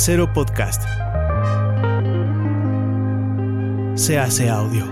Acero 0.00 0.32
Podcast. 0.32 0.84
Se 3.96 4.16
hace 4.16 4.48
audio. 4.48 4.84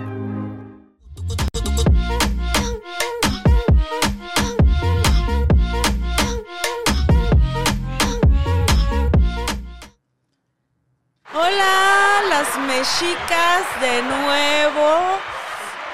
Hola, 11.32 12.22
las 12.28 12.58
mexicas 12.66 13.62
de 13.80 14.02
nuevo. 14.02 15.20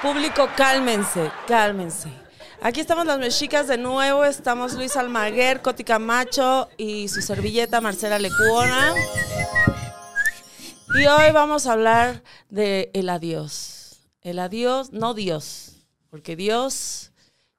Público, 0.01 0.49
cálmense, 0.57 1.31
cálmense. 1.47 2.22
Aquí 2.65 2.79
estamos 2.79 3.05
las 3.05 3.19
mexicas 3.19 3.67
de 3.67 3.77
nuevo. 3.77 4.23
Estamos 4.23 4.71
Luis 4.75 4.95
Almaguer, 4.95 5.61
Coti 5.61 5.83
Camacho 5.83 6.69
y 6.77 7.09
su 7.09 7.21
servilleta 7.21 7.81
Marcela 7.81 8.17
Lecuona. 8.17 8.93
Y 10.95 11.05
hoy 11.05 11.31
vamos 11.33 11.67
a 11.67 11.73
hablar 11.73 12.23
de 12.47 12.89
el 12.93 13.09
adiós. 13.09 13.99
El 14.21 14.39
adiós, 14.39 14.93
no 14.93 15.13
Dios, 15.13 15.85
porque 16.09 16.37
Dios 16.37 17.11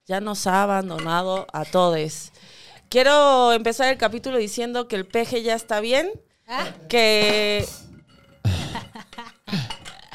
ya 0.07 0.23
nos 0.23 0.47
ha 0.47 0.63
abandonado 0.63 1.47
a 1.53 1.67
todos. 1.67 2.33
Quiero 2.89 3.53
empezar 3.53 3.93
el 3.93 3.99
capítulo 3.99 4.39
diciendo 4.39 4.89
que 4.89 4.97
el 4.97 5.05
peje 5.05 5.43
ya 5.43 5.55
está 5.55 5.81
bien, 5.81 6.11
que 6.89 7.69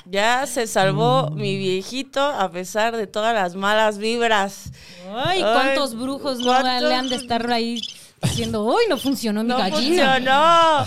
ya 0.09 0.45
se 0.47 0.67
salvó 0.67 1.29
mi 1.31 1.57
viejito 1.57 2.21
a 2.21 2.49
pesar 2.51 2.95
de 2.95 3.07
todas 3.07 3.33
las 3.33 3.55
malas 3.55 3.97
vibras. 3.97 4.71
Ay, 5.15 5.41
Ay, 5.41 5.53
¿cuántos 5.53 5.95
brujos 5.95 6.39
no 6.39 6.61
le 6.61 6.95
han 6.95 7.09
de 7.09 7.15
estar 7.15 7.51
ahí 7.51 7.81
diciendo, 8.21 8.63
uy, 8.63 8.83
no 8.89 8.97
funcionó 8.97 9.43
mi 9.43 9.49
No 9.49 9.57
gallina? 9.57 10.13
funcionó. 10.15 10.85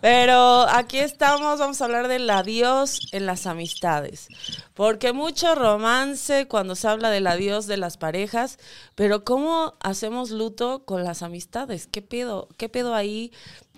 Pero 0.00 0.62
aquí 0.70 0.98
estamos, 0.98 1.58
vamos 1.58 1.80
a 1.80 1.84
hablar 1.84 2.08
del 2.08 2.28
adiós 2.30 3.00
en 3.12 3.26
las 3.26 3.46
amistades. 3.46 4.28
Porque 4.72 5.12
mucho 5.12 5.54
romance 5.54 6.48
cuando 6.48 6.74
se 6.74 6.88
habla 6.88 7.10
del 7.10 7.26
adiós 7.26 7.66
de 7.66 7.76
las 7.76 7.98
parejas, 7.98 8.58
pero 8.94 9.24
¿cómo 9.24 9.74
hacemos 9.80 10.30
luto 10.30 10.84
con 10.86 11.04
las 11.04 11.22
amistades? 11.22 11.86
¿Qué 11.86 12.00
pedo? 12.00 12.48
¿Qué 12.56 12.70
pedo 12.70 12.94
ahí? 12.94 13.30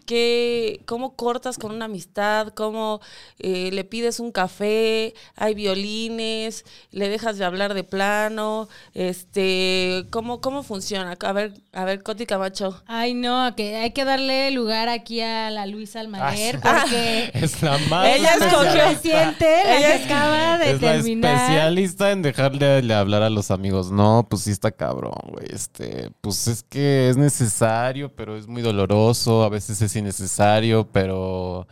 ¿Qué, 0.04 0.82
¿Cómo 0.86 1.16
cortas 1.16 1.58
con 1.58 1.72
una 1.72 1.84
amistad? 1.86 2.48
¿Cómo 2.54 3.00
eh, 3.38 3.70
le 3.72 3.84
pides 3.84 4.20
un 4.20 4.32
café? 4.32 5.14
¿Hay 5.36 5.54
violines? 5.54 6.64
¿Le 6.90 7.08
dejas 7.08 7.38
de 7.38 7.44
hablar 7.44 7.74
de 7.74 7.84
plano? 7.84 8.68
Este, 8.94 10.06
¿cómo, 10.10 10.40
¿Cómo 10.40 10.62
funciona? 10.62 11.16
A 11.20 11.32
ver, 11.32 11.54
a 11.72 11.84
ver, 11.84 12.02
Coti 12.02 12.26
Camacho. 12.26 12.82
Ay, 12.86 13.14
no, 13.14 13.54
que 13.56 13.76
hay 13.76 13.92
que 13.92 14.04
darle 14.04 14.50
lugar 14.50 14.88
aquí 14.88 15.20
a 15.20 15.50
la 15.50 15.66
Luisa 15.66 16.00
Almaguer 16.00 16.60
porque 16.60 17.30
Es 17.34 17.62
la 17.62 17.78
más 17.90 18.08
Ella 18.08 18.36
la 18.38 18.46
escogió. 18.46 18.88
reciente, 18.88 19.46
la 19.64 19.76
Ella 19.78 19.88
que 19.88 19.94
es- 19.96 20.04
acaba 20.06 20.58
de 20.58 20.70
Es 20.72 20.82
la 20.82 20.92
terminar. 20.92 21.34
especialista 21.34 22.10
en 22.12 22.22
dejarle 22.22 22.82
de 22.82 22.94
hablar 22.94 23.22
a 23.22 23.30
los 23.30 23.50
amigos. 23.50 23.90
No, 23.90 24.26
pues 24.28 24.42
sí 24.42 24.50
está 24.50 24.70
cabrón, 24.72 25.12
güey. 25.28 25.46
Este, 25.52 26.10
pues 26.20 26.48
es 26.48 26.62
que 26.62 27.08
es 27.10 27.16
necesario, 27.16 28.14
pero 28.14 28.36
es 28.36 28.46
muy 28.46 28.62
doloroso. 28.62 29.42
A 29.44 29.48
veces 29.48 29.80
es 29.82 29.91
innecesario, 29.96 30.88
pero. 30.90 31.66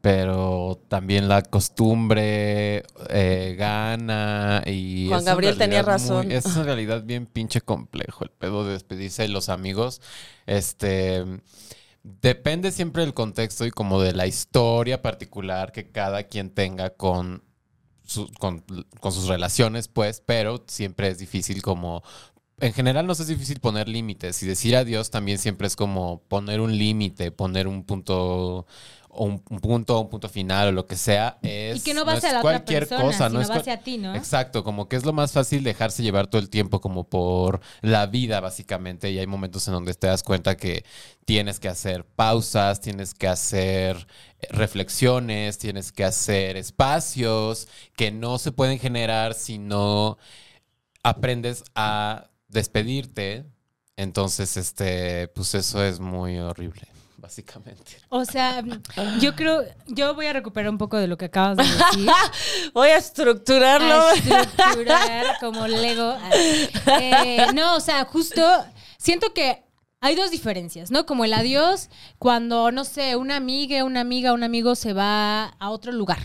Pero 0.00 0.78
también 0.88 1.28
la 1.28 1.40
costumbre 1.40 2.84
eh, 3.08 3.56
gana 3.58 4.62
y... 4.66 5.06
Juan 5.08 5.20
es 5.20 5.24
Gabriel 5.24 5.56
tenía 5.56 5.80
razón. 5.82 6.26
muy- 6.26 6.34
es 6.34 6.44
en 6.56 6.64
realidad 6.66 7.04
bien 7.04 7.24
pinche 7.24 7.62
complejo 7.62 8.22
el 8.24 8.28
pedo 8.30 8.66
de 8.66 8.74
despedirse 8.74 9.22
de 9.22 9.28
los 9.28 9.48
amigos. 9.48 10.02
Este... 10.44 11.24
Depende 12.02 12.70
siempre 12.70 13.02
del 13.02 13.14
contexto 13.14 13.64
y 13.64 13.70
como 13.70 13.98
de 13.98 14.12
la 14.12 14.26
historia 14.26 15.00
particular 15.00 15.72
que 15.72 15.90
cada 15.90 16.24
quien 16.24 16.50
tenga 16.50 16.90
con, 16.90 17.42
su- 18.04 18.30
con, 18.34 18.62
con 19.00 19.10
sus 19.10 19.26
relaciones, 19.26 19.88
pues, 19.88 20.20
pero 20.20 20.62
siempre 20.66 21.08
es 21.08 21.16
difícil 21.18 21.62
como... 21.62 22.02
En 22.58 22.72
general 22.72 23.06
nos 23.06 23.18
es 23.20 23.26
difícil 23.26 23.58
poner 23.60 23.88
límites 23.88 24.42
y 24.42 24.46
decir 24.46 24.76
adiós 24.76 25.10
también 25.10 25.38
siempre 25.38 25.66
es 25.66 25.74
como 25.74 26.22
poner 26.28 26.60
un 26.60 26.76
límite, 26.76 27.32
poner 27.32 27.66
un 27.66 27.84
punto 27.84 28.66
o 29.16 29.24
un, 29.24 29.42
un 29.48 29.60
punto, 29.60 30.00
un 30.00 30.08
punto 30.08 30.28
final 30.28 30.68
o 30.68 30.72
lo 30.72 30.86
que 30.86 30.96
sea. 30.96 31.38
Es, 31.42 31.78
Y 31.78 31.80
que 31.80 31.94
no 31.94 32.04
va 32.04 32.12
es 32.12 32.18
hacia 32.18 32.32
la 32.32 32.38
otra 32.40 32.50
cualquier 32.50 32.88
persona, 32.88 33.02
cosa, 33.02 33.26
sino 33.28 33.30
no 33.30 33.40
es 33.40 33.50
va 33.50 33.56
hacia 33.56 33.80
ti, 33.80 33.98
¿no? 33.98 34.14
Exacto, 34.14 34.64
como 34.64 34.88
que 34.88 34.96
es 34.96 35.04
lo 35.04 35.12
más 35.12 35.32
fácil 35.32 35.62
dejarse 35.62 36.02
llevar 36.02 36.26
todo 36.26 36.40
el 36.40 36.50
tiempo 36.50 36.80
como 36.80 37.04
por 37.08 37.60
la 37.80 38.06
vida 38.06 38.40
básicamente 38.40 39.10
y 39.10 39.18
hay 39.18 39.26
momentos 39.26 39.66
en 39.68 39.74
donde 39.74 39.94
te 39.94 40.06
das 40.06 40.22
cuenta 40.22 40.56
que 40.56 40.84
tienes 41.24 41.60
que 41.60 41.68
hacer 41.68 42.04
pausas, 42.04 42.80
tienes 42.80 43.14
que 43.14 43.28
hacer 43.28 44.06
eh, 44.40 44.46
reflexiones, 44.50 45.58
tienes 45.58 45.92
que 45.92 46.04
hacer 46.04 46.56
espacios 46.56 47.68
que 47.96 48.10
no 48.10 48.38
se 48.38 48.52
pueden 48.52 48.78
generar 48.78 49.34
si 49.34 49.58
no 49.58 50.18
aprendes 51.02 51.64
a 51.74 52.30
despedirte. 52.54 53.44
Entonces, 53.96 54.56
este, 54.56 55.28
pues 55.28 55.54
eso 55.54 55.84
es 55.84 56.00
muy 56.00 56.38
horrible, 56.38 56.82
básicamente. 57.18 57.98
O 58.08 58.24
sea, 58.24 58.64
yo 59.20 59.36
creo, 59.36 59.62
yo 59.86 60.14
voy 60.14 60.26
a 60.26 60.32
recuperar 60.32 60.70
un 60.70 60.78
poco 60.78 60.96
de 60.96 61.06
lo 61.06 61.18
que 61.18 61.26
acabas 61.26 61.58
de 61.58 61.64
decir. 61.64 62.10
Voy 62.72 62.88
a 62.88 62.96
estructurarlo. 62.96 63.94
a 63.94 64.14
estructurar 64.14 65.36
como 65.40 65.66
Lego. 65.68 66.16
Eh, 67.00 67.46
no, 67.54 67.76
o 67.76 67.80
sea, 67.80 68.04
justo 68.04 68.42
siento 68.98 69.32
que 69.34 69.62
hay 70.00 70.16
dos 70.16 70.30
diferencias, 70.30 70.90
¿no? 70.90 71.06
Como 71.06 71.24
el 71.24 71.32
adiós 71.32 71.88
cuando, 72.18 72.70
no 72.72 72.84
sé, 72.84 73.16
una 73.16 73.36
amiga, 73.36 73.84
una 73.84 74.00
amiga, 74.00 74.32
un 74.32 74.42
amigo 74.42 74.74
se 74.74 74.92
va 74.92 75.46
a 75.46 75.70
otro 75.70 75.92
lugar. 75.92 76.18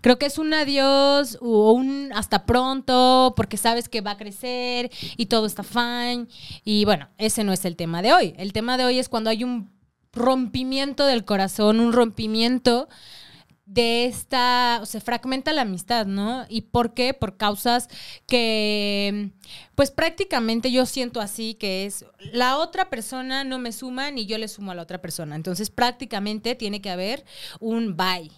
Creo 0.00 0.18
que 0.18 0.26
es 0.26 0.38
un 0.38 0.54
adiós 0.54 1.38
o 1.40 1.72
un 1.72 2.10
hasta 2.14 2.46
pronto 2.46 3.34
porque 3.36 3.56
sabes 3.56 3.88
que 3.88 4.00
va 4.00 4.12
a 4.12 4.16
crecer 4.16 4.90
y 5.16 5.26
todo 5.26 5.46
está 5.46 5.62
fine. 5.62 6.26
Y 6.64 6.84
bueno, 6.84 7.08
ese 7.18 7.44
no 7.44 7.52
es 7.52 7.64
el 7.64 7.76
tema 7.76 8.02
de 8.02 8.12
hoy. 8.12 8.34
El 8.36 8.52
tema 8.52 8.76
de 8.76 8.84
hoy 8.84 8.98
es 8.98 9.08
cuando 9.08 9.30
hay 9.30 9.44
un 9.44 9.70
rompimiento 10.12 11.06
del 11.06 11.24
corazón, 11.24 11.80
un 11.80 11.92
rompimiento 11.92 12.88
de 13.72 14.04
esta, 14.04 14.80
o 14.82 14.86
sea, 14.86 15.00
fragmenta 15.00 15.52
la 15.54 15.62
amistad, 15.62 16.04
¿no? 16.04 16.44
¿Y 16.50 16.62
por 16.62 16.92
qué? 16.92 17.14
Por 17.14 17.38
causas 17.38 17.88
que, 18.26 19.30
pues 19.74 19.90
prácticamente 19.90 20.70
yo 20.70 20.84
siento 20.84 21.22
así, 21.22 21.54
que 21.54 21.86
es 21.86 22.04
la 22.18 22.58
otra 22.58 22.90
persona 22.90 23.44
no 23.44 23.58
me 23.58 23.72
suma 23.72 24.10
ni 24.10 24.26
yo 24.26 24.36
le 24.36 24.48
sumo 24.48 24.72
a 24.72 24.74
la 24.74 24.82
otra 24.82 25.00
persona. 25.00 25.36
Entonces 25.36 25.70
prácticamente 25.70 26.54
tiene 26.54 26.82
que 26.82 26.90
haber 26.90 27.24
un 27.60 27.96
bye. 27.96 28.30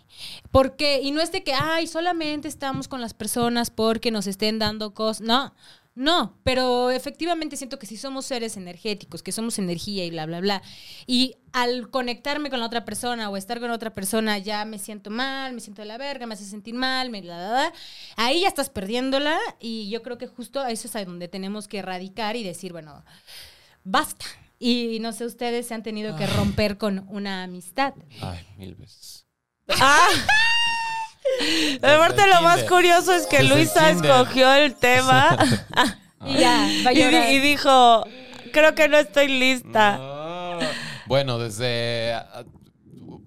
¿Por 0.53 0.77
qué? 0.77 1.01
Y 1.03 1.11
no 1.11 1.21
es 1.21 1.33
de 1.33 1.43
que, 1.43 1.53
ay, 1.53 1.89
solamente 1.89 2.47
estamos 2.47 2.87
con 2.87 3.01
las 3.01 3.13
personas 3.13 3.71
porque 3.71 4.13
nos 4.13 4.29
estén 4.29 4.61
dando 4.61 4.95
cosas. 4.95 5.27
No. 5.27 5.55
No, 5.97 6.37
pero 6.43 6.91
efectivamente 6.91 7.57
siento 7.57 7.79
que 7.79 7.87
si 7.87 7.97
somos 7.97 8.27
seres 8.27 8.57
energéticos, 8.57 9.23
que 9.23 9.31
somos 9.31 9.61
energía 9.61 10.05
y 10.05 10.11
bla, 10.11 10.27
bla, 10.27 10.41
bla, 10.41 10.63
y 11.07 11.37
al 11.53 11.89
conectarme 11.89 12.51
con 12.51 12.59
la 12.59 12.67
otra 12.67 12.85
persona 12.85 13.31
o 13.31 13.37
estar 13.37 13.61
con 13.61 13.71
otra 13.71 13.95
persona 13.95 14.39
ya 14.39 14.65
me 14.65 14.81
siento 14.81 15.11
mal, 15.11 15.53
me 15.53 15.61
siento 15.61 15.83
de 15.83 15.87
la 15.87 15.97
verga, 15.97 16.27
me 16.27 16.35
hace 16.35 16.47
sentir 16.47 16.75
mal, 16.75 17.11
me 17.11 17.21
bla, 17.21 17.37
bla, 17.37 17.49
bla, 17.49 17.73
ahí 18.17 18.41
ya 18.41 18.49
estás 18.49 18.71
perdiéndola 18.71 19.39
y 19.61 19.89
yo 19.89 20.03
creo 20.03 20.19
que 20.19 20.27
justo 20.27 20.67
eso 20.67 20.89
es 20.89 20.97
a 20.97 21.05
donde 21.05 21.29
tenemos 21.29 21.69
que 21.69 21.79
erradicar 21.79 22.35
y 22.35 22.43
decir, 22.43 22.73
bueno, 22.73 23.05
basta. 23.85 24.25
Y 24.59 24.99
no 25.01 25.13
sé, 25.13 25.27
ustedes 25.27 25.69
se 25.69 25.75
han 25.75 25.83
tenido 25.83 26.17
que 26.17 26.27
romper 26.27 26.79
con 26.79 27.07
una 27.09 27.45
amistad. 27.45 27.95
Ay, 28.21 28.45
mil 28.57 28.75
veces. 28.75 29.27
Ah. 29.69 30.09
Aparte, 31.83 32.23
lo 32.27 32.43
más 32.43 32.63
curioso 32.65 33.13
es 33.13 33.27
que 33.27 33.39
Desde 33.39 33.55
Luisa 33.55 33.91
escogió 33.91 34.53
el 34.55 34.75
tema 34.75 35.37
Y 36.27 36.39
ya, 36.39 36.69
va 36.87 36.91
a 36.91 36.93
y, 36.93 36.97
di- 36.97 37.03
llorar. 37.03 37.33
y 37.33 37.39
dijo: 37.41 38.07
Creo 38.53 38.75
que 38.75 38.89
no 38.89 38.97
estoy 38.99 39.29
lista. 39.29 39.99
No. 39.99 40.59
Bueno, 41.07 41.39
desde. 41.39 42.15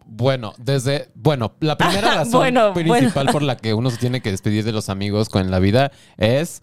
Bueno, 0.05 0.53
desde. 0.57 1.09
Bueno, 1.13 1.53
la 1.59 1.77
primera 1.77 2.11
razón 2.15 2.31
Bueno, 2.39 2.73
principal 2.73 3.11
bueno. 3.13 3.31
por 3.31 3.43
la 3.43 3.55
que 3.57 3.73
uno 3.75 3.91
se 3.91 3.97
tiene 3.97 4.21
que 4.21 4.31
despedir 4.31 4.63
de 4.63 4.71
los 4.71 4.89
amigos 4.89 5.29
con 5.29 5.51
la 5.51 5.59
vida 5.59 5.91
es. 6.17 6.61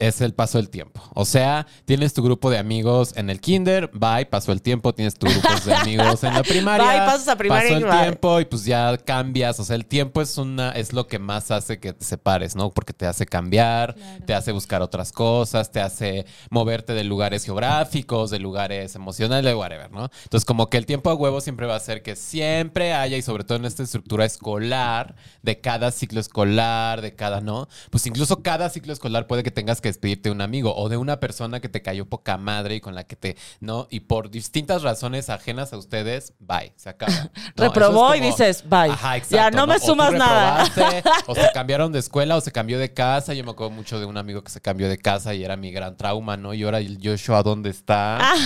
Es 0.00 0.20
el 0.20 0.32
paso 0.32 0.58
del 0.58 0.70
tiempo. 0.70 1.02
O 1.14 1.24
sea, 1.24 1.66
tienes 1.84 2.14
tu 2.14 2.22
grupo 2.22 2.50
de 2.50 2.58
amigos 2.58 3.12
en 3.16 3.30
el 3.30 3.40
kinder, 3.40 3.90
bye, 3.92 4.26
pasó 4.26 4.52
el 4.52 4.62
tiempo, 4.62 4.94
tienes 4.94 5.14
tu 5.16 5.26
grupo 5.26 5.48
de 5.64 5.74
amigos 5.74 6.22
en 6.22 6.34
la 6.34 6.44
primaria. 6.44 6.86
Bye, 6.86 6.98
pasas 7.00 7.26
a 7.26 7.36
primaria 7.36 7.68
Pasó 7.74 7.76
el 7.78 7.90
bye. 7.92 8.02
tiempo 8.02 8.40
y 8.40 8.44
pues 8.44 8.64
ya 8.64 8.96
cambias. 8.98 9.58
O 9.58 9.64
sea, 9.64 9.74
el 9.74 9.86
tiempo 9.86 10.22
es 10.22 10.38
una, 10.38 10.70
es 10.70 10.92
lo 10.92 11.08
que 11.08 11.18
más 11.18 11.50
hace 11.50 11.80
que 11.80 11.92
te 11.94 12.04
separes, 12.04 12.54
¿no? 12.54 12.70
Porque 12.70 12.92
te 12.92 13.06
hace 13.06 13.26
cambiar, 13.26 13.94
Claro. 13.96 14.24
te 14.24 14.34
hace 14.34 14.52
buscar 14.52 14.82
otras 14.82 15.10
cosas, 15.10 15.72
te 15.72 15.80
hace 15.80 16.26
moverte 16.50 16.92
de 16.94 17.02
lugares 17.02 17.44
geográficos, 17.44 18.30
de 18.30 18.38
lugares 18.38 18.94
emocionales, 18.94 19.44
de 19.50 19.56
whatever, 19.56 19.90
¿no? 19.90 20.10
Entonces, 20.22 20.44
como 20.44 20.70
que 20.70 20.76
el 20.76 20.86
tiempo 20.86 21.10
a 21.10 21.14
huevo 21.14 21.40
siempre 21.40 21.66
va 21.66 21.74
a 21.74 21.80
ser 21.80 22.02
que 22.04 22.14
siempre 22.14 22.92
haya, 22.94 23.16
y 23.16 23.22
sobre 23.22 23.42
todo 23.42 23.58
en 23.58 23.64
esta 23.64 23.82
estructura 23.82 24.24
escolar, 24.24 25.16
de 25.42 25.60
cada 25.60 25.90
ciclo 25.90 26.20
escolar, 26.20 27.00
de 27.00 27.16
cada, 27.16 27.40
¿no? 27.40 27.68
Pues 27.90 28.06
incluso 28.06 28.44
cada 28.44 28.70
ciclo 28.70 28.92
escolar 28.92 29.26
puede 29.26 29.42
que 29.42 29.50
tengas 29.50 29.80
que 29.80 29.87
que 29.88 29.92
despedirte 29.92 30.28
de 30.28 30.34
un 30.34 30.40
amigo 30.40 30.74
o 30.76 30.88
de 30.88 30.96
una 30.96 31.18
persona 31.20 31.60
que 31.60 31.68
te 31.68 31.82
cayó 31.82 32.06
poca 32.06 32.36
madre 32.36 32.76
y 32.76 32.80
con 32.80 32.94
la 32.94 33.04
que 33.04 33.16
te, 33.16 33.36
¿no? 33.60 33.86
Y 33.90 34.00
por 34.00 34.30
distintas 34.30 34.82
razones 34.82 35.30
ajenas 35.30 35.72
a 35.72 35.78
ustedes, 35.78 36.34
bye, 36.38 36.72
se 36.76 36.90
acaba. 36.90 37.12
¿no? 37.56 37.64
Reprobó 37.64 38.14
y 38.14 38.20
dices, 38.20 38.64
bye. 38.68 38.90
Ajá, 38.90 39.16
exacto, 39.16 39.36
Ya, 39.36 39.50
no 39.50 39.66
me 39.66 39.76
O 39.76 39.78
sumas 39.78 40.12
nada. 40.12 40.64
reprobaste, 40.64 41.08
O 41.26 41.34
se 41.34 41.50
cambiaron 41.54 41.92
de 41.92 41.98
escuela 42.00 42.36
o 42.36 42.40
se 42.40 42.52
cambió 42.52 42.78
de 42.78 42.92
casa. 42.92 43.34
Yo 43.34 43.44
me 43.44 43.50
acuerdo 43.52 43.70
mucho 43.70 43.98
de 43.98 44.06
un 44.06 44.16
amigo 44.16 44.42
que 44.42 44.50
se 44.50 44.60
cambió 44.60 44.88
de 44.88 44.98
casa 44.98 45.34
y 45.34 45.44
era 45.44 45.56
mi 45.56 45.70
gran 45.72 45.96
trauma, 45.96 46.36
¿no? 46.36 46.54
Y 46.54 46.62
ahora 46.64 46.78
el 46.78 46.98
Joshua, 47.02 47.42
¿dónde 47.42 47.70
está? 47.70 48.18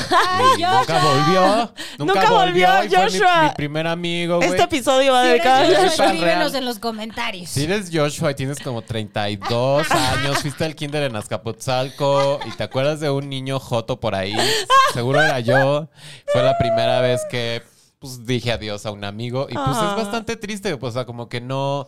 Y 0.58 0.62
nunca 0.62 0.98
volvió. 1.02 1.72
Nunca, 1.98 2.14
Nunca 2.14 2.30
volvió, 2.30 2.84
y 2.84 2.88
fue 2.88 3.04
mi- 3.06 3.12
Joshua. 3.12 3.42
Mi, 3.44 3.50
primer 3.54 3.86
amigo. 3.86 4.40
Este 4.42 4.62
episodio 4.62 5.12
va 5.12 5.24
Si 5.24 5.30
Es 5.30 5.42
tan 5.42 6.10
escríbenos 6.14 6.54
en 6.54 6.64
los 6.64 6.78
comentarios. 6.78 7.50
Si 7.50 7.64
eres 7.64 7.90
Joshua 7.92 8.30
y 8.32 8.34
tienes 8.34 8.58
como 8.60 8.82
32 8.82 9.90
años, 9.90 10.38
fuiste 10.38 10.64
al 10.64 10.74
kinder 10.74 11.04
en 11.04 11.12
Azcapotzalco 11.32 12.40
y 12.46 12.50
te 12.50 12.62
acuerdas 12.62 13.00
de 13.00 13.10
un 13.10 13.28
niño 13.28 13.58
joto 13.58 13.98
por 14.00 14.14
ahí, 14.14 14.34
seguro 14.92 15.22
era 15.22 15.40
yo. 15.40 15.88
Fue 16.32 16.42
la 16.42 16.56
primera 16.58 17.00
vez 17.00 17.22
que 17.30 17.62
pues 17.98 18.26
dije 18.26 18.52
adiós 18.52 18.84
a 18.84 18.90
un 18.90 19.04
amigo 19.04 19.46
y 19.48 19.54
pues 19.54 19.64
Ah. 19.66 19.88
es 19.96 20.04
bastante 20.04 20.36
triste, 20.36 20.76
pues, 20.76 20.90
o 20.90 20.94
sea, 20.94 21.04
como 21.06 21.28
que 21.28 21.40
no... 21.40 21.86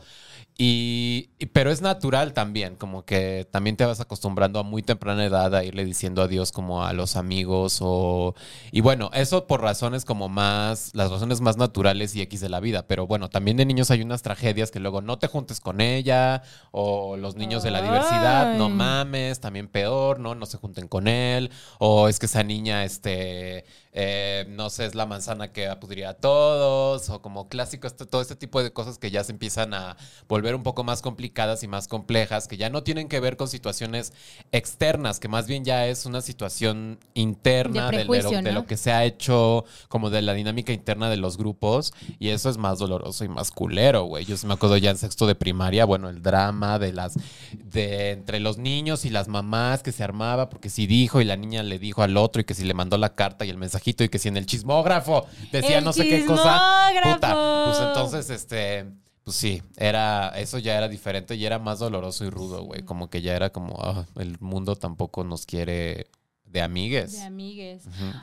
Y, 0.56 1.30
y- 1.40 1.46
pero 1.46 1.72
es 1.72 1.82
natural 1.82 2.32
también, 2.32 2.76
como 2.76 3.04
que 3.04 3.44
también 3.50 3.76
te 3.76 3.84
vas 3.84 3.98
acostumbrando 3.98 4.60
a 4.60 4.62
muy 4.62 4.82
temprana 4.84 5.24
edad 5.24 5.52
a 5.52 5.64
irle 5.64 5.84
diciendo 5.84 6.22
adiós 6.22 6.52
como 6.52 6.84
a 6.84 6.92
los 6.92 7.16
amigos 7.16 7.78
o 7.82 8.36
y 8.70 8.80
bueno, 8.80 9.10
eso 9.14 9.48
por 9.48 9.62
razones 9.62 10.04
como 10.04 10.28
más 10.28 10.92
las 10.94 11.10
razones 11.10 11.40
más 11.40 11.56
naturales 11.56 12.14
y 12.14 12.22
X 12.22 12.40
de 12.40 12.48
la 12.48 12.60
vida, 12.60 12.86
pero 12.86 13.08
bueno, 13.08 13.30
también 13.30 13.56
de 13.56 13.66
niños 13.66 13.90
hay 13.90 14.02
unas 14.02 14.22
tragedias 14.22 14.70
que 14.70 14.78
luego 14.78 15.00
no 15.02 15.18
te 15.18 15.26
juntes 15.26 15.58
con 15.58 15.80
ella 15.80 16.42
o 16.70 17.16
los 17.16 17.34
niños 17.34 17.64
de 17.64 17.72
la 17.72 17.82
diversidad, 17.82 18.46
no 18.56 18.68
mames, 18.70 19.40
también 19.40 19.66
peor, 19.66 20.20
no 20.20 20.36
no 20.36 20.46
se 20.46 20.58
junten 20.58 20.86
con 20.86 21.08
él 21.08 21.50
o 21.80 22.08
es 22.08 22.20
que 22.20 22.26
esa 22.26 22.44
niña 22.44 22.84
este 22.84 23.64
eh, 23.96 24.44
no 24.48 24.70
sé, 24.70 24.86
es 24.86 24.94
la 24.96 25.06
manzana 25.06 25.52
que 25.52 25.68
apudría 25.68 26.10
a 26.10 26.14
todos, 26.14 27.08
o 27.10 27.22
como 27.22 27.48
clásico, 27.48 27.86
este- 27.86 28.06
todo 28.06 28.20
este 28.20 28.34
tipo 28.36 28.62
de 28.62 28.72
cosas 28.72 28.98
que 28.98 29.10
ya 29.12 29.22
se 29.22 29.30
empiezan 29.32 29.72
a 29.72 29.96
volver 30.28 30.54
un 30.56 30.62
poco 30.64 30.82
más 30.82 31.00
complicadas 31.00 31.62
y 31.62 31.68
más 31.68 31.86
complejas, 31.86 32.48
que 32.48 32.56
ya 32.56 32.70
no 32.70 32.82
tienen 32.82 33.08
que 33.08 33.20
ver 33.20 33.36
con 33.36 33.46
situaciones 33.48 34.12
externas, 34.52 35.20
que 35.20 35.28
más 35.28 35.46
bien 35.46 35.64
ya 35.64 35.86
es 35.86 36.06
una 36.06 36.20
situación 36.20 36.98
interna 37.14 37.90
De 37.90 37.98
de, 37.98 38.04
lo- 38.04 38.12
de 38.44 38.52
lo 38.52 38.66
que 38.66 38.76
se 38.76 38.92
ha 38.92 39.04
hecho, 39.04 39.64
como 39.88 40.10
de 40.10 40.22
la 40.22 40.34
dinámica 40.34 40.72
interna 40.72 41.08
de 41.08 41.16
los 41.16 41.36
grupos, 41.36 41.92
y 42.18 42.30
eso 42.30 42.50
es 42.50 42.56
más 42.56 42.78
doloroso 42.78 43.24
y 43.24 43.28
más 43.28 43.50
culero, 43.50 44.04
güey. 44.04 44.24
Yo 44.24 44.36
sí 44.36 44.46
me 44.46 44.54
acuerdo 44.54 44.76
ya 44.76 44.90
en 44.90 44.98
sexto 44.98 45.26
de 45.26 45.34
primaria, 45.34 45.84
bueno, 45.84 46.08
el 46.08 46.20
drama 46.20 46.78
de 46.78 46.92
las, 46.92 47.14
de 47.52 48.10
entre 48.10 48.40
los 48.40 48.58
niños 48.58 49.04
y 49.04 49.10
las 49.10 49.28
mamás 49.28 49.82
que 49.82 49.92
se 49.92 50.02
armaba, 50.02 50.48
porque 50.50 50.68
si 50.70 50.86
dijo 50.86 51.20
y 51.20 51.24
la 51.24 51.36
niña 51.36 51.62
le 51.62 51.78
dijo 51.78 52.02
al 52.02 52.16
otro, 52.16 52.40
y 52.40 52.44
que 52.44 52.54
si 52.54 52.64
le 52.64 52.74
mandó 52.74 52.98
la 52.98 53.14
carta 53.14 53.44
y 53.44 53.50
el 53.50 53.58
mensajito, 53.84 54.04
y 54.04 54.08
que 54.08 54.18
si 54.18 54.28
en 54.28 54.36
el 54.36 54.46
chismógrafo 54.46 55.26
decía 55.52 55.78
El 55.78 55.84
no 55.84 55.92
sé 55.92 56.08
qué 56.08 56.24
cosa. 56.24 56.90
Puta, 57.02 57.64
pues 57.66 57.78
entonces, 57.78 58.30
este, 58.30 58.86
pues 59.24 59.36
sí, 59.36 59.62
era, 59.76 60.28
eso 60.36 60.58
ya 60.58 60.76
era 60.76 60.88
diferente 60.88 61.34
y 61.34 61.44
era 61.44 61.58
más 61.58 61.78
doloroso 61.78 62.24
y 62.24 62.30
rudo, 62.30 62.64
güey. 62.64 62.82
Como 62.82 63.10
que 63.10 63.22
ya 63.22 63.34
era 63.34 63.50
como, 63.50 63.76
ah, 63.80 64.06
el 64.16 64.38
mundo 64.40 64.76
tampoco 64.76 65.24
nos 65.24 65.46
quiere 65.46 66.06
de 66.46 66.62
amigues. 66.62 67.12
De 67.12 67.22
amigues. 67.22 67.82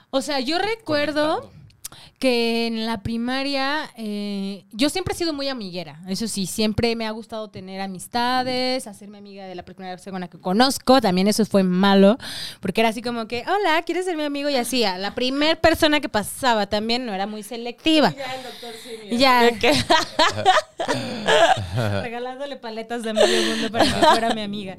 O 0.09 0.21
sea, 0.21 0.39
yo 0.39 0.57
recuerdo 0.57 1.39
Conectando. 1.41 1.60
Que 2.19 2.67
en 2.67 2.85
la 2.85 3.01
primaria 3.01 3.89
eh, 3.97 4.65
yo 4.71 4.89
siempre 4.89 5.13
he 5.13 5.17
sido 5.17 5.33
muy 5.33 5.47
amiguera. 5.47 6.01
Eso 6.07 6.27
sí, 6.27 6.45
siempre 6.45 6.95
me 6.95 7.05
ha 7.05 7.11
gustado 7.11 7.49
tener 7.49 7.81
amistades, 7.81 8.87
hacerme 8.87 9.17
amiga 9.17 9.45
de 9.45 9.55
la 9.55 9.63
primera 9.63 9.95
persona 9.95 10.27
que 10.27 10.39
conozco. 10.39 11.01
También 11.01 11.27
eso 11.27 11.45
fue 11.45 11.63
malo, 11.63 12.17
porque 12.59 12.81
era 12.81 12.89
así 12.89 13.01
como 13.01 13.27
que, 13.27 13.43
hola, 13.47 13.81
¿quieres 13.83 14.05
ser 14.05 14.17
mi 14.17 14.23
amigo? 14.23 14.49
Y 14.49 14.55
así, 14.55 14.83
a 14.83 14.97
la 14.97 15.15
primera 15.15 15.59
persona 15.59 15.99
que 15.99 16.09
pasaba 16.09 16.67
también 16.67 17.05
no 17.05 17.13
era 17.13 17.27
muy 17.27 17.43
selectiva. 17.43 18.13
Ya, 19.11 19.43
¿De 19.43 19.59
qué? 19.59 19.71
regalándole 22.01 22.55
paletas 22.55 23.03
de 23.03 23.13
medio 23.13 23.51
mundo 23.51 23.71
para 23.71 23.85
que 23.85 23.91
fuera 23.91 24.33
mi 24.33 24.41
amiga. 24.41 24.77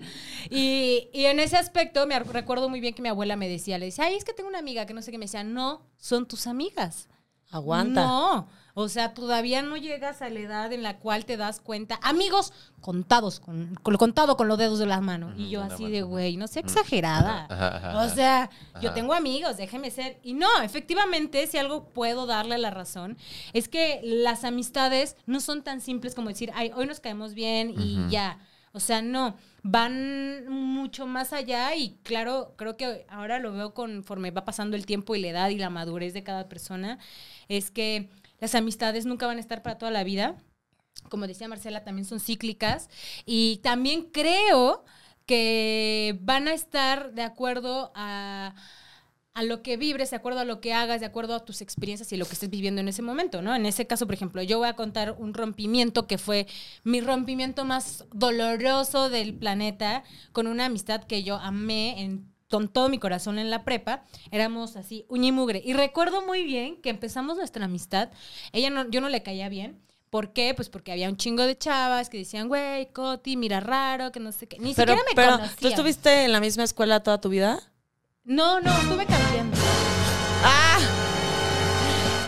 Y, 0.51 1.09
y 1.13 1.27
en 1.27 1.41
ese 1.41 1.57
aspecto 1.57 2.07
me 2.07 2.19
recuerdo 2.19 2.69
muy 2.69 2.81
bien 2.81 2.95
que 2.95 3.03
mi 3.03 3.09
abuela 3.09 3.37
me 3.37 3.49
decía, 3.49 3.79
le 3.79 3.87
decía, 3.87 4.05
ay, 4.05 4.17
es 4.17 4.25
que 4.25 4.33
tengo 4.33 4.49
una 4.49 4.59
amiga 4.59 4.87
que 4.87 4.95
no 4.95 5.03
sé 5.03 5.11
qué, 5.11 5.19
me 5.19 5.27
decía, 5.27 5.45
no, 5.45 5.83
son 5.99 6.27
tus 6.27 6.47
amigas. 6.47 7.02
Aguanta. 7.53 8.05
No, 8.05 8.49
o 8.75 8.89
sea, 8.89 9.13
todavía 9.13 9.61
no 9.63 9.77
llegas 9.77 10.23
a 10.23 10.31
la 10.31 10.41
edad 10.41 10.73
en 10.73 10.83
la 10.83 10.99
cual 10.99 11.27
te 11.27 11.37
das 11.37 11.61
cuenta. 11.61 12.01
Amigos 12.03 12.53
contados, 12.81 13.39
con, 13.39 13.75
con 13.83 13.95
contado 13.97 14.37
con 14.37 14.49
los 14.49 14.57
dedos 14.59 14.79
de 14.79 14.87
las 14.87 15.03
manos. 15.03 15.35
y 15.37 15.51
yo 15.51 15.63
así 15.63 15.91
de, 15.91 16.01
güey, 16.03 16.39
no 16.39 16.47
sea 16.49 16.63
exagerada. 16.63 17.47
Ajá, 17.51 17.77
ajá, 17.77 17.97
O 17.97 18.01
ajá. 18.01 18.15
sea, 18.15 18.51
yo 18.81 18.93
tengo 18.93 19.13
amigos, 19.13 19.59
déjeme 19.59 19.91
ser. 19.91 20.19
Y 20.23 20.33
no, 20.33 20.49
efectivamente, 20.63 21.47
si 21.47 21.59
algo 21.59 21.85
puedo 21.91 22.25
darle 22.27 22.57
la 22.59 22.71
razón, 22.71 23.19
es 23.53 23.69
que 23.69 24.01
las 24.03 24.43
amistades 24.45 25.17
no 25.27 25.41
son 25.41 25.63
tan 25.63 25.81
simples 25.83 26.15
como 26.15 26.31
decir, 26.31 26.51
ay, 26.55 26.73
hoy 26.75 26.87
nos 26.87 26.99
caemos 27.01 27.35
bien 27.35 27.75
y 27.79 28.09
ya. 28.09 28.39
O 28.73 28.81
sea, 28.81 29.03
no, 29.03 29.37
van 29.63 30.49
mucho 30.49 31.07
más 31.07 31.33
allá 31.33 31.75
y 31.77 31.99
claro, 32.03 32.55
creo 32.57 32.77
que 32.77 33.05
ahora 33.09 33.39
lo 33.39 33.53
veo 33.53 33.75
conforme 33.75 34.31
va 34.31 34.45
pasando 34.45 34.77
el 34.77 34.87
tiempo 34.87 35.15
y 35.15 35.21
la 35.21 35.29
edad 35.29 35.49
y 35.51 35.59
la 35.59 35.71
madurez 35.71 36.15
de 36.15 36.23
cada 36.23 36.49
persona, 36.49 36.99
es 37.49 37.71
que 37.71 38.09
las 38.41 38.55
amistades 38.55 39.05
nunca 39.07 39.27
van 39.27 39.37
a 39.37 39.41
estar 39.41 39.63
para 39.63 39.79
toda 39.79 39.93
la 39.93 40.05
vida. 40.05 40.37
Como 41.11 41.27
decía 41.27 41.49
Marcela, 41.49 41.85
también 41.85 42.07
son 42.07 42.21
cíclicas 42.21 42.89
y 43.27 43.59
también 43.63 44.05
creo 44.11 44.85
que 45.27 46.19
van 46.23 46.49
a 46.49 46.55
estar 46.55 47.13
de 47.13 47.23
acuerdo 47.23 47.93
a, 47.95 48.55
a 49.35 49.43
lo 49.43 49.63
que 49.63 49.77
vibres, 49.77 50.11
de 50.11 50.17
acuerdo 50.17 50.41
a 50.41 50.45
lo 50.45 50.61
que 50.61 50.75
hagas, 50.75 51.01
de 51.01 51.07
acuerdo 51.07 51.35
a 51.35 51.45
tus 51.45 51.63
experiencias 51.63 52.13
y 52.13 52.17
lo 52.17 52.27
que 52.27 52.35
estés 52.35 52.51
viviendo 52.51 52.81
en 52.81 52.89
ese 52.89 53.01
momento, 53.03 53.41
¿no? 53.41 53.55
En 53.55 53.65
ese 53.65 53.87
caso, 53.87 54.07
por 54.07 54.15
ejemplo, 54.15 54.43
yo 54.43 54.59
voy 54.59 54.69
a 54.69 54.77
contar 54.77 55.17
un 55.19 55.33
rompimiento 55.33 56.07
que 56.07 56.19
fue 56.19 56.47
mi 56.85 57.01
rompimiento 57.01 57.65
más 57.65 58.05
doloroso 58.13 59.09
del 59.09 59.35
planeta 59.35 60.05
con 60.33 60.47
una 60.47 60.67
amistad 60.67 61.05
que 61.05 61.23
yo 61.23 61.37
amé 61.37 62.03
en 62.03 62.33
con 62.51 62.69
todo 62.69 62.91
mi 62.91 62.99
corazón 62.99 63.39
en 63.39 63.49
la 63.49 63.65
prepa, 63.65 64.05
éramos 64.31 64.77
así, 64.77 65.07
uña 65.09 65.29
y 65.29 65.33
mugre. 65.33 65.63
Y 65.65 65.73
recuerdo 65.73 66.21
muy 66.21 66.45
bien 66.45 66.77
que 66.83 66.91
empezamos 66.91 67.39
nuestra 67.39 67.65
amistad. 67.65 68.11
Ella 68.53 68.69
no, 68.69 68.91
yo 68.91 69.01
no 69.01 69.09
le 69.09 69.23
caía 69.23 69.49
bien. 69.49 69.81
¿Por 70.11 70.35
qué? 70.35 70.53
Pues 70.53 70.69
porque 70.69 70.93
había 70.93 71.09
un 71.09 71.17
chingo 71.17 71.47
de 71.47 71.57
chavas 71.57 72.11
que 72.11 72.19
decían, 72.19 72.49
güey, 72.49 72.93
Coti, 72.93 73.39
mira 73.39 73.61
raro, 73.61 74.13
que 74.13 74.21
no 74.21 74.33
sé 74.33 74.49
qué. 74.49 74.59
Ni 74.59 74.75
Pero, 74.75 74.93
siquiera 74.93 75.09
me 75.09 75.15
pero, 75.15 75.33
conocían. 75.39 75.57
¿tú 75.59 75.69
estuviste 75.69 76.25
en 76.25 76.33
la 76.33 76.41
misma 76.41 76.65
escuela 76.65 77.03
toda 77.03 77.19
tu 77.19 77.31
vida? 77.31 77.59
No, 78.25 78.61
no, 78.61 78.71
estuve 78.73 79.05
cambiando. 79.07 79.57
¡Ah! 80.45 80.79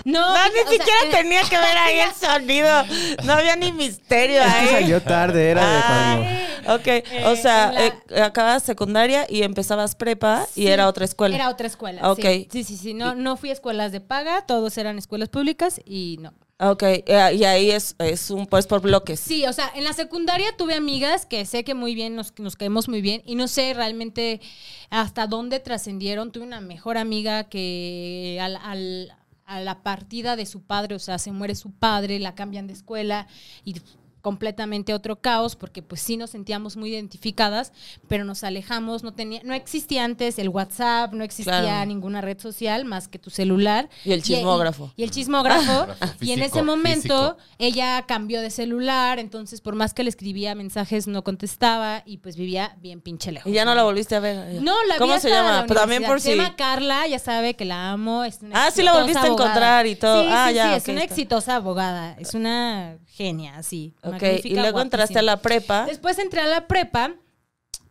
No, 0.05 0.35
No, 0.35 0.44
ni 0.52 0.61
o 0.61 0.70
siquiera 0.70 1.02
en- 1.05 1.11
tenía 1.12 1.43
que 1.44 1.56
ver 1.56 1.79
ahí 1.79 1.99
el 2.00 2.12
sonido. 2.14 2.84
No 3.24 3.32
había 3.34 3.56
ni 3.56 3.72
misterio 3.72 4.43
Es 4.43 4.53
que 4.53 4.58
ahí. 4.58 4.69
salió 4.69 5.03
tarde, 5.03 5.51
era 5.51 5.63
de 5.67 5.81
cuando. 5.82 6.29
Ay, 6.29 6.41
Ok, 6.67 7.27
o 7.27 7.36
sea, 7.36 7.72
la- 7.72 7.86
eh, 7.86 8.22
acabas 8.22 8.63
secundaria 8.63 9.27
y 9.29 9.43
empezabas 9.43 9.94
prepa 9.94 10.46
y 10.56 10.67
era 10.67 10.89
otra 10.89 11.05
escuela. 11.05 11.34
Era 11.34 11.48
otra 11.48 11.67
escuela. 11.69 12.10
Ok. 12.10 12.20
Sí, 12.22 12.48
sí, 12.51 12.65
sí. 12.65 12.77
sí. 12.77 12.94
No, 12.94 13.15
no 13.15 13.36
fui 13.36 13.51
a 13.51 13.53
escuelas 13.53 13.93
de 13.93 14.01
paga, 14.01 14.44
todos 14.46 14.77
eran 14.79 14.98
escuelas 14.98 15.29
públicas 15.29 15.81
y 15.84 16.19
no. 16.20 16.32
Ok, 16.61 16.82
eh, 16.84 17.03
y 17.37 17.44
ahí 17.44 17.70
es, 17.73 17.96
es 17.99 18.31
un 18.31 18.46
pues 18.46 18.67
por 18.69 18.81
bloques. 18.81 19.19
Sí, 19.19 19.44
o 19.44 19.53
sea, 19.53 19.70
en 19.75 19.82
la 19.82 19.93
secundaria 19.93 20.56
tuve 20.56 20.75
amigas 20.75 21.27
que 21.27 21.44
sé 21.46 21.65
que 21.65 21.75
muy 21.75 21.96
bien, 21.96 22.15
nos, 22.15 22.32
nos 22.39 22.55
caemos 22.55 22.89
muy 22.89 23.01
bien 23.03 23.23
y 23.27 23.34
no 23.34 23.49
sé 23.49 23.75
realmente 23.75 24.41
hasta 24.89 25.27
dónde 25.27 25.58
trascendieron. 25.58 26.31
Tuve 26.31 26.44
una 26.44 26.61
mejor 26.61 26.96
amiga 26.96 27.44
que 27.44 28.39
al, 28.41 28.56
al- 28.56 29.17
a 29.46 29.61
la 29.61 29.82
partida 29.82 30.37
de 30.37 30.46
su 30.46 30.63
padre, 30.63 30.94
o 30.94 30.99
sea, 31.01 31.19
se 31.19 31.32
muere 31.32 31.55
su 31.56 31.70
padre, 31.73 32.19
la 32.20 32.34
cambian 32.37 32.67
de 32.69 32.73
escuela 32.73 33.27
y 33.65 33.75
completamente 34.24 34.94
otro 34.94 35.20
caos 35.20 35.54
porque 35.54 35.82
pues 35.82 36.00
sí 36.00 36.16
nos 36.16 36.31
sentíamos 36.31 36.78
muy 36.78 36.88
identificadas, 36.90 37.72
pero 38.08 38.24
nos 38.24 38.43
alejamos, 38.43 39.02
no 39.02 39.12
tenía 39.12 39.40
no 39.44 39.52
existía 39.52 40.02
antes 40.02 40.38
el 40.38 40.48
WhatsApp, 40.48 41.12
no 41.12 41.22
existía 41.24 41.60
Claro. 41.60 41.86
ninguna 41.86 42.22
red 42.22 42.38
social 42.40 42.86
más 42.86 43.06
que 43.06 43.19
tu 43.19 43.28
celular 43.28 43.90
Y 44.02 44.12
el 44.12 44.22
chismógrafo. 44.22 44.90
y, 44.96 45.02
el 45.04 45.10
chismógrafo 45.10 45.86
y 46.22 46.32
en 46.32 46.40
ese 46.43 46.62
momento 46.62 47.36
físico. 47.36 47.36
ella 47.58 48.02
cambió 48.08 48.40
de 48.40 48.48
celular, 48.48 49.19
entonces 49.19 49.60
por 49.60 49.74
más 49.74 49.93
que 49.93 50.02
le 50.04 50.08
escribía 50.08 50.54
mensajes 50.54 51.06
no 51.06 51.22
contestaba 51.22 52.02
y 52.06 52.16
pues 52.16 52.36
vivía 52.36 52.76
bien 52.81 53.02
pinche 53.02 53.31
lejos. 53.31 53.52
Y 53.52 53.54
ya 53.54 53.66
no 53.66 53.74
la 53.74 53.82
volviste 53.84 54.14
a 54.16 54.20
ver. 54.20 54.62
No, 54.62 54.74
la 54.84 54.96
¿Cómo 54.96 55.12
vi 55.14 55.20
se 55.20 55.28
llama? 55.28 55.64
Pero 55.69 55.81
también 55.81 56.02
por 56.04 56.19
si. 56.19 56.31
Se 56.31 56.36
llama 56.36 56.56
Carla, 56.56 57.06
ya 57.06 57.19
sabe 57.19 57.54
que 57.54 57.66
la 57.66 57.90
amo. 57.90 58.24
Es 58.24 58.38
una 58.40 58.66
Ah, 58.66 58.70
sí 58.70 58.82
la 58.82 58.94
volviste 58.94 59.19
a 59.20 59.26
encontrar 59.26 59.86
y 59.86 59.96
todo. 59.96 60.22
Sí, 60.22 60.28
Ah, 60.32 60.46
sí, 60.48 60.54
ya, 60.54 60.70
sí, 60.70 60.76
es 60.78 60.88
una 60.88 61.02
está. 61.02 61.12
exitosa 61.14 61.56
abogada. 61.56 62.16
Es 62.19 62.32
una 62.32 62.96
genia, 63.15 63.63
sí. 63.63 63.94
Ok, 64.03 64.23
y 64.44 64.55
luego 64.55 64.81
entraste 64.81 65.19
a 65.19 65.23
la 65.23 65.41
prepa. 65.41 65.87
Después 65.87 66.19
entré 66.19 66.41
a 66.41 66.47
la 66.47 66.67
prepa 66.67 67.15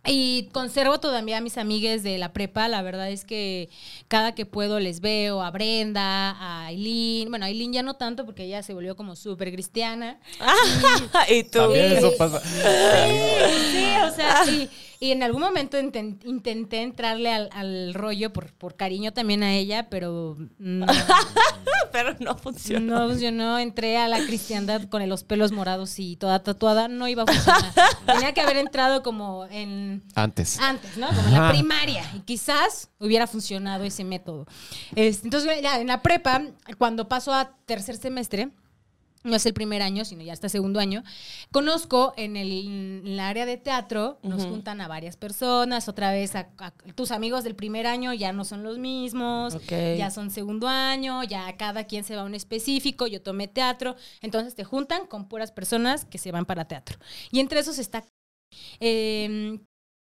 Y 0.05 0.50
conservo 0.51 1.00
todavía 1.00 1.38
a 1.38 1.41
mis 1.41 1.57
amigues 1.57 2.03
de 2.03 2.17
la 2.17 2.33
prepa. 2.33 2.67
La 2.67 2.81
verdad 2.81 3.10
es 3.10 3.24
que 3.24 3.69
cada 4.10 4.36
que 4.36 4.45
puedo 4.45 4.81
les 4.81 5.00
veo 5.00 5.41
a 5.41 5.50
Brenda, 5.50 6.31
a 6.31 6.65
Aileen. 6.65 7.29
Bueno, 7.29 7.45
Aileen 7.45 7.72
ya 7.72 7.83
no 7.83 7.93
tanto 7.93 8.25
porque 8.25 8.43
ella 8.43 8.62
se 8.63 8.74
volvió 8.74 8.98
como 8.98 9.15
súper 9.15 9.53
cristiana. 9.53 10.19
y 11.29 11.43
tú. 11.43 11.60
También 11.60 11.93
eso 11.93 12.12
pasa. 12.17 12.41
Sí, 12.41 13.86
o 14.05 14.12
sea, 14.13 14.43
y, 14.51 14.69
y 15.00 15.12
en 15.12 15.24
algún 15.24 15.41
momento 15.41 15.79
inten- 15.79 16.19
intenté 16.25 16.81
entrarle 16.81 17.31
al, 17.31 17.50
al 17.53 17.93
rollo 17.93 18.33
por, 18.33 18.51
por 18.53 18.75
cariño 18.75 19.13
también 19.13 19.41
a 19.41 19.53
ella, 19.55 19.88
pero 19.89 20.38
no, 20.57 20.86
Pero 21.93 22.15
no 22.19 22.36
funcionó. 22.38 23.00
no 23.00 23.07
funcionó. 23.10 23.60
Entré 23.60 23.98
a 23.98 24.07
la 24.07 24.17
cristiandad 24.25 24.81
con 24.89 25.07
los 25.07 25.24
pelos 25.24 25.51
morados 25.51 26.00
y 26.00 26.15
toda 26.15 26.41
tatuada. 26.43 26.88
No 26.88 27.07
iba 27.07 27.24
a 27.24 27.27
funcionar. 27.27 27.72
Tenía 28.05 28.33
que 28.33 28.41
haber 28.41 28.57
entrado 28.57 29.03
como 29.03 29.45
en 29.51 29.92
Antes. 30.15 30.59
antes, 30.59 30.97
¿no? 30.97 31.07
Como 31.07 31.27
en 31.27 31.33
la 31.33 31.50
primaria. 31.51 32.03
Y 32.15 32.19
quizás 32.21 32.89
hubiera 33.00 33.27
funcionado 33.27 33.83
ese 33.83 34.03
método. 34.03 34.45
Este, 34.95 35.27
entonces, 35.27 35.62
ya 35.62 35.79
en 35.79 35.88
la 35.88 36.01
prepa, 36.01 36.41
cuando 36.77 37.07
paso 37.07 37.33
a 37.33 37.55
tercer 37.65 37.97
semestre, 37.97 38.50
no 39.25 39.38
es 39.38 39.45
el 39.45 39.53
primer 39.53 39.81
año, 39.81 40.03
sino 40.03 40.21
ya 40.21 40.33
hasta 40.33 40.50
segundo 40.50 40.81
año, 40.81 41.01
conozco 41.50 42.13
en 42.17 42.35
el, 42.35 42.51
en 42.51 43.01
el 43.07 43.19
área 43.21 43.45
de 43.45 43.55
teatro, 43.55 44.19
nos 44.21 44.43
juntan 44.43 44.81
a 44.81 44.89
varias 44.89 45.15
personas, 45.15 45.88
otra 45.88 46.12
vez 46.12 46.35
a, 46.35 46.50
a- 46.57 46.71
tus 46.93 47.09
amigos 47.12 47.45
del 47.45 47.55
primer 47.55 47.88
año 47.88 48.13
ya 48.13 48.33
no 48.33 48.43
son 48.43 48.63
los 48.63 48.79
mismos, 48.79 49.53
ya 49.97 50.12
son 50.12 50.29
segundo 50.29 50.67
año, 50.67 51.23
ya 51.23 51.55
cada 51.55 51.85
quien 51.85 52.03
se 52.03 52.17
va 52.17 52.23
a 52.23 52.25
un 52.25 52.35
específico, 52.35 53.07
yo 53.07 53.21
tomé 53.21 53.47
teatro, 53.47 53.95
entonces 54.19 54.55
te 54.55 54.65
juntan 54.65 55.07
con 55.07 55.29
puras 55.29 55.53
personas 55.53 56.03
que 56.03 56.17
se 56.17 56.33
van 56.33 56.43
para 56.45 56.65
teatro. 56.65 57.00
Y 57.31 57.39
entre 57.39 57.62
esos 57.62 57.79
está... 57.79 58.03
eh, 58.81 59.57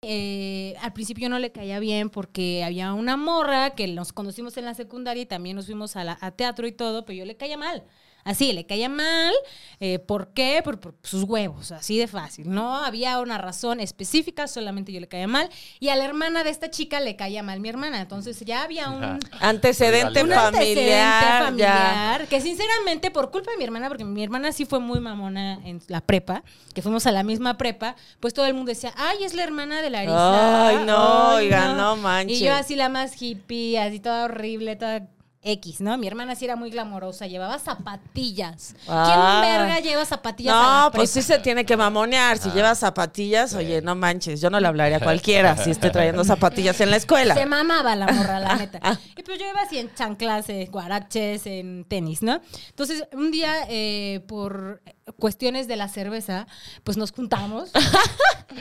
eh, 0.02 0.76
al 0.82 0.94
principio 0.94 1.30
no 1.30 1.40
le 1.40 1.52
caía 1.52 1.80
bien 1.80 2.10
porque 2.10 2.64
había 2.64 2.94
una 2.94 3.18
morra 3.18 3.72
que 3.76 3.88
nos 3.88 4.14
conocimos 4.14 4.58
en 4.58 4.66
la 4.66 4.74
secundaria 4.76 5.24
y 5.24 5.26
también 5.26 5.56
nos 5.56 5.66
fuimos 5.66 5.96
a, 5.96 6.04
la- 6.04 6.18
a 6.22 6.32
teatro 6.32 6.68
y 6.68 6.72
todo, 6.72 7.06
pero 7.06 7.18
yo 7.20 7.26
le 7.26 7.38
caía 7.38 7.58
mal. 7.58 7.84
Así, 8.28 8.52
le 8.52 8.66
caía 8.66 8.90
mal. 8.90 9.34
Eh, 9.80 10.00
¿Por 10.00 10.34
qué? 10.34 10.60
Por, 10.62 10.82
por 10.82 10.96
sus 11.02 11.24
huevos, 11.24 11.72
así 11.72 11.98
de 11.98 12.08
fácil. 12.08 12.50
No 12.50 12.76
había 12.76 13.20
una 13.22 13.38
razón 13.38 13.80
específica, 13.80 14.48
solamente 14.48 14.92
yo 14.92 15.00
le 15.00 15.08
caía 15.08 15.28
mal. 15.28 15.50
Y 15.80 15.88
a 15.90 15.96
la 15.96 16.04
hermana 16.04 16.44
de 16.44 16.50
esta 16.50 16.70
chica 16.70 17.00
le 17.00 17.16
caía 17.16 17.42
mal 17.42 17.62
mi 17.62 17.70
hermana. 17.70 18.02
Entonces 18.02 18.38
ya 18.42 18.64
había 18.64 18.90
un, 18.90 19.02
Ajá. 19.02 19.20
Antecedente 19.40 20.24
Un 20.24 20.32
un 20.32 20.38
antecedente 20.38 20.82
familiar. 20.84 21.40
Ya. 21.40 21.46
familiar, 21.46 22.28
que 22.28 22.42
sinceramente 22.42 23.12
por 23.12 23.32
culpa 23.32 23.52
de 23.52 23.58
mi 23.58 23.64
hermana, 23.64 23.88
porque 23.88 24.04
mi 24.04 24.22
hermana 24.22 24.52
sí 24.52 24.66
fue 24.66 24.80
muy 24.80 25.00
mamona 25.00 25.62
en 25.64 25.82
la 25.88 26.02
prepa, 26.02 26.44
que 26.74 26.82
fuimos 26.82 27.08
a 27.08 27.14
la 27.14 27.24
misma 27.24 27.58
prepa, 27.58 27.96
pues 28.20 28.34
todo 28.34 28.46
el 28.46 28.56
mundo 28.56 28.70
decía, 28.70 28.94
ay, 28.98 29.24
es 29.24 29.34
la 29.36 29.44
hermana 29.44 29.82
de 29.82 29.90
Larisa. 29.90 30.68
Ay, 30.68 30.86
no, 30.86 31.36
oiga, 31.36 31.76
no 31.76 31.96
manches. 31.96 32.42
Y 32.42 32.44
yo 32.44 32.54
así 32.54 32.76
la 32.76 32.90
más 32.90 33.22
hippie, 33.22 33.80
así 33.80 34.02
toda 34.02 34.26
horrible, 34.26 34.76
toda 34.76 35.08
X, 35.52 35.82
¿no? 35.82 35.98
Mi 35.98 36.08
hermana 36.08 36.36
sí 36.36 36.46
era 36.46 36.56
muy 36.56 36.70
glamorosa, 36.70 37.28
llevaba 37.28 37.60
zapatillas. 37.60 38.76
Ah. 38.88 39.42
¿Quién 39.42 39.52
verga 39.52 39.80
lleva 39.80 40.06
zapatillas? 40.06 40.54
a 40.54 40.62
No, 40.62 40.84
la 40.86 40.92
pues 40.92 41.10
sí 41.10 41.22
se 41.22 41.40
tiene 41.40 41.66
que 41.66 41.78
mamonear. 41.78 42.38
Si 42.38 42.50
llevas 42.52 42.80
zapatillas, 42.80 43.54
oye, 43.54 43.82
no 43.82 43.96
manches, 43.96 44.42
yo 44.42 44.50
no 44.50 44.60
le 44.60 44.68
hablaría 44.68 44.98
a 44.98 45.00
cualquiera 45.00 45.56
si 45.58 45.72
esté 45.72 45.90
trayendo 45.90 46.24
zapatillas 46.26 46.80
en 46.82 46.92
la 46.92 46.98
escuela. 46.98 47.36
Se 47.36 47.46
mamaba 47.46 47.96
la 47.96 48.08
morra, 48.12 48.40
la 48.40 48.56
neta. 48.58 49.00
Y 49.16 49.24
pues 49.24 49.40
yo 49.40 49.48
iba 49.48 49.62
así 49.62 49.78
en 49.78 49.94
chanclas, 49.94 50.50
en 50.50 50.70
guaraches, 50.72 51.46
en 51.48 51.86
tenis, 51.86 52.22
¿no? 52.22 52.42
Entonces, 52.70 53.06
un 53.14 53.32
día, 53.32 53.54
eh, 53.70 54.24
por 54.28 54.82
cuestiones 55.20 55.68
de 55.68 55.76
la 55.76 55.88
cerveza, 55.88 56.48
pues 56.84 56.98
nos 56.98 57.12
juntamos. 57.12 57.72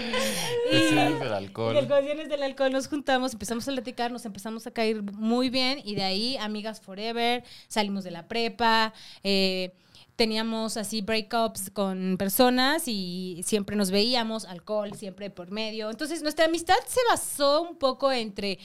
Del 0.71 0.95
Y 0.95 0.99
en 0.99 1.23
alcohol. 1.23 1.87
cuestiones 1.87 2.29
del 2.29 2.43
alcohol 2.43 2.73
nos 2.73 2.88
juntamos, 2.88 3.33
empezamos 3.33 3.67
a 3.69 3.73
platicar, 3.73 4.11
nos 4.11 4.25
empezamos 4.26 4.67
a 4.67 4.71
caer 4.71 5.03
muy 5.03 5.49
bien 5.49 5.81
y 5.85 5.95
de 5.95 6.03
ahí, 6.03 6.37
amigas 6.38 6.81
forever, 6.81 7.45
salimos 7.69 8.05
de 8.05 8.11
la 8.11 8.26
prepa, 8.26 8.93
eh, 9.23 9.73
teníamos 10.17 10.76
así 10.76 11.03
breakups 11.03 11.71
con 11.71 12.17
personas 12.19 12.88
y 12.88 13.43
siempre 13.45 13.76
nos 13.76 13.91
veíamos, 13.91 14.45
alcohol 14.47 14.93
siempre 14.95 15.31
por 15.31 15.50
medio. 15.50 15.91
Entonces 15.91 16.23
nuestra 16.23 16.47
amistad 16.47 16.76
se 16.87 17.00
basó 17.09 17.62
un 17.62 17.76
poco 17.76 18.11
entre 18.11 18.59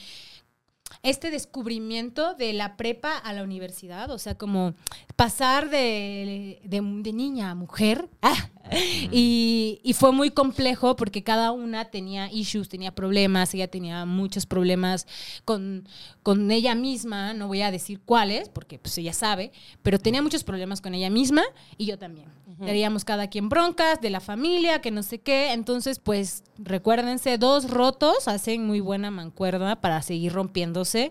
este 1.02 1.30
descubrimiento 1.30 2.34
de 2.34 2.52
la 2.52 2.76
prepa 2.76 3.16
a 3.16 3.32
la 3.32 3.42
universidad, 3.42 4.10
o 4.10 4.18
sea, 4.18 4.36
como 4.36 4.74
pasar 5.16 5.70
de, 5.70 6.60
de- 6.64 6.80
niña 7.12 7.50
a 7.50 7.54
mujer. 7.54 8.08
Ah, 8.22 8.48
y, 9.10 9.80
y 9.82 9.92
fue 9.92 10.12
muy 10.12 10.30
complejo 10.30 10.96
porque 10.96 11.22
cada 11.22 11.52
una 11.52 11.86
tenía 11.86 12.30
issues, 12.30 12.68
tenía 12.68 12.94
problemas, 12.94 13.52
ella 13.54 13.68
tenía 13.68 14.04
muchos 14.04 14.46
problemas 14.46 15.06
con, 15.44 15.88
con 16.22 16.50
ella 16.50 16.74
misma, 16.74 17.34
no 17.34 17.48
voy 17.48 17.62
a 17.62 17.70
decir 17.70 18.00
cuáles, 18.04 18.48
porque 18.48 18.78
pues 18.78 18.96
ella 18.98 19.12
sabe, 19.12 19.52
pero 19.82 19.98
tenía 19.98 20.22
muchos 20.22 20.44
problemas 20.44 20.80
con 20.80 20.94
ella 20.94 21.10
misma 21.10 21.42
y 21.76 21.86
yo 21.86 21.98
también. 21.98 22.28
Teníamos 22.64 23.04
cada 23.04 23.28
quien 23.28 23.48
broncas 23.48 24.00
de 24.00 24.10
la 24.10 24.20
familia, 24.20 24.80
que 24.80 24.92
no 24.92 25.02
sé 25.02 25.18
qué. 25.18 25.52
Entonces, 25.52 25.98
pues 25.98 26.44
recuérdense, 26.58 27.36
dos 27.36 27.68
rotos 27.68 28.28
hacen 28.28 28.66
muy 28.66 28.78
buena 28.78 29.10
mancuerda 29.10 29.80
para 29.80 30.00
seguir 30.02 30.32
rompiéndose. 30.32 31.10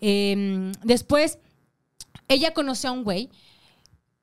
Eh, 0.00 0.72
después, 0.84 1.38
ella 2.28 2.54
conoció 2.54 2.90
a 2.90 2.92
un 2.92 3.02
güey 3.02 3.28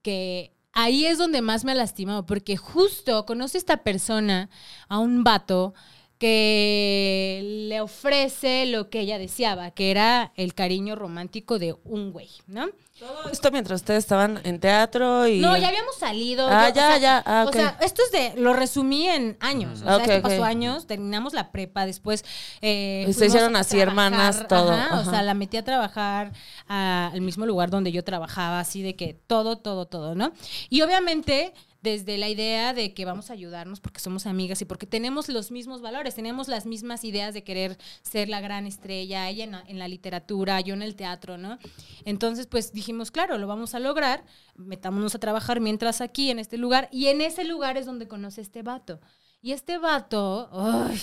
que 0.02 0.54
ahí 0.74 1.06
es 1.06 1.18
donde 1.18 1.42
más 1.42 1.64
me 1.64 1.72
ha 1.72 1.76
lastimado, 1.76 2.26
porque 2.26 2.58
justo 2.58 3.26
conoce 3.26 3.58
esta 3.58 3.78
persona, 3.78 4.50
a 4.88 5.00
un 5.00 5.24
vato, 5.24 5.74
que 6.22 7.42
le 7.70 7.82
ofrece 7.82 8.66
lo 8.68 8.90
que 8.90 9.02
ella 9.02 9.18
deseaba, 9.18 9.72
que 9.72 9.92
era 9.92 10.32
el 10.36 10.54
cariño 10.54 10.96
romántico 10.96 11.60
de 11.60 11.76
un 11.84 12.12
güey, 12.12 12.30
¿no? 12.48 12.68
Todo 13.00 13.32
esto 13.32 13.50
mientras 13.52 13.82
ustedes 13.82 14.04
estaban 14.04 14.40
en 14.44 14.60
teatro 14.60 15.28
y... 15.28 15.40
No, 15.40 15.58
ya 15.58 15.70
habíamos 15.70 15.96
salido. 15.96 16.48
Ah, 16.48 16.70
yo, 16.70 16.76
ya, 16.76 16.82
o 16.84 16.88
sea, 16.92 16.98
ya, 17.00 17.24
ah, 17.26 17.44
O 17.48 17.50
ok. 17.50 17.56
sea, 17.56 17.78
esto 17.82 18.04
es 18.06 18.12
de, 18.12 18.40
lo 18.40 18.54
resumí 18.54 19.08
en 19.08 19.38
años. 19.40 19.82
O 19.82 19.86
sea, 19.86 19.98
Ok, 19.98 20.08
esto 20.08 20.22
pasó 20.22 20.44
años, 20.44 20.86
terminamos 20.86 21.34
la 21.34 21.52
prepa, 21.52 21.88
después. 21.88 22.24
eh, 22.62 23.08
Y 23.10 23.14
se 23.14 23.26
hicieron 23.26 23.56
así 23.56 23.78
trabajar, 23.78 23.90
hermanas, 24.14 24.48
todo, 24.48 24.72
ajá, 24.74 24.86
ajá. 24.86 25.00
O 25.00 25.04
sea, 25.10 25.24
la 25.24 25.34
metí 25.34 25.58
a 25.58 25.64
trabajar 25.64 26.32
a- 26.68 27.10
al 27.12 27.22
mismo 27.22 27.48
lugar 27.48 27.72
donde 27.72 27.92
yo 27.92 28.04
trabajaba, 28.04 28.60
así 28.60 28.84
de 28.84 28.96
que 28.96 29.16
todo, 29.16 29.58
todo, 29.58 29.88
todo, 29.88 30.14
¿no? 30.14 30.32
Y 30.70 30.82
obviamente 30.84 31.54
desde 31.82 32.18
la 32.18 32.30
idea 32.30 32.74
de 32.74 32.94
que 32.94 33.06
vamos 33.06 33.30
a 33.30 33.34
ayudarnos 33.34 33.80
porque 33.80 34.00
somos 34.00 34.26
amigas 34.26 34.62
y 34.62 34.66
porque 34.66 34.86
tenemos 34.86 35.30
los 35.30 35.52
mismos 35.52 35.82
valores, 35.82 36.16
tenemos 36.16 36.48
las 36.48 36.66
mismas 36.66 37.04
ideas 37.04 37.34
de 37.34 37.44
querer 37.44 37.78
ser 38.04 38.30
la 38.30 38.40
gran 38.40 38.68
estrella, 38.68 39.30
ella 39.30 39.44
en 39.44 39.52
la, 39.52 39.64
en 39.68 39.80
la 39.80 39.88
literatura, 39.88 40.62
yo 40.62 40.74
en 40.74 40.84
el 40.84 40.96
teatro, 40.96 41.38
¿no? 41.38 41.58
Entonces, 42.06 42.48
pues 42.48 42.72
dijimos, 42.72 43.12
claro, 43.12 43.38
lo 43.38 43.48
vamos 43.48 43.74
a 43.74 43.80
lograr, 43.80 44.24
metámonos 44.56 45.16
a 45.16 45.20
trabajar 45.20 45.60
mientras 45.60 46.02
aquí, 46.02 46.30
en 46.30 46.40
este 46.40 46.58
lugar, 46.58 46.88
y 46.92 47.08
en 47.08 47.22
ese 47.22 47.44
lugar 47.44 47.78
es 47.78 47.86
donde 47.86 48.08
conoce 48.08 48.42
este 48.42 48.62
vato. 48.62 49.00
Y 49.44 49.54
este 49.54 49.80
vato, 49.80 50.50
ay, 50.54 51.00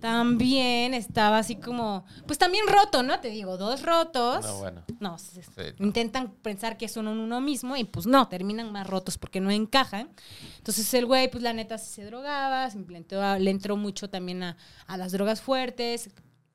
también 0.00 0.94
estaba 0.94 1.38
así 1.38 1.56
como, 1.56 2.06
pues 2.26 2.38
también 2.38 2.64
roto, 2.66 3.02
¿no? 3.02 3.20
Te 3.20 3.28
digo, 3.28 3.58
dos 3.58 3.82
rotos. 3.82 4.44
No, 4.44 4.58
bueno. 4.58 4.82
No, 5.00 5.18
se- 5.18 5.42
Sí. 5.42 5.50
intentan 5.80 6.32
pensar 6.36 6.78
que 6.78 6.88
son 6.88 7.08
uno 7.08 7.40
mismo 7.42 7.76
y 7.76 7.84
pues 7.84 8.06
no, 8.06 8.26
terminan 8.28 8.72
más 8.72 8.86
rotos 8.86 9.18
porque 9.18 9.40
no 9.40 9.50
encajan. 9.50 10.08
Entonces 10.56 10.92
el 10.94 11.04
güey, 11.04 11.30
pues 11.30 11.42
la 11.42 11.52
neta 11.52 11.76
se 11.76 12.04
drogaba, 12.04 12.70
se 12.70 12.78
le 12.78 12.96
entró, 12.96 13.38
le 13.38 13.50
entró 13.50 13.76
mucho 13.76 14.08
también 14.08 14.42
a, 14.42 14.56
a 14.86 14.96
las 14.96 15.12
drogas 15.12 15.42
fuertes, 15.42 16.08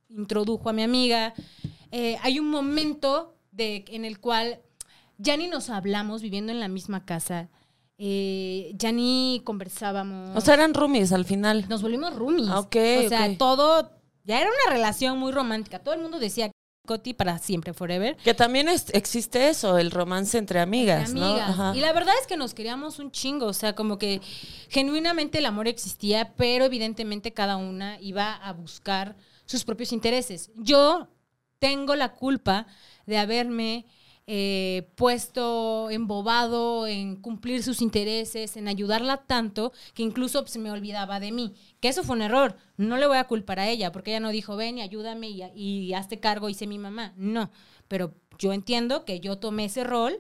introdujo 0.10 0.68
a 0.70 0.74
mi 0.74 0.82
amiga. 0.82 1.36
Eh, 1.92 2.18
hay 2.24 2.40
un 2.40 2.50
momento 2.50 3.36
de, 3.52 3.86
en 3.90 4.04
el 4.04 4.20
cual 4.20 4.62
ya 5.20 5.38
ni 5.38 5.48
nos 5.48 5.70
hablamos 5.70 6.24
viviendo 6.24 6.52
en 6.52 6.60
la 6.60 6.70
misma 6.70 7.06
casa, 7.06 7.50
eh, 8.02 8.72
ya 8.76 8.92
ni 8.94 9.42
conversábamos. 9.44 10.36
O 10.36 10.42
sea, 10.42 10.54
eran 10.56 10.74
roomies 10.74 11.12
al 11.12 11.26
final. 11.26 11.66
Nos 11.70 11.82
volvimos 11.82 12.16
roomies. 12.16 12.48
Ah, 12.50 12.60
ok, 12.60 12.76
o 13.06 13.10
sea, 13.10 13.38
todo, 13.38 13.92
ya 14.24 14.40
era 14.40 14.50
una 14.50 14.74
relación 14.74 15.20
muy 15.20 15.32
romántica. 15.34 15.80
Todo 15.80 15.94
el 15.96 16.02
mundo 16.02 16.18
decía 16.18 16.50
Coti 16.88 17.14
para 17.14 17.38
siempre, 17.38 17.74
forever. 17.74 18.16
Que 18.24 18.34
también 18.34 18.68
es- 18.70 18.90
existe 18.94 19.50
eso, 19.50 19.78
el 19.78 19.92
romance 19.92 20.38
entre 20.38 20.60
amigas, 20.60 21.10
Entre 21.10 21.20
¿no? 21.20 21.28
amigas. 21.28 21.50
Ajá. 21.50 21.74
Y 21.76 21.82
la 21.82 21.92
verdad 21.94 22.16
es 22.20 22.26
que 22.26 22.38
nos 22.38 22.54
queríamos 22.56 22.98
un 23.00 23.12
chingo, 23.12 23.46
o 23.48 23.54
sea, 23.54 23.76
como 23.76 23.98
que 24.00 24.22
genuinamente 24.70 25.38
el 25.40 25.46
amor 25.46 25.68
existía, 25.68 26.34
pero 26.36 26.66
evidentemente 26.66 27.32
cada 27.34 27.58
una 27.58 28.00
iba 28.02 28.34
a 28.34 28.54
buscar 28.54 29.18
sus 29.46 29.66
propios 29.66 29.92
intereses. 29.92 30.50
Yo 30.56 31.10
tengo 31.60 31.96
la 31.96 32.14
culpa 32.14 32.66
de 33.06 33.18
haberme 33.18 33.86
eh, 34.32 34.92
puesto 34.94 35.90
embobado 35.90 36.86
en 36.86 37.16
cumplir 37.16 37.64
sus 37.64 37.82
intereses, 37.82 38.58
en 38.58 38.68
ayudarla 38.68 39.18
tanto 39.26 39.74
que 39.96 40.04
incluso 40.04 40.46
se 40.46 40.60
me 40.60 40.70
olvidaba 40.70 41.20
de 41.20 41.32
mí. 41.32 41.56
Que 41.80 41.88
eso 41.88 42.04
fue 42.04 42.16
un 42.16 42.22
error. 42.22 42.56
No 42.78 42.98
le 42.98 43.08
voy 43.08 43.18
a 43.18 43.24
culpar 43.24 43.60
a 43.60 43.68
ella, 43.68 43.92
porque 43.92 44.12
ella 44.12 44.20
no 44.20 44.30
dijo, 44.30 44.56
ven 44.56 44.78
y 44.78 44.82
ayúdame 44.84 45.30
y, 45.30 45.42
y 45.56 45.94
hazte 45.96 46.20
cargo 46.20 46.48
sé 46.54 46.68
mi 46.68 46.78
mamá. 46.78 47.16
No, 47.18 47.50
pero 47.88 48.14
yo 48.38 48.54
entiendo 48.54 49.04
que 49.04 49.20
yo 49.20 49.40
tomé 49.40 49.66
ese 49.66 49.84
rol 49.84 50.20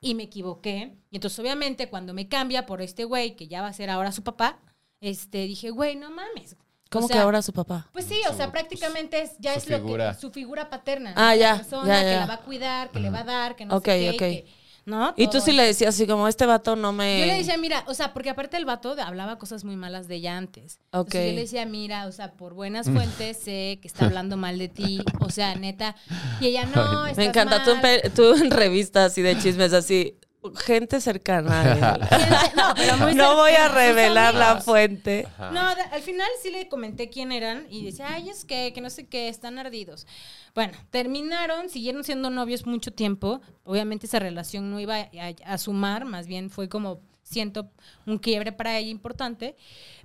y 0.00 0.14
me 0.14 0.22
equivoqué. 0.22 0.96
Y 1.10 1.16
entonces, 1.16 1.38
obviamente, 1.38 1.90
cuando 1.90 2.14
me 2.14 2.28
cambia 2.28 2.64
por 2.64 2.80
este 2.80 3.04
güey, 3.04 3.36
que 3.36 3.46
ya 3.46 3.60
va 3.60 3.68
a 3.68 3.74
ser 3.74 3.90
ahora 3.90 4.10
su 4.10 4.22
papá, 4.24 4.58
este, 5.02 5.46
dije, 5.46 5.68
güey, 5.68 5.96
no 5.96 6.10
mames. 6.10 6.56
¿Cómo 6.90 7.04
O 7.04 7.08
sea, 7.08 7.16
que 7.16 7.22
ahora 7.22 7.42
su 7.42 7.52
papá? 7.52 7.88
Pues 7.92 8.04
sí, 8.04 8.20
o 8.28 8.34
sea, 8.34 8.50
prácticamente 8.50 9.22
es, 9.22 9.32
ya 9.38 9.54
es 9.54 9.68
lo 9.68 9.84
que 9.84 10.14
su 10.20 10.30
figura 10.30 10.68
paterna. 10.70 11.12
Ah, 11.16 11.34
La 11.34 11.38
ya, 11.38 11.56
persona 11.56 11.88
ya, 11.88 12.10
que 12.10 12.16
la 12.16 12.26
va 12.26 12.34
a 12.34 12.40
cuidar, 12.40 12.90
que 12.90 13.00
le 13.00 13.10
va 13.10 13.20
a 13.20 13.24
dar, 13.24 13.56
que 13.56 13.64
no 13.64 13.76
Ok, 13.76 13.84
sé 13.86 13.96
qué, 13.98 14.04
y 14.04 14.08
ok. 14.08 14.18
que- 14.18 14.46
¿no? 14.86 15.14
Y 15.16 15.28
tú 15.28 15.40
sí 15.40 15.52
le 15.52 15.62
decías 15.64 15.94
así 15.94 16.06
como, 16.06 16.26
este 16.26 16.46
vato 16.46 16.74
no 16.74 16.92
me... 16.92 17.20
Yo 17.20 17.26
le 17.26 17.34
decía, 17.36 17.56
mira, 17.58 17.84
o 17.86 17.94
sea, 17.94 18.12
porque 18.12 18.30
aparte 18.30 18.56
el 18.56 18.64
vato 18.64 18.96
hablaba 19.00 19.38
cosas 19.38 19.62
muy 19.62 19.76
malas 19.76 20.08
de 20.08 20.16
ella 20.16 20.36
antes. 20.36 20.78
Entonces 20.92 21.20
Ok. 21.20 21.26
yo 21.28 21.32
le 21.34 21.40
decía, 21.42 21.66
mira, 21.66 22.06
o 22.06 22.12
sea, 22.12 22.32
por 22.32 22.54
buenas 22.54 22.86
fuentes 22.86 23.36
sé 23.36 23.78
que 23.80 23.86
está 23.86 24.04
hablando 24.06 24.36
mal 24.36 24.58
de 24.58 24.68
ti. 24.68 25.06
O 25.20 25.30
sea, 25.30 25.54
neta. 25.54 25.94
Y 26.40 26.46
ella, 26.46 26.66
no, 26.66 27.04
Me 27.04 27.10
estás 27.10 27.26
encanta, 27.26 27.62
tú 27.62 27.70
en, 27.70 27.82
mal". 27.82 28.00
tú 28.14 28.34
en 28.34 28.50
revistas 28.50 29.12
así 29.12 29.22
de 29.22 29.36
chismes 29.38 29.72
así, 29.74 30.18
gente 30.56 31.00
cercana. 31.00 31.98
no, 32.56 32.74
pero 32.74 32.96
muy 32.96 33.14
no 33.14 33.36
voy 33.36 33.52
a 33.52 33.68
revelar 33.68 34.34
la 34.34 34.60
fuente. 34.60 35.26
No, 35.52 35.60
al 35.60 36.02
final 36.02 36.28
sí 36.42 36.50
le 36.50 36.68
comenté 36.68 37.10
quién 37.10 37.32
eran 37.32 37.66
y 37.70 37.84
decía, 37.84 38.06
ay, 38.14 38.30
es 38.30 38.44
que, 38.44 38.72
que 38.72 38.80
no 38.80 38.90
sé 38.90 39.06
qué, 39.06 39.28
están 39.28 39.58
ardidos. 39.58 40.06
Bueno, 40.54 40.72
terminaron, 40.90 41.68
siguieron 41.68 42.04
siendo 42.04 42.30
novios 42.30 42.66
mucho 42.66 42.92
tiempo. 42.92 43.40
Obviamente 43.64 44.06
esa 44.06 44.18
relación 44.18 44.70
no 44.70 44.80
iba 44.80 44.96
a, 44.96 45.00
a- 45.20 45.52
a 45.54 45.58
sumar, 45.58 46.04
más 46.04 46.26
bien 46.26 46.50
fue 46.50 46.68
como, 46.68 47.00
siento, 47.22 47.70
un 48.06 48.18
quiebre 48.18 48.52
para 48.52 48.78
ella 48.78 48.90
importante. 48.90 49.56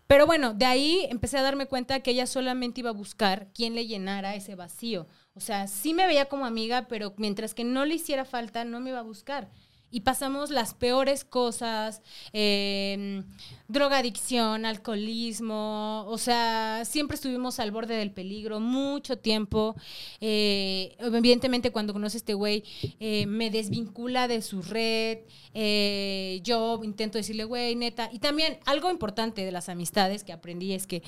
Pero 0.08 0.28
bueno, 0.28 0.54
de 0.54 0.66
ahí 0.66 1.08
empecé 1.10 1.40
a 1.40 1.42
darme 1.42 1.66
cuenta 1.66 2.00
que 2.02 2.12
ella 2.12 2.28
solamente 2.28 2.82
iba 2.82 2.92
a 2.92 2.94
buscar 2.94 3.48
quién 3.56 3.74
le 3.74 3.88
llenara 3.88 4.36
ese 4.36 4.54
vacío. 4.54 5.08
O 5.34 5.40
sea, 5.40 5.68
sí 5.68 5.94
me 5.96 6.06
veía 6.06 6.26
como 6.26 6.46
amiga, 6.46 6.88
pero 6.88 7.14
mientras 7.18 7.56
que 7.56 7.64
no 7.64 7.86
le 7.86 7.96
hiciera 7.96 8.24
falta, 8.24 8.64
no 8.66 8.80
me 8.80 8.92
iba 8.92 9.00
a 9.00 9.04
buscar. 9.04 9.50
Y 9.96 10.02
pasamos 10.02 10.50
las 10.50 10.74
peores 10.74 11.24
cosas, 11.24 12.02
eh, 12.34 13.24
drogadicción, 13.70 14.66
alcoholismo, 14.66 16.04
o 16.10 16.18
sea, 16.18 16.84
siempre 16.84 17.16
estuvimos 17.16 17.62
al 17.62 17.72
borde 17.72 17.96
del 17.96 18.12
peligro 18.12 18.60
mucho 18.60 19.18
tiempo. 19.18 19.74
Eh, 20.20 20.98
evidentemente 21.00 21.72
cuando 21.72 21.94
conoce 21.94 22.18
a 22.18 22.20
este 22.20 22.34
güey, 22.34 22.66
eh, 23.00 23.26
me 23.26 23.50
desvincula 23.50 24.28
de 24.28 24.42
su 24.42 24.62
red, 24.62 25.20
eh, 25.54 26.42
yo 26.44 26.82
intento 26.84 27.18
decirle, 27.18 27.46
güey, 27.46 27.78
neta, 27.78 28.10
y 28.12 28.20
también 28.20 28.60
algo 28.66 28.92
importante 28.92 29.46
de 29.46 29.52
las 29.54 29.70
amistades 29.70 30.26
que 30.26 30.34
aprendí 30.34 30.74
es 30.74 30.88
que 30.88 31.04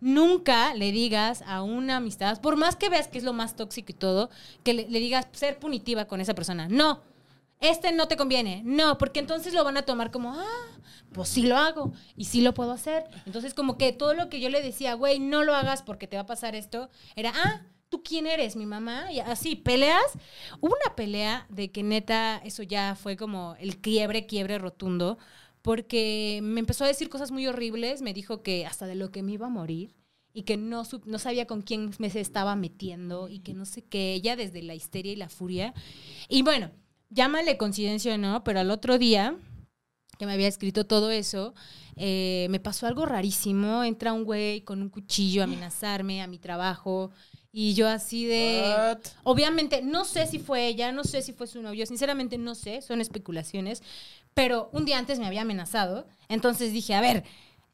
nunca 0.00 0.74
le 0.74 0.90
digas 0.90 1.44
a 1.46 1.62
una 1.62 1.98
amistad, 1.98 2.40
por 2.40 2.56
más 2.56 2.74
que 2.74 2.88
veas 2.88 3.06
que 3.06 3.18
es 3.18 3.24
lo 3.24 3.34
más 3.34 3.54
tóxico 3.54 3.92
y 3.92 3.94
todo, 3.94 4.30
que 4.64 4.74
le, 4.74 4.88
le 4.88 4.98
digas 4.98 5.28
ser 5.30 5.60
punitiva 5.60 6.06
con 6.06 6.20
esa 6.20 6.34
persona. 6.34 6.66
No, 6.68 7.11
este 7.62 7.92
no 7.92 8.08
te 8.08 8.16
conviene. 8.16 8.62
No, 8.64 8.98
porque 8.98 9.20
entonces 9.20 9.54
lo 9.54 9.64
van 9.64 9.76
a 9.76 9.82
tomar 9.82 10.10
como, 10.10 10.34
ah, 10.34 10.80
pues 11.12 11.28
sí 11.28 11.42
lo 11.42 11.56
hago 11.56 11.92
y 12.16 12.26
sí 12.26 12.40
lo 12.40 12.54
puedo 12.54 12.72
hacer. 12.72 13.04
Entonces 13.26 13.54
como 13.54 13.78
que 13.78 13.92
todo 13.92 14.14
lo 14.14 14.28
que 14.28 14.40
yo 14.40 14.50
le 14.50 14.62
decía, 14.62 14.94
güey, 14.94 15.20
no 15.20 15.44
lo 15.44 15.54
hagas 15.54 15.82
porque 15.82 16.06
te 16.06 16.16
va 16.16 16.22
a 16.22 16.26
pasar 16.26 16.54
esto, 16.54 16.90
era, 17.16 17.32
ah, 17.34 17.62
¿tú 17.88 18.02
quién 18.02 18.26
eres? 18.26 18.56
Mi 18.56 18.66
mamá. 18.66 19.12
Y 19.12 19.20
así, 19.20 19.56
peleas. 19.56 20.12
Hubo 20.60 20.74
una 20.84 20.96
pelea 20.96 21.46
de 21.50 21.70
que 21.70 21.82
neta, 21.82 22.40
eso 22.44 22.62
ya 22.62 22.94
fue 22.94 23.16
como 23.16 23.54
el 23.60 23.80
quiebre, 23.80 24.26
quiebre 24.26 24.58
rotundo, 24.58 25.18
porque 25.62 26.40
me 26.42 26.60
empezó 26.60 26.84
a 26.84 26.88
decir 26.88 27.08
cosas 27.08 27.30
muy 27.30 27.46
horribles, 27.46 28.02
me 28.02 28.14
dijo 28.14 28.42
que 28.42 28.66
hasta 28.66 28.86
de 28.86 28.96
lo 28.96 29.10
que 29.10 29.22
me 29.22 29.32
iba 29.32 29.46
a 29.46 29.50
morir 29.50 29.94
y 30.34 30.42
que 30.42 30.56
no, 30.56 30.82
no 31.04 31.18
sabía 31.18 31.46
con 31.46 31.62
quién 31.62 31.90
me 31.98 32.10
se 32.10 32.20
estaba 32.20 32.56
metiendo 32.56 33.28
y 33.28 33.40
que 33.40 33.54
no 33.54 33.66
sé 33.66 33.82
qué, 33.82 34.14
ella 34.14 34.34
desde 34.34 34.62
la 34.62 34.74
histeria 34.74 35.12
y 35.12 35.16
la 35.16 35.28
furia. 35.28 35.74
Y 36.28 36.42
bueno, 36.42 36.70
llámale 37.12 37.56
coincidencia 37.56 38.14
o 38.14 38.18
no, 38.18 38.42
pero 38.44 38.60
al 38.60 38.70
otro 38.70 38.98
día 38.98 39.36
que 40.18 40.26
me 40.26 40.32
había 40.34 40.46
escrito 40.48 40.86
todo 40.86 41.10
eso, 41.10 41.54
eh, 41.96 42.46
me 42.50 42.60
pasó 42.60 42.86
algo 42.86 43.06
rarísimo. 43.06 43.82
Entra 43.82 44.12
un 44.12 44.24
güey 44.24 44.60
con 44.60 44.80
un 44.82 44.88
cuchillo 44.88 45.42
a 45.42 45.44
amenazarme 45.44 46.22
a 46.22 46.26
mi 46.26 46.38
trabajo 46.38 47.10
y 47.50 47.74
yo 47.74 47.88
así 47.88 48.26
de... 48.26 48.60
What? 48.62 48.98
Obviamente, 49.24 49.82
no 49.82 50.04
sé 50.04 50.26
si 50.26 50.38
fue 50.38 50.68
ella, 50.68 50.92
no 50.92 51.02
sé 51.04 51.22
si 51.22 51.32
fue 51.32 51.46
su 51.46 51.60
novio, 51.60 51.84
sinceramente 51.86 52.38
no 52.38 52.54
sé, 52.54 52.82
son 52.82 53.00
especulaciones, 53.00 53.82
pero 54.32 54.70
un 54.72 54.84
día 54.84 54.98
antes 54.98 55.18
me 55.18 55.26
había 55.26 55.42
amenazado, 55.42 56.06
entonces 56.28 56.72
dije, 56.72 56.94
a 56.94 57.00
ver, 57.00 57.24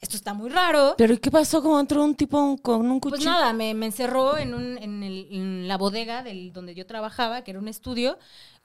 esto 0.01 0.17
está 0.17 0.33
muy 0.33 0.49
raro. 0.49 0.95
¿Pero 0.97 1.15
y 1.15 1.19
qué 1.19 1.31
pasó 1.31 1.61
cuando 1.61 1.81
entró 1.81 2.05
un 2.05 2.15
tipo 2.15 2.57
con 2.63 2.91
un 2.91 2.99
cuchillo? 3.01 3.17
Pues 3.19 3.25
nada, 3.25 3.53
me, 3.53 3.75
me 3.75 3.87
encerró 3.87 4.37
en, 4.39 4.55
un, 4.55 4.79
en, 4.79 5.03
el- 5.03 5.29
en 5.31 5.69
la 5.69 5.77
bodega 5.77 6.23
del, 6.23 6.53
donde 6.53 6.75
yo 6.75 6.87
trabajaba, 6.87 7.43
que 7.43 7.51
era 7.53 7.61
un 7.61 7.69
estudio, 7.69 8.19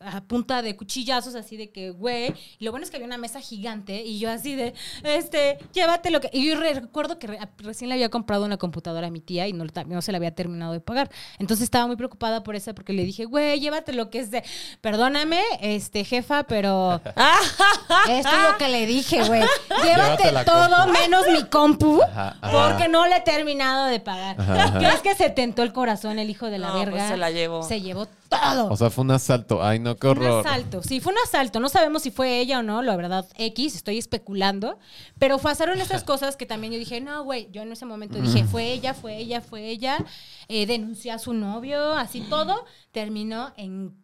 a 0.06 0.22
punta 0.22 0.62
de 0.62 0.76
cuchillazos, 0.76 1.36
así 1.36 1.58
de 1.58 1.70
que, 1.72 1.92
güey. 1.92 2.34
Y 2.60 2.66
lo 2.66 2.72
bueno 2.72 2.84
es 2.84 2.90
que 2.92 2.98
había 2.98 3.08
una 3.08 3.18
mesa 3.18 3.40
gigante 3.42 4.04
y 4.04 4.20
yo 4.20 4.30
así 4.30 4.56
de, 4.56 4.74
este, 5.04 5.58
llévate 5.74 6.10
lo 6.12 6.20
que. 6.22 6.30
Y 6.34 6.48
yo 6.48 6.56
re- 6.60 6.74
recuerdo 6.74 7.20
que 7.20 7.28
re- 7.28 7.40
recién 7.58 7.90
le 7.90 7.96
había 7.96 8.10
comprado 8.10 8.46
una 8.46 8.58
computadora 8.58 9.08
a 9.08 9.10
mi 9.12 9.20
tía 9.20 9.48
y 9.48 9.54
no, 9.54 9.66
se 10.02 10.12
la 10.12 10.18
había 10.18 10.34
terminado 10.36 10.74
de 10.74 10.80
pagar. 10.80 11.10
Entonces 11.40 11.64
estaba 11.64 11.88
muy 11.88 11.96
preocupada 11.96 12.44
por 12.44 12.56
eso 12.56 12.74
porque 12.76 12.94
le 12.94 13.04
dije, 13.04 13.26
güey, 13.26 13.60
llévate 13.60 13.94
lo 13.94 14.10
que 14.10 14.20
es 14.20 14.32
de. 14.32 14.44
Perdóname, 14.82 15.42
este, 15.62 16.04
jefa, 16.04 16.44
pero. 16.44 17.02
Esto 18.10 18.30
es 18.30 18.52
lo 18.52 18.58
que 18.58 18.68
le 18.70 18.86
dije, 18.86 19.24
güey. 19.24 19.42
Llévate 19.84 20.32
todo 20.46 20.76
compu. 20.84 20.92
menos 21.00 21.26
mi 21.32 21.44
compu 21.50 22.02
Ajá, 22.04 22.38
ajá. 22.42 22.70
porque 22.70 22.88
no 22.90 23.08
le 23.08 23.18
he 23.18 23.22
terminado 23.22 23.86
de 23.86 24.00
pagar. 24.00 24.36
¿Crees 24.78 25.02
que 25.02 25.16
se 25.16 25.30
tentó 25.30 25.64
el 25.64 25.74
corazón 25.74 26.20
el 26.20 26.30
hijo 26.30 26.48
de 26.48 26.58
la 26.60 26.70
No, 26.70 26.80
verga? 26.80 26.92
pues 26.98 27.08
se 27.08 27.18
la 27.18 27.32
llevó. 27.32 27.64
Se 27.64 27.82
llevó 27.82 28.08
todo. 28.42 28.70
O 28.72 28.78
sea, 28.78 28.90
fue 28.90 29.04
un 29.04 29.12
asalto. 29.12 29.64
Ay, 29.64 29.80
no, 29.80 29.96
qué 29.96 30.08
un 30.08 30.18
horror. 30.18 30.46
asalto, 30.46 30.82
sí, 30.84 31.00
fue 31.00 31.14
un 31.14 31.20
asalto. 31.24 31.60
No 31.60 31.70
sabemos 31.70 32.02
si 32.04 32.12
fue 32.12 32.40
ella 32.40 32.60
o 32.60 32.64
no, 32.64 32.82
la 32.82 32.96
verdad, 32.96 33.28
X, 33.38 33.76
estoy 33.76 33.98
especulando. 33.98 34.80
Pero 35.20 35.38
pasaron 35.38 35.80
estas 35.80 36.04
cosas 36.12 36.36
que 36.38 36.46
también 36.46 36.74
yo 36.74 36.80
dije, 36.80 37.02
no, 37.02 37.24
güey, 37.24 37.50
yo 37.52 37.62
en 37.62 37.72
ese 37.72 37.86
momento 37.86 38.20
dije, 38.20 38.44
fue 38.44 38.72
ella, 38.72 38.94
fue 38.94 39.18
ella, 39.18 39.42
fue 39.42 39.70
ella. 39.70 39.98
Eh, 40.48 40.66
denunció 40.66 41.14
a 41.14 41.20
su 41.20 41.34
novio, 41.34 41.94
así 41.94 42.22
todo. 42.22 42.66
Terminó 42.92 43.54
en 43.58 43.96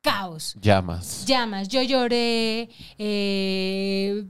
caos 0.00 0.54
Llamas. 0.60 1.24
llamas. 1.26 1.68
Yo 1.68 1.82
lloré, 1.82 2.68
eh, 2.98 4.24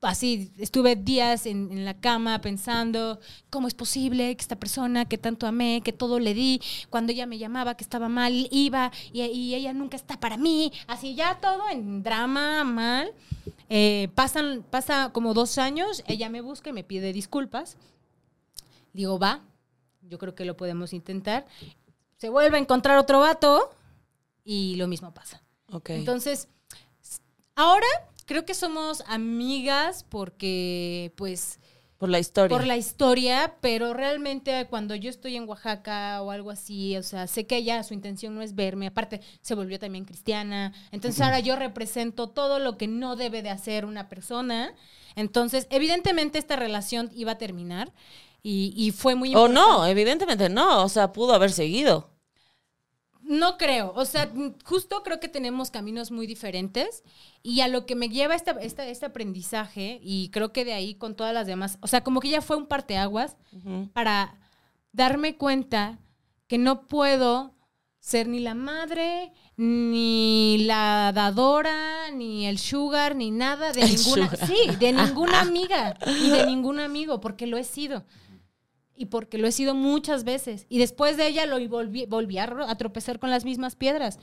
así, 0.00 0.52
estuve 0.58 0.96
días 0.96 1.46
en, 1.46 1.70
en 1.72 1.84
la 1.84 1.94
cama 1.94 2.40
pensando, 2.40 3.18
¿cómo 3.50 3.68
es 3.68 3.74
posible 3.74 4.34
que 4.36 4.40
esta 4.40 4.56
persona 4.56 5.06
que 5.06 5.18
tanto 5.18 5.46
amé, 5.46 5.80
que 5.84 5.92
todo 5.92 6.18
le 6.18 6.34
di, 6.34 6.60
cuando 6.90 7.12
ella 7.12 7.26
me 7.26 7.38
llamaba 7.38 7.76
que 7.76 7.84
estaba 7.84 8.08
mal, 8.08 8.48
iba 8.50 8.92
y, 9.12 9.22
y 9.22 9.54
ella 9.54 9.72
nunca 9.72 9.96
está 9.96 10.18
para 10.20 10.36
mí? 10.36 10.72
Así 10.86 11.14
ya 11.14 11.40
todo 11.40 11.68
en 11.70 12.02
drama, 12.02 12.64
mal. 12.64 13.12
Eh, 13.68 14.08
pasan, 14.14 14.64
pasa 14.70 15.10
como 15.12 15.34
dos 15.34 15.58
años, 15.58 16.04
ella 16.06 16.28
me 16.28 16.40
busca 16.40 16.70
y 16.70 16.72
me 16.72 16.84
pide 16.84 17.12
disculpas. 17.12 17.76
Digo, 18.92 19.18
va, 19.18 19.40
yo 20.02 20.18
creo 20.18 20.34
que 20.34 20.44
lo 20.44 20.56
podemos 20.56 20.92
intentar. 20.92 21.46
Se 22.18 22.28
vuelve 22.28 22.56
a 22.56 22.60
encontrar 22.60 22.98
otro 22.98 23.20
vato 23.20 23.70
y 24.44 24.76
lo 24.76 24.86
mismo 24.86 25.12
pasa. 25.12 25.42
Entonces, 25.88 26.48
ahora 27.56 27.86
creo 28.26 28.44
que 28.44 28.54
somos 28.54 29.02
amigas 29.06 30.04
porque, 30.08 31.12
pues, 31.16 31.58
por 31.98 32.10
la 32.10 32.18
historia. 32.18 32.58
por 32.58 32.66
la 32.66 32.76
historia, 32.76 33.56
pero 33.62 33.94
realmente 33.94 34.66
cuando 34.68 34.94
yo 34.94 35.08
estoy 35.08 35.36
en 35.36 35.48
Oaxaca 35.48 36.20
o 36.22 36.30
algo 36.30 36.50
así, 36.50 36.96
o 36.98 37.02
sea, 37.02 37.26
sé 37.26 37.46
que 37.46 37.56
ella 37.56 37.82
su 37.84 37.94
intención 37.94 38.34
no 38.34 38.42
es 38.42 38.54
verme, 38.54 38.86
aparte 38.86 39.22
se 39.40 39.54
volvió 39.54 39.78
también 39.78 40.04
cristiana, 40.04 40.74
entonces 40.92 41.22
ahora 41.22 41.40
yo 41.40 41.56
represento 41.56 42.28
todo 42.28 42.58
lo 42.58 42.76
que 42.76 42.86
no 42.88 43.16
debe 43.16 43.42
de 43.42 43.48
hacer 43.50 43.86
una 43.86 44.08
persona, 44.10 44.74
entonces 45.14 45.66
evidentemente 45.70 46.38
esta 46.38 46.56
relación 46.56 47.10
iba 47.14 47.32
a 47.32 47.38
terminar 47.38 47.92
y, 48.42 48.74
y 48.76 48.90
fue 48.92 49.14
muy 49.14 49.34
O 49.34 49.46
importante. 49.46 49.54
no, 49.54 49.86
evidentemente 49.86 50.48
no. 50.48 50.84
O 50.84 50.88
sea, 50.88 51.12
pudo 51.12 51.34
haber 51.34 51.50
seguido. 51.52 52.10
No 53.28 53.58
creo, 53.58 53.92
o 53.96 54.04
sea, 54.04 54.26
mm, 54.32 54.54
justo 54.64 55.02
creo 55.02 55.18
que 55.20 55.28
tenemos 55.28 55.70
caminos 55.70 56.10
muy 56.12 56.26
diferentes 56.26 57.02
y 57.42 57.60
a 57.60 57.68
lo 57.68 57.84
que 57.84 57.94
me 57.96 58.08
lleva 58.08 58.34
esta, 58.36 58.52
esta- 58.60 58.86
este 58.86 59.06
aprendizaje 59.06 59.98
y 60.02 60.30
creo 60.30 60.52
que 60.52 60.64
de 60.64 60.74
ahí 60.74 60.94
con 60.94 61.16
todas 61.16 61.34
las 61.34 61.46
demás, 61.46 61.78
o 61.80 61.86
sea, 61.88 62.02
como 62.04 62.20
que 62.20 62.28
ya 62.28 62.40
fue 62.42 62.56
un 62.56 62.66
parteaguas 62.66 63.36
para 63.92 64.38
darme 64.92 65.36
cuenta 65.36 65.98
que 66.46 66.58
no 66.58 66.86
puedo 66.86 67.54
ser 67.98 68.28
ni 68.28 68.38
la 68.38 68.54
madre, 68.54 69.32
ni 69.56 70.58
la 70.66 71.10
dadora, 71.12 72.10
ni 72.12 72.46
el 72.46 72.58
sugar, 72.58 73.16
ni 73.16 73.32
nada 73.32 73.72
de 73.72 73.82
El 73.82 73.96
ninguna, 73.96 74.30
sugar. 74.30 74.46
sí, 74.46 74.76
de 74.78 74.92
ninguna 74.92 75.40
amiga 75.40 75.98
y 76.06 76.30
de 76.30 76.46
ningún 76.46 76.78
amigo, 76.78 77.20
porque 77.20 77.46
lo 77.48 77.56
he 77.56 77.64
sido. 77.64 78.04
Y 78.96 79.06
porque 79.06 79.38
lo 79.38 79.46
he 79.46 79.52
sido 79.52 79.74
muchas 79.74 80.24
veces. 80.24 80.66
Y 80.68 80.78
después 80.78 81.16
de 81.16 81.28
ella 81.28 81.46
lo 81.46 81.58
volví, 81.68 82.38
a, 82.38 82.44
a 82.68 82.76
tropezar 82.76 83.18
con 83.18 83.30
las 83.30 83.44
mismas 83.44 83.76
piedras. 83.76 84.18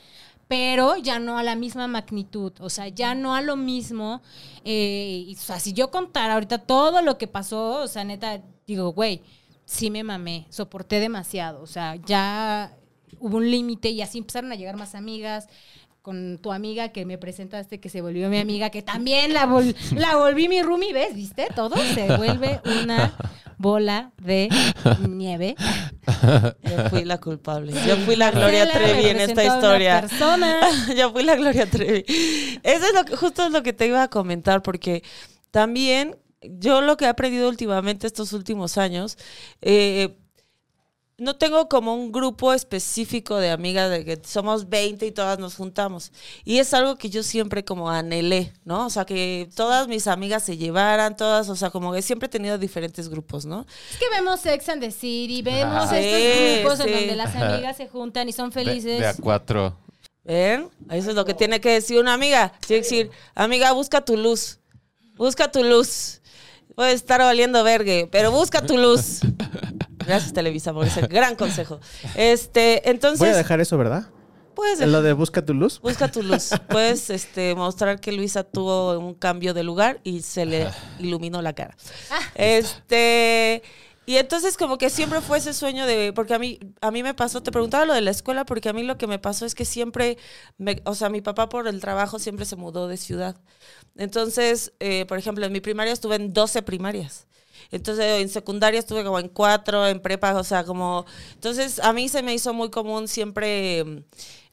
Pero 0.48 0.98
ya 0.98 1.20
no 1.20 1.38
a 1.38 1.44
la 1.44 1.56
misma 1.56 1.88
magnitud. 1.88 2.54
O 2.60 2.70
sea, 2.70 2.88
ya 2.88 3.16
no 3.16 3.36
a 3.36 3.42
lo 3.42 3.56
mismo. 3.56 4.22
Eh, 4.66 5.32
o 5.32 5.40
sea, 5.40 5.60
si 5.60 5.74
yo 5.74 5.92
contara 5.92 6.34
ahorita 6.34 6.60
todo 6.60 7.02
lo 7.02 7.18
que 7.18 7.28
pasó, 7.28 7.82
o 7.82 7.88
sea, 7.88 8.04
neta, 8.04 8.42
digo, 8.66 8.92
güey, 8.94 9.22
sí 9.66 9.92
me 9.92 10.04
mamé. 10.04 10.48
Soporté 10.50 11.00
demasiado. 11.00 11.62
O 11.62 11.68
sea, 11.68 11.96
ya 11.96 12.76
hubo 13.20 13.38
un 13.38 13.50
límite 13.50 13.90
y 13.90 14.02
así 14.02 14.18
empezaron 14.18 14.52
a 14.52 14.56
llegar 14.56 14.76
más 14.76 14.96
amigas 14.96 15.48
con 16.04 16.38
tu 16.38 16.52
amiga 16.52 16.90
que 16.90 17.06
me 17.06 17.18
presentaste, 17.18 17.80
que 17.80 17.90
se 17.90 18.02
volvió 18.02 18.30
mi 18.30 18.38
amiga, 18.38 18.70
que 18.70 18.82
también 18.84 19.34
la, 19.34 19.48
vol- 19.48 19.74
la 19.96 20.18
volví 20.18 20.48
mi 20.50 20.62
roomie, 20.62 20.94
¿ves? 20.94 21.16
¿Viste? 21.16 21.48
Todo 21.56 21.76
se 21.96 22.16
vuelve 22.18 22.60
una 22.84 23.16
bola 23.58 24.12
de 24.22 24.50
nieve. 25.10 25.56
Yo 26.64 26.90
fui 26.90 27.06
la 27.06 27.18
culpable. 27.20 27.72
Yo 27.88 27.96
fui 27.98 28.16
la 28.18 28.32
Gloria 28.32 28.70
Trevi 28.72 29.08
en 29.08 29.22
esta 29.22 29.44
historia. 29.46 30.02
persona. 30.02 30.60
Yo 30.98 31.12
fui 31.14 31.24
la 31.24 31.36
Gloria 31.36 31.66
Trevi. 31.70 32.04
Eso 32.64 32.86
es 32.86 32.94
lo 32.94 33.06
que, 33.06 33.16
justo 33.16 33.46
es 33.46 33.52
lo 33.52 33.64
que 33.64 33.72
te 33.74 33.88
iba 33.88 34.04
a 34.04 34.10
comentar, 34.10 34.62
porque 34.62 35.04
también 35.52 36.18
yo 36.42 36.82
lo 36.82 36.98
que 36.98 37.06
he 37.06 37.08
aprendido 37.08 37.48
últimamente 37.48 38.06
estos 38.06 38.34
últimos 38.34 38.78
años, 38.78 39.18
eh, 39.62 40.18
no 41.24 41.36
tengo 41.36 41.68
como 41.70 41.96
un 41.96 42.12
grupo 42.12 42.54
específico 42.54 43.38
de 43.38 43.50
amigas 43.50 43.90
de 43.90 44.06
que 44.06 44.22
somos 44.24 44.70
20 44.70 45.06
y 45.06 45.12
todas 45.12 45.40
nos 45.40 45.56
juntamos. 45.56 46.12
Y 46.46 46.60
es 46.60 46.74
algo 46.74 46.98
que 46.98 47.10
yo 47.10 47.24
siempre 47.24 47.66
como 47.66 47.90
anhelé, 47.90 48.54
¿no? 48.66 48.86
O 48.86 48.90
sea, 48.90 49.06
que 49.06 49.50
todas 49.56 49.88
mis 49.88 50.08
amigas 50.08 50.44
se 50.44 50.58
llevaran, 50.58 51.16
todas, 51.18 51.50
o 51.50 51.56
sea, 51.56 51.70
como 51.72 51.94
que 51.94 52.02
siempre 52.02 52.28
he 52.28 52.30
tenido 52.30 52.58
diferentes 52.58 53.10
grupos, 53.10 53.46
¿no? 53.46 53.66
Es 53.92 53.98
que 53.98 54.06
vemos 54.10 54.40
Sex 54.42 54.70
and 54.70 54.82
the 54.82 54.92
City, 54.92 55.42
vemos 55.42 55.88
Ah. 55.90 55.98
estos 56.00 56.22
Sí, 56.22 56.60
grupos 56.62 56.80
en 56.82 56.92
donde 56.94 57.16
las 57.16 57.36
amigas 57.36 57.78
se 57.78 57.88
juntan 57.88 58.30
y 58.30 58.34
son 58.34 58.50
De, 58.50 58.54
felices. 58.54 59.00
de 59.00 59.08
a 59.08 59.14
cuatro. 59.16 59.78
¿Ven? 60.24 60.70
Eso 60.92 61.10
es 61.10 61.16
lo 61.16 61.26
que 61.26 61.34
tiene 61.34 61.60
que 61.60 61.70
decir 61.70 62.00
una 62.00 62.14
amiga. 62.14 62.54
Tiene 62.66 62.82
que 62.82 62.90
decir, 62.90 63.12
amiga, 63.36 63.72
busca 63.74 64.02
tu 64.02 64.16
luz. 64.18 64.60
Busca 65.16 65.52
tu 65.52 65.64
luz. 65.64 66.22
Puede 66.76 66.94
estar 66.94 67.20
valiendo 67.22 67.64
vergue, 67.64 68.08
pero 68.12 68.32
busca 68.32 68.66
tu 68.66 68.78
luz. 68.78 69.20
Gracias, 70.06 70.34
Televisa, 70.34 70.74
por 70.74 70.86
ese 70.86 71.02
gran 71.08 71.36
consejo. 71.36 71.80
Este, 72.16 72.90
entonces, 72.90 73.20
Voy 73.20 73.30
a 73.30 73.36
dejar 73.36 73.60
eso, 73.62 73.78
¿verdad? 73.78 74.10
puedes 74.56 74.80
En 74.82 74.92
lo 74.92 75.02
de 75.02 75.14
busca 75.14 75.44
tu 75.44 75.54
luz. 75.54 75.80
Busca 75.82 76.12
tu 76.12 76.22
luz. 76.22 76.52
Puedes 76.70 77.10
este, 77.10 77.56
mostrar 77.56 78.00
que 78.00 78.12
Luisa 78.12 78.44
tuvo 78.44 79.00
un 79.00 79.16
cambio 79.16 79.54
de 79.54 79.64
lugar 79.64 80.00
y 80.04 80.22
se 80.22 80.46
le 80.46 80.70
iluminó 81.00 81.42
la 81.42 81.54
cara. 81.54 81.76
Este. 82.36 83.64
Y 84.06 84.18
entonces 84.18 84.58
como 84.58 84.78
que 84.78 84.90
siempre 84.90 85.22
fue 85.22 85.38
ese 85.38 85.54
sueño 85.54 85.86
de, 85.86 86.12
porque 86.14 86.34
a 86.34 86.40
mí, 86.40 86.60
a 86.82 86.92
mí 86.92 87.04
me 87.04 87.14
pasó, 87.14 87.42
te 87.42 87.54
preguntaba 87.54 87.86
lo 87.86 87.94
de 87.94 88.02
la 88.02 88.12
escuela, 88.12 88.46
porque 88.46 88.68
a 88.68 88.74
mí 88.74 88.84
lo 88.84 88.98
que 88.98 89.08
me 89.08 89.18
pasó 89.18 89.46
es 89.46 89.56
que 89.56 89.64
siempre, 89.64 90.18
me- 90.58 90.82
o 90.84 90.94
sea, 90.94 91.08
mi 91.08 91.22
papá 91.22 91.48
por 91.48 91.70
el 91.70 91.80
trabajo 91.80 92.20
siempre 92.20 92.44
se 92.46 92.58
mudó 92.58 92.90
de 92.90 92.98
ciudad. 92.98 93.38
Entonces, 93.96 94.74
eh, 94.82 95.06
por 95.06 95.18
ejemplo, 95.18 95.46
en 95.46 95.54
mi 95.54 95.62
primaria 95.62 95.94
estuve 95.94 96.16
en 96.18 96.34
12 96.34 96.62
primarias. 96.64 97.28
Entonces, 97.74 98.22
en 98.22 98.30
secundaria 98.30 98.80
estuve 98.80 99.04
como 99.04 99.20
en 99.20 99.30
cuatro, 99.30 99.88
en 99.88 100.00
prepa, 100.00 100.36
o 100.36 100.44
sea, 100.44 100.64
como... 100.64 101.06
Entonces, 101.34 101.80
a 101.80 101.92
mí 101.92 102.08
se 102.08 102.22
me 102.22 102.34
hizo 102.34 102.54
muy 102.54 102.70
común 102.70 103.08
siempre 103.08 103.84
mm, 103.84 104.04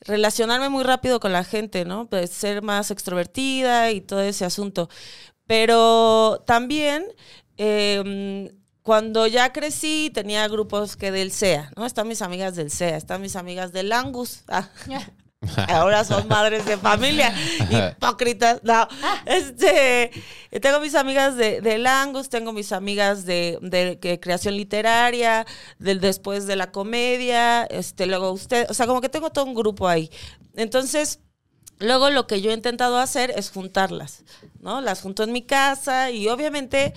relacionarme 0.01 0.71
muy 0.71 0.85
rápido 0.85 1.21
con 1.21 1.33
la 1.33 1.45
gente, 1.45 1.85
¿no? 1.85 2.09
Pues 2.09 2.31
ser 2.31 2.63
más 2.63 2.91
extrovertida 2.91 3.91
y 3.93 4.01
todo 4.01 4.23
ese 4.23 4.47
asunto. 4.47 4.89
Pero 5.47 6.43
también, 6.47 7.05
eh, 7.59 8.53
cuando 8.83 9.27
ya 9.27 9.53
crecí, 9.53 10.11
tenía 10.15 10.49
grupos 10.49 10.97
que 10.97 11.11
del 11.11 11.31
CEA, 11.31 11.71
¿no? 11.77 11.85
Están 11.85 12.09
mis 12.09 12.23
amigas 12.23 12.57
del 12.57 12.71
CEA, 12.71 12.97
están 12.97 13.21
mis 13.21 13.37
amigas 13.37 13.73
del 13.73 13.93
Angus. 13.93 14.45
Ah. 14.49 14.69
Ahora 15.69 16.05
son 16.05 16.29
madres 16.29 16.67
de 16.67 16.77
familia, 16.77 17.35
hipócritas. 17.97 18.61
No, 18.63 18.87
este, 19.25 20.11
tengo 20.61 20.81
mis 20.81 20.95
amigas 20.95 21.37
de, 21.37 21.61
del 21.63 21.87
Angus, 21.87 22.29
tengo 22.29 22.53
mis 22.53 22.73
amigas 22.73 23.25
de, 23.25 23.59
de 23.63 23.99
que- 23.99 24.21
creación 24.21 24.57
literaria, 24.57 25.47
del 25.79 26.01
después 26.01 26.47
de 26.47 26.57
la 26.57 26.71
comedia, 26.71 27.65
este, 27.65 28.07
luego 28.07 28.33
usted, 28.33 28.67
o 28.71 28.75
sea, 28.75 28.87
como 28.87 29.01
que 29.01 29.09
tengo 29.09 29.31
todo 29.31 29.47
un 29.47 29.55
grupo 29.55 29.89
ahí. 29.89 30.11
Entonces, 30.57 31.21
luego 31.79 32.11
lo 32.11 32.27
que 32.27 32.43
yo 32.43 32.51
he 32.51 32.55
intentado 32.55 32.99
hacer 32.99 33.33
es 33.35 33.51
juntarlas, 33.51 34.25
¿no? 34.61 34.83
Las 34.83 35.01
junto 35.01 35.23
en 35.23 35.33
mi 35.33 35.43
casa 35.43 36.11
y 36.11 36.29
obviamente 36.29 36.93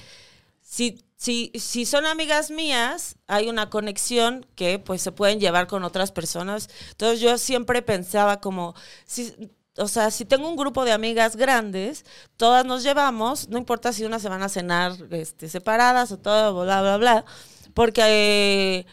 si, 0.62 1.02
si, 1.24 1.54
si 1.56 1.86
son 1.86 2.06
amigas 2.06 2.52
mías, 2.52 3.16
hay 3.28 3.48
una 3.48 3.70
conexión 3.70 4.46
que 4.56 4.78
pues 4.78 5.02
se 5.02 5.14
pueden 5.14 5.40
llevar 5.40 5.68
con 5.68 5.86
otras 5.86 6.12
personas. 6.12 6.70
Entonces 6.92 7.22
yo 7.22 7.38
siempre 7.38 7.82
pensaba 7.82 8.42
como, 8.42 8.76
si, 9.06 9.34
o 9.78 9.88
sea, 9.88 10.12
si 10.12 10.26
tengo 10.26 10.50
un 10.50 10.58
grupo 10.58 10.84
de 10.84 10.92
amigas 10.92 11.38
grandes, 11.38 12.04
todas 12.36 12.66
nos 12.66 12.84
llevamos, 12.84 13.48
no 13.48 13.58
importa 13.58 13.94
si 13.94 14.04
una 14.04 14.20
se 14.20 14.28
van 14.28 14.44
a 14.44 14.50
cenar 14.50 14.98
este, 15.12 15.48
separadas 15.48 16.12
o 16.12 16.20
todo, 16.20 16.62
bla, 16.66 16.82
bla, 16.82 16.98
bla, 16.98 17.26
porque, 17.74 18.86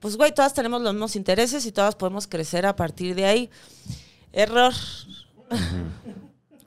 pues, 0.00 0.18
güey, 0.18 0.34
todas 0.34 0.52
tenemos 0.52 0.82
los 0.82 0.92
mismos 0.92 1.16
intereses 1.16 1.64
y 1.64 1.72
todas 1.72 1.94
podemos 1.94 2.26
crecer 2.26 2.66
a 2.66 2.76
partir 2.76 3.14
de 3.14 3.24
ahí. 3.24 3.50
Error. 4.32 4.74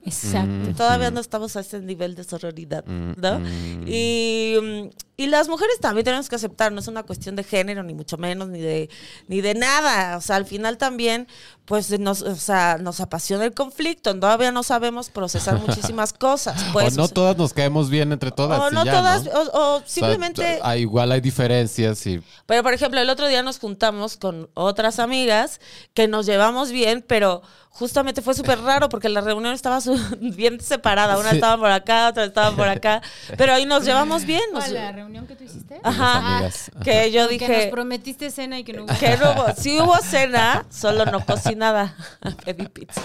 Exacto. 0.04 0.74
Todavía 0.76 1.10
no 1.10 1.20
estamos 1.20 1.56
a 1.56 1.60
ese 1.60 1.80
nivel 1.80 2.14
de 2.14 2.24
sororidad, 2.24 2.84
Mm, 2.86 3.12
¿no? 3.16 3.38
mm. 3.40 3.84
Y, 3.86 4.54
mm, 4.62 4.88
y 5.16 5.26
las 5.28 5.48
mujeres 5.48 5.78
también 5.80 6.04
tenemos 6.04 6.28
que 6.28 6.36
aceptar, 6.36 6.72
no 6.72 6.80
es 6.80 6.88
una 6.88 7.04
cuestión 7.04 7.36
de 7.36 7.44
género, 7.44 7.82
ni 7.84 7.94
mucho 7.94 8.16
menos, 8.18 8.48
ni 8.48 8.60
de, 8.60 8.90
ni 9.28 9.40
de 9.40 9.54
nada. 9.54 10.16
O 10.16 10.20
sea, 10.20 10.36
al 10.36 10.44
final 10.44 10.76
también, 10.76 11.28
pues, 11.66 11.96
nos, 12.00 12.22
o 12.22 12.34
sea, 12.34 12.78
nos 12.80 13.00
apasiona 13.00 13.44
el 13.44 13.54
conflicto. 13.54 14.12
Todavía 14.18 14.50
no 14.50 14.62
sabemos 14.64 15.10
procesar 15.10 15.58
muchísimas 15.66 16.12
cosas. 16.12 16.64
Pues, 16.72 16.98
o 16.98 17.00
no 17.02 17.08
todas 17.08 17.36
nos 17.36 17.52
caemos 17.52 17.90
bien 17.90 18.10
entre 18.12 18.32
todas. 18.32 18.58
o 18.60 18.70
no 18.72 18.84
ya, 18.84 18.92
todas, 18.92 19.24
¿no? 19.24 19.30
o, 19.30 19.42
o 19.42 19.76
O 19.76 19.78
sea, 19.80 19.86
simplemente... 19.88 20.58
ah, 20.62 20.76
igual 20.76 21.12
hay 21.12 21.20
diferencias 21.20 22.04
y 22.06 22.20
Pero, 22.46 22.62
por 22.64 22.72
ejemplo, 22.74 23.00
el 23.00 23.08
otro 23.08 23.28
día 23.28 23.42
nos 23.44 23.58
juntamos 23.60 24.16
con 24.16 24.50
otras 24.54 24.98
amigas 24.98 25.60
que 25.94 26.08
nos 26.08 26.26
llevamos 26.26 26.70
bien, 26.72 27.04
pero 27.06 27.42
justamente 27.70 28.22
fue 28.22 28.34
súper 28.34 28.60
raro 28.60 28.88
porque 28.88 29.08
la 29.08 29.20
reunión 29.20 29.52
estaba 29.52 29.80
su- 29.80 29.98
bien 30.20 30.60
separada. 30.60 31.18
Una 31.18 31.30
Sí. 31.30 31.36
estaba 31.36 31.56
por 31.60 31.70
acá, 31.70 32.08
otra 32.08 32.24
estaba 32.24 32.54
por 32.54 32.68
acá. 32.68 33.02
Pero 33.36 33.52
ahí 33.52 33.66
nos 33.66 33.84
llevamos 33.84 34.24
bien. 34.24 34.42
nos- 34.52 34.64
¿Cuál, 34.64 34.74
la 34.74 34.92
reunión 35.04 35.26
que 35.26 35.36
tú 35.36 35.44
hiciste? 35.44 35.80
Ajá. 35.82 36.36
amigas. 36.36 36.70
Que 36.82 37.10
yo 37.10 37.28
Que 37.28 37.38
nos 37.38 37.48
dije 37.48 37.68
prometiste 37.70 38.30
cena 38.30 38.58
y 38.58 38.64
que 38.64 38.72
no 38.72 38.84
hubo. 38.84 38.98
que 38.98 39.16
no 39.18 39.32
hubo, 39.32 39.54
sí 39.56 39.78
hubo 39.78 39.96
cena, 39.98 40.64
solo 40.70 41.04
no 41.04 41.24
cocinada. 41.24 41.94
Pedí 42.44 42.66
pizza. 42.68 43.02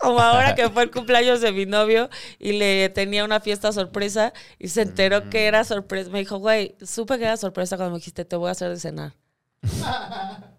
Como 0.00 0.18
ahora 0.18 0.54
que 0.54 0.68
fue 0.68 0.82
el 0.82 0.90
cumpleaños 0.90 1.40
de 1.40 1.52
mi 1.52 1.66
novio 1.66 2.10
y 2.38 2.52
le 2.52 2.88
tenía 2.88 3.24
una 3.24 3.40
fiesta 3.40 3.72
sorpresa 3.72 4.32
y 4.58 4.68
se 4.68 4.82
enteró 4.82 5.30
que 5.30 5.46
era 5.46 5.64
sorpresa. 5.64 6.10
Me 6.10 6.18
dijo, 6.18 6.38
güey, 6.38 6.76
supe 6.82 7.18
que 7.18 7.24
era 7.24 7.36
sorpresa 7.36 7.76
cuando 7.76 7.92
me 7.92 7.98
dijiste, 7.98 8.24
te 8.24 8.36
voy 8.36 8.48
a 8.48 8.52
hacer 8.52 8.70
de 8.70 8.80
cenar. 8.80 9.14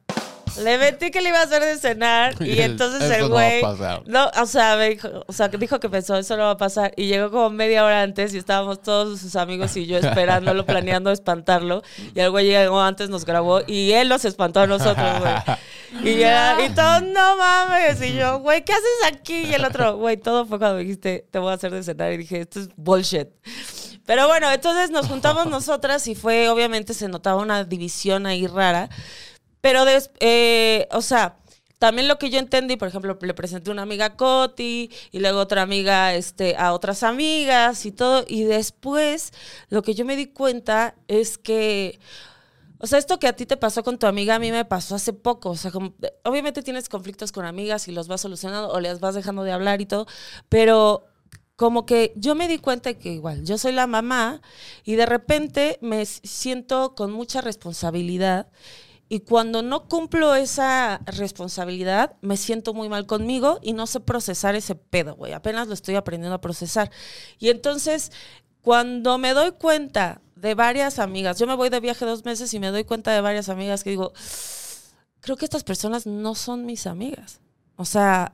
Le 0.59 0.77
metí 0.77 1.11
que 1.11 1.21
le 1.21 1.29
iba 1.29 1.39
a 1.39 1.43
hacer 1.43 1.63
de 1.63 1.77
cenar 1.77 2.35
y 2.41 2.59
entonces 2.61 3.07
no 3.07 3.15
el 3.15 3.27
güey 3.29 3.61
pasar. 3.61 4.03
no, 4.05 4.29
o 4.41 4.45
sea, 4.45 4.75
me 4.75 4.89
dijo, 4.89 5.09
o 5.27 5.33
sea, 5.33 5.47
dijo 5.47 5.79
que 5.79 5.89
pensó 5.89 6.15
eso 6.17 6.37
no 6.37 6.43
va 6.43 6.51
a 6.51 6.57
pasar 6.57 6.93
y 6.97 7.07
llegó 7.07 7.31
como 7.31 7.49
media 7.49 7.85
hora 7.85 8.01
antes 8.01 8.33
y 8.33 8.37
estábamos 8.37 8.81
todos 8.81 9.19
sus 9.19 9.35
amigos 9.35 9.75
y 9.77 9.85
yo 9.85 9.97
esperándolo, 9.97 10.65
planeando 10.65 11.11
espantarlo 11.11 11.83
y 12.13 12.19
el 12.19 12.29
güey 12.31 12.45
llegó 12.47 12.81
antes, 12.81 13.09
nos 13.09 13.25
grabó 13.25 13.61
y 13.65 13.91
él 13.91 14.09
nos 14.09 14.25
espantó 14.25 14.61
a 14.61 14.67
nosotros, 14.67 15.19
güey. 15.19 15.33
Y, 16.05 16.15
ya, 16.15 16.57
y 16.65 16.69
todos, 16.69 17.03
no 17.03 17.35
mames, 17.35 18.01
y 18.01 18.13
yo, 18.13 18.39
güey, 18.39 18.63
¿qué 18.63 18.71
haces 18.71 19.13
aquí? 19.13 19.43
Y 19.43 19.53
el 19.53 19.65
otro, 19.65 19.97
güey, 19.97 20.15
todo 20.15 20.45
fue 20.45 20.57
cuando 20.57 20.77
dijiste, 20.77 21.27
te 21.29 21.37
voy 21.37 21.51
a 21.51 21.55
hacer 21.55 21.71
de 21.71 21.83
cenar 21.83 22.13
y 22.13 22.17
dije, 22.17 22.39
esto 22.39 22.61
es 22.61 22.69
bullshit. 22.77 23.27
Pero 24.05 24.27
bueno, 24.27 24.51
entonces 24.51 24.89
nos 24.89 25.07
juntamos 25.07 25.47
nosotras 25.47 26.07
y 26.07 26.15
fue, 26.15 26.49
obviamente 26.49 26.93
se 26.93 27.07
notaba 27.07 27.41
una 27.41 27.63
división 27.63 28.25
ahí 28.25 28.47
rara. 28.47 28.89
Pero, 29.61 29.85
des- 29.85 30.11
eh, 30.19 30.87
o 30.91 31.01
sea, 31.01 31.37
también 31.79 32.07
lo 32.07 32.19
que 32.19 32.29
yo 32.29 32.39
entendí, 32.39 32.77
por 32.77 32.87
ejemplo, 32.87 33.17
le 33.21 33.33
presenté 33.33 33.71
una 33.71 33.83
amiga 33.83 34.05
a 34.05 34.15
Coti 34.17 34.91
y 35.11 35.19
luego 35.19 35.39
otra 35.39 35.63
amiga 35.63 36.13
este, 36.13 36.55
a 36.57 36.73
otras 36.73 37.03
amigas 37.03 37.85
y 37.85 37.91
todo. 37.91 38.23
Y 38.27 38.43
después 38.43 39.31
lo 39.69 39.81
que 39.81 39.93
yo 39.95 40.05
me 40.05 40.15
di 40.15 40.27
cuenta 40.27 40.95
es 41.07 41.37
que, 41.37 41.99
o 42.79 42.87
sea, 42.87 42.97
esto 42.99 43.19
que 43.19 43.27
a 43.27 43.33
ti 43.35 43.45
te 43.45 43.57
pasó 43.57 43.83
con 43.83 43.99
tu 43.99 44.07
amiga, 44.07 44.35
a 44.35 44.39
mí 44.39 44.51
me 44.51 44.65
pasó 44.65 44.95
hace 44.95 45.13
poco. 45.13 45.51
O 45.51 45.55
sea, 45.55 45.71
obviamente 46.23 46.63
tienes 46.63 46.89
conflictos 46.89 47.31
con 47.31 47.45
amigas 47.45 47.87
y 47.87 47.91
los 47.91 48.07
vas 48.07 48.21
solucionando 48.21 48.69
o 48.71 48.79
les 48.79 48.99
vas 48.99 49.15
dejando 49.15 49.43
de 49.43 49.51
hablar 49.51 49.81
y 49.81 49.85
todo, 49.85 50.07
pero 50.49 51.05
como 51.55 51.85
que 51.85 52.11
yo 52.15 52.33
me 52.33 52.47
di 52.47 52.57
cuenta 52.57 52.95
que 52.95 53.13
igual, 53.13 53.43
yo 53.45 53.57
soy 53.59 53.71
la 53.73 53.85
mamá 53.85 54.41
y 54.83 54.95
de 54.95 55.05
repente 55.05 55.77
me 55.81 56.05
siento 56.07 56.95
con 56.95 57.11
mucha 57.11 57.41
responsabilidad 57.41 58.47
y 59.11 59.19
cuando 59.19 59.61
no 59.61 59.89
cumplo 59.89 60.35
esa 60.35 61.01
responsabilidad 61.05 62.15
me 62.21 62.37
siento 62.37 62.73
muy 62.73 62.87
mal 62.87 63.05
conmigo 63.05 63.59
y 63.61 63.73
no 63.73 63.85
sé 63.85 63.99
procesar 63.99 64.55
ese 64.55 64.75
pedo, 64.75 65.15
güey, 65.15 65.33
apenas 65.33 65.67
lo 65.67 65.73
estoy 65.73 65.95
aprendiendo 65.95 66.35
a 66.35 66.39
procesar. 66.39 66.89
Y 67.37 67.49
entonces, 67.49 68.13
cuando 68.61 69.17
me 69.17 69.33
doy 69.33 69.51
cuenta 69.51 70.21
de 70.37 70.55
varias 70.55 70.97
amigas, 70.97 71.37
yo 71.37 71.45
me 71.45 71.55
voy 71.55 71.67
de 71.67 71.81
viaje 71.81 72.05
dos 72.05 72.23
meses 72.23 72.53
y 72.53 72.61
me 72.61 72.71
doy 72.71 72.85
cuenta 72.85 73.11
de 73.11 73.19
varias 73.19 73.49
amigas 73.49 73.83
que 73.83 73.89
digo, 73.89 74.13
creo 75.19 75.35
que 75.35 75.43
estas 75.43 75.65
personas 75.65 76.05
no 76.07 76.33
son 76.33 76.65
mis 76.65 76.87
amigas. 76.87 77.41
O 77.75 77.83
sea, 77.83 78.33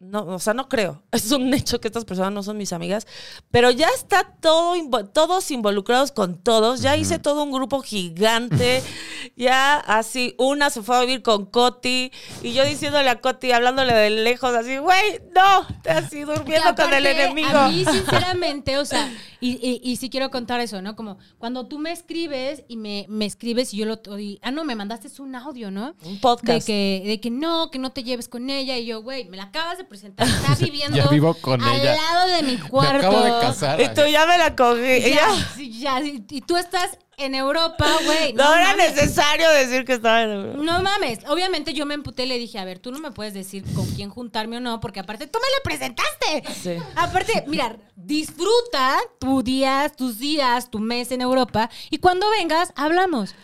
no, 0.00 0.22
o 0.26 0.38
sea, 0.38 0.54
no 0.54 0.68
creo. 0.68 1.02
Es 1.12 1.32
un 1.32 1.52
hecho 1.52 1.80
que 1.80 1.88
estas 1.88 2.04
personas 2.04 2.32
no 2.32 2.42
son 2.42 2.56
mis 2.56 2.72
amigas, 2.72 3.06
pero 3.50 3.70
ya 3.70 3.88
está 3.88 4.24
todo, 4.40 4.74
todos 5.12 5.50
involucrados 5.50 6.12
con 6.12 6.38
todos. 6.38 6.80
Ya 6.80 6.96
hice 6.96 7.18
todo 7.18 7.42
un 7.42 7.50
grupo 7.52 7.82
gigante. 7.82 8.82
ya 9.36 9.76
así, 9.76 10.34
una 10.38 10.70
se 10.70 10.82
fue 10.82 10.96
a 10.96 11.00
vivir 11.00 11.22
con 11.22 11.46
Coti 11.46 12.12
y 12.42 12.52
yo 12.52 12.64
diciéndole 12.64 13.08
a 13.10 13.20
Coti, 13.20 13.52
hablándole 13.52 13.92
de 13.94 14.10
lejos, 14.10 14.54
así, 14.54 14.78
güey, 14.78 15.20
no, 15.34 15.66
así 15.90 16.20
durmiendo 16.22 16.74
Que 16.74 16.82
con 16.82 16.92
el 16.94 17.06
aparte, 17.06 17.24
enemigo. 17.24 17.48
A 17.58 17.68
mí, 17.68 17.84
sinceramente, 17.84 18.78
o 18.78 18.84
sea, 18.84 19.12
y, 19.40 19.50
y, 19.52 19.80
y 19.82 19.96
sí 19.96 20.10
quiero 20.10 20.30
contar 20.30 20.60
eso, 20.60 20.80
¿no? 20.82 20.94
Como 20.96 21.18
cuando 21.38 21.66
tú 21.66 21.78
me 21.78 21.92
escribes 21.92 22.64
y 22.68 22.76
me, 22.76 23.06
me 23.08 23.26
escribes 23.26 23.74
y 23.74 23.78
yo 23.78 23.86
lo. 23.86 24.18
y- 24.18 24.38
ah, 24.42 24.50
no, 24.50 24.64
me 24.64 24.74
mandaste 24.74 25.08
un 25.20 25.34
audio, 25.34 25.70
¿no? 25.70 25.94
Un 26.04 26.14
De 26.14 26.20
podcast. 26.20 26.66
que, 26.66 27.02
de 27.04 27.20
que 27.20 27.30
no, 27.30 27.70
que 27.70 27.78
no 27.78 27.90
te 27.90 28.02
lleves 28.04 28.28
con 28.28 28.50
ella. 28.50 28.76
Y 28.78 28.86
yo, 28.86 29.02
güey, 29.02 29.24
me 29.24 29.36
la 29.36 29.44
acabas 29.44 29.78
de 29.78 29.84
presentar. 29.88 30.26
Está 30.28 30.54
viviendo 30.60 30.96
Ya 30.96 31.06
vivo 31.08 31.34
con 31.34 31.62
al 31.62 31.74
ella. 31.80 31.94
lado 31.96 32.28
de 32.36 32.42
mi 32.42 32.56
Me 32.56 32.68
cuarto. 32.68 33.06
acabo 33.08 33.20
de 33.24 33.30
casar. 33.40 33.80
Y 33.80 33.88
tú 33.94 34.02
ya 34.10 34.26
me 34.26 34.38
la 34.38 34.54
cogí. 34.54 34.80
y 34.82 35.10
Ya, 35.10 35.28
ya. 35.34 35.48
sí, 35.56 35.80
ya, 35.80 36.00
sí, 36.02 36.24
y 36.30 36.40
tú 36.42 36.56
estás 36.56 36.98
en 37.16 37.34
Europa, 37.34 37.88
güey. 38.04 38.32
No, 38.34 38.54
era 38.54 38.68
mames. 38.76 38.94
necesario 38.94 39.50
decir 39.50 39.84
que 39.84 39.94
estaba 39.94 40.22
en 40.22 40.30
el- 40.30 40.64
No 40.64 40.82
mames. 40.82 41.18
Obviamente 41.28 41.74
yo 41.74 41.84
me 41.84 41.94
emputé 41.94 42.24
y 42.24 42.26
le 42.28 42.38
dije, 42.38 42.58
a 42.60 42.64
ver, 42.64 42.78
tú 42.78 42.92
no 42.92 43.00
me 43.00 43.10
puedes 43.10 43.34
decir 43.34 43.64
con 43.74 43.86
quién 43.96 44.08
juntarme 44.10 44.58
o 44.58 44.60
no, 44.60 44.78
porque 44.80 45.00
aparte 45.00 45.26
tú 45.26 45.38
me 45.40 45.48
la 45.56 45.62
presentaste. 45.64 46.52
Sí. 46.62 46.82
Aparte, 46.94 47.44
mira, 47.48 47.76
disfruta 47.96 48.98
tu 49.18 49.42
día, 49.42 49.90
tus 49.96 50.18
días, 50.18 50.70
tu 50.70 50.78
mes 50.78 51.10
en 51.10 51.20
Europa 51.22 51.70
y 51.90 51.98
cuando 51.98 52.28
vengas, 52.30 52.72
hablamos. 52.76 53.34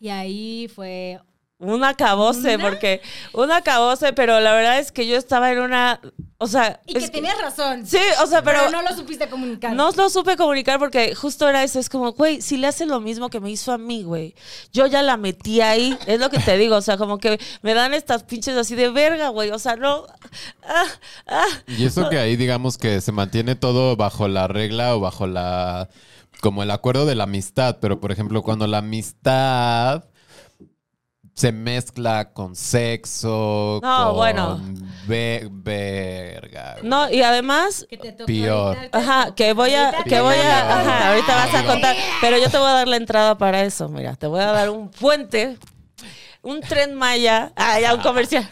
Y 0.00 0.08
ahí 0.08 0.70
fue... 0.74 1.20
Un 1.62 1.84
acabose, 1.84 2.54
¿Una? 2.54 2.64
porque 2.70 3.02
un 3.34 3.52
acabose, 3.52 4.14
pero 4.14 4.40
la 4.40 4.54
verdad 4.54 4.78
es 4.78 4.92
que 4.92 5.06
yo 5.06 5.18
estaba 5.18 5.52
en 5.52 5.58
una, 5.60 6.00
o 6.38 6.46
sea, 6.46 6.80
Y 6.86 6.96
es 6.96 7.04
que 7.04 7.10
que- 7.10 7.16
tenías 7.18 7.38
razón. 7.38 7.86
sí, 7.86 7.98
o 8.22 8.26
sea, 8.26 8.42
pero, 8.42 8.60
pero, 8.64 8.70
no 8.70 8.80
lo 8.80 8.96
supiste 8.96 9.28
comunicar. 9.28 9.74
no 9.74 9.90
lo 9.90 10.08
supe 10.08 10.38
comunicar 10.38 10.78
porque 10.78 11.14
justo 11.14 11.46
era 11.46 11.62
eso, 11.62 11.78
es 11.78 11.90
como, 11.90 12.12
güey, 12.12 12.40
si 12.40 12.56
le 12.56 12.66
hace 12.66 12.86
lo 12.86 12.98
mismo 13.00 13.28
que 13.28 13.40
me 13.40 13.50
hizo 13.50 13.72
a 13.72 13.76
mí, 13.78 14.04
güey, 14.04 14.34
yo 14.72 14.86
ya 14.86 15.02
la 15.02 15.18
metí 15.18 15.60
ahí, 15.60 15.98
es 16.06 16.18
lo 16.18 16.30
que 16.30 16.38
te 16.38 16.56
digo, 16.56 16.76
o 16.76 16.80
sea, 16.82 16.96
como 16.96 17.18
que 17.18 17.38
me 17.60 17.74
dan 17.74 17.92
estas 17.92 18.22
pinches 18.24 18.56
así 18.56 18.74
de 18.74 18.88
verga, 18.88 19.28
güey, 19.28 19.50
o 19.50 19.58
sea, 19.58 19.76
no, 19.76 20.06
ah, 20.66 20.84
ah, 21.26 21.44
Y 21.66 21.84
eso 21.84 22.08
que 22.08 22.18
ahí 22.18 22.36
digamos 22.36 22.78
que 22.78 23.02
se 23.02 23.12
mantiene 23.12 23.54
todo 23.54 23.96
bajo 23.96 24.28
la 24.28 24.48
regla 24.48 24.96
o 24.96 25.00
bajo 25.00 25.26
la 25.26 25.90
como 26.40 26.62
el 26.62 26.70
acuerdo 26.70 27.04
de 27.04 27.16
la 27.16 27.24
amistad, 27.24 27.76
pero 27.82 28.00
por 28.00 28.12
ejemplo 28.12 28.42
cuando 28.42 28.66
la 28.66 28.78
amistad 28.78 30.04
se 31.40 31.52
mezcla 31.52 32.32
con 32.34 32.54
sexo, 32.54 33.80
No, 33.82 34.08
con 34.08 34.16
bueno. 34.16 34.60
ve- 35.06 35.48
verga. 35.50 36.74
güey. 36.78 36.86
no, 36.88 37.10
y 37.10 37.22
además, 37.22 37.86
Que 37.88 37.96
te 37.96 38.08
ahorita, 38.08 38.90
te 38.90 38.98
Ajá, 38.98 39.34
que 39.34 39.54
voy 39.54 39.72
a, 39.72 39.86
Ahorita 39.86 40.04
que 40.04 40.20
voy 40.20 40.34
a, 40.36 40.80
ajá, 40.80 41.08
ahorita 41.08 41.34
vas 41.34 41.54
a 41.54 41.64
contar, 41.64 41.96
pero 42.20 42.36
yo 42.36 42.50
te 42.50 42.58
voy 42.58 42.66
a 42.68 42.72
dar 42.74 42.88
la 42.88 42.96
entrada 42.96 43.38
para 43.38 43.62
eso, 43.62 43.88
mira, 43.88 44.16
te 44.16 44.26
voy 44.26 44.40
a 44.42 44.52
dar 44.52 44.68
un 44.68 44.90
puente, 44.90 45.56
un 46.42 46.60
tren 46.60 46.94
Maya, 46.94 47.52
ah, 47.56 47.80
ya 47.80 47.94
un 47.94 48.02
comercial. 48.02 48.46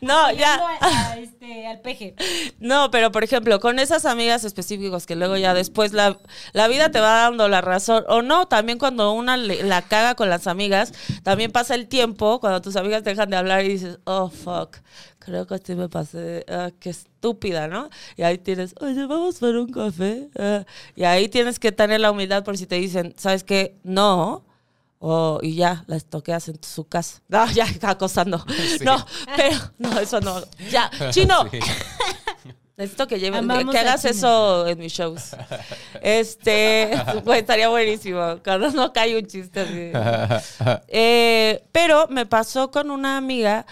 No, 0.00 0.30
ya. 0.32 0.56
Yendo 0.56 0.66
a- 0.66 1.10
a 1.12 1.18
este, 1.18 1.66
al 1.66 1.80
peje. 1.80 2.14
No, 2.60 2.90
pero 2.90 3.10
por 3.12 3.24
ejemplo, 3.24 3.60
con 3.60 3.78
esas 3.78 4.04
amigas 4.04 4.44
específicos 4.44 5.06
que 5.06 5.16
luego 5.16 5.36
ya 5.36 5.54
después 5.54 5.92
la, 5.92 6.18
la 6.52 6.68
vida 6.68 6.90
te 6.90 7.00
va 7.00 7.22
dando 7.22 7.48
la 7.48 7.60
razón, 7.60 8.04
o 8.08 8.22
no, 8.22 8.46
también 8.46 8.78
cuando 8.78 9.12
una 9.12 9.36
le- 9.36 9.62
la 9.62 9.82
caga 9.82 10.14
con 10.14 10.28
las 10.30 10.46
amigas, 10.46 10.92
también 11.22 11.52
pasa 11.52 11.74
el 11.74 11.88
tiempo, 11.88 12.40
cuando 12.40 12.60
tus 12.62 12.76
amigas 12.76 13.04
dejan 13.04 13.30
de 13.30 13.36
hablar 13.36 13.64
y 13.64 13.68
dices, 13.68 13.98
oh, 14.04 14.28
fuck, 14.30 14.76
creo 15.18 15.46
que 15.46 15.58
sí 15.58 15.74
me 15.74 15.88
pasé, 15.88 16.44
ah, 16.48 16.70
qué 16.78 16.90
estúpida, 16.90 17.68
¿no? 17.68 17.88
Y 18.16 18.22
ahí 18.22 18.38
tienes, 18.38 18.74
oye, 18.80 19.06
vamos 19.06 19.36
por 19.38 19.56
un 19.56 19.70
café. 19.72 20.28
ah, 20.38 20.64
y 20.94 21.04
ahí 21.04 21.28
tienes 21.28 21.58
que 21.58 21.72
tener 21.72 22.00
la 22.00 22.10
humildad 22.10 22.44
por 22.44 22.56
si 22.56 22.66
te 22.66 22.76
dicen, 22.76 23.14
¿sabes 23.16 23.42
qué? 23.44 23.76
No. 23.82 24.44
O, 24.98 25.40
y 25.42 25.56
ya, 25.56 25.84
la 25.86 25.96
estoqueas 25.96 26.48
en 26.48 26.58
su 26.62 26.88
casa. 26.88 27.20
No, 27.28 27.50
ya, 27.50 27.66
acosando. 27.82 28.44
No, 28.84 29.04
pero, 29.36 29.56
no, 29.78 29.98
eso 29.98 30.20
no. 30.20 30.42
Ya, 30.70 30.90
chino. 31.10 31.48
Sí. 31.50 31.58
Necesito 32.76 33.06
que 33.06 33.18
lleven, 33.18 33.38
Amamos 33.50 33.72
que 33.72 33.78
a 33.78 33.80
hagas 33.80 34.04
eso 34.04 34.66
en 34.66 34.78
mis 34.78 34.92
shows. 34.92 35.34
Este, 36.02 36.90
güey, 37.24 37.40
estaría 37.40 37.68
buenísimo. 37.68 38.38
Cuando 38.44 38.70
no 38.70 38.92
cae 38.92 39.16
un 39.18 39.26
chiste 39.26 39.60
así. 39.60 39.92
Eh, 40.88 41.64
pero 41.72 42.06
me 42.08 42.26
pasó 42.26 42.70
con 42.70 42.90
una 42.90 43.16
amiga 43.16 43.66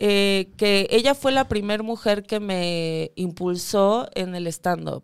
eh, 0.00 0.52
que 0.56 0.86
ella 0.90 1.16
fue 1.16 1.32
la 1.32 1.48
primera 1.48 1.82
mujer 1.82 2.22
que 2.22 2.38
me 2.38 3.10
impulsó 3.16 4.08
en 4.14 4.36
el 4.36 4.46
stand-up. 4.46 5.02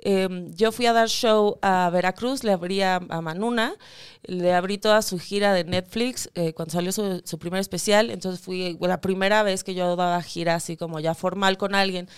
Eh, 0.00 0.28
yo 0.50 0.70
fui 0.70 0.84
a 0.84 0.92
dar 0.92 1.08
show 1.08 1.58
a 1.62 1.88
Veracruz, 1.90 2.44
le 2.44 2.52
abrí 2.52 2.82
a, 2.82 2.96
a 3.08 3.20
Manuna, 3.22 3.74
le 4.22 4.52
abrí 4.52 4.76
toda 4.76 5.00
su 5.00 5.18
gira 5.18 5.54
de 5.54 5.64
Netflix 5.64 6.30
eh, 6.34 6.52
cuando 6.52 6.72
salió 6.72 6.92
su, 6.92 7.22
su 7.24 7.38
primer 7.38 7.60
especial. 7.60 8.10
Entonces 8.10 8.44
fui 8.44 8.76
la 8.80 9.00
primera 9.00 9.42
vez 9.42 9.64
que 9.64 9.74
yo 9.74 9.96
daba 9.96 10.22
gira 10.22 10.56
así 10.56 10.76
como 10.76 11.00
ya 11.00 11.14
formal 11.14 11.56
con 11.56 11.74
alguien. 11.74 12.08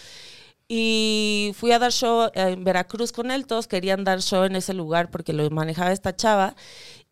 Y 0.69 1.53
fui 1.57 1.71
a 1.73 1.79
dar 1.79 1.93
show 1.93 2.29
en 2.35 2.65
Veracruz 2.65 3.13
con 3.13 3.31
él, 3.31 3.47
todos 3.47 3.69
querían 3.69 4.03
dar 4.05 4.21
show 4.21 4.45
en 4.45 4.57
ese 4.57 4.75
lugar 4.75 5.11
porque 5.11 5.33
lo 5.33 5.49
manejaba 5.51 5.93
esta 5.93 6.17
chava. 6.17 6.57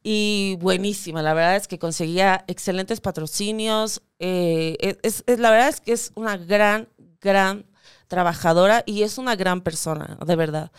Y 0.03 0.57
buenísima, 0.61 1.23
la 1.23 1.35
verdad 1.35 1.57
es 1.57 1.69
que 1.69 1.79
conseguía 1.79 2.45
excelentes 2.49 3.01
patrocinios. 3.01 4.03
eh, 4.21 4.77
es, 5.03 5.25
es- 5.27 5.38
la 5.40 5.51
verdad 5.51 5.69
es 5.69 5.81
que 5.81 5.93
es 5.93 6.12
una 6.17 6.37
gran, 6.37 6.88
gran 7.21 7.67
trabajadora 8.09 8.83
y 8.87 9.03
es 9.03 9.19
una 9.19 9.37
gran 9.37 9.61
persona, 9.61 10.19
de 10.25 10.37
verdad. 10.37 10.71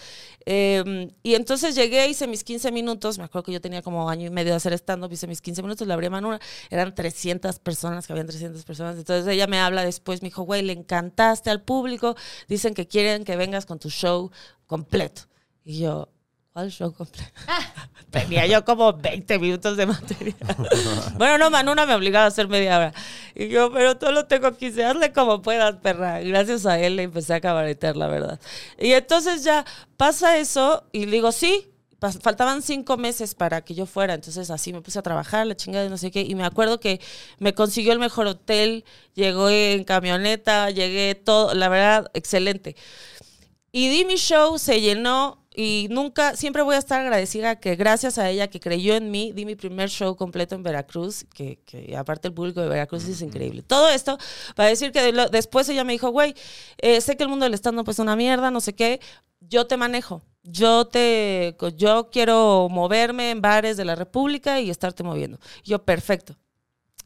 Eh, 0.46 1.12
y 1.24 1.34
entonces 1.36 1.76
llegué, 1.76 2.08
hice 2.08 2.28
mis 2.28 2.44
15 2.44 2.72
minutos, 2.72 3.18
me 3.18 3.24
acuerdo 3.24 3.46
que 3.46 3.52
yo 3.52 3.62
tenía 3.62 3.82
como 3.82 4.10
año 4.10 4.28
y 4.28 4.30
medio 4.30 4.52
de 4.52 4.58
hacer 4.58 4.74
stand-up, 4.74 5.12
hice 5.12 5.28
mis 5.28 5.42
15 5.42 5.62
minutos, 5.64 5.88
le 5.88 5.94
abrí 5.94 6.08
a 6.08 6.40
eran 6.70 6.94
300 6.94 7.60
personas, 7.60 8.06
que 8.06 8.14
habían 8.14 8.28
300 8.28 8.64
personas. 8.64 8.98
Entonces 8.98 9.28
ella 9.28 9.48
me 9.48 9.60
habla 9.60 9.84
después, 9.84 10.22
me 10.22 10.30
dijo, 10.30 10.44
güey, 10.44 10.62
le 10.62 10.74
encantaste 10.74 11.50
al 11.50 11.62
público, 11.62 12.16
dicen 12.48 12.74
que 12.74 12.88
quieren 12.88 13.24
que 13.24 13.36
vengas 13.36 13.66
con 13.66 13.80
tu 13.80 13.90
show 13.90 14.32
completo. 14.68 15.24
Y 15.64 15.80
yo, 15.80 16.10
¿cuál 16.56 16.72
show 16.72 16.94
completo? 16.94 17.30
Tenía 18.12 18.48
yo 18.48 18.64
como 18.64 18.94
20 18.94 19.40
minutos 19.40 19.76
de 19.76 19.86
material. 19.86 20.38
bueno, 21.18 21.38
no, 21.38 21.50
Manuna 21.50 21.86
me 21.86 21.94
obligaba 21.94 22.24
a 22.24 22.28
hacer 22.30 22.48
media 22.48 22.78
hora. 22.78 22.94
Y 23.36 23.50
yo, 23.50 23.74
pero 23.74 23.98
todo 23.98 24.14
lo 24.14 24.26
tengo 24.26 24.54
15, 24.54 24.86
hazle 24.86 25.12
como 25.12 25.42
puedas, 25.42 25.76
perra. 25.76 26.22
Gracias 26.22 26.66
a 26.66 26.80
él 26.80 26.96
le 26.96 27.04
empecé 27.04 27.34
a 27.34 27.42
cabaretear, 27.42 27.98
la 27.98 28.08
verdad. 28.08 28.40
Y 28.80 28.94
entonces 28.94 29.44
ya 29.44 29.66
pasa 29.98 30.38
eso 30.38 30.86
y 30.94 31.06
digo, 31.06 31.34
sí. 31.34 31.72
Faltaban 32.22 32.62
cinco 32.62 32.98
meses 32.98 33.34
para 33.34 33.62
que 33.62 33.74
yo 33.74 33.88
fuera, 33.88 34.14
entonces 34.14 34.52
así 34.52 34.72
me 34.72 34.82
puse 34.82 35.00
a 35.00 35.02
trabajar, 35.02 35.48
la 35.48 35.56
chingada 35.56 35.86
de 35.86 35.90
no 35.90 35.98
sé 35.98 36.12
qué, 36.12 36.22
y 36.22 36.36
me 36.36 36.46
acuerdo 36.46 36.80
que 36.80 37.02
me 37.40 37.56
consiguió 37.56 37.94
el 37.94 38.00
mejor 38.00 38.28
hotel, 38.28 38.86
llegó 39.16 39.50
en 39.50 39.84
camioneta, 39.86 40.70
llegué 40.70 41.16
todo, 41.16 41.56
la 41.56 41.68
verdad, 41.68 42.12
excelente. 42.14 42.76
Y 43.72 43.90
di 43.90 44.06
mi 44.06 44.18
show, 44.18 44.60
se 44.60 44.82
llenó 44.82 45.45
y 45.56 45.88
nunca, 45.90 46.36
siempre 46.36 46.62
voy 46.62 46.76
a 46.76 46.80
estar 46.80 47.02
agradecida 47.02 47.60
que 47.60 47.76
gracias 47.76 48.18
a 48.18 48.30
ella 48.30 48.48
que 48.50 48.60
creyó 48.60 48.96
en 48.96 49.10
mí, 49.12 49.32
di 49.34 49.46
mi 49.46 49.56
primer 49.56 49.90
show 49.90 50.16
completo 50.16 50.56
en 50.56 50.64
Veracruz, 50.64 51.26
que, 51.34 51.60
que 51.66 51.96
aparte 51.96 52.28
el 52.28 52.34
público 52.34 52.62
de 52.62 52.70
Veracruz 52.70 53.06
es 53.08 53.22
increíble. 53.22 53.62
Todo 53.64 53.90
esto 53.90 54.18
para 54.56 54.70
decir 54.70 54.92
que 54.92 55.02
de 55.02 55.12
lo- 55.12 55.30
después 55.30 55.68
ella 55.70 55.84
me 55.84 55.94
dijo, 55.94 56.10
güey, 56.10 56.36
eh, 56.78 57.00
sé 57.02 57.16
que 57.18 57.24
el 57.24 57.30
mundo 57.30 57.46
del 57.46 57.54
stand-up 57.56 57.90
es 57.90 58.00
una 58.00 58.16
mierda, 58.16 58.52
no 58.52 58.60
sé 58.62 58.74
qué, 58.76 59.00
yo 59.40 59.68
te 59.68 59.78
manejo. 59.78 60.22
Yo 60.48 60.86
te, 60.86 61.56
yo 61.76 62.10
quiero 62.12 62.68
moverme 62.70 63.32
en 63.32 63.42
bares 63.42 63.78
de 63.78 63.86
la 63.86 63.96
República 63.96 64.62
y 64.62 64.70
estarte 64.70 65.02
moviendo. 65.02 65.40
Yo, 65.64 65.84
perfecto. 65.84 66.38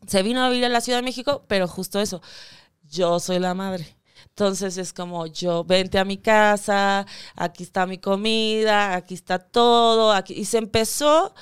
Se 0.08 0.24
vino 0.24 0.44
a 0.44 0.50
vivir 0.50 0.66
a 0.66 0.70
la 0.70 0.82
Ciudad 0.82 0.98
de 1.00 1.04
México, 1.04 1.46
pero 1.48 1.66
justo 1.68 2.02
eso, 2.02 2.22
yo 2.90 3.18
soy 3.22 3.40
la 3.40 3.54
madre. 3.54 3.96
Entonces 4.30 4.78
es 4.78 4.94
como 4.94 5.26
yo, 5.28 5.64
vente 5.64 6.00
a 6.00 6.06
mi 6.06 6.18
casa, 6.18 7.06
aquí 7.36 7.64
está 7.64 7.86
mi 7.86 7.98
comida, 7.98 8.96
aquí 8.96 9.14
está 9.14 9.40
todo, 9.40 10.12
aquí. 10.14 10.34
y 10.34 10.46
se 10.46 10.58
empezó 10.58 11.34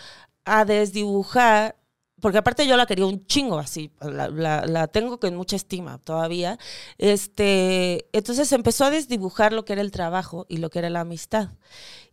a 0.46 0.66
desdibujar, 0.66 1.78
porque 2.22 2.40
aparte 2.40 2.68
yo 2.68 2.78
la 2.78 2.86
quería 2.88 3.06
un 3.06 3.26
chingo 3.28 3.60
así, 3.60 3.92
la, 4.02 4.30
la- 4.30 4.66
la 4.66 4.88
tengo 4.88 5.20
con 5.20 5.36
mucha 5.36 5.56
estima 5.56 6.00
todavía, 6.00 6.58
este, 6.98 8.08
entonces 8.13 8.52
empezó 8.54 8.86
a 8.86 8.90
desdibujar 8.92 9.54
lo 9.54 9.66
que 9.66 9.74
era 9.74 9.82
el 9.82 9.92
trabajo 9.92 10.46
y 10.50 10.58
lo 10.58 10.70
que 10.70 10.80
era 10.80 10.90
la 10.90 11.02
amistad. 11.02 11.50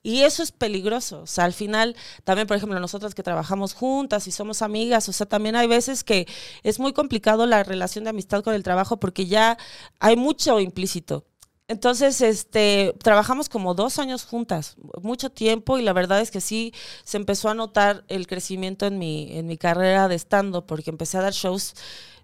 Y 0.04 0.20
eso 0.22 0.42
es 0.42 0.52
peligroso. 0.52 1.22
O 1.22 1.26
sea, 1.26 1.44
al 1.44 1.54
final, 1.54 1.96
también, 2.24 2.46
por 2.46 2.58
ejemplo, 2.58 2.78
nosotras 2.78 3.14
que 3.14 3.22
trabajamos 3.22 3.72
juntas 3.72 4.28
y 4.28 4.32
somos 4.32 4.60
amigas, 4.60 5.08
o 5.08 5.12
sea, 5.12 5.26
también 5.26 5.56
hay 5.56 5.66
veces 5.66 6.04
que 6.04 6.28
es 6.62 6.78
muy 6.78 6.92
complicado 6.92 7.46
la 7.46 7.64
relación 7.64 8.04
de 8.04 8.10
amistad 8.10 8.44
con 8.44 8.54
el 8.54 8.62
trabajo 8.62 9.00
porque 9.00 9.26
ya 9.26 9.56
hay 9.98 10.16
mucho 10.16 10.60
implícito. 10.60 11.24
Entonces, 11.68 12.20
este, 12.20 12.94
trabajamos 13.02 13.48
como 13.48 13.72
dos 13.72 13.98
años 13.98 14.26
juntas, 14.26 14.76
mucho 15.00 15.30
tiempo, 15.30 15.78
y 15.78 15.82
la 15.82 15.94
verdad 15.94 16.20
es 16.20 16.30
que 16.30 16.42
sí 16.42 16.74
se 17.04 17.16
empezó 17.16 17.48
a 17.48 17.54
notar 17.54 18.04
el 18.08 18.26
crecimiento 18.26 18.84
en 18.84 18.98
mi, 18.98 19.32
en 19.32 19.46
mi 19.46 19.56
carrera 19.56 20.06
de 20.08 20.16
stand 20.16 20.64
porque 20.66 20.90
empecé 20.90 21.16
a 21.16 21.22
dar 21.22 21.32
shows 21.32 21.74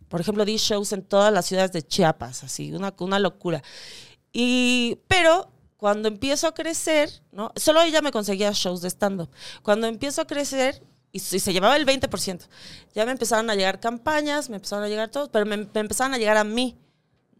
por 0.09 0.21
ejemplo, 0.21 0.45
di 0.45 0.57
shows 0.57 0.93
en 0.93 1.05
todas 1.05 1.33
las 1.33 1.47
ciudades 1.47 1.71
de 1.71 1.83
Chiapas, 1.87 2.43
así, 2.43 2.73
una, 2.73 2.93
una 2.99 3.21
locura. 3.21 3.63
Y, 4.33 4.99
pero 5.07 5.49
cuando 5.81 6.09
empiezo 6.09 6.47
a 6.47 6.53
crecer, 6.53 7.11
¿no? 7.33 7.53
Solo 7.57 7.81
ella 7.81 8.03
me 8.03 8.13
conseguía 8.13 8.53
shows 8.53 8.83
de 8.83 8.91
stand-up. 8.91 9.31
Cuando 9.63 9.87
empiezo 9.87 10.21
a 10.21 10.27
crecer, 10.27 10.83
y, 11.11 11.21
se 11.21 11.53
llevaba 11.55 11.75
el 11.77 11.87
20%, 11.87 12.47
ya 12.95 13.07
me 13.07 13.13
empezaron 13.13 13.49
a 13.49 13.55
llegar 13.55 13.81
campañas, 13.81 14.51
me 14.51 14.57
empezaron 14.57 14.85
a 14.85 14.89
llegar 14.89 15.09
todos, 15.09 15.31
pero 15.31 15.47
me, 15.47 15.57
me 15.57 15.81
empezaron 15.81 16.13
a 16.13 16.19
llegar 16.19 16.37
a 16.37 16.45
mí. 16.45 16.77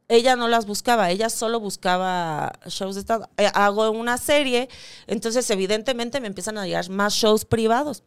Ella 0.09 0.37
no 0.37 0.49
las 0.49 0.65
buscaba, 0.65 1.11
ella 1.11 1.29
solo 1.29 1.61
buscaba 1.61 2.51
shows 2.67 2.95
de 2.95 3.03
stand 3.03 3.27
eh, 3.37 3.51
Hago 3.53 3.91
una 3.91 4.17
serie, 4.17 4.71
entonces 5.07 5.49
evidentemente 5.51 6.19
me 6.19 6.27
empiezan 6.27 6.57
a 6.57 6.65
llegar 6.65 6.89
más 6.89 7.13
shows 7.13 7.45
privados. 7.45 8.05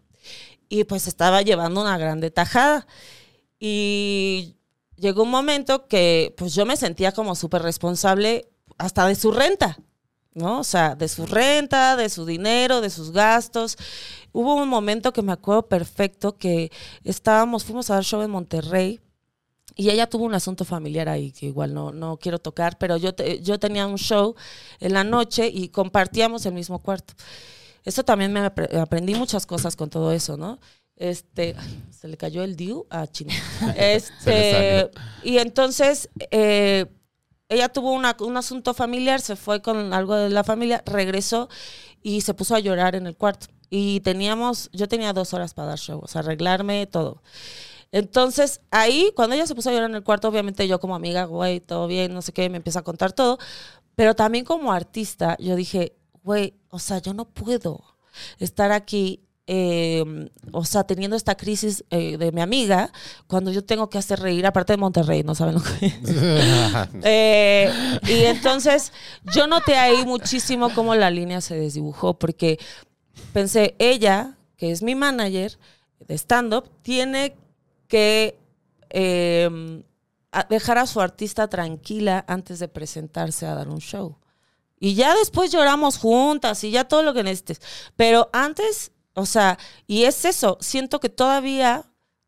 Y 0.67 0.83
pues 0.85 1.05
estaba 1.05 1.43
llevando 1.43 1.79
una 1.79 1.99
grande 1.99 2.31
tajada. 2.31 2.87
Y 3.59 4.57
llegó 4.95 5.21
un 5.21 5.29
momento 5.29 5.87
que 5.87 6.33
pues 6.37 6.55
yo 6.55 6.65
me 6.65 6.75
sentía 6.75 7.11
como 7.11 7.35
súper 7.35 7.61
responsable 7.61 8.49
hasta 8.79 9.05
de 9.05 9.13
su 9.13 9.31
renta, 9.31 9.77
¿no? 10.33 10.59
O 10.59 10.63
sea, 10.63 10.95
de 10.95 11.07
su 11.07 11.25
renta, 11.25 11.95
de 11.95 12.09
su 12.09 12.25
dinero, 12.25 12.81
de 12.81 12.89
sus 12.89 13.11
gastos. 13.11 13.77
Hubo 14.31 14.55
un 14.55 14.67
momento 14.69 15.13
que 15.13 15.21
me 15.21 15.31
acuerdo 15.31 15.67
perfecto 15.67 16.37
que 16.37 16.71
estábamos, 17.03 17.63
fuimos 17.63 17.89
a 17.89 17.95
dar 17.95 18.03
show 18.03 18.21
en 18.21 18.31
Monterrey 18.31 18.99
y 19.75 19.89
ella 19.89 20.07
tuvo 20.07 20.25
un 20.25 20.33
asunto 20.35 20.65
familiar 20.65 21.09
ahí 21.09 21.31
que 21.31 21.47
igual 21.47 21.73
no, 21.73 21.91
no 21.91 22.17
quiero 22.17 22.39
tocar, 22.39 22.77
pero 22.77 22.97
yo, 22.97 23.13
te- 23.15 23.41
yo 23.41 23.59
tenía 23.59 23.87
un 23.87 23.97
show 23.97 24.35
en 24.79 24.93
la 24.93 25.03
noche 25.03 25.47
y 25.47 25.69
compartíamos 25.69 26.45
el 26.45 26.53
mismo 26.53 26.79
cuarto. 26.79 27.13
Eso 27.83 28.03
también 28.03 28.31
me 28.31 28.39
apre- 28.41 28.75
aprendí 28.79 29.13
muchas 29.15 29.45
cosas 29.45 29.75
con 29.75 29.89
todo 29.89 30.11
eso, 30.11 30.37
¿no? 30.37 30.59
Este, 30.95 31.55
ay, 31.57 31.83
se 31.91 32.07
le 32.07 32.17
cayó 32.17 32.43
el 32.43 32.55
diu 32.55 32.85
a 32.89 33.07
China. 33.07 33.33
Este, 33.77 34.89
y 35.23 35.37
entonces 35.39 36.07
eh, 36.31 36.85
ella 37.53 37.69
tuvo 37.69 37.91
un 37.91 38.37
asunto 38.37 38.73
familiar, 38.73 39.21
se 39.21 39.35
fue 39.35 39.61
con 39.61 39.93
algo 39.93 40.15
de 40.15 40.29
la 40.29 40.43
familia, 40.43 40.83
regresó 40.85 41.49
y 42.01 42.21
se 42.21 42.33
puso 42.33 42.55
a 42.55 42.59
llorar 42.59 42.95
en 42.95 43.07
el 43.07 43.15
cuarto. 43.15 43.47
Y 43.69 44.01
teníamos, 44.01 44.69
yo 44.73 44.87
tenía 44.87 45.13
dos 45.13 45.33
horas 45.33 45.53
para 45.53 45.69
dar 45.69 45.79
show, 45.79 45.99
o 46.03 46.07
sea, 46.07 46.19
arreglarme 46.21 46.85
todo. 46.85 47.23
Entonces, 47.91 48.61
ahí, 48.71 49.11
cuando 49.15 49.35
ella 49.35 49.47
se 49.47 49.55
puso 49.55 49.69
a 49.69 49.73
llorar 49.73 49.89
en 49.89 49.95
el 49.95 50.03
cuarto, 50.03 50.27
obviamente 50.27 50.67
yo 50.67 50.79
como 50.79 50.95
amiga, 50.95 51.25
güey, 51.25 51.59
todo 51.59 51.87
bien, 51.87 52.13
no 52.13 52.21
sé 52.21 52.33
qué, 52.33 52.49
me 52.49 52.57
empieza 52.57 52.79
a 52.79 52.83
contar 52.83 53.13
todo. 53.13 53.37
Pero 53.95 54.15
también 54.15 54.45
como 54.45 54.73
artista, 54.73 55.37
yo 55.39 55.55
dije, 55.55 55.95
güey, 56.23 56.55
o 56.69 56.79
sea, 56.79 56.99
yo 56.99 57.13
no 57.13 57.25
puedo 57.25 57.83
estar 58.39 58.71
aquí, 58.71 59.21
eh, 59.47 60.03
o 60.51 60.63
sea, 60.65 60.83
teniendo 60.85 61.15
esta 61.17 61.35
crisis 61.35 61.83
eh, 61.89 62.17
de 62.17 62.31
mi 62.31 62.41
amiga, 62.41 62.91
cuando 63.27 63.51
yo 63.51 63.63
tengo 63.63 63.89
que 63.89 63.97
hacer 63.97 64.19
reír, 64.19 64.45
aparte 64.45 64.73
de 64.73 64.77
Monterrey, 64.77 65.23
no 65.23 65.35
saben 65.35 65.55
lo 65.55 65.61
que 65.63 65.85
es. 65.87 65.93
Eh, 67.03 67.71
y 68.07 68.23
entonces 68.25 68.93
yo 69.35 69.47
noté 69.47 69.75
ahí 69.75 70.05
muchísimo 70.05 70.73
cómo 70.73 70.95
la 70.95 71.09
línea 71.11 71.41
se 71.41 71.55
desdibujó, 71.55 72.13
porque 72.17 72.57
pensé, 73.33 73.75
ella, 73.79 74.37
que 74.57 74.71
es 74.71 74.81
mi 74.81 74.95
manager 74.95 75.57
de 76.07 76.15
stand-up, 76.17 76.69
tiene 76.81 77.35
que 77.87 78.37
a- 80.31 80.43
dejar 80.49 80.77
a 80.77 80.87
su 80.87 81.01
artista 81.01 81.47
tranquila 81.47 82.23
antes 82.27 82.59
de 82.59 82.67
presentarse 82.67 83.45
a 83.45 83.55
dar 83.55 83.69
un 83.69 83.79
show. 83.79 84.17
Y 84.79 84.95
ya 84.95 85.15
después 85.15 85.51
lloramos 85.51 85.97
juntas 85.97 86.63
y 86.63 86.71
ya 86.71 86.83
todo 86.85 87.03
lo 87.03 87.13
que 87.13 87.23
necesites. 87.23 87.61
Pero 87.95 88.29
antes, 88.33 88.91
o 89.13 89.25
sea, 89.25 89.57
y 89.87 90.03
es 90.03 90.25
eso, 90.25 90.57
siento 90.59 90.99
que 90.99 91.09
todavía, 91.09 91.85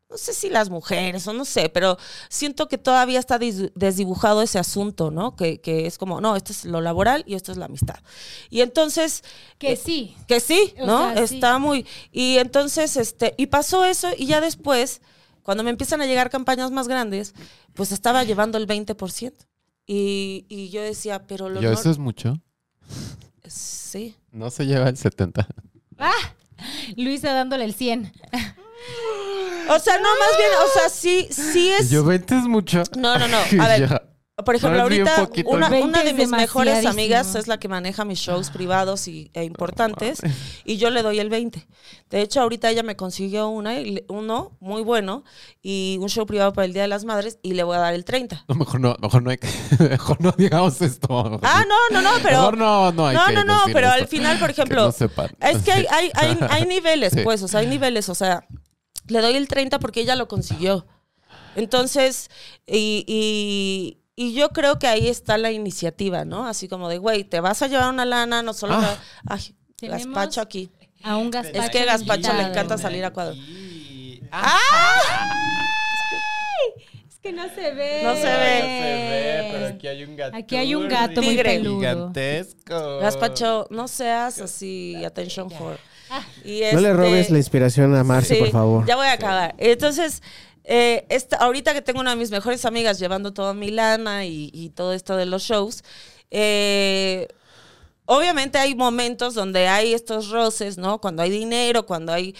no 0.08 0.16
sé 0.16 0.32
si 0.34 0.48
las 0.48 0.70
mujeres 0.70 1.26
o 1.26 1.32
no 1.32 1.44
sé, 1.44 1.68
pero 1.68 1.98
siento 2.28 2.68
que 2.68 2.78
todavía 2.78 3.18
está 3.18 3.38
desdibujado 3.38 4.40
ese 4.42 4.58
asunto, 4.58 5.10
¿no? 5.10 5.34
Que, 5.34 5.60
que 5.60 5.86
es 5.86 5.98
como, 5.98 6.20
no, 6.20 6.36
esto 6.36 6.52
es 6.52 6.64
lo 6.64 6.80
laboral 6.80 7.24
y 7.26 7.34
esto 7.34 7.50
es 7.50 7.58
la 7.58 7.64
amistad. 7.64 7.98
Y 8.48 8.60
entonces... 8.60 9.24
Que 9.58 9.72
eh, 9.72 9.76
sí. 9.76 10.16
que 10.28 10.38
sí, 10.38 10.74
O 10.78 10.86
¿no? 10.86 11.12
sea, 11.12 11.26
sí. 11.26 11.34
Está 11.34 11.58
muy. 11.58 11.86
Y 12.12 12.36
entonces, 12.38 12.96
este, 12.96 13.34
y 13.36 13.46
pasó 13.46 13.84
eso, 13.84 14.08
y 14.16 14.26
ya 14.26 14.40
después, 14.40 15.00
cuando 15.42 15.64
me 15.64 15.70
empiezan 15.70 16.00
a 16.00 16.06
llegar 16.06 16.30
campañas 16.30 16.70
más 16.70 16.86
grandes, 16.86 17.34
pues 17.74 17.90
estaba 17.90 18.22
llevando 18.22 18.58
el 18.58 18.68
20%. 18.68 19.32
Y, 19.88 20.46
y 20.48 20.70
yo 20.70 20.82
decía, 20.82 21.26
pero 21.26 21.48
lo 21.48 21.60
¿Yo 21.60 21.72
eso 21.72 21.90
es 21.90 21.98
mucho? 21.98 22.40
Sí. 23.48 24.16
No 24.30 24.50
se 24.50 24.66
lleva 24.66 24.88
el 24.88 24.96
70. 24.96 25.46
Luisa 26.96 27.32
dándole 27.32 27.64
el 27.64 27.74
100. 27.74 28.12
O 29.68 29.78
sea, 29.80 29.98
no, 29.98 30.08
más 30.08 30.36
bien, 30.38 30.50
o 30.64 30.78
sea, 30.78 30.88
sí, 30.88 31.28
sí 31.30 31.70
es. 31.72 31.90
Yo 31.90 32.04
20 32.04 32.36
es 32.36 32.44
mucho. 32.44 32.82
No, 32.96 33.18
no, 33.18 33.26
no. 33.26 33.38
A 33.62 33.68
ver, 33.68 33.88
Ya. 33.88 34.02
Por 34.44 34.54
ejemplo, 34.54 34.76
No, 34.76 34.82
ahorita 34.82 35.30
una, 35.46 35.70
20 35.70 35.88
una 35.88 36.02
de 36.04 36.12
mis 36.12 36.28
mejores 36.28 36.84
amigas 36.84 37.34
es 37.36 37.48
la 37.48 37.58
que 37.58 37.68
maneja 37.68 38.04
mis 38.04 38.18
shows 38.18 38.50
privados 38.50 39.08
y, 39.08 39.30
e 39.32 39.44
importantes 39.44 40.20
y 40.66 40.76
yo 40.76 40.90
le 40.90 41.02
doy 41.02 41.20
el 41.20 41.30
20. 41.30 41.66
De 42.10 42.20
hecho, 42.20 42.42
ahorita 42.42 42.68
ella 42.68 42.82
me 42.82 42.96
consiguió 42.96 43.48
una, 43.48 43.76
uno 44.08 44.52
muy 44.60 44.82
bueno 44.82 45.24
y 45.62 45.96
un 46.02 46.10
show 46.10 46.26
privado 46.26 46.52
para 46.52 46.66
el 46.66 46.74
Día 46.74 46.82
de 46.82 46.88
las 46.88 47.06
Madres 47.06 47.38
y 47.42 47.54
le 47.54 47.62
voy 47.62 47.76
a 47.76 47.80
dar 47.80 47.94
el 47.94 48.04
30. 48.04 48.44
No, 48.46 48.54
mejor 48.56 48.78
no, 48.78 48.94
mejor 49.00 49.22
no 49.22 49.30
hay 49.30 49.38
que, 49.38 49.48
mejor 49.88 50.20
no 50.20 50.32
digamos 50.36 50.82
esto. 50.82 51.40
Ah, 51.42 51.64
no, 51.66 51.76
no, 51.90 52.02
no, 52.02 52.18
pero... 52.22 52.36
Mejor 52.40 52.58
no, 52.58 52.92
no 52.92 53.06
hay 53.06 53.16
no, 53.16 53.26
que 53.28 53.32
no, 53.32 53.44
no, 53.44 53.58
decir 53.60 53.72
pero 53.72 53.86
esto. 53.88 54.02
al 54.02 54.08
final, 54.08 54.38
por 54.38 54.48
Que 54.48 54.52
ejemplo, 54.52 54.84
no 54.84 54.92
sepan. 54.92 55.30
es 55.40 55.62
que 55.62 55.72
hay, 55.72 55.86
hay, 55.90 56.10
hay, 56.14 56.38
hay 56.50 56.66
niveles, 56.68 57.14
Sí. 57.14 57.20
pues, 57.24 57.42
o 57.42 57.48
sea, 57.48 57.60
hay 57.60 57.68
niveles, 57.68 58.10
o 58.10 58.14
sea, 58.14 58.46
le 59.06 59.22
doy 59.22 59.34
el 59.34 59.48
30 59.48 59.78
porque 59.78 60.02
ella 60.02 60.14
lo 60.14 60.28
consiguió. 60.28 60.86
Entonces, 61.54 62.28
y, 62.66 63.02
y, 63.08 64.02
y 64.16 64.32
yo 64.32 64.48
creo 64.48 64.78
que 64.78 64.86
ahí 64.86 65.08
está 65.08 65.36
la 65.36 65.52
iniciativa, 65.52 66.24
¿no? 66.24 66.46
Así 66.46 66.68
como 66.68 66.88
de, 66.88 66.96
güey, 66.96 67.22
te 67.24 67.40
vas 67.40 67.60
a 67.60 67.68
llevar 67.68 67.90
una 67.90 68.06
lana, 68.06 68.42
no 68.42 68.54
solo... 68.54 68.74
Ah. 68.74 68.96
Ay, 69.26 69.54
gazpacho 69.82 70.40
aquí. 70.40 70.70
A 71.02 71.18
un 71.18 71.30
gazpacho. 71.30 71.60
Es 71.60 71.70
que 71.70 71.80
a 71.80 71.84
Gazpacho 71.84 72.32
le 72.32 72.42
encanta 72.42 72.78
salir 72.78 73.04
a 73.04 73.12
cuadro. 73.12 73.34
Es 77.08 77.18
que 77.22 77.32
no 77.32 77.48
se 77.54 77.74
ve. 77.74 78.00
No 78.02 78.14
se 78.14 78.22
ve. 78.22 79.66
aquí 79.68 79.86
hay 79.86 80.04
un 80.04 80.16
gato. 80.16 80.36
Aquí 80.36 80.56
hay 80.56 80.74
un 80.74 80.88
gato 80.88 81.20
muy 81.22 81.36
peludo. 81.36 81.78
Gigantesco. 81.78 82.98
Gazpacho, 83.00 83.66
no 83.70 83.86
seas 83.86 84.40
así, 84.40 85.04
attention 85.04 85.50
for. 85.50 85.78
Y 86.44 86.60
No 86.72 86.80
le 86.80 86.90
este- 86.90 86.92
robes 86.94 87.30
la 87.30 87.38
inspiración 87.38 87.94
a 87.94 88.04
Marce, 88.04 88.34
Sí, 88.34 88.40
por 88.40 88.50
favor. 88.50 88.86
Ya 88.86 88.96
voy 88.96 89.06
a 89.06 89.12
acabar. 89.12 89.54
Entonces, 89.58 90.22
eh, 90.64 91.06
esta- 91.08 91.36
ahorita 91.36 91.74
que 91.74 91.82
tengo 91.82 92.00
una 92.00 92.10
de 92.10 92.16
mis 92.16 92.30
mejores 92.30 92.64
amigas 92.64 92.98
llevando 92.98 93.32
toda 93.32 93.54
mi 93.54 93.70
lana 93.70 94.24
y, 94.24 94.50
y 94.52 94.70
todo 94.70 94.92
esto 94.92 95.16
de 95.16 95.26
los 95.26 95.42
shows, 95.42 95.82
eh, 96.30 97.28
obviamente 98.04 98.58
hay 98.58 98.74
momentos 98.74 99.34
donde 99.34 99.68
hay 99.68 99.92
estos 99.94 100.30
roces, 100.30 100.78
¿no? 100.78 101.00
Cuando 101.00 101.22
hay 101.22 101.30
dinero, 101.30 101.86
cuando 101.86 102.12
hay... 102.12 102.34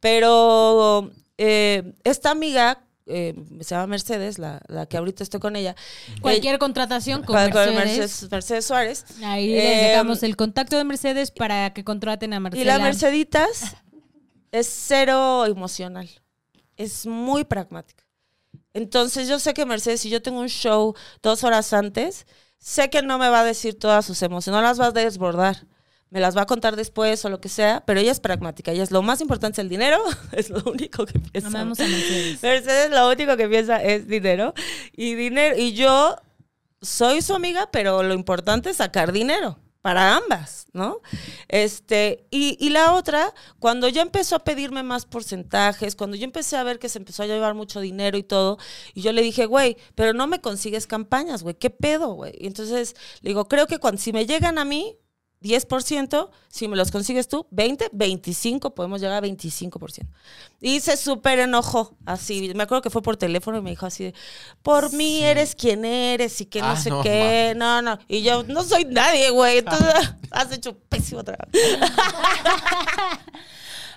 Pero 0.00 1.10
eh, 1.38 1.94
esta 2.04 2.30
amiga, 2.30 2.83
eh, 3.06 3.34
se 3.60 3.74
llama 3.74 3.86
Mercedes, 3.88 4.38
la, 4.38 4.60
la 4.68 4.86
que 4.86 4.96
ahorita 4.96 5.22
estoy 5.22 5.40
con 5.40 5.56
ella. 5.56 5.74
Cualquier 6.20 6.58
contratación 6.58 7.22
con 7.22 7.36
eh, 7.38 7.50
con 7.50 7.64
Mercedes. 7.74 7.98
Mercedes, 7.98 8.30
Mercedes 8.30 8.64
Suárez. 8.64 9.04
Ahí 9.22 9.48
les 9.48 9.64
Eh, 9.64 9.88
dejamos 9.88 10.22
el 10.22 10.36
contacto 10.36 10.76
de 10.76 10.84
Mercedes 10.84 11.30
para 11.30 11.72
que 11.74 11.84
contraten 11.84 12.32
a 12.32 12.40
Marcela. 12.40 12.62
Y 12.62 12.64
la 12.66 12.78
Merceditas 12.78 13.76
es 14.52 14.66
cero 14.68 15.46
emocional. 15.46 16.08
Es 16.76 17.06
muy 17.06 17.44
pragmática. 17.44 18.04
Entonces 18.72 19.28
yo 19.28 19.38
sé 19.38 19.54
que 19.54 19.66
Mercedes, 19.66 20.00
si 20.00 20.10
yo 20.10 20.20
tengo 20.22 20.40
un 20.40 20.48
show 20.48 20.94
dos 21.22 21.44
horas 21.44 21.72
antes, 21.72 22.26
sé 22.58 22.90
que 22.90 23.02
no 23.02 23.18
me 23.18 23.28
va 23.28 23.40
a 23.40 23.44
decir 23.44 23.78
todas 23.78 24.04
sus 24.04 24.20
emociones, 24.22 24.56
no 24.60 24.62
las 24.66 24.80
va 24.80 24.86
a 24.86 24.90
desbordar. 24.90 25.66
Me 26.10 26.20
las 26.20 26.36
va 26.36 26.42
a 26.42 26.46
contar 26.46 26.76
después 26.76 27.24
o 27.24 27.28
lo 27.28 27.40
que 27.40 27.48
sea, 27.48 27.82
pero 27.86 27.98
ella 28.00 28.12
es 28.12 28.20
pragmática. 28.20 28.72
Ella 28.72 28.84
es 28.84 28.90
lo 28.90 29.02
más 29.02 29.20
importante 29.20 29.60
es 29.60 29.64
el 29.64 29.68
dinero, 29.68 29.98
es 30.32 30.50
lo 30.50 30.62
único 30.70 31.06
que 31.06 31.18
piensa. 31.18 31.48
Amamos 31.48 31.80
a 31.80 31.86
Mercedes. 31.86 32.42
Mercedes 32.42 32.90
lo 32.90 33.08
único 33.10 33.36
que 33.36 33.48
piensa 33.48 33.82
es 33.82 34.06
dinero. 34.06 34.54
Y 34.92 35.14
dinero. 35.14 35.56
Y 35.58 35.72
yo 35.72 36.16
soy 36.80 37.22
su 37.22 37.34
amiga, 37.34 37.68
pero 37.72 38.02
lo 38.02 38.14
importante 38.14 38.70
es 38.70 38.76
sacar 38.76 39.12
dinero 39.12 39.58
para 39.84 40.16
ambas, 40.16 40.66
¿no? 40.72 41.02
Este, 41.46 42.26
y, 42.30 42.56
y 42.58 42.70
la 42.70 42.94
otra, 42.94 43.34
cuando 43.58 43.86
ya 43.86 44.00
empezó 44.00 44.34
a 44.34 44.42
pedirme 44.42 44.82
más 44.82 45.04
porcentajes, 45.04 45.94
cuando 45.94 46.16
yo 46.16 46.24
empecé 46.24 46.56
a 46.56 46.62
ver 46.62 46.78
que 46.78 46.88
se 46.88 46.96
empezó 46.96 47.22
a 47.22 47.26
llevar 47.26 47.52
mucho 47.52 47.80
dinero 47.80 48.16
y 48.16 48.22
todo, 48.22 48.56
y 48.94 49.02
yo 49.02 49.12
le 49.12 49.20
dije, 49.20 49.44
güey, 49.44 49.76
pero 49.94 50.14
no 50.14 50.26
me 50.26 50.40
consigues 50.40 50.86
campañas, 50.86 51.42
güey, 51.42 51.56
¿qué 51.56 51.68
pedo, 51.68 52.14
güey? 52.14 52.32
Y 52.38 52.46
entonces 52.46 52.96
le 53.20 53.28
digo, 53.28 53.46
creo 53.46 53.66
que 53.66 53.78
cuando, 53.78 54.00
si 54.00 54.14
me 54.14 54.24
llegan 54.24 54.56
a 54.56 54.64
mí, 54.64 54.96
10%, 55.44 56.30
si 56.48 56.68
me 56.68 56.76
los 56.76 56.90
consigues 56.90 57.28
tú, 57.28 57.46
20, 57.50 57.90
25, 57.92 58.74
podemos 58.74 59.00
llegar 59.00 59.22
a 59.22 59.26
25%. 59.26 60.06
Y 60.60 60.80
se 60.80 60.96
súper 60.96 61.38
enojó, 61.40 61.94
así, 62.06 62.50
me 62.54 62.62
acuerdo 62.62 62.80
que 62.80 62.88
fue 62.90 63.02
por 63.02 63.18
teléfono 63.18 63.58
y 63.58 63.60
me 63.60 63.70
dijo 63.70 63.84
así, 63.84 64.04
de, 64.04 64.14
por 64.62 64.92
mí 64.94 65.22
eres 65.22 65.54
quien 65.54 65.84
eres 65.84 66.40
y 66.40 66.46
que 66.46 66.60
no 66.60 66.68
Ah, 66.70 66.76
sé 66.76 66.88
no 66.88 67.02
qué, 67.02 67.52
no, 67.56 67.82
no. 67.82 67.98
Y 68.08 68.22
yo, 68.22 68.42
no 68.44 68.62
soy 68.64 68.86
nadie, 68.86 69.28
güey, 69.30 69.58
entonces 69.58 69.92
has 70.30 70.50
hecho 70.50 70.76
pésimo 70.88 71.22
trabajo. 71.22 71.50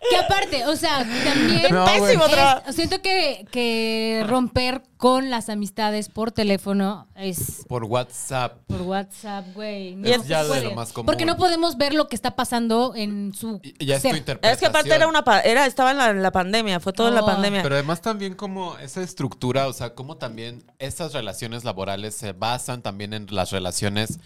Que 0.09 0.15
aparte, 0.17 0.65
o 0.65 0.75
sea, 0.75 0.99
también 1.23 1.73
No. 1.73 1.85
Pésimo 1.85 2.25
es- 2.67 2.75
siento 2.75 3.01
que, 3.01 3.45
que 3.51 4.23
romper 4.27 4.83
con 4.97 5.29
las 5.29 5.49
amistades 5.49 6.09
por 6.09 6.31
teléfono 6.31 7.07
es 7.15 7.65
Por 7.67 7.83
WhatsApp. 7.83 8.57
por 8.67 8.81
WhatsApp, 8.81 9.45
güey. 9.53 9.95
No 9.95 10.07
es 10.07 10.27
ya 10.27 10.43
de 10.43 10.63
lo 10.63 10.71
más 10.71 10.91
común. 10.93 11.05
Porque 11.05 11.25
no 11.25 11.37
podemos 11.37 11.77
ver 11.77 11.93
lo 11.93 12.07
que 12.07 12.15
está 12.15 12.35
pasando 12.35 12.93
en 12.95 13.33
su 13.33 13.59
Y 13.63 13.85
ya 13.85 13.97
es 13.97 14.01
tu 14.01 14.07
ser. 14.09 14.17
interpretación. 14.17 14.53
Es 14.53 14.59
que 14.59 14.65
aparte 14.65 14.93
era 14.95 15.07
una 15.07 15.23
era 15.43 15.65
estaba 15.65 15.91
en 15.91 15.97
la, 15.97 16.09
en 16.09 16.23
la 16.23 16.31
pandemia, 16.31 16.79
fue 16.79 16.93
todo 16.93 17.09
en 17.09 17.15
la 17.15 17.21
Oh. 17.23 17.25
pandemia. 17.27 17.61
Pero 17.63 17.75
además 17.75 18.01
también 18.01 18.33
como 18.33 18.77
esa 18.79 19.01
estructura, 19.01 19.67
o 19.67 19.73
sea, 19.73 19.93
como 19.93 20.17
también 20.17 20.63
esas 20.79 21.13
relaciones 21.13 21.63
laborales 21.63 22.15
se 22.15 22.31
basan 22.33 22.81
también 22.81 23.13
en 23.13 23.27
las 23.29 23.51
relaciones 23.51 24.19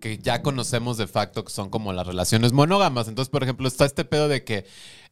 que 0.00 0.18
ya 0.18 0.42
conocemos 0.42 0.96
de 0.98 1.06
facto, 1.06 1.44
que 1.44 1.50
son 1.52 1.70
como 1.70 1.92
las 1.92 2.06
relaciones 2.06 2.52
monógamas. 2.52 3.08
Entonces, 3.08 3.30
por 3.30 3.42
ejemplo, 3.42 3.66
está 3.68 3.84
este 3.86 4.04
pedo 4.04 4.28
de 4.28 4.44
que, 4.44 4.66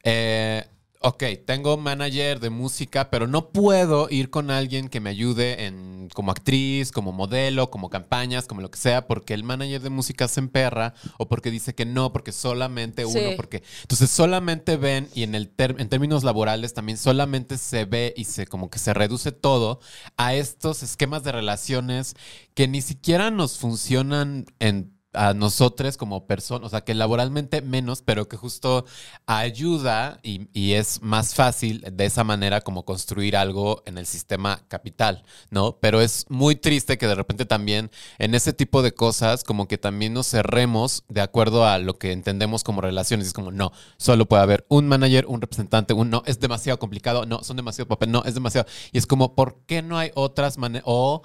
eh, 0.04 0.64
ok, 1.00 1.22
tengo 1.46 1.76
manager 1.76 2.40
de 2.40 2.48
música, 2.48 3.10
pero 3.10 3.26
no 3.26 3.50
puedo 3.50 4.08
ir 4.08 4.30
con 4.30 4.50
alguien 4.50 4.88
que 4.88 5.00
me 5.00 5.10
ayude 5.10 5.66
en 5.66 6.08
como 6.14 6.30
actriz, 6.30 6.92
como 6.92 7.12
modelo, 7.12 7.70
como 7.70 7.90
campañas, 7.90 8.46
como 8.46 8.62
lo 8.62 8.70
que 8.70 8.78
sea, 8.78 9.06
porque 9.06 9.34
el 9.34 9.42
manager 9.44 9.82
de 9.82 9.90
música 9.90 10.28
se 10.28 10.40
emperra 10.40 10.94
o 11.18 11.28
porque 11.28 11.50
dice 11.50 11.74
que 11.74 11.84
no, 11.84 12.10
porque 12.12 12.32
solamente 12.32 13.04
Sí. 13.06 13.18
uno, 13.18 13.36
porque 13.36 13.62
entonces 13.82 14.10
solamente 14.10 14.78
ven 14.78 15.08
y 15.14 15.24
en 15.24 15.34
el 15.34 15.48
ter- 15.50 15.76
en 15.78 15.90
términos 15.90 16.24
laborales 16.24 16.72
también 16.72 16.96
solamente 16.96 17.58
se 17.58 17.84
ve 17.84 18.14
y 18.16 18.24
se 18.24 18.46
como 18.46 18.70
que 18.70 18.78
se 18.78 18.94
reduce 18.94 19.30
todo 19.32 19.80
a 20.16 20.34
estos 20.34 20.82
esquemas 20.82 21.22
de 21.22 21.32
relaciones 21.32 22.14
que 22.54 22.66
ni 22.66 22.80
siquiera 22.80 23.30
nos 23.30 23.58
funcionan 23.58 24.46
en 24.58 24.93
a 25.14 25.34
nosotros 25.34 25.96
como 25.96 26.26
personas, 26.26 26.66
o 26.66 26.70
sea, 26.70 26.82
que 26.82 26.94
laboralmente 26.94 27.62
menos, 27.62 28.02
pero 28.02 28.28
que 28.28 28.36
justo 28.36 28.84
ayuda 29.26 30.20
y, 30.22 30.48
y 30.52 30.74
es 30.74 31.02
más 31.02 31.34
fácil 31.34 31.84
de 31.92 32.04
esa 32.04 32.24
manera 32.24 32.60
como 32.60 32.84
construir 32.84 33.36
algo 33.36 33.82
en 33.86 33.98
el 33.98 34.06
sistema 34.06 34.62
capital, 34.68 35.24
¿no? 35.50 35.78
Pero 35.80 36.00
es 36.00 36.26
muy 36.28 36.56
triste 36.56 36.98
que 36.98 37.06
de 37.06 37.14
repente 37.14 37.46
también 37.46 37.90
en 38.18 38.34
ese 38.34 38.52
tipo 38.52 38.82
de 38.82 38.92
cosas 38.92 39.44
como 39.44 39.68
que 39.68 39.78
también 39.78 40.12
nos 40.14 40.28
cerremos 40.28 41.04
de 41.08 41.20
acuerdo 41.20 41.66
a 41.66 41.78
lo 41.78 41.98
que 41.98 42.12
entendemos 42.12 42.64
como 42.64 42.80
relaciones. 42.80 43.28
Es 43.28 43.32
como, 43.32 43.50
no, 43.50 43.72
solo 43.96 44.26
puede 44.26 44.42
haber 44.42 44.66
un 44.68 44.88
manager, 44.88 45.26
un 45.26 45.40
representante, 45.40 45.94
un 45.94 46.10
no, 46.10 46.22
es 46.26 46.40
demasiado 46.40 46.78
complicado, 46.78 47.26
no, 47.26 47.42
son 47.42 47.56
demasiado 47.56 47.88
papel, 47.88 48.10
no, 48.10 48.22
es 48.24 48.34
demasiado. 48.34 48.66
Y 48.92 48.98
es 48.98 49.06
como, 49.06 49.34
¿por 49.34 49.62
qué 49.66 49.82
no 49.82 49.98
hay 49.98 50.10
otras 50.14 50.58
maneras? 50.58 50.84
O 50.86 51.22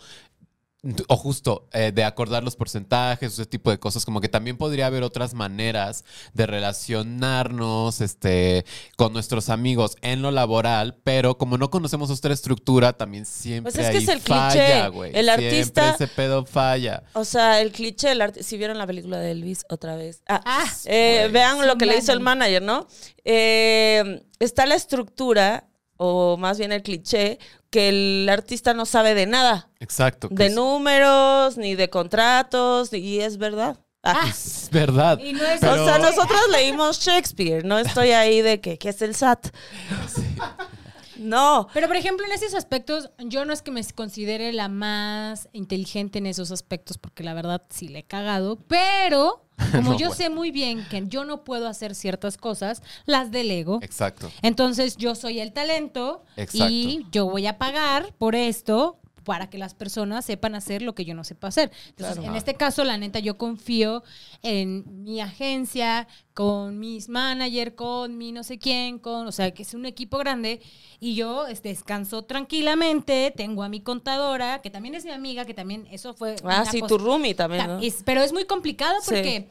o 1.09 1.17
justo 1.17 1.67
eh, 1.73 1.91
de 1.93 2.05
acordar 2.05 2.41
los 2.43 2.55
porcentajes, 2.55 3.33
ese 3.33 3.45
tipo 3.45 3.69
de 3.69 3.79
cosas, 3.79 4.05
como 4.05 4.21
que 4.21 4.29
también 4.29 4.55
podría 4.57 4.85
haber 4.87 5.03
otras 5.03 5.33
maneras 5.33 6.05
de 6.33 6.45
relacionarnos 6.47 8.01
este, 8.01 8.65
con 8.95 9.11
nuestros 9.13 9.49
amigos 9.49 9.97
en 10.01 10.21
lo 10.21 10.31
laboral, 10.31 10.95
pero 11.03 11.37
como 11.37 11.57
no 11.57 11.69
conocemos 11.69 12.09
otra 12.09 12.33
estructura, 12.33 12.93
también 12.93 13.25
siempre 13.25 13.73
Pues 13.73 13.83
es 13.85 13.91
que 13.91 13.97
ahí 13.97 14.03
es 14.03 14.09
el 14.09 14.19
falla, 14.21 14.51
cliché. 14.85 14.89
güey. 14.89 15.11
El 15.15 15.25
Siempre 15.25 15.49
artista- 15.49 15.89
ese 15.95 16.07
pedo 16.07 16.45
falla. 16.45 17.03
O 17.13 17.25
sea, 17.25 17.59
el 17.61 17.71
cliché 17.71 18.09
del 18.09 18.21
arte. 18.21 18.43
Si 18.43 18.57
vieron 18.57 18.77
la 18.77 18.87
película 18.87 19.17
de 19.19 19.31
Elvis 19.31 19.65
otra 19.69 19.95
vez. 19.95 20.21
Ah, 20.27 20.41
Ah, 20.45 20.65
eh, 20.85 21.29
vean 21.31 21.65
lo 21.67 21.77
que 21.77 21.85
le 21.85 21.97
hizo 21.97 22.13
el 22.13 22.19
manager, 22.21 22.61
¿no? 22.61 22.87
Eh, 23.25 24.23
está 24.39 24.65
la 24.65 24.75
estructura, 24.75 25.67
o 25.97 26.37
más 26.37 26.57
bien 26.57 26.71
el 26.71 26.81
cliché, 26.81 27.39
que 27.69 27.89
el 27.89 28.29
artista 28.29 28.73
no 28.73 28.85
sabe 28.85 29.13
de 29.15 29.25
nada. 29.25 29.69
Exacto. 29.79 30.27
De 30.31 30.47
es, 30.47 30.55
números, 30.55 31.57
ni 31.57 31.75
de 31.75 31.89
contratos, 31.89 32.93
y 32.93 33.19
es 33.21 33.37
verdad. 33.37 33.77
Ah. 34.03 34.25
es 34.29 34.69
verdad. 34.71 35.19
Y 35.19 35.33
no 35.33 35.43
es 35.43 35.59
Pero- 35.59 35.81
O 35.83 35.85
sea, 35.85 35.99
nosotros 35.99 36.39
leímos 36.51 36.99
Shakespeare, 36.99 37.63
no 37.65 37.77
estoy 37.77 38.11
ahí 38.11 38.41
de 38.41 38.59
que, 38.61 38.77
¿qué 38.77 38.89
es 38.89 39.01
el 39.01 39.15
SAT? 39.15 39.47
No. 41.19 41.67
Pero, 41.73 41.87
por 41.87 41.95
ejemplo, 41.95 42.25
en 42.25 42.31
esos 42.31 42.53
aspectos, 42.53 43.09
yo 43.19 43.45
no 43.45 43.53
es 43.53 43.61
que 43.61 43.71
me 43.71 43.83
considere 43.93 44.53
la 44.53 44.69
más 44.69 45.49
inteligente 45.53 46.19
en 46.19 46.25
esos 46.25 46.51
aspectos, 46.51 46.97
porque 46.97 47.23
la 47.23 47.33
verdad 47.33 47.61
sí 47.69 47.87
le 47.87 47.99
he 47.99 48.03
cagado, 48.03 48.57
pero 48.67 49.45
como 49.71 49.91
No, 49.91 49.97
yo 49.97 50.07
bueno. 50.07 50.15
sé 50.15 50.29
muy 50.29 50.51
bien 50.51 50.85
que 50.89 51.03
yo 51.07 51.25
no 51.25 51.43
puedo 51.43 51.67
hacer 51.67 51.93
ciertas 51.95 52.37
cosas, 52.37 52.81
las 53.05 53.31
delego. 53.31 53.79
Exacto. 53.81 54.31
Entonces, 54.41 54.95
yo 54.97 55.15
soy 55.15 55.39
el 55.41 55.51
talento 55.51 56.23
y 56.53 57.05
yo 57.11 57.25
voy 57.25 57.45
a 57.47 57.57
pagar 57.57 58.13
por 58.17 58.35
esto 58.35 58.98
para 59.29 59.47
que 59.47 59.59
las 59.59 59.75
personas 59.75 60.25
sepan 60.25 60.55
hacer 60.55 60.81
lo 60.81 60.95
que 60.95 61.05
yo 61.05 61.13
no 61.13 61.23
sepa 61.23 61.49
hacer. 61.49 61.69
Entonces, 61.89 62.15
Claro. 62.17 62.31
en 62.31 62.35
este 62.35 62.55
caso, 62.55 62.83
la 62.83 62.97
neta, 62.97 63.19
yo 63.19 63.37
confío 63.37 64.01
en 64.41 65.03
mi 65.03 65.21
agencia, 65.21 66.07
con 66.33 66.79
mis 66.79 67.09
manager, 67.09 67.75
con 67.75 68.17
mi 68.17 68.31
no 68.31 68.43
sé 68.43 68.57
quién, 68.57 68.97
con, 68.97 69.27
o 69.27 69.31
sea, 69.31 69.51
que 69.51 69.61
es 69.61 69.75
un 69.75 69.85
equipo 69.85 70.17
grande 70.17 70.61
y 70.99 71.13
yo 71.13 71.45
este, 71.45 71.69
descanso 71.69 72.23
tranquilamente, 72.23 73.31
tengo 73.37 73.61
a 73.61 73.69
mi 73.69 73.81
contadora, 73.81 74.63
que 74.63 74.71
también 74.71 74.95
es 74.95 75.05
mi 75.05 75.11
amiga, 75.11 75.45
que 75.45 75.53
también 75.53 75.85
eso 75.91 76.15
fue... 76.15 76.35
Ah, 76.43 76.65
sí, 76.65 76.81
tu 76.87 76.97
roomie 76.97 77.35
también, 77.35 77.61
Ta- 77.61 77.67
¿no? 77.67 77.79
es- 77.83 78.01
pero 78.03 78.21
es 78.23 78.33
muy 78.33 78.45
complicado 78.45 78.95
Sí. 79.01 79.09
porque, 79.13 79.47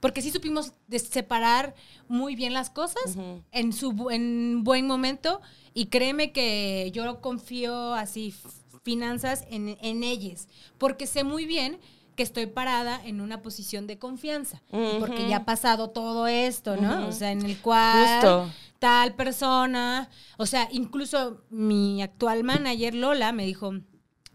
porque 0.00 0.22
sí 0.22 0.32
supimos 0.32 0.72
separar 1.08 1.76
muy 2.08 2.34
bien 2.34 2.52
las 2.52 2.68
cosas 2.68 3.16
en 3.52 3.72
su 3.72 3.92
bu- 3.92 4.12
en 4.12 4.64
buen 4.64 4.88
momento 4.88 5.40
y 5.72 5.86
créeme 5.86 6.32
que 6.32 6.90
yo 6.92 7.20
confío 7.20 7.94
así 7.94 8.34
finanzas 8.82 9.44
en, 9.50 9.76
en 9.80 10.02
ellas 10.02 10.48
porque 10.78 11.06
sé 11.06 11.24
muy 11.24 11.46
bien 11.46 11.78
que 12.16 12.22
estoy 12.22 12.46
parada 12.46 13.00
en 13.04 13.20
una 13.20 13.40
posición 13.40 13.86
de 13.86 13.98
confianza 13.98 14.62
porque 14.98 15.28
ya 15.28 15.38
ha 15.38 15.44
pasado 15.44 15.90
todo 15.90 16.26
esto, 16.26 16.76
¿no? 16.76 17.08
O 17.08 17.12
sea, 17.12 17.32
en 17.32 17.44
el 17.44 17.58
cual 17.58 18.14
Justo. 18.14 18.50
tal 18.78 19.14
persona, 19.14 20.10
o 20.36 20.44
sea, 20.44 20.68
incluso 20.70 21.44
mi 21.48 22.02
actual 22.02 22.44
manager 22.44 22.94
Lola 22.94 23.32
me 23.32 23.46
dijo, 23.46 23.72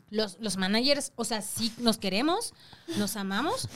los, 0.10 0.38
los 0.39 0.58
managers, 0.58 1.12
o 1.16 1.26
sea, 1.26 1.41
sí 1.41 1.72
nos 1.78 1.98
queremos, 1.98 2.54
nos 2.98 3.18
amamos, 3.18 3.68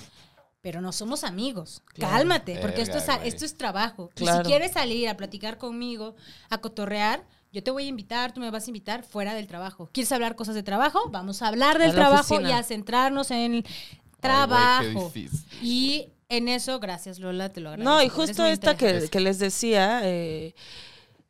pero 0.62 0.82
no 0.82 0.92
somos 0.92 1.24
amigos. 1.24 1.84
Cálmate, 2.00 2.60
porque 2.62 2.82
esto 2.82 2.98
es, 2.98 3.06
güey. 3.06 3.28
esto 3.28 3.46
es 3.46 3.56
trabajo. 3.58 4.10
Y 4.16 4.26
si 4.26 4.40
quieres 4.44 4.72
salir 4.72 5.08
a 5.08 5.18
platicar 5.18 5.58
conmigo, 5.58 6.16
a 6.50 6.60
cotorrear, 6.60 7.26
yo 7.52 7.64
te 7.64 7.72
voy 7.72 7.86
a 7.86 7.88
invitar, 7.88 8.34
tú 8.34 8.40
me 8.40 8.52
vas 8.52 8.66
a 8.68 8.70
invitar 8.70 9.04
fuera 9.04 9.34
del 9.34 9.48
trabajo. 9.48 9.90
¿Quieres 9.92 10.12
hablar 10.12 10.36
cosas 10.36 10.56
de 10.56 10.64
trabajo? 10.64 11.10
Vamos 11.12 11.42
a 11.42 11.48
hablar 11.48 11.80
del 11.80 11.94
trabajo 11.94 12.40
y 12.42 12.52
a 12.52 12.64
centrarnos 12.64 13.32
en 13.32 13.56
el 13.56 13.66
Ay, 13.66 14.10
trabajo. 14.20 15.12
y 15.62 16.10
en 16.30 16.48
eso, 16.48 16.80
gracias 16.80 17.20
Lola, 17.20 17.50
te 17.50 17.62
lo 17.62 17.70
agradezco. 17.70 17.90
No, 17.92 18.04
y 18.04 18.10
justo 18.10 18.46
esta 18.46 18.78
que, 18.78 19.10
que 19.10 19.20
les 19.20 19.40
decía, 19.40 20.02
eh, 20.04 20.54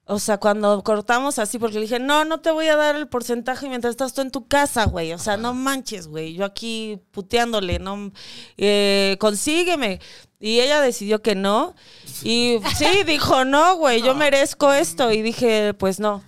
o 0.06 0.18
sea, 0.18 0.40
cuando 0.40 0.84
cortamos 0.84 1.38
así, 1.38 1.60
porque 1.60 1.76
le 1.76 1.82
dije, 1.82 2.00
no, 2.00 2.26
no 2.26 2.42
te 2.42 2.50
voy 2.50 2.68
a 2.68 2.76
dar 2.76 2.96
el 2.96 3.08
porcentaje 3.08 3.70
mientras 3.70 3.92
estás 3.92 4.14
tú 4.14 4.22
en 4.22 4.32
tu 4.32 4.48
casa, 4.48 4.86
güey. 4.86 5.14
O 5.14 5.20
sea, 5.20 5.38
no 5.38 5.54
manches, 5.54 6.08
güey. 6.08 6.34
Yo 6.34 6.46
aquí 6.46 7.00
puteándole, 7.12 7.78
no, 7.78 8.12
eh, 8.58 9.18
consígueme. 9.20 10.00
Y 10.40 10.62
ella 10.62 10.82
decidió 10.82 11.22
que 11.22 11.36
no. 11.36 11.76
Y 12.24 12.60
sí, 12.78 13.04
dijo, 13.06 13.44
no, 13.44 13.76
güey, 13.76 14.02
yo 14.02 14.16
merezco 14.16 14.72
esto. 14.72 15.12
Y 15.12 15.22
dije, 15.22 15.74
pues 15.74 16.00
no. 16.00 16.24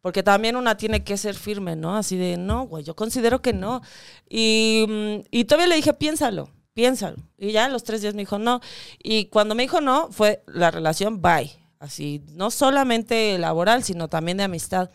Porque 0.00 0.24
también 0.24 0.56
una 0.56 0.76
tiene 0.76 1.04
que 1.04 1.16
ser 1.16 1.36
firme, 1.36 1.76
¿no? 1.76 1.96
Así 1.96 2.16
de, 2.16 2.36
no, 2.36 2.66
güey, 2.66 2.82
yo 2.82 2.96
considero 2.96 3.40
que 3.40 3.52
no. 3.52 3.80
Y, 4.28 4.84
mm, 4.88 5.28
y 5.30 5.44
todavía 5.44 5.68
le 5.68 5.76
dije, 5.76 5.92
piénsalo, 5.92 6.50
piénsalo. 6.74 7.16
Y 7.38 7.52
ya 7.52 7.66
a 7.66 7.68
los 7.68 7.84
tres 7.84 8.02
días 8.02 8.14
me 8.14 8.22
dijo, 8.22 8.38
no. 8.38 8.60
Y 9.00 9.26
cuando 9.26 9.54
me 9.54 9.62
dijo 9.62 9.80
no, 9.80 10.10
fue 10.10 10.42
la 10.48 10.72
relación 10.72 11.22
bye. 11.22 11.52
Así, 11.78 12.22
no 12.34 12.50
solamente 12.50 13.38
laboral, 13.38 13.84
sino 13.84 14.08
también 14.08 14.36
de 14.38 14.44
amistad. 14.44 14.90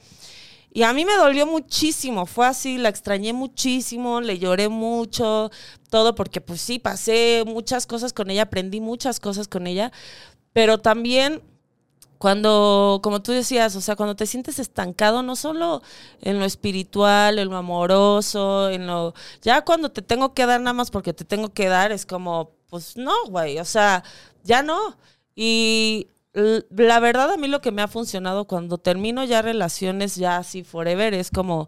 Y 0.77 0.83
a 0.83 0.93
mí 0.93 1.05
me 1.05 1.15
dolió 1.15 1.47
muchísimo, 1.47 2.27
fue 2.27 2.45
así, 2.45 2.77
la 2.77 2.89
extrañé 2.89 3.33
muchísimo, 3.33 4.21
le 4.21 4.37
lloré 4.37 4.69
mucho, 4.69 5.49
todo 5.89 6.13
porque 6.13 6.39
pues 6.39 6.61
sí, 6.61 6.77
pasé 6.77 7.43
muchas 7.47 7.87
cosas 7.87 8.13
con 8.13 8.29
ella, 8.29 8.43
aprendí 8.43 8.79
muchas 8.79 9.19
cosas 9.19 9.47
con 9.47 9.65
ella, 9.65 9.91
pero 10.53 10.77
también 10.77 11.41
cuando, 12.19 12.99
como 13.01 13.23
tú 13.23 13.31
decías, 13.31 13.75
o 13.75 13.81
sea, 13.81 13.95
cuando 13.95 14.15
te 14.15 14.27
sientes 14.27 14.59
estancado, 14.59 15.23
no 15.23 15.35
solo 15.35 15.81
en 16.21 16.37
lo 16.37 16.45
espiritual, 16.45 17.39
en 17.39 17.49
lo 17.49 17.57
amoroso, 17.57 18.69
en 18.69 18.85
lo... 18.85 19.15
Ya 19.41 19.65
cuando 19.65 19.89
te 19.89 20.03
tengo 20.03 20.35
que 20.35 20.45
dar 20.45 20.61
nada 20.61 20.73
más 20.73 20.91
porque 20.91 21.11
te 21.11 21.25
tengo 21.25 21.49
que 21.49 21.69
dar, 21.69 21.91
es 21.91 22.05
como, 22.05 22.51
pues 22.69 22.95
no, 22.97 23.15
güey, 23.29 23.57
o 23.57 23.65
sea, 23.65 24.03
ya 24.43 24.61
no. 24.61 24.95
Y 25.35 26.07
la 26.37 26.99
verdad 26.99 27.31
a 27.31 27.37
mí 27.37 27.47
lo 27.47 27.61
que 27.61 27.71
me 27.71 27.81
ha 27.81 27.87
funcionado 27.87 28.45
cuando 28.45 28.77
termino 28.77 29.23
ya 29.23 29.41
relaciones 29.41 30.15
ya 30.15 30.37
así 30.37 30.63
forever 30.63 31.13
es 31.13 31.31
como 31.31 31.67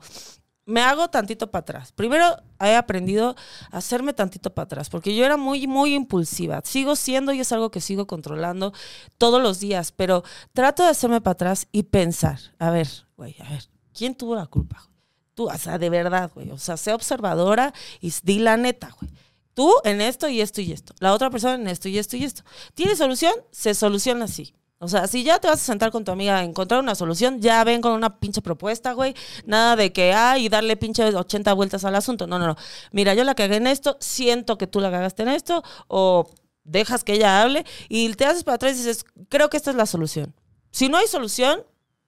me 0.70 0.82
hago 0.82 1.09
tantito 1.09 1.49
para 1.49 1.61
atrás. 1.61 1.91
Primero 1.93 2.38
he 2.59 2.76
aprendido 2.76 3.36
a 3.72 3.78
hacerme 3.78 4.13
tantito 4.13 4.53
para 4.53 4.65
atrás, 4.65 4.91
porque 4.91 5.15
yo 5.15 5.26
era 5.26 5.36
muy, 5.36 5.65
muy 5.65 5.95
impulsiva. 5.95 6.61
Sigo 6.63 6.95
siendo 6.95 7.34
y 7.34 7.39
es 7.39 7.51
algo 7.51 7.72
que 7.72 7.82
sigo 7.82 8.05
controlando 8.05 8.72
todos 9.17 9.41
los 9.41 9.59
días, 9.59 9.91
pero 9.91 10.24
trato 10.53 10.84
de 10.84 10.89
hacerme 10.89 11.22
para 11.22 11.32
atrás 11.32 11.67
y 11.72 11.84
pensar, 11.84 12.39
a 12.59 12.70
ver, 12.70 12.88
güey, 13.17 13.36
a 13.39 13.49
ver, 13.49 13.67
¿quién 13.93 14.13
tuvo 14.13 14.36
la 14.36 14.45
culpa? 14.45 14.88
Tú, 15.34 15.49
o 15.49 15.57
sea, 15.57 15.80
de 15.80 15.89
verdad, 15.89 16.30
güey, 16.36 16.51
o 16.51 16.59
sea, 16.59 16.78
sé 16.78 16.93
observadora 16.93 17.74
y 17.99 18.13
di 18.22 18.38
la 18.38 18.55
neta, 18.55 18.91
güey. 18.99 19.11
Tú 19.55 19.74
en 19.84 20.01
esto 20.01 20.30
y 20.30 20.39
esto 20.39 20.61
y 20.61 20.72
esto. 20.72 20.93
La 20.99 21.13
otra 21.13 21.32
persona 21.32 21.55
en 21.55 21.67
esto 21.67 21.89
y 21.89 21.97
esto 21.97 22.15
y 22.15 22.26
esto. 22.26 22.43
¿Tiene 22.76 22.95
solución? 22.95 23.34
Se 23.49 23.74
soluciona 23.74 24.26
así. 24.26 24.53
O 24.82 24.88
sea, 24.88 25.08
si 25.08 25.24
ya 25.24 25.40
te 25.40 25.48
vas 25.50 25.62
a 25.62 25.66
sentar 25.66 25.92
con 25.92 26.06
tu 26.06 26.12
amiga 26.12 26.38
a 26.38 26.44
encontrar 26.44 26.80
una 26.80 26.96
solución, 26.96 27.42
ya 27.42 27.62
ven 27.66 27.82
con 27.82 27.92
una 27.92 28.18
pinche 28.20 28.42
propuesta, 28.42 28.94
güey. 28.94 29.14
Nada 29.46 29.76
de 29.76 29.92
que, 29.92 30.14
ay, 30.14 30.48
darle 30.48 30.78
pinche 30.78 31.04
80 31.14 31.52
vueltas 31.54 31.84
al 31.84 31.96
asunto. 31.96 32.28
No, 32.28 32.40
no, 32.40 32.48
no. 32.48 32.56
Mira, 32.94 33.14
yo 33.14 33.26
la 33.26 33.36
cagué 33.36 33.58
en 33.58 33.68
esto, 33.68 33.98
siento 34.00 34.58
que 34.58 34.68
tú 34.68 34.80
la 34.80 34.90
cagaste 34.90 35.24
en 35.24 35.30
esto, 35.30 35.64
o 35.90 36.30
dejas 36.64 37.04
que 37.04 37.14
ella 37.14 37.42
hable 37.42 37.66
y 37.90 38.14
te 38.14 38.26
haces 38.26 38.44
para 38.44 38.56
atrás 38.56 38.74
y 38.76 38.78
dices, 38.78 39.04
creo 39.28 39.50
que 39.50 39.58
esta 39.58 39.72
es 39.72 39.76
la 39.76 39.86
solución. 39.86 40.34
Si 40.72 40.88
no 40.88 40.98
hay 40.98 41.08
solución, 41.08 41.62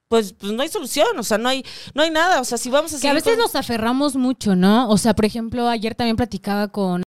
pues, 0.08 0.34
pues 0.34 0.54
no 0.54 0.62
hay 0.62 0.70
solución, 0.70 1.08
o 1.18 1.24
sea, 1.24 1.38
no 1.38 1.50
hay, 1.50 1.66
no 1.94 2.04
hay 2.04 2.10
nada. 2.12 2.40
O 2.40 2.46
sea, 2.46 2.58
si 2.58 2.70
vamos 2.70 2.94
a 2.94 3.00
Que 3.00 3.08
a 3.10 3.14
veces 3.14 3.34
con- 3.34 3.40
nos 3.42 3.56
aferramos 3.56 4.16
mucho, 4.16 4.56
¿no? 4.56 4.90
O 4.90 4.98
sea, 4.98 5.14
por 5.14 5.26
ejemplo, 5.26 5.68
ayer 5.68 5.96
también 5.96 6.16
platicaba 6.16 6.68
con... 6.70 7.04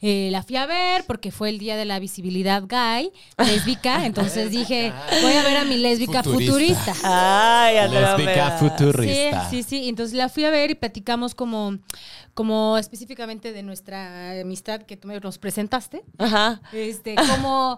eh, 0.00 0.28
la 0.30 0.42
fui 0.42 0.56
a 0.56 0.66
ver 0.66 1.04
porque 1.06 1.30
fue 1.30 1.48
el 1.48 1.58
día 1.58 1.76
de 1.76 1.84
la 1.84 1.98
visibilidad 1.98 2.62
gay, 2.66 3.10
lésbica, 3.38 4.04
entonces 4.06 4.50
dije, 4.50 4.92
voy 5.22 5.32
a 5.32 5.42
ver 5.42 5.56
a 5.58 5.64
mi 5.64 5.76
lésbica 5.76 6.22
Futurista. 6.22 6.94
futurista. 6.94 7.64
Ay, 7.64 7.90
Lésbica 7.90 8.50
futurista. 8.58 9.50
Sí, 9.50 9.62
sí, 9.62 9.80
sí. 9.82 9.88
Entonces 9.88 10.16
la 10.16 10.28
fui 10.28 10.44
a 10.44 10.50
ver 10.50 10.70
y 10.70 10.74
platicamos 10.74 11.34
como, 11.34 11.78
como 12.34 12.78
específicamente 12.78 13.52
de 13.52 13.62
nuestra 13.62 14.40
amistad 14.40 14.82
que 14.82 14.96
tú 14.96 15.08
me 15.08 15.18
nos 15.20 15.38
presentaste. 15.38 16.02
Ajá. 16.18 16.60
Este, 16.72 17.14
como, 17.14 17.76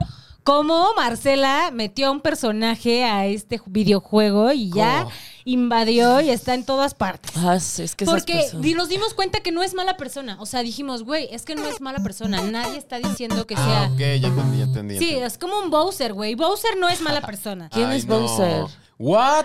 como 0.48 0.94
Marcela 0.96 1.70
metió 1.72 2.06
a 2.08 2.10
un 2.10 2.20
personaje 2.20 3.04
a 3.04 3.26
este 3.26 3.60
videojuego 3.66 4.50
y 4.52 4.70
ya 4.70 5.00
¿Cómo? 5.04 5.10
invadió 5.44 6.20
y 6.22 6.30
está 6.30 6.54
en 6.54 6.64
todas 6.64 6.94
partes. 6.94 7.32
Ah, 7.36 7.60
sí, 7.60 7.82
es 7.82 7.94
que 7.94 8.06
Porque 8.06 8.32
personas- 8.34 8.74
nos 8.76 8.88
dimos 8.88 9.12
cuenta 9.12 9.40
que 9.40 9.52
no 9.52 9.62
es 9.62 9.74
mala 9.74 9.98
persona. 9.98 10.38
O 10.40 10.46
sea, 10.46 10.62
dijimos, 10.62 11.02
güey, 11.02 11.28
es 11.32 11.44
que 11.44 11.54
no 11.54 11.66
es 11.68 11.82
mala 11.82 11.98
persona. 12.02 12.40
Nadie 12.42 12.78
está 12.78 12.98
diciendo 12.98 13.46
que 13.46 13.56
sea. 13.56 13.84
Ah, 13.84 13.90
ok, 13.92 13.98
ya 13.98 14.28
entendí, 14.28 14.58
ya 14.58 14.64
entendí. 14.64 14.98
Sí, 14.98 15.04
entendí. 15.04 15.26
es 15.26 15.36
como 15.36 15.58
un 15.58 15.70
Bowser, 15.70 16.14
güey. 16.14 16.34
Bowser 16.34 16.78
no 16.78 16.88
es 16.88 17.02
mala 17.02 17.20
persona. 17.26 17.68
¿Quién 17.70 17.90
Ay, 17.90 17.98
es 17.98 18.06
Bowser? 18.06 18.64
¿What? 18.98 19.44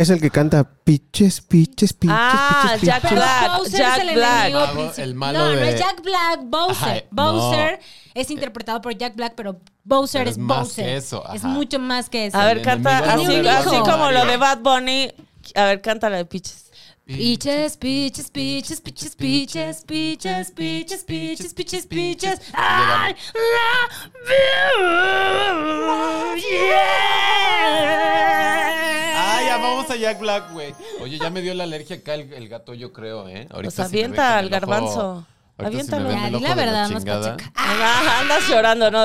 Es 0.00 0.08
el 0.08 0.18
que 0.20 0.30
canta 0.30 0.64
piches, 0.64 1.42
piches, 1.42 1.92
piches, 1.92 2.16
Ah, 2.18 2.70
piches, 2.72 2.86
Jack 2.86 3.02
piches. 3.02 3.16
Black, 3.18 3.56
Bowser 3.58 3.78
Jack 3.78 3.96
es 3.98 4.08
el 4.08 4.14
Black. 4.14 4.40
enemigo 4.46 4.60
Mago, 4.60 4.72
principal. 4.74 5.04
el 5.04 5.14
malo 5.14 5.38
no, 5.38 5.44
no 5.52 5.60
es 5.60 5.78
Jack 5.78 6.02
Black, 6.02 6.40
Bowser. 6.44 6.88
Ajá, 6.88 7.02
Bowser 7.10 7.72
no. 7.78 7.84
es 8.14 8.30
interpretado 8.30 8.80
por 8.80 8.96
Jack 8.96 9.14
Black, 9.14 9.34
pero 9.36 9.60
Bowser 9.84 10.20
Pero 10.20 10.30
es 10.30 10.36
es 10.36 10.42
más 10.42 10.58
Bowser. 10.58 10.84
que 10.86 10.96
eso, 10.96 11.24
Es 11.34 11.44
ajá. 11.44 11.48
mucho 11.48 11.78
más 11.78 12.08
que 12.08 12.26
eso. 12.26 12.38
A 12.38 12.46
ver, 12.46 12.58
El 12.58 12.64
canta 12.64 12.98
así, 13.12 13.46
así 13.46 13.78
como 13.80 14.10
lo 14.10 14.24
de 14.24 14.36
Bad 14.38 14.58
Bunny. 14.60 15.12
A 15.54 15.64
ver, 15.64 15.80
cántala 15.82 16.16
de 16.16 16.24
Peaches. 16.24 16.66
Peaches, 17.06 17.76
peaches, 17.76 18.30
peaches, 18.30 18.80
peaches, 18.80 19.16
peaches, 19.16 19.82
peaches, 19.84 20.50
peaches, 20.52 21.04
peaches, 21.04 21.52
peaches, 21.54 21.86
peaches. 21.86 22.40
I 22.54 23.14
love 23.34 24.89
a 29.90 29.96
Jack 29.96 30.18
Black, 30.20 30.52
güey. 30.52 30.74
Oye, 31.00 31.18
ya 31.18 31.30
me 31.30 31.42
dio 31.42 31.54
la 31.54 31.64
alergia 31.64 31.96
acá 31.96 32.14
el, 32.14 32.32
el 32.32 32.48
gato, 32.48 32.74
yo 32.74 32.92
creo, 32.92 33.28
¿eh? 33.28 33.46
Ahorita 33.50 33.60
Pues 33.62 33.74
si 33.74 33.82
avienta 33.82 34.38
al 34.38 34.48
garbanzo. 34.48 35.26
si 35.58 35.64
Aviéntalo. 35.66 36.08
di 36.08 36.34
ojo 36.36 36.38
la 36.48 36.54
verdad, 36.54 36.88
más 36.88 37.04
pacheca. 37.04 37.52
Ah, 37.54 38.20
andas 38.20 38.48
llorando, 38.48 38.90
¿no? 38.90 39.02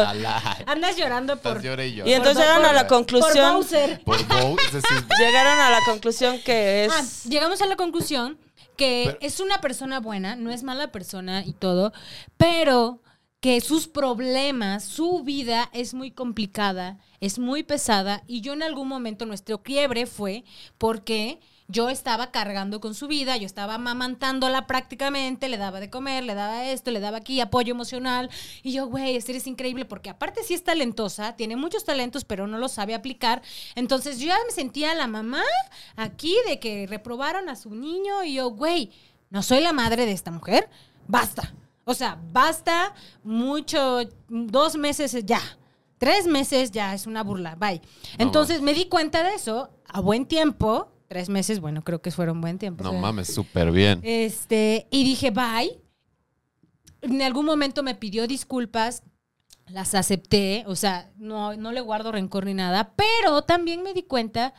Andas 0.68 0.96
llorando 0.98 1.38
por, 1.38 1.60
y 1.64 1.94
yo. 1.96 2.06
Y 2.06 2.14
entonces 2.14 2.36
Por- 2.38 2.44
llegaron 2.46 2.66
a 2.66 2.74
la 2.74 2.88
por 2.88 2.98
conclusión. 2.98 3.54
Bowser. 3.56 4.02
Por 4.06 4.26
Bow, 4.26 4.56
es 4.66 4.74
decir, 4.74 5.06
Llegaron 5.20 5.60
a 5.60 5.70
la 5.70 5.80
conclusión 5.86 6.40
que 6.46 6.86
es. 6.86 6.94
Ah, 6.94 7.04
llegamos 7.30 7.62
a 7.62 7.66
la 7.66 7.76
conclusión 7.76 8.38
que 8.78 9.04
Pero- 9.06 9.18
es 9.22 9.40
una 9.42 9.60
persona 9.60 10.00
buena, 10.00 10.36
no 10.36 10.50
es 10.52 10.64
mala 10.64 10.92
persona 10.92 11.44
y 11.46 11.54
todo, 11.54 11.92
pero 12.38 13.00
que 13.46 13.62
sus 13.62 13.88
problemas, 13.88 14.84
su 14.84 15.24
vida 15.24 15.70
es 15.72 15.94
muy 15.94 16.10
complicada, 16.10 16.98
es 17.20 17.38
muy 17.38 17.62
pesada 17.62 18.24
y 18.26 18.42
yo 18.42 18.54
en 18.54 18.64
algún 18.64 18.88
momento 18.88 19.28
nuestro 19.28 19.62
quiebre 19.62 20.08
fue 20.08 20.44
porque 20.80 21.40
yo 21.68 21.90
estaba 21.90 22.32
cargando 22.32 22.82
con 22.82 22.96
su 22.96 23.08
vida, 23.08 23.38
yo 23.38 23.46
estaba 23.46 23.76
amamantándola 23.76 24.66
prácticamente, 24.66 25.48
le 25.48 25.58
daba 25.58 25.80
de 25.80 25.92
comer, 25.92 26.24
le 26.24 26.34
daba 26.34 26.66
esto, 26.72 26.90
le 26.90 27.00
daba 27.00 27.18
aquí 27.18 27.40
apoyo 27.40 27.76
emocional 27.76 28.32
y 28.64 28.72
yo, 28.72 28.88
güey, 28.88 29.16
este 29.16 29.38
es 29.38 29.46
increíble 29.46 29.86
porque 29.86 30.10
aparte 30.10 30.44
sí 30.44 30.56
es 30.56 30.64
talentosa, 30.64 31.36
tiene 31.36 31.56
muchos 31.56 31.86
talentos 31.86 32.26
pero 32.26 32.48
no 32.48 32.58
los 32.58 32.72
sabe 32.72 32.96
aplicar, 32.96 33.44
entonces 33.76 34.18
yo 34.18 34.30
ya 34.30 34.40
me 34.44 34.54
sentía 34.54 34.96
la 34.96 35.06
mamá 35.06 35.44
aquí 35.98 36.36
de 36.48 36.60
que 36.60 36.88
reprobaron 36.88 37.48
a 37.50 37.56
su 37.56 37.76
niño 37.76 38.24
y 38.24 38.34
yo, 38.34 38.50
güey, 38.50 38.90
no 39.30 39.44
soy 39.44 39.62
la 39.62 39.72
madre 39.72 40.08
de 40.08 40.14
esta 40.14 40.32
mujer, 40.32 40.68
basta. 41.08 41.54
O 41.86 41.94
sea, 41.94 42.20
basta 42.32 42.94
mucho, 43.24 44.02
dos 44.28 44.76
meses 44.76 45.16
ya, 45.24 45.42
tres 46.00 46.26
meses 46.26 46.72
ya 46.72 46.94
es 46.94 47.06
una 47.06 47.24
burla, 47.24 47.56
bye. 47.56 47.82
Entonces 48.18 48.62
me 48.62 48.74
di 48.74 48.86
cuenta 48.86 49.24
de 49.24 49.36
eso 49.36 49.70
a 49.88 50.02
buen 50.02 50.26
tiempo, 50.26 50.92
tres 51.08 51.30
meses, 51.30 51.60
bueno, 51.60 51.84
creo 51.84 52.02
que 52.02 52.10
fueron 52.12 52.42
buen 52.42 52.58
tiempo. 52.58 52.84
no 52.84 52.90
o 52.90 52.94
sea, 52.94 53.02
mames, 53.02 53.34
súper 53.34 53.72
bien. 53.72 54.00
Este, 54.04 54.88
y 54.92 55.04
dije, 55.04 55.32
bye. 55.32 55.80
En 57.02 57.22
algún 57.22 57.46
momento 57.46 57.84
me 57.84 57.94
pidió 57.94 58.26
disculpas, 58.26 59.04
las 59.68 59.94
acepté, 59.94 60.64
o 60.66 60.76
sea, 60.76 61.12
no, 61.18 61.56
no 61.56 61.72
le 61.72 61.82
guardo 61.82 62.12
rencor 62.12 62.46
ni 62.46 62.56
nada, 62.56 62.94
pero 62.96 63.44
también 63.44 63.84
me 63.84 63.94
di 63.94 64.02
cuenta 64.02 64.56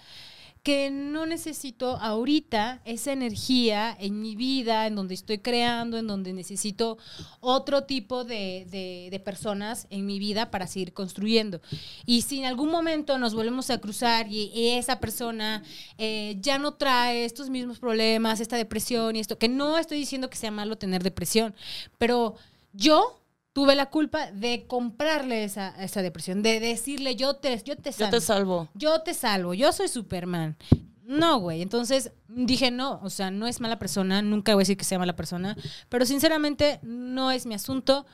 que 0.67 0.91
no 0.91 1.27
necesito 1.27 1.97
ahorita 1.99 2.81
esa 2.85 3.13
energía 3.13 3.97
en 4.01 4.21
mi 4.21 4.35
vida, 4.35 4.89
en 4.89 4.97
donde 4.97 5.15
estoy 5.15 5.39
creando, 5.39 5.97
en 5.97 6.09
donde 6.09 6.33
necesito 6.33 6.99
otro 7.39 7.85
tipo 7.85 8.25
de, 8.25 8.67
de- 8.69 9.21
personas 9.21 9.87
en 9.91 10.07
mi 10.07 10.19
vida 10.19 10.51
para 10.51 10.67
seguir 10.67 10.93
construyendo. 10.93 11.61
Y 12.05 12.23
si 12.23 12.41
en 12.41 12.47
algún 12.47 12.69
momento 12.73 13.17
nos 13.17 13.33
volvemos 13.33 13.71
a 13.71 13.79
cruzar 13.79 14.27
y, 14.29 14.51
y 14.53 14.71
esa 14.71 14.99
persona 14.99 15.63
eh, 15.99 16.37
ya 16.41 16.59
no 16.59 16.75
trae 16.75 17.25
estos 17.25 17.49
mismos 17.49 17.79
problemas, 17.79 18.41
esta 18.41 18.57
depresión 18.57 19.15
y 19.15 19.21
esto, 19.21 19.39
que 19.39 19.49
no 19.49 19.79
estoy 19.79 19.99
diciendo 19.99 20.29
que 20.29 20.37
sea 20.37 20.51
malo 20.51 20.77
tener 20.77 21.05
depresión, 21.05 21.55
pero 21.97 22.35
yo 22.73 23.21
tuve 23.57 23.75
la 23.75 23.87
culpa 23.87 24.31
de 24.33 24.67
comprarle 24.67 25.43
esa, 25.43 25.71
esa 25.83 26.03
depresión, 26.03 26.43
de 26.43 26.61
decirle 26.61 27.17
yo 27.17 27.37
te, 27.37 27.57
yo 27.65 27.75
te 27.75 27.91
Yo 27.91 27.97
sano. 27.97 28.11
te 28.11 28.21
salvo. 28.21 28.69
Yo 28.75 29.01
te 29.01 29.15
salvo, 29.15 29.55
yo 29.55 29.73
soy 29.73 29.89
Superman. 29.89 30.59
No, 31.07 31.39
güey. 31.39 31.63
Entonces 31.63 32.13
dije, 32.29 32.71
no, 32.71 33.01
o 33.03 33.09
sea, 33.09 33.31
no 33.31 33.47
es 33.47 33.63
mala 33.63 33.79
persona, 33.79 34.21
nunca 34.21 34.53
voy 34.53 34.61
a 34.61 34.65
decir 34.65 34.77
que 34.77 34.85
sea 34.85 34.99
mala 34.99 35.17
persona, 35.17 35.57
pero 35.89 36.05
sinceramente 36.05 36.81
no 36.83 37.31
es 37.31 37.47
mi 37.47 37.55
asunto. 37.55 38.05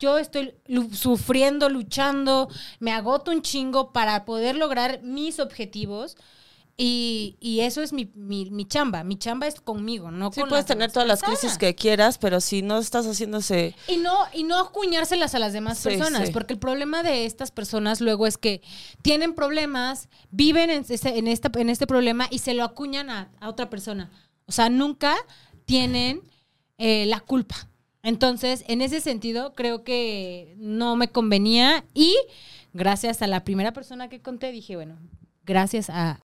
Yo 0.00 0.18
estoy 0.18 0.54
sufriendo, 0.92 1.68
luchando, 1.68 2.48
me 2.80 2.90
agoto 2.90 3.30
un 3.30 3.42
chingo 3.42 3.92
para 3.92 4.24
poder 4.24 4.56
lograr 4.56 5.00
mis 5.04 5.38
objetivos. 5.38 6.16
Y, 6.80 7.36
y 7.40 7.60
eso 7.60 7.82
es 7.82 7.92
mi, 7.92 8.08
mi, 8.14 8.50
mi 8.52 8.64
chamba. 8.64 9.02
Mi 9.02 9.16
chamba 9.18 9.48
es 9.48 9.60
conmigo, 9.60 10.12
no 10.12 10.30
Sí, 10.32 10.40
con 10.40 10.48
puedes 10.48 10.62
las 10.62 10.66
tener 10.68 10.92
todas 10.92 11.08
las 11.08 11.22
crisis 11.22 11.58
que 11.58 11.74
quieras, 11.74 12.18
pero 12.18 12.40
si 12.40 12.62
no 12.62 12.78
estás 12.78 13.04
haciéndose. 13.04 13.74
Y 13.88 13.96
no, 13.96 14.14
y 14.32 14.44
no 14.44 14.60
acuñárselas 14.60 15.34
a 15.34 15.40
las 15.40 15.52
demás 15.52 15.78
Sí, 15.78 15.88
personas, 15.88 16.28
sí. 16.28 16.32
porque 16.32 16.52
el 16.52 16.60
problema 16.60 17.02
de 17.02 17.26
estas 17.26 17.50
personas 17.50 18.00
luego 18.00 18.28
es 18.28 18.38
que 18.38 18.62
tienen 19.02 19.34
problemas, 19.34 20.08
viven 20.30 20.70
en, 20.70 20.84
ese- 20.88 21.18
en, 21.18 21.26
esta, 21.26 21.50
en 21.56 21.68
este 21.68 21.88
problema 21.88 22.28
y 22.30 22.38
se 22.38 22.54
lo 22.54 22.62
acuñan 22.62 23.10
a, 23.10 23.32
a 23.40 23.48
otra 23.48 23.68
persona. 23.68 24.12
O 24.46 24.52
sea, 24.52 24.70
nunca 24.70 25.16
tienen 25.64 26.22
eh, 26.78 27.06
la 27.06 27.18
culpa. 27.18 27.56
Entonces, 28.04 28.62
en 28.68 28.82
ese 28.82 29.00
sentido, 29.00 29.52
creo 29.56 29.82
que 29.82 30.54
no 30.58 30.94
me 30.94 31.08
convenía 31.08 31.84
y 31.92 32.14
gracias 32.72 33.20
a 33.20 33.26
la 33.26 33.42
primera 33.42 33.72
persona 33.72 34.08
que 34.08 34.22
conté, 34.22 34.52
dije, 34.52 34.76
bueno, 34.76 34.96
gracias 35.44 35.90
a... 35.90 36.20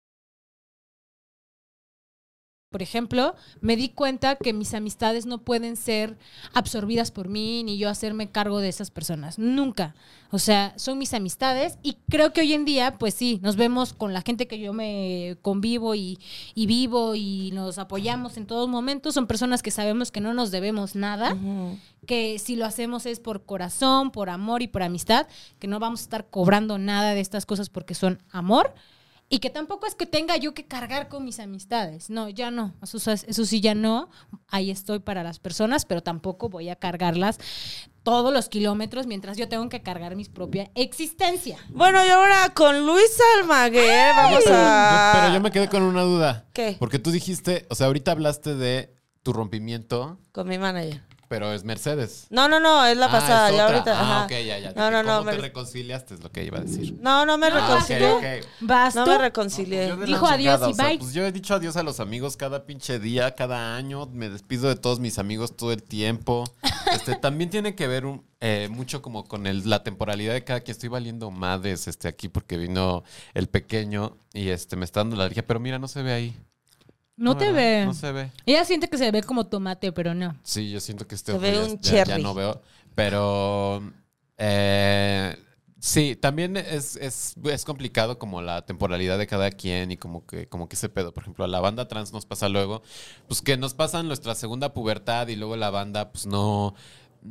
Por 2.71 2.83
ejemplo, 2.83 3.35
me 3.63 3.77
di 3.77 3.89
cuenta 3.89 4.37
que 4.37 4.53
mis 4.53 4.75
amistades 4.75 5.25
no 5.25 5.39
pueden 5.39 5.75
ser 5.75 6.19
absorbidas 6.53 7.11
por 7.11 7.29
mí 7.29 7.65
ni 7.65 7.79
yo 7.79 7.89
hacerme 7.89 8.31
cargo 8.31 8.61
de 8.61 8.69
esas 8.69 8.91
personas. 8.91 9.39
Nunca. 9.39 9.95
O 10.31 10.39
sea, 10.39 10.75
son 10.77 10.99
mis 10.99 11.15
amistades 11.15 11.79
y 11.83 11.97
creo 12.11 12.35
que 12.35 12.43
hoy 12.43 12.53
en 12.53 12.67
día, 12.67 12.99
pues 12.99 13.15
sí, 13.15 13.41
nos 13.43 13.57
vemos 13.57 13.95
con 13.95 14.13
la 14.13 14.21
gente 14.21 14.47
que 14.47 14.59
yo 14.59 14.75
me 14.75 15.39
convivo 15.41 15.95
y, 15.95 16.19
y 16.55 16.67
vivo 16.67 17.15
y 17.15 17.53
nos 17.55 17.79
apoyamos 17.79 18.37
en 18.37 18.45
todos 18.45 18.69
momentos. 18.69 19.15
Son 19.15 19.27
personas 19.27 19.63
que 19.63 19.71
sabemos 19.71 20.11
que 20.11 20.21
no 20.21 20.35
nos 20.35 20.51
debemos 20.51 20.95
nada 20.95 21.39
que 22.07 22.39
si 22.39 22.55
lo 22.55 22.67
hacemos 22.67 23.07
es 23.07 23.19
por 23.19 23.45
corazón, 23.45 24.11
por 24.11 24.29
amor 24.29 24.61
y 24.61 24.69
por 24.69 24.83
amistad, 24.83 25.27
que 25.59 25.69
no 25.69 25.79
vamos 25.79 26.01
a 26.01 26.03
estar 26.03 26.27
cobrando 26.29 26.79
nada 26.79 27.15
de 27.15 27.21
estas 27.21 27.47
cosas 27.47 27.71
porque 27.71 27.95
son 27.95 28.23
amor 28.31 28.75
y 29.31 29.41
que 29.41 29.51
tampoco 29.51 29.87
es 29.87 29.95
que 29.95 30.07
tenga 30.07 30.37
yo 30.37 30.55
que 30.55 30.67
cargar 30.67 31.09
con 31.09 31.25
mis 31.25 31.39
amistades. 31.39 32.09
No, 32.11 32.29
ya 32.29 32.51
no. 32.51 32.75
Eso, 32.83 32.99
eso 33.13 33.45
sí, 33.45 33.61
ya 33.61 33.75
no. 33.75 34.09
Ahí 34.49 34.71
estoy 34.71 35.01
para 35.01 35.23
las 35.23 35.39
personas, 35.39 35.85
pero 35.85 36.03
tampoco 36.03 36.49
voy 36.49 36.69
a 36.71 36.77
cargarlas 36.77 37.39
todos 38.03 38.33
los 38.33 38.49
kilómetros 38.49 39.07
mientras 39.07 39.37
yo 39.37 39.49
tengo 39.49 39.69
que 39.69 39.83
cargar 39.83 40.17
mi 40.17 40.25
propia 40.25 40.71
existencia. 40.75 41.59
Bueno, 41.69 42.03
y 42.05 42.09
ahora 42.09 42.49
con 42.55 42.87
Luis 42.87 43.19
Almaguer 43.39 44.15
vamos 44.17 44.45
a. 44.47 45.13
yo- 45.13 45.21
pero 45.21 45.35
yo 45.35 45.41
me 45.43 45.51
quedé 45.51 45.69
con 45.69 45.83
una 45.83 46.03
duda. 46.03 46.47
¿Qué? 46.55 46.77
Porque 46.79 46.99
tú 46.99 47.11
dijiste, 47.11 47.67
o 47.69 47.75
sea, 47.75 47.87
ahorita 47.89 48.13
hablaste 48.13 48.55
de 48.55 48.95
tu 49.23 49.35
rompimiento 49.35 50.19
Con 50.33 50.49
mi 50.49 50.57
manager. 50.57 51.03
Pero 51.29 51.53
es 51.53 51.63
Mercedes. 51.63 52.27
No, 52.31 52.49
no, 52.49 52.59
no, 52.59 52.87
es 52.87 52.97
la 52.97 53.07
Ah, 53.07 53.11
pasada, 53.13 53.51
es 53.51 53.57
ya 53.57 53.67
ahorita. 53.67 53.93
Ah, 53.99 54.01
ajá. 54.01 54.25
ok, 54.25 54.31
ya, 54.31 54.59
ya. 54.59 54.73
No, 54.73 54.91
no, 54.91 55.03
no, 55.03 55.19
¿Cómo 55.19 55.31
te 55.31 55.37
reconciliaste? 55.37 56.15
Es 56.15 56.23
lo 56.23 56.33
que 56.33 56.43
iba 56.43 56.57
a 56.59 56.63
decir. 56.63 56.97
No, 57.03 57.27
no 57.27 57.37
me 57.37 57.51
No, 57.51 57.57
reconcilié. 57.61 58.11
ok, 58.13 58.25
ok. 58.41 58.47
Vas 58.61 58.95
No 58.95 59.05
tú. 59.05 59.11
me 59.11 59.19
reconcilié. 59.19 59.95
Dijo 60.07 60.27
adiós 60.27 60.61
y 60.63 60.71
o 60.71 60.75
sea, 60.75 60.89
bye. 60.89 60.99
pues 60.99 61.13
yo 61.13 61.27
he 61.27 61.31
dicho 61.33 61.55
adiós 61.55 61.77
a 61.77 61.83
los 61.83 62.01
amigos 62.01 62.39
cada 62.39 62.65
pinche 62.65 62.99
día, 62.99 63.35
cada 63.35 63.77
año. 63.77 64.07
Me 64.07 64.31
despido 64.31 64.69
de 64.69 64.77
todos 64.77 65.01
mis 65.01 65.19
amigos 65.19 65.55
todo 65.55 65.73
el 65.73 65.83
tiempo. 65.83 66.45
Este, 66.93 67.15
también 67.21 67.51
tiene 67.51 67.75
que 67.75 67.87
ver 67.87 68.07
un- 68.07 68.25
eh, 68.41 68.69
mucho 68.71 69.03
como 69.03 69.25
con 69.25 69.47
el- 69.47 69.69
la 69.69 69.83
temporalidad 69.83 70.33
de 70.33 70.45
cada 70.45 70.61
quien. 70.61 70.73
Estoy 70.73 70.89
valiendo 70.89 71.31
madres 71.31 71.89
este, 71.89 72.09
aquí 72.09 72.29
porque 72.29 72.57
vino 72.57 73.03
el 73.35 73.49
pequeño 73.49 74.17
y 74.33 74.49
este, 74.49 74.77
me 74.77 74.87
está 74.87 75.01
dando 75.01 75.17
la 75.17 75.25
alergia. 75.25 75.47
Pero 75.47 75.61
mira, 75.61 75.79
no 75.79 75.89
se 75.89 76.03
ve 76.03 76.13
ahí. 76.15 76.37
No 77.19 77.37
te 77.37 77.53
ve. 77.53 77.85
No 77.85 77.93
se 77.95 78.13
ve. 78.13 78.31
Ella 78.47 78.65
siente 78.65 78.89
que 78.89 78.97
se 78.97 79.11
ve 79.11 79.23
como 79.23 79.47
tomate, 79.47 79.93
pero 79.93 80.15
no. 80.15 80.37
Sí, 80.45 80.71
yo 80.71 80.81
siento 80.81 81.07
que 81.07 81.15
este 81.17 81.33
Se 81.33 81.37
ojo 81.37 81.43
ve 81.43 81.53
ya, 81.53 81.61
un 81.65 81.81
ya- 81.81 81.93
ya 81.93 82.05
cherry. 82.05 82.23
no 82.23 82.33
veo. 82.33 82.63
Pero 82.95 83.83
eh, 84.39 85.37
sí, 85.81 86.17
también 86.17 86.57
es, 86.57 86.97
es, 86.97 87.35
es 87.45 87.65
complicado 87.65 88.19
como 88.19 88.41
la 88.41 88.63
temporalidad 88.65 89.19
de 89.19 89.27
cada 89.27 89.51
quien 89.51 89.91
y 89.91 89.97
como 89.97 90.25
que, 90.27 90.49
como 90.49 90.69
que 90.69 90.77
ese 90.77 90.89
pedo. 90.89 91.13
Por 91.13 91.25
ejemplo, 91.25 91.45
a 91.45 91.49
la 91.49 91.61
banda 91.61 91.89
trans 91.89 92.13
nos 92.13 92.25
pasa 92.27 92.49
luego, 92.49 92.83
pues 93.27 93.43
que 93.43 93.57
nos 93.57 93.75
pasan 93.75 94.07
nuestra 94.09 94.35
segunda 94.35 94.73
pubertad 94.73 95.29
y 95.29 95.37
luego 95.37 95.57
la 95.57 95.71
banda 95.71 96.11
pues 96.13 96.27
no 96.27 96.75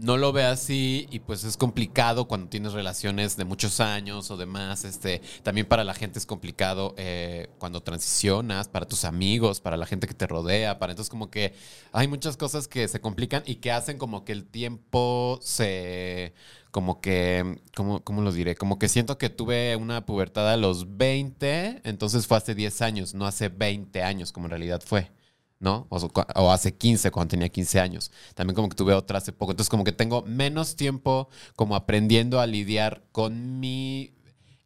no 0.02 0.18
lo 0.18 0.32
ve 0.32 0.44
así 0.44 1.08
y 1.12 1.20
pues 1.20 1.44
es 1.44 1.58
complicado 1.58 2.28
cuando 2.28 2.50
tienes 2.50 2.74
relaciones 2.74 3.38
de 3.38 3.46
muchos 3.46 3.80
años 3.80 4.30
o 4.32 4.38
demás. 4.38 4.86
Este, 4.86 5.22
también 5.44 5.68
para 5.68 5.84
la 5.84 5.94
gente 5.94 6.20
es 6.20 6.26
complicado 6.26 6.94
eh, 6.98 7.50
cuando 7.58 7.82
transicionas, 7.82 8.68
para 8.68 8.88
tus 8.88 9.06
amigos, 9.06 9.62
para 9.62 9.78
la 9.78 9.86
gente 9.86 10.08
que 10.08 10.14
te 10.14 10.28
rodea, 10.28 10.80
para 10.80 10.92
entonces 10.94 11.10
como 11.10 11.30
que 11.30 11.54
hay 11.92 12.08
muchas 12.08 12.38
cosas 12.38 12.68
que 12.68 12.88
se 12.88 13.02
complican 13.02 13.44
y 13.46 13.56
que 13.56 13.72
hacen 13.72 13.98
como 13.98 14.24
que 14.26 14.34
el 14.34 14.46
tiempo 14.46 15.40
se 15.42 16.34
como 16.72 17.02
que, 17.02 17.60
¿cómo, 17.76 18.04
¿cómo 18.04 18.22
lo 18.22 18.32
diré? 18.32 18.56
Como 18.56 18.78
que 18.78 18.90
siento 18.90 19.18
que 19.18 19.30
tuve 19.30 19.76
una 19.76 20.06
pubertad 20.06 20.52
a 20.52 20.58
los 20.58 20.98
20, 20.98 21.82
entonces 21.86 22.28
fue 22.28 22.38
hace 22.38 22.54
10 22.54 22.82
años, 22.84 23.14
no 23.16 23.26
hace 23.26 23.50
20 23.50 24.04
años 24.04 24.32
como 24.32 24.46
en 24.46 24.52
realidad 24.52 24.84
fue. 24.86 25.10
¿No? 25.60 25.88
O, 25.90 25.98
o 26.36 26.52
hace 26.52 26.76
15, 26.76 27.12
cuando 27.12 27.32
tenía 27.32 27.50
15 27.50 27.80
años. 27.80 28.12
También 28.36 28.56
como 28.56 28.70
que 28.70 28.76
tuve 28.76 28.94
otra 28.94 29.18
hace 29.18 29.32
poco. 29.32 29.52
Entonces 29.52 29.70
como 29.70 29.84
que 29.84 29.92
tengo 29.92 30.24
menos 30.24 30.76
tiempo 30.76 31.30
como 31.56 31.76
aprendiendo 31.76 32.40
a 32.40 32.48
lidiar 32.48 33.04
con 33.12 33.60
mi 33.60 34.14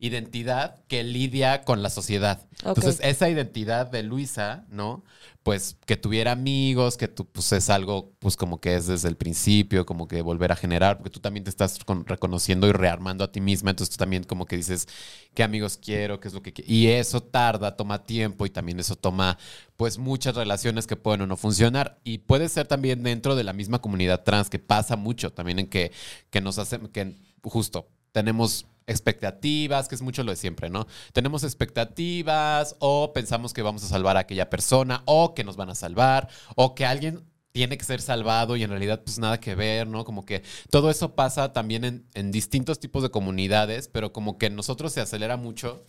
identidad 0.02 0.84
que 0.88 1.04
lidia 1.04 1.62
con 1.62 1.84
la 1.84 1.92
sociedad. 1.92 2.42
Entonces 2.66 3.00
esa 3.04 3.30
identidad 3.30 3.86
de 3.86 4.02
Luisa, 4.02 4.66
¿no? 4.70 5.04
Pues 5.44 5.78
que 5.86 5.96
tuviera 5.96 6.32
amigos, 6.32 6.98
que 6.98 7.08
tú, 7.08 7.26
pues 7.26 7.52
es 7.54 7.70
algo 7.70 8.12
pues 8.20 8.36
como 8.36 8.60
que 8.60 8.76
es 8.76 8.88
desde 8.88 9.08
el 9.10 9.16
principio, 9.16 9.86
como 9.86 10.08
que 10.08 10.24
volver 10.24 10.52
a 10.52 10.56
generar, 10.56 10.98
porque 10.98 11.12
tú 11.12 11.20
también 11.20 11.44
te 11.44 11.52
estás 11.52 11.80
con- 11.86 12.06
reconociendo 12.06 12.68
y 12.68 12.72
rearmando 12.72 13.24
a 13.24 13.32
ti 13.32 13.42
misma, 13.42 13.70
entonces 13.70 13.96
tú 13.96 14.00
también 14.00 14.24
como 14.24 14.46
que 14.48 14.58
dices, 14.58 14.88
¿qué 15.36 15.44
amigos 15.44 15.78
quiero? 15.78 16.20
¿Qué 16.20 16.28
es 16.30 16.34
lo 16.34 16.42
que 16.42 16.52
quiero? 16.52 16.72
Y 16.72 16.88
eso 16.88 17.22
tarda, 17.22 17.76
toma 17.76 18.04
tiempo 18.04 18.46
y 18.48 18.50
también 18.50 18.80
eso 18.80 18.96
toma 18.96 19.38
pues 19.78 20.00
muchas 20.00 20.36
relaciones 20.36 20.88
que 20.88 20.96
pueden 20.96 21.22
o 21.22 21.28
no 21.28 21.38
funcionar. 21.38 22.00
Y 22.04 22.20
puede 22.20 22.50
ser 22.50 22.68
también 22.68 23.04
dentro 23.04 23.36
de 23.36 23.44
la 23.44 23.54
misma 23.54 23.80
comunidad 23.80 24.24
trans, 24.24 24.50
que 24.50 24.60
pasa 24.60 24.96
mucho 24.96 25.32
también 25.32 25.60
en 25.60 25.68
que, 25.68 25.92
que 26.32 26.42
nos 26.42 26.58
hacen, 26.58 26.88
que 26.88 27.16
justo 27.44 27.88
tenemos 28.12 28.66
expectativas, 28.88 29.88
que 29.88 29.96
es 29.96 30.02
mucho 30.02 30.24
lo 30.24 30.32
de 30.32 30.38
siempre, 30.38 30.70
¿no? 30.70 30.88
Tenemos 31.14 31.44
expectativas 31.44 32.76
o 32.80 33.14
pensamos 33.14 33.54
que 33.54 33.62
vamos 33.62 33.84
a 33.84 33.88
salvar 33.88 34.18
a 34.18 34.22
aquella 34.22 34.50
persona 34.50 35.04
o 35.06 35.34
que 35.34 35.44
nos 35.44 35.56
van 35.56 35.70
a 35.70 35.76
salvar 35.76 36.30
o 36.56 36.76
que 36.76 36.86
alguien 36.86 37.24
tiene 37.52 37.78
que 37.78 37.86
ser 37.86 38.02
salvado 38.02 38.56
y 38.56 38.64
en 38.64 38.70
realidad 38.70 39.02
pues 39.04 39.20
nada 39.20 39.40
que 39.40 39.56
ver, 39.56 39.88
¿no? 39.88 40.06
Como 40.06 40.26
que 40.26 40.44
todo 40.70 40.90
eso 40.90 41.16
pasa 41.16 41.54
también 41.54 41.84
en, 41.84 42.08
en 42.14 42.32
distintos 42.32 42.80
tipos 42.80 43.04
de 43.04 43.12
comunidades, 43.12 43.88
pero 43.88 44.14
como 44.14 44.38
que 44.38 44.48
en 44.48 44.56
nosotros 44.56 44.94
se 44.94 45.02
acelera 45.02 45.38
mucho 45.38 45.86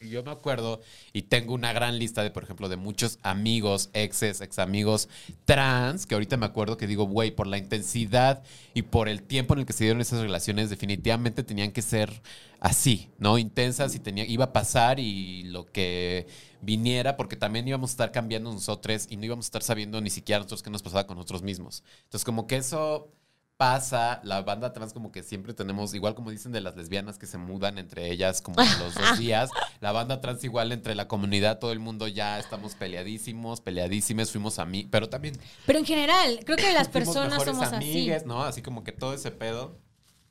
yo 0.00 0.22
me 0.22 0.30
acuerdo 0.30 0.80
y 1.12 1.22
tengo 1.22 1.54
una 1.54 1.72
gran 1.72 1.98
lista 1.98 2.22
de, 2.22 2.30
por 2.30 2.44
ejemplo, 2.44 2.68
de 2.68 2.76
muchos 2.76 3.18
amigos, 3.22 3.90
exes, 3.92 4.40
ex 4.40 4.58
amigos 4.58 5.08
trans, 5.44 6.06
que 6.06 6.14
ahorita 6.14 6.36
me 6.36 6.46
acuerdo 6.46 6.76
que 6.76 6.86
digo, 6.86 7.04
güey, 7.04 7.30
por 7.30 7.46
la 7.46 7.58
intensidad 7.58 8.42
y 8.74 8.82
por 8.82 9.08
el 9.08 9.22
tiempo 9.22 9.54
en 9.54 9.60
el 9.60 9.66
que 9.66 9.72
se 9.72 9.84
dieron 9.84 10.00
esas 10.00 10.20
relaciones, 10.20 10.70
definitivamente 10.70 11.42
tenían 11.42 11.72
que 11.72 11.82
ser 11.82 12.22
así, 12.60 13.10
¿no? 13.18 13.38
Intensas 13.38 13.94
y 13.94 13.98
tenía, 13.98 14.24
iba 14.24 14.46
a 14.46 14.52
pasar 14.52 15.00
y 15.00 15.44
lo 15.44 15.66
que 15.66 16.26
viniera, 16.60 17.16
porque 17.16 17.36
también 17.36 17.66
íbamos 17.68 17.90
a 17.90 17.92
estar 17.92 18.12
cambiando 18.12 18.52
nosotros 18.52 19.06
y 19.10 19.16
no 19.16 19.24
íbamos 19.24 19.46
a 19.46 19.48
estar 19.48 19.62
sabiendo 19.62 20.00
ni 20.00 20.10
siquiera 20.10 20.38
nosotros 20.38 20.62
qué 20.62 20.70
nos 20.70 20.82
pasaba 20.82 21.06
con 21.06 21.16
nosotros 21.16 21.42
mismos. 21.42 21.84
Entonces, 22.04 22.24
como 22.24 22.46
que 22.46 22.56
eso 22.56 23.12
pasa, 23.58 24.20
la 24.22 24.40
banda 24.42 24.72
trans 24.72 24.92
como 24.92 25.10
que 25.10 25.24
siempre 25.24 25.52
tenemos, 25.52 25.92
igual 25.92 26.14
como 26.14 26.30
dicen 26.30 26.52
de 26.52 26.60
las 26.60 26.76
lesbianas 26.76 27.18
que 27.18 27.26
se 27.26 27.38
mudan 27.38 27.76
entre 27.76 28.08
ellas 28.10 28.40
como 28.40 28.56
los 28.62 28.94
dos 28.94 29.18
días, 29.18 29.50
la 29.80 29.90
banda 29.90 30.20
trans 30.20 30.44
igual 30.44 30.70
entre 30.70 30.94
la 30.94 31.08
comunidad, 31.08 31.58
todo 31.58 31.72
el 31.72 31.80
mundo 31.80 32.06
ya 32.06 32.38
estamos 32.38 32.76
peleadísimos, 32.76 33.60
peleadísimas, 33.60 34.30
fuimos 34.30 34.60
a 34.60 34.64
mí, 34.64 34.86
pero 34.88 35.08
también 35.08 35.36
Pero 35.66 35.80
en 35.80 35.84
general, 35.84 36.40
creo 36.46 36.56
que 36.56 36.72
las 36.72 36.88
personas 36.88 37.42
somos 37.42 37.64
así. 37.64 37.74
amigues, 37.74 38.24
¿no? 38.24 38.44
Así 38.44 38.62
como 38.62 38.84
que 38.84 38.92
todo 38.92 39.12
ese 39.12 39.32
pedo. 39.32 39.76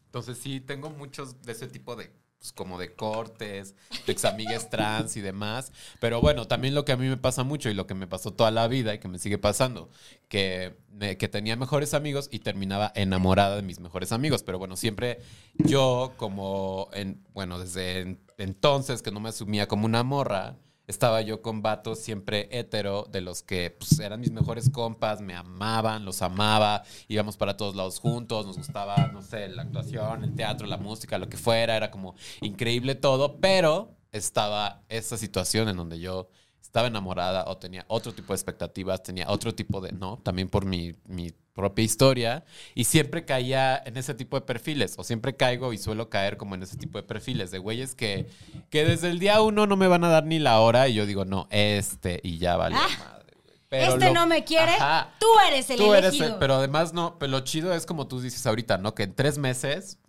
Entonces 0.05 0.37
sí, 0.37 0.61
tengo 0.61 0.89
muchos 0.89 1.41
de 1.41 1.51
ese 1.51 1.67
tipo 1.67 1.97
de, 1.97 2.09
pues, 2.39 2.51
como 2.53 2.77
de 2.77 2.93
cortes, 2.93 3.75
de 4.05 4.11
examigues 4.11 4.69
trans 4.69 5.17
y 5.17 5.21
demás. 5.21 5.71
Pero 5.99 6.21
bueno, 6.21 6.47
también 6.47 6.75
lo 6.75 6.85
que 6.85 6.91
a 6.91 6.97
mí 6.97 7.07
me 7.07 7.17
pasa 7.17 7.43
mucho 7.43 7.69
y 7.69 7.73
lo 7.73 7.87
que 7.87 7.93
me 7.95 8.07
pasó 8.07 8.31
toda 8.33 8.51
la 8.51 8.67
vida 8.67 8.93
y 8.93 8.99
que 8.99 9.07
me 9.07 9.19
sigue 9.19 9.37
pasando, 9.37 9.89
que, 10.27 10.77
me- 10.91 11.17
que 11.17 11.27
tenía 11.27 11.55
mejores 11.55 11.93
amigos 11.93 12.29
y 12.31 12.39
terminaba 12.39 12.91
enamorada 12.95 13.55
de 13.55 13.61
mis 13.63 13.79
mejores 13.79 14.11
amigos. 14.11 14.43
Pero 14.43 14.59
bueno, 14.59 14.75
siempre 14.75 15.19
yo 15.55 16.13
como, 16.17 16.89
en, 16.93 17.23
bueno, 17.33 17.59
desde 17.59 18.01
en- 18.01 18.21
entonces 18.37 19.01
que 19.01 19.11
no 19.11 19.19
me 19.19 19.29
asumía 19.29 19.67
como 19.67 19.85
una 19.85 20.03
morra, 20.03 20.57
estaba 20.87 21.21
yo 21.21 21.41
con 21.41 21.61
vatos 21.61 21.99
siempre 21.99 22.47
hetero, 22.51 23.07
de 23.11 23.21
los 23.21 23.43
que 23.43 23.71
pues, 23.71 23.99
eran 23.99 24.21
mis 24.21 24.31
mejores 24.31 24.69
compas, 24.69 25.21
me 25.21 25.35
amaban, 25.35 26.05
los 26.05 26.21
amaba, 26.21 26.83
íbamos 27.07 27.37
para 27.37 27.57
todos 27.57 27.75
lados 27.75 27.99
juntos, 27.99 28.45
nos 28.47 28.57
gustaba, 28.57 28.95
no 29.13 29.21
sé, 29.21 29.49
la 29.49 29.63
actuación, 29.63 30.23
el 30.23 30.33
teatro, 30.33 30.65
la 30.65 30.77
música, 30.77 31.17
lo 31.17 31.29
que 31.29 31.37
fuera, 31.37 31.75
era 31.75 31.91
como 31.91 32.15
increíble 32.41 32.95
todo, 32.95 33.39
pero 33.39 33.97
estaba 34.11 34.83
esa 34.87 35.17
situación 35.17 35.67
en 35.67 35.77
donde 35.77 35.99
yo 35.99 36.29
estaba 36.61 36.87
enamorada 36.87 37.45
o 37.47 37.57
tenía 37.57 37.85
otro 37.87 38.13
tipo 38.13 38.33
de 38.33 38.35
expectativas, 38.35 39.03
tenía 39.03 39.29
otro 39.29 39.53
tipo 39.53 39.81
de, 39.81 39.91
no, 39.91 40.17
también 40.23 40.49
por 40.49 40.65
mi, 40.65 40.95
mi 41.05 41.33
propia 41.57 41.83
historia 41.83 42.45
y 42.75 42.85
siempre 42.85 43.25
caía 43.25 43.75
en 43.85 43.97
ese 43.97 44.13
tipo 44.13 44.37
de 44.39 44.45
perfiles 44.45 44.93
o 44.97 45.03
siempre 45.03 45.35
caigo 45.35 45.73
y 45.73 45.77
suelo 45.77 46.09
caer 46.09 46.37
como 46.37 46.55
en 46.55 46.63
ese 46.63 46.77
tipo 46.77 46.97
de 46.97 47.03
perfiles 47.03 47.51
de 47.51 47.57
güeyes 47.57 47.95
que, 47.95 48.29
que 48.69 48.85
desde 48.85 49.09
el 49.09 49.19
día 49.19 49.41
uno 49.41 49.67
no 49.67 49.75
me 49.75 49.87
van 49.87 50.05
a 50.05 50.09
dar 50.09 50.23
ni 50.25 50.39
la 50.39 50.61
hora 50.61 50.87
y 50.87 50.93
yo 50.93 51.05
digo, 51.05 51.25
no, 51.25 51.47
este 51.49 52.21
y 52.23 52.37
ya 52.37 52.55
vale. 52.55 52.75
madre, 52.75 53.33
güey. 53.43 53.57
Pero 53.67 53.93
este 53.95 54.05
lo- 54.05 54.13
no 54.13 54.27
me 54.27 54.45
quiere, 54.45 54.71
Ajá. 54.71 55.13
tú 55.19 55.25
eres 55.49 55.69
el 55.71 55.77
Tú 55.77 55.93
eres 55.93 56.09
elegido. 56.11 56.27
el- 56.35 56.39
pero 56.39 56.53
además 56.55 56.93
no, 56.93 57.17
pero 57.19 57.31
lo 57.31 57.39
chido 57.41 57.73
es 57.73 57.85
como 57.85 58.07
tú 58.07 58.21
dices 58.21 58.45
ahorita, 58.47 58.77
¿no? 58.77 58.95
Que 58.95 59.03
en 59.03 59.13
tres 59.15 59.37
meses 59.37 59.99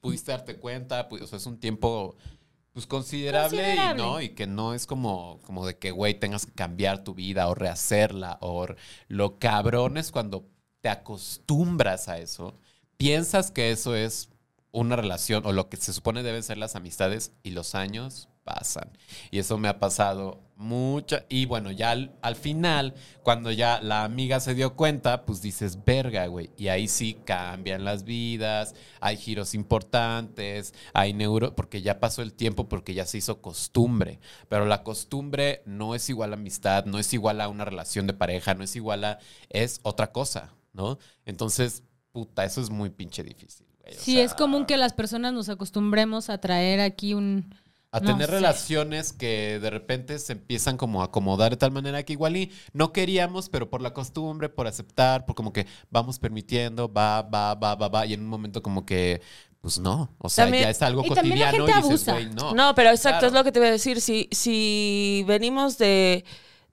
pudiste 0.00 0.30
darte 0.30 0.56
cuenta, 0.56 1.08
pu- 1.08 1.20
o 1.22 1.26
sea, 1.26 1.38
es 1.38 1.46
un 1.46 1.58
tiempo 1.58 2.16
pues 2.74 2.86
considerable, 2.86 3.56
Considerable. 3.60 4.00
y 4.02 4.06
no 4.06 4.20
y 4.20 4.28
que 4.28 4.46
no 4.46 4.72
es 4.72 4.86
como 4.86 5.40
como 5.42 5.66
de 5.66 5.76
que 5.78 5.90
güey 5.90 6.14
tengas 6.14 6.46
que 6.46 6.52
cambiar 6.52 7.02
tu 7.02 7.12
vida 7.12 7.48
o 7.48 7.54
rehacerla 7.56 8.38
o 8.40 8.68
lo 9.08 9.38
cabrón 9.40 9.96
es 9.96 10.12
cuando 10.12 10.46
te 10.80 10.88
acostumbras 10.88 12.08
a 12.08 12.18
eso, 12.18 12.58
piensas 12.96 13.50
que 13.50 13.70
eso 13.70 13.94
es 13.94 14.30
una 14.72 14.96
relación 14.96 15.46
o 15.46 15.52
lo 15.52 15.68
que 15.68 15.76
se 15.76 15.92
supone 15.92 16.22
deben 16.22 16.42
ser 16.42 16.58
las 16.58 16.76
amistades 16.76 17.32
y 17.42 17.50
los 17.50 17.74
años 17.74 18.28
pasan. 18.44 18.90
Y 19.30 19.38
eso 19.38 19.58
me 19.58 19.68
ha 19.68 19.78
pasado 19.78 20.40
mucho. 20.56 21.18
Y 21.28 21.44
bueno, 21.44 21.70
ya 21.70 21.90
al, 21.90 22.16
al 22.22 22.34
final, 22.34 22.94
cuando 23.22 23.50
ya 23.52 23.80
la 23.82 24.04
amiga 24.04 24.40
se 24.40 24.54
dio 24.54 24.74
cuenta, 24.74 25.26
pues 25.26 25.42
dices, 25.42 25.84
verga, 25.84 26.26
güey. 26.26 26.50
Y 26.56 26.68
ahí 26.68 26.88
sí 26.88 27.18
cambian 27.24 27.84
las 27.84 28.04
vidas, 28.04 28.74
hay 29.00 29.18
giros 29.18 29.54
importantes, 29.54 30.72
hay 30.94 31.12
neuro, 31.12 31.54
porque 31.54 31.82
ya 31.82 32.00
pasó 32.00 32.22
el 32.22 32.32
tiempo, 32.32 32.68
porque 32.68 32.94
ya 32.94 33.04
se 33.04 33.18
hizo 33.18 33.42
costumbre. 33.42 34.18
Pero 34.48 34.64
la 34.64 34.82
costumbre 34.82 35.62
no 35.66 35.94
es 35.94 36.08
igual 36.08 36.32
a 36.32 36.36
amistad, 36.36 36.86
no 36.86 36.98
es 36.98 37.12
igual 37.12 37.40
a 37.40 37.48
una 37.48 37.64
relación 37.66 38.06
de 38.06 38.14
pareja, 38.14 38.54
no 38.54 38.64
es 38.64 38.74
igual 38.76 39.04
a, 39.04 39.18
es 39.50 39.80
otra 39.82 40.12
cosa, 40.12 40.54
¿no? 40.78 40.98
Entonces, 41.26 41.82
puta, 42.12 42.44
eso 42.44 42.62
es 42.62 42.70
muy 42.70 42.88
pinche 42.88 43.22
difícil. 43.22 43.66
güey. 43.82 43.94
O 43.94 44.00
Sí, 44.00 44.14
sea, 44.14 44.24
es 44.24 44.32
común 44.34 44.64
que 44.64 44.76
las 44.78 44.94
personas 44.94 45.32
nos 45.34 45.48
acostumbremos 45.50 46.30
a 46.30 46.38
traer 46.38 46.80
aquí 46.80 47.12
un... 47.14 47.54
a 47.90 48.00
No 48.00 48.12
tener 48.12 48.26
sé. 48.28 48.32
relaciones 48.32 49.12
que 49.12 49.58
de 49.60 49.70
repente 49.70 50.18
se 50.18 50.32
empiezan 50.34 50.76
como 50.76 51.02
a 51.02 51.06
acomodar 51.06 51.50
de 51.50 51.56
tal 51.56 51.72
manera 51.72 52.02
que 52.02 52.12
igual 52.14 52.36
y 52.36 52.52
no 52.72 52.92
queríamos, 52.92 53.48
pero 53.48 53.68
por 53.68 53.82
la 53.82 53.92
costumbre, 53.92 54.48
por 54.48 54.66
aceptar, 54.66 55.26
por 55.26 55.34
como 55.34 55.52
que 55.52 55.66
vamos 55.90 56.18
permitiendo, 56.18 56.90
va, 56.92 57.22
va, 57.22 57.54
va, 57.54 57.74
va, 57.74 57.88
va, 57.88 58.06
y 58.06 58.14
en 58.14 58.20
un 58.20 58.28
momento 58.28 58.62
como 58.62 58.84
que, 58.86 59.20
pues 59.60 59.78
no, 59.80 60.14
o 60.18 60.28
sea, 60.28 60.44
También- 60.44 60.64
ya 60.64 60.70
es 60.70 60.82
algo 60.82 61.02
y 61.04 61.08
también 61.10 61.40
la 61.40 61.46
cotidiano 61.50 61.66
gente 61.66 61.72
y 61.88 61.90
dices, 61.92 62.08
abusa. 62.08 62.12
güey, 62.12 62.34
no. 62.34 62.54
No, 62.54 62.74
pero 62.74 62.90
exacto, 62.90 63.20
Claro. 63.20 63.26
es 63.28 63.32
lo 63.32 63.44
que 63.44 63.52
te 63.52 63.58
iba 63.58 63.68
a 63.68 63.72
decir. 63.72 64.00
Si, 64.00 64.28
si 64.30 65.24
venimos 65.26 65.78
de, 65.78 66.24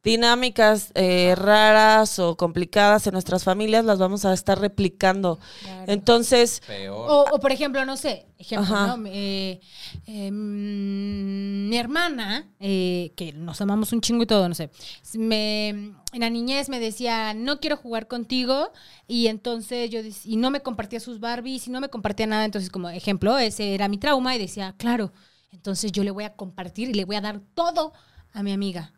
dinámicas 0.06 0.92
eh, 0.94 1.34
raras 1.36 2.20
o 2.20 2.38
complicadas 2.38 3.08
en 3.08 3.14
nuestras 3.14 3.44
familias 3.44 3.84
las 3.84 3.98
vamos 3.98 4.24
a 4.24 4.34
estar 4.34 4.60
replicando. 4.60 5.40
Claro. 5.64 5.92
Entonces, 5.92 6.62
Peor. 6.68 7.10
O, 7.10 7.26
o, 7.36 7.40
por 7.40 7.52
ejemplo, 7.52 7.84
no 7.86 7.98
sé, 7.98 8.28
ejemplo. 8.38 8.98
¿no? 8.98 9.04
Eh, 9.08 9.60
eh, 10.06 10.32
mm, 10.32 11.70
mi 11.70 11.78
hermana, 11.78 12.48
eh, 12.60 13.14
que 13.16 13.34
nos 13.34 13.60
amamos 13.62 13.94
un 13.94 14.02
chingo 14.02 14.22
y 14.22 14.28
todo, 14.28 14.48
no 14.48 14.54
sé, 14.54 14.70
me, 15.16 15.70
en 15.70 15.96
la 16.14 16.30
niñez 16.30 16.70
me 16.70 16.80
decía, 16.80 17.34
no 17.34 17.60
quiero 17.60 17.76
jugar 17.76 18.08
contigo, 18.08 18.72
y 19.08 19.26
entonces 19.26 19.90
yo, 19.90 20.02
y 20.24 20.38
no 20.38 20.52
me 20.52 20.62
compartía 20.62 21.00
sus 21.00 21.20
Barbies, 21.20 21.68
y 21.68 21.72
no 21.72 21.82
me 21.82 21.90
compartía 21.90 22.28
nada, 22.28 22.46
entonces 22.46 22.70
como 22.70 22.90
ejemplo, 22.90 23.40
ese 23.40 23.74
era 23.74 23.88
mi 23.88 23.98
trauma, 23.98 24.36
y 24.36 24.40
decía, 24.40 24.76
claro, 24.78 25.12
entonces 25.52 25.92
yo 25.92 26.04
le 26.04 26.12
voy 26.12 26.26
a 26.26 26.36
compartir 26.36 26.90
y 26.90 26.94
le 26.94 27.06
voy 27.06 27.16
a 27.16 27.22
dar 27.22 27.42
todo 27.56 27.92
a 28.34 28.44
mi 28.44 28.52
amiga. 28.52 28.92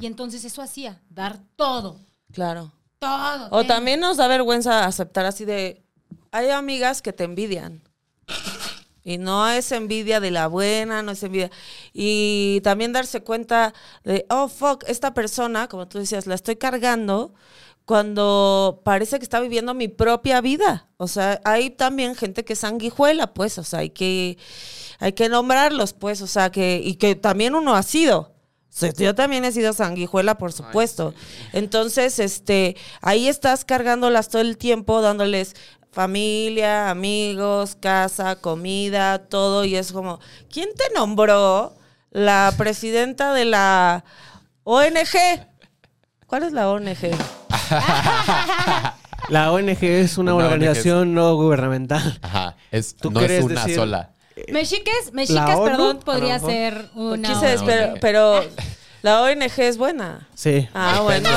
Y 0.00 0.06
entonces 0.06 0.44
eso 0.44 0.60
hacía, 0.60 1.00
dar 1.08 1.38
todo, 1.56 1.98
claro. 2.32 2.72
todo. 2.98 3.48
O 3.50 3.60
ten. 3.60 3.68
también 3.68 4.00
nos 4.00 4.16
da 4.16 4.28
vergüenza 4.28 4.84
aceptar 4.84 5.24
así 5.24 5.44
de, 5.44 5.82
hay 6.30 6.50
amigas 6.50 7.02
que 7.02 7.12
te 7.12 7.24
envidian. 7.24 7.82
Y 9.04 9.16
no 9.16 9.48
es 9.48 9.72
envidia 9.72 10.20
de 10.20 10.30
la 10.30 10.48
buena, 10.48 11.02
no 11.02 11.12
es 11.12 11.22
envidia. 11.22 11.50
Y 11.94 12.60
también 12.62 12.92
darse 12.92 13.22
cuenta 13.22 13.72
de, 14.04 14.26
oh, 14.28 14.48
fuck, 14.48 14.84
esta 14.86 15.14
persona, 15.14 15.66
como 15.68 15.88
tú 15.88 15.98
decías, 15.98 16.26
la 16.26 16.34
estoy 16.34 16.56
cargando 16.56 17.32
cuando 17.86 18.82
parece 18.84 19.18
que 19.18 19.22
está 19.22 19.40
viviendo 19.40 19.72
mi 19.72 19.88
propia 19.88 20.42
vida. 20.42 20.90
O 20.98 21.08
sea, 21.08 21.40
hay 21.44 21.70
también 21.70 22.16
gente 22.16 22.44
que 22.44 22.52
es 22.52 22.58
sanguijuela, 22.58 23.32
pues, 23.32 23.56
o 23.56 23.64
sea, 23.64 23.78
hay 23.78 23.90
que, 23.90 24.36
hay 24.98 25.14
que 25.14 25.30
nombrarlos, 25.30 25.94
pues, 25.94 26.20
o 26.20 26.26
sea, 26.26 26.50
que, 26.52 26.82
y 26.84 26.96
que 26.96 27.14
también 27.14 27.54
uno 27.54 27.74
ha 27.74 27.82
sido. 27.82 28.34
Yo 28.96 29.14
también 29.14 29.44
he 29.44 29.52
sido 29.52 29.72
sanguijuela, 29.72 30.36
por 30.38 30.52
supuesto. 30.52 31.14
Entonces, 31.52 32.18
este, 32.18 32.76
ahí 33.00 33.28
estás 33.28 33.64
cargándolas 33.64 34.28
todo 34.28 34.42
el 34.42 34.56
tiempo, 34.56 35.00
dándoles 35.00 35.54
familia, 35.90 36.90
amigos, 36.90 37.76
casa, 37.80 38.36
comida, 38.36 39.18
todo, 39.18 39.64
y 39.64 39.74
es 39.76 39.92
como, 39.92 40.20
¿quién 40.52 40.68
te 40.76 40.84
nombró 40.94 41.74
la 42.10 42.52
presidenta 42.56 43.32
de 43.32 43.44
la 43.46 44.04
ONG? 44.64 45.46
¿Cuál 46.26 46.42
es 46.44 46.52
la 46.52 46.68
ONG? 46.70 47.10
La 49.28 49.52
ONG 49.52 49.82
es 49.82 50.16
una, 50.16 50.32
Una 50.34 50.46
ONG 50.46 50.52
organización 50.54 51.12
no 51.12 51.34
gubernamental. 51.34 52.18
Ajá. 52.22 52.56
Es, 52.70 52.96
¿Tú 52.96 53.10
no 53.10 53.20
es 53.20 53.42
una 53.44 53.62
decir- 53.66 53.74
sola. 53.76 54.12
Mexiques, 54.48 55.12
mexicas, 55.12 55.56
ONU, 55.56 55.64
perdón, 55.64 56.00
podría 56.04 56.38
ser 56.38 56.88
una... 56.94 57.28
Quise 57.28 57.56
no, 57.56 57.64
pero, 57.64 57.86
ONG. 57.92 58.00
pero 58.00 58.44
la 59.02 59.22
ONG 59.22 59.58
es 59.58 59.76
buena. 59.78 60.28
Sí. 60.34 60.68
Ah, 60.74 61.00
bueno. 61.02 61.28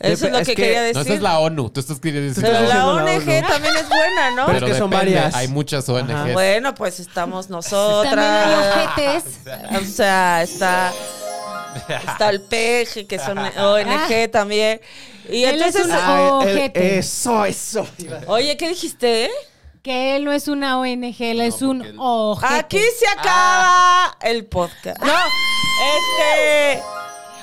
Eso 0.00 0.26
es 0.26 0.32
lo 0.32 0.38
Es 0.38 0.48
que, 0.48 0.54
que- 0.56 0.62
quería 0.62 0.80
No, 0.80 0.86
decir. 0.86 1.02
esa 1.02 1.14
es 1.14 1.20
la 1.22 1.38
ONU. 1.38 1.70
Tú 1.70 1.78
estás 1.78 2.00
queriendo 2.00 2.28
decir 2.28 2.42
pero 2.42 2.66
la 2.66 2.88
ONG 2.88 3.24
también 3.46 3.76
es 3.76 3.88
buena, 3.88 4.30
¿no? 4.34 4.46
Pero 4.46 4.66
es 4.66 4.72
que 4.72 4.78
son 4.78 4.90
varias. 4.90 5.32
Hay 5.34 5.46
muchas 5.48 5.88
ONGs. 5.88 6.10
Ajá, 6.10 6.32
bueno, 6.32 6.74
pues 6.74 6.98
estamos 6.98 7.46
También 7.46 7.64
hay 7.70 7.70
nosotras. 7.70 8.76
ojetes. 8.96 9.24
O 9.80 9.84
sea, 9.84 10.42
está, 10.42 10.92
está 11.88 12.30
el 12.30 12.40
PEG, 12.42 13.06
que 13.06 13.18
son 13.20 13.38
ONG 13.38 14.28
también. 14.32 14.80
Y 15.30 15.44
Ah. 15.44 15.50
Él 15.50 15.62
es 15.62 15.74
un- 15.76 15.90
Ah, 15.92 16.40
el- 16.46 16.72
eso, 16.74 17.44
eso. 17.44 17.86
oye, 18.26 18.56
¿qué 18.56 18.70
dijiste? 18.70 19.30
Que 19.82 20.14
él 20.16 20.24
no 20.24 20.32
es 20.32 20.46
una 20.46 20.78
ONG, 20.78 21.16
él 21.20 21.40
es 21.40 21.60
un 21.60 21.82
él- 21.82 21.96
ojete. 21.98 22.54
Aquí 22.54 22.78
se 22.78 23.08
acaba 23.18 24.16
el 24.20 24.46
podcast. 24.46 25.02
No, 25.02 25.12
este. 25.12 26.82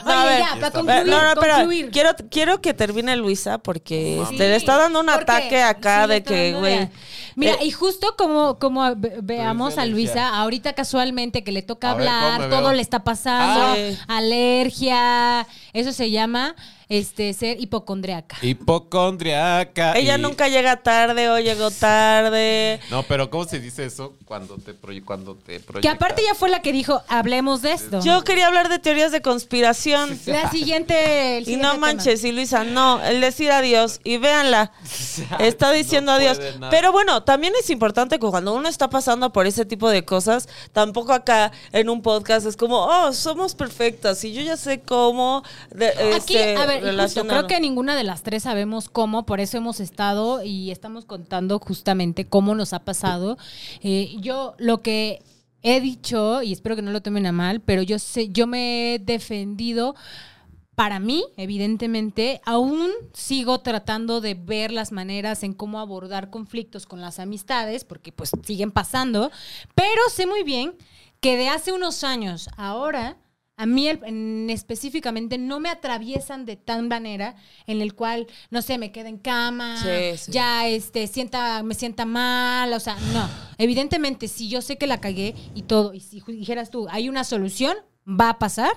no, 0.05 0.11
a 0.11 0.21
Oye, 0.23 0.29
ver. 0.29 0.39
ya, 0.39 0.55
para 0.55 0.71
concluir, 0.71 1.05
no, 1.05 1.21
no, 1.21 1.29
espera. 1.33 1.55
concluir. 1.55 1.91
Quiero, 1.91 2.09
quiero 2.31 2.61
que 2.61 2.73
termine 2.73 3.17
Luisa 3.17 3.57
porque 3.57 4.23
Sí, 4.29 4.31
este, 4.33 4.49
le 4.49 4.55
está 4.55 4.77
dando 4.77 5.01
un 5.01 5.09
ataque 5.09 5.61
acá 5.61 6.03
sí, 6.03 6.09
de 6.11 6.23
que, 6.23 6.53
güey. 6.53 6.89
Mira, 7.35 7.53
eh, 7.55 7.65
y 7.65 7.71
justo 7.71 8.15
como, 8.17 8.57
como 8.57 8.95
ve- 8.95 9.17
veamos 9.21 9.77
a. 9.77 9.85
Luisa, 9.85 10.29
ahorita 10.37 10.71
casualmente 10.73 11.43
que 11.43 11.51
le 11.51 11.61
toca 11.61 11.91
A 11.91 11.95
ver, 11.95 12.07
¿cómo 12.07 12.17
hablar, 12.19 12.49
todo 12.49 12.61
veo? 12.69 12.73
le 12.73 12.81
está 12.81 13.03
pasando, 13.03 13.75
Ah, 14.07 14.15
alergia, 14.17 15.45
eso 15.73 15.91
se 15.91 16.09
llama 16.11 16.55
este 16.89 17.31
ser 17.33 17.61
hipocondriaca. 17.61 18.37
Hipocondriaca. 18.41 19.93
ella 19.93 20.17
y- 20.17 20.21
nunca 20.21 20.47
llega 20.47 20.77
tarde 20.77 21.29
o 21.29 21.39
llegó 21.39 21.69
tarde. 21.71 22.79
No, 22.89 23.03
pero 23.03 23.29
¿cómo 23.29 23.45
se 23.45 23.59
dice 23.59 23.85
eso 23.85 24.15
cuando 24.25 24.55
te, 24.57 24.73
proye- 24.73 25.03
cuando 25.05 25.35
te 25.35 25.59
proyectas? 25.59 25.81
Que 25.81 25.89
aparte 25.89 26.23
ya 26.27 26.33
fue 26.35 26.49
la 26.49 26.61
que 26.61 26.71
dijo, 26.71 27.01
hablemos 27.07 27.61
de 27.61 27.73
esto. 27.73 28.01
Yo 28.01 28.23
quería 28.23 28.47
hablar 28.47 28.69
de 28.69 28.79
teorías 28.79 29.11
de 29.11 29.21
conspiración. 29.21 30.19
La 30.25 30.49
siguiente. 30.49 31.37
el 31.37 31.43
Y 31.43 31.45
siguiente 31.45 31.63
no 31.67 31.73
tema. 31.73 31.87
manches, 31.87 32.23
y 32.23 32.31
Luisa, 32.31 32.63
no, 32.63 33.03
el 33.03 33.21
decir 33.21 33.51
adiós, 33.51 33.99
y 34.03 34.17
véanla, 34.17 34.71
está 35.39 35.71
diciendo 35.71 36.11
no 36.11 36.17
adiós. 36.17 36.39
nada. 36.59 36.69
Pero 36.71 36.91
bueno, 36.91 37.23
también 37.23 37.53
es 37.59 37.69
importante 37.69 38.17
que 38.19 38.27
cuando 38.27 38.53
uno 38.55 38.67
está 38.67 38.89
pasando 38.89 39.31
por 39.31 39.45
ese 39.45 39.63
tipo 39.65 39.89
de 39.89 40.03
cosas, 40.05 40.49
tampoco 40.73 41.13
acá 41.13 41.51
en 41.71 41.89
un 41.89 42.01
podcast 42.01 42.47
es 42.47 42.57
como, 42.57 42.77
oh, 42.85 43.13
somos 43.13 43.53
perfectas, 43.53 44.23
y 44.23 44.33
yo 44.33 44.41
ya 44.41 44.57
sé 44.57 44.79
cómo 44.81 45.43
de- 45.69 45.89
Aquí, 46.15 46.35
este, 46.35 46.55
a 46.55 46.65
ver, 46.65 46.78
justo, 46.81 47.25
creo 47.25 47.47
que 47.47 47.59
ninguna 47.59 47.95
de 47.95 48.03
las 48.03 48.23
tres 48.23 48.43
sabemos 48.43 48.89
cómo, 48.89 49.25
por 49.25 49.39
eso 49.39 49.57
hemos 49.57 49.79
estado 49.79 50.43
y 50.43 50.71
estamos 50.71 51.05
contando 51.05 51.59
justamente 51.59 52.25
cómo 52.25 52.55
nos 52.55 52.73
ha 52.73 52.85
pasado. 52.85 53.37
Eh, 53.81 54.15
yo 54.19 54.55
lo 54.57 54.81
que 54.81 55.21
he 55.61 55.81
dicho, 55.81 56.41
y 56.41 56.53
espero 56.53 56.75
que 56.75 56.81
no 56.81 56.91
lo 56.91 57.01
tomen 57.01 57.25
a 57.25 57.31
mal, 57.31 57.61
pero 57.61 57.81
yo 57.81 57.99
sé, 57.99 58.29
yo 58.29 58.47
me 58.47 58.95
he 58.95 58.99
defendido. 58.99 59.95
Para 60.75 60.99
mí, 60.99 61.25
evidentemente, 61.35 62.39
aún 62.45 62.89
sigo 63.13 63.59
tratando 63.59 64.21
de 64.21 64.33
ver 64.33 64.71
las 64.71 64.93
maneras 64.93 65.43
en 65.43 65.53
cómo 65.53 65.79
abordar 65.79 66.29
conflictos 66.29 66.85
con 66.85 67.01
las 67.01 67.19
amistades, 67.19 67.83
porque 67.83 68.13
pues 68.13 68.31
siguen 68.45 68.71
pasando, 68.71 69.29
pero 69.75 70.01
sé 70.09 70.25
muy 70.25 70.43
bien 70.43 70.75
que 71.19 71.35
de 71.35 71.49
hace 71.49 71.73
unos 71.73 72.05
años, 72.05 72.49
ahora, 72.55 73.17
a 73.59 73.65
mí 73.65 73.87
el- 73.89 73.99
en- 74.05 74.49
específicamente 74.49 75.37
no 75.37 75.59
me 75.59 75.69
atraviesan 75.69 76.45
de 76.45 76.55
tan 76.55 76.87
manera 76.87 77.35
en 77.67 77.81
el 77.81 77.93
cual, 77.93 78.25
no 78.49 78.61
sé, 78.61 78.77
me 78.77 78.91
queda 78.91 79.09
en 79.09 79.17
cama, 79.17 79.77
Sí, 79.83 80.17
sí. 80.17 80.31
ya 80.31 80.67
este, 80.67 81.07
sienta, 81.07 81.61
me 81.63 81.73
sienta 81.75 82.05
mal, 82.05 82.71
o 82.73 82.79
sea, 82.79 82.95
no. 83.13 83.29
Evidentemente, 83.57 84.27
si 84.29 84.47
yo 84.49 84.61
sé 84.61 84.77
que 84.77 84.87
la 84.87 85.01
cagué 85.01 85.35
y 85.55 85.63
todo, 85.63 85.93
y 85.93 85.99
si 85.99 86.21
dijeras 86.27 86.69
tú, 86.69 86.87
hay 86.89 87.09
una 87.09 87.23
solución, 87.25 87.75
va 88.07 88.29
a 88.29 88.39
pasar, 88.39 88.71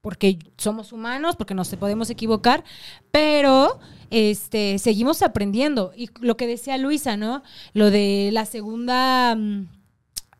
porque 0.00 0.38
somos 0.56 0.92
humanos, 0.92 1.34
porque 1.34 1.54
nos 1.54 1.68
podemos 1.74 2.08
equivocar, 2.10 2.62
pero 3.10 3.80
este, 4.10 4.78
seguimos 4.78 5.20
aprendiendo. 5.22 5.92
Y 5.96 6.10
lo 6.20 6.36
que 6.36 6.46
decía 6.46 6.78
Luisa, 6.78 7.16
¿no? 7.16 7.42
Lo 7.72 7.90
de 7.90 8.30
la 8.32 8.44
segunda... 8.46 9.34
mm, 9.34 9.66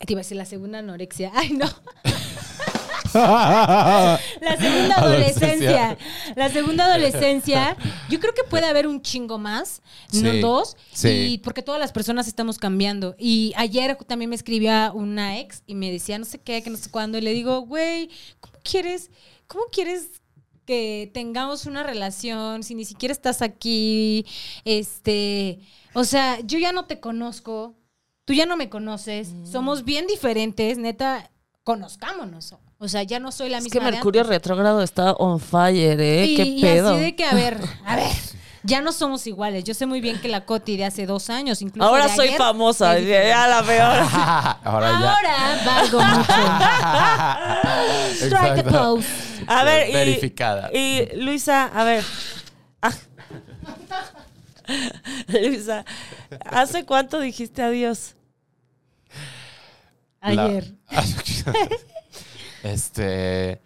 Te 0.07 0.13
iba 0.13 0.21
a 0.21 0.23
decir 0.23 0.37
la 0.37 0.45
segunda 0.45 0.79
anorexia. 0.79 1.33
Ay, 1.35 1.51
no. 1.51 1.67
La 4.41 4.57
segunda 4.59 4.97
adolescencia. 4.97 5.85
Adolescencia. 5.91 5.99
La 6.35 6.49
segunda 6.51 6.85
adolescencia. 6.87 7.77
Yo 8.09 8.21
creo 8.21 8.35
que 8.35 8.45
puede 8.45 8.67
haber 8.67 8.87
un 8.87 9.03
chingo 9.03 9.39
más, 9.39 9.83
no 10.13 10.31
Sí, 10.33 10.41
dos. 10.41 10.77
sí. 10.93 11.09
Y 11.09 11.39
porque 11.39 11.63
todas 11.63 11.81
las 11.81 11.93
personas 11.93 12.29
estamos 12.29 12.59
cambiando. 12.59 13.15
Y 13.19 13.53
ayer 13.57 13.97
también 14.07 14.31
me 14.31 14.37
escribía 14.37 14.93
una 14.95 15.39
ex 15.39 15.63
y 15.67 15.75
me 15.75 15.91
decía 15.91 16.19
no 16.19 16.25
sé 16.25 16.39
qué, 16.41 16.63
que 16.63 16.71
no 16.71 16.77
sé 16.77 16.91
cuándo. 16.91 17.19
Y 17.19 17.23
le 17.23 17.33
digo, 17.33 17.61
güey, 17.63 18.11
¿cómo 18.41 18.55
quieres, 18.63 19.11
cómo 19.47 19.65
quieres 19.73 20.23
que 20.65 21.11
tengamos 21.15 21.67
una 21.67 21.83
relación 21.85 22.63
si 22.63 22.75
ni 22.75 22.85
siquiera 22.85 23.13
estás 23.13 23.41
aquí? 23.43 24.27
Este, 24.65 25.61
o 25.95 26.05
sea, 26.05 26.41
yo 26.41 26.59
ya 26.59 26.73
no 26.73 26.87
te 26.87 27.01
conozco. 27.01 27.75
Tú 28.25 28.33
ya 28.35 28.45
no 28.45 28.57
me 28.57 28.69
conoces. 28.69 29.29
Mm. 29.33 29.47
Somos 29.47 29.85
bien 29.85 30.07
diferentes, 30.09 30.79
neta. 30.79 31.31
Conozcámonos. 31.63 32.55
O 32.79 32.89
sea, 32.89 33.03
ya 33.05 33.19
no 33.21 33.33
soy 33.33 33.49
la 33.49 33.59
Es 33.59 33.65
misma. 33.65 33.81
que 33.81 33.85
de 33.87 33.93
Mercurio 33.93 34.23
retrógrado 34.25 34.83
está 34.83 35.13
on 35.13 35.41
fire, 35.41 35.99
¿eh? 36.01 36.27
Y, 36.27 36.37
¿Qué 36.37 36.43
y 36.45 36.61
pedo? 36.61 36.91
así 36.93 37.01
de 37.01 37.17
que, 37.17 37.25
a 37.25 37.33
ver, 37.35 37.59
a 37.87 37.97
ver, 37.97 38.11
ya 38.65 38.81
no 38.83 38.93
somos 38.93 39.27
iguales. 39.27 39.65
Yo 39.65 39.73
sé 39.73 39.87
muy 39.87 40.01
bien 40.03 40.21
que 40.21 40.29
la 40.29 40.45
Coti 40.45 40.77
de 40.77 40.85
hace 40.85 41.07
dos 41.07 41.31
años, 41.31 41.63
incluso. 41.63 41.89
Ahora 41.89 42.07
de 42.09 42.15
soy 42.15 42.27
ayer, 42.29 42.39
famosa, 42.39 42.99
es 42.99 43.07
ya 43.09 43.47
la 43.49 43.63
peor. 43.63 43.97
Ahora 44.65 44.91
ya. 44.91 45.15
Ahora 45.15 45.63
valgo 45.65 46.01
mucho. 46.03 46.33
Strike 48.27 48.59
Exacto. 48.59 48.95
pose. 48.97 49.09
A 49.47 49.65
ver, 49.65 49.89
y, 49.89 49.93
Verificada. 49.95 50.71
y 50.73 51.09
Luisa, 51.17 51.65
a 51.67 51.85
ver. 51.85 52.05
Ah. 52.83 52.93
Luisa, 55.29 55.85
¿hace 56.45 56.85
cuánto 56.85 57.21
dijiste 57.21 57.63
adiós? 57.63 58.17
La- 60.21 60.45
Ayer. 60.45 60.75
Este. 62.67 63.61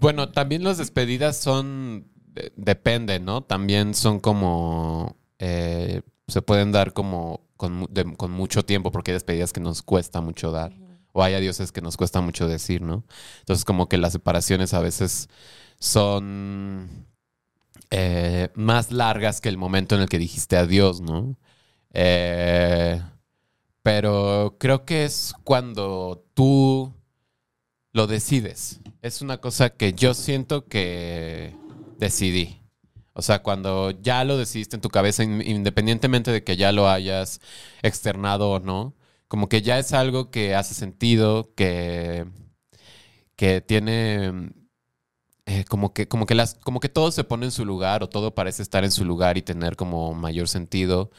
Bueno, 0.00 0.30
también 0.30 0.64
las 0.64 0.78
despedidas 0.78 1.36
son. 1.36 2.08
de- 2.34 2.52
depende, 2.56 3.18
¿no? 3.20 3.42
También 3.42 3.94
son 3.94 4.20
como. 4.20 5.16
eh, 5.38 6.02
se 6.28 6.42
pueden 6.42 6.72
dar 6.72 6.92
como 6.92 7.40
con, 7.56 7.72
mu- 7.74 7.86
de- 7.88 8.16
con 8.16 8.30
mucho 8.32 8.64
tiempo, 8.64 8.90
porque 8.90 9.12
hay 9.12 9.14
despedidas 9.16 9.52
que 9.52 9.60
nos 9.60 9.82
cuesta 9.82 10.20
mucho 10.20 10.50
dar. 10.52 10.72
O 11.12 11.22
hay 11.22 11.34
adioses 11.34 11.72
que 11.72 11.80
nos 11.80 11.96
cuesta 11.96 12.20
mucho 12.20 12.46
decir, 12.48 12.82
¿no? 12.82 13.04
Entonces, 13.40 13.64
como 13.64 13.88
que 13.88 13.96
las 13.96 14.12
separaciones 14.12 14.74
a 14.74 14.80
veces 14.80 15.28
son 15.78 17.06
eh, 17.90 18.50
más 18.54 18.90
largas 18.92 19.40
que 19.40 19.48
el 19.48 19.56
momento 19.56 19.94
en 19.94 20.02
el 20.02 20.08
que 20.08 20.18
dijiste 20.18 20.56
adiós, 20.56 21.00
¿no? 21.00 21.36
Eh, 21.94 23.00
pero 23.82 24.56
creo 24.58 24.84
que 24.84 25.04
es 25.04 25.32
cuando 25.44 26.24
tú 26.34 26.92
lo 27.96 28.06
decides. 28.06 28.80
Es 29.00 29.22
una 29.22 29.38
cosa 29.38 29.70
que 29.70 29.94
yo 29.94 30.12
siento 30.12 30.66
que 30.66 31.56
decidí. 31.98 32.60
O 33.14 33.22
sea, 33.22 33.42
cuando 33.42 33.90
ya 33.90 34.22
lo 34.24 34.36
decidiste 34.36 34.76
en 34.76 34.82
tu 34.82 34.90
cabeza, 34.90 35.24
in- 35.24 35.40
independientemente 35.40 36.30
de 36.30 36.44
que 36.44 36.58
ya 36.58 36.72
lo 36.72 36.90
hayas 36.90 37.40
externado 37.82 38.50
o 38.50 38.60
no, 38.60 38.94
como 39.28 39.48
que 39.48 39.62
ya 39.62 39.78
es 39.78 39.94
algo 39.94 40.30
que 40.30 40.54
hace 40.54 40.74
sentido, 40.74 41.54
que, 41.54 42.26
que 43.36 43.62
tiene 43.62 44.50
eh, 45.46 45.64
como 45.64 45.92
que, 45.94 46.08
como 46.08 46.26
que 46.26 46.34
las, 46.34 46.54
como 46.56 46.80
que 46.80 46.88
todo 46.88 47.12
se 47.12 47.24
pone 47.24 47.46
en 47.46 47.52
su 47.52 47.64
lugar 47.64 48.02
o 48.02 48.08
todo 48.08 48.34
parece 48.34 48.62
estar 48.62 48.84
en 48.84 48.90
su 48.90 49.04
lugar 49.04 49.38
y 49.38 49.42
tener 49.42 49.76
como 49.76 50.12
mayor 50.14 50.48
sentido. 50.48 51.10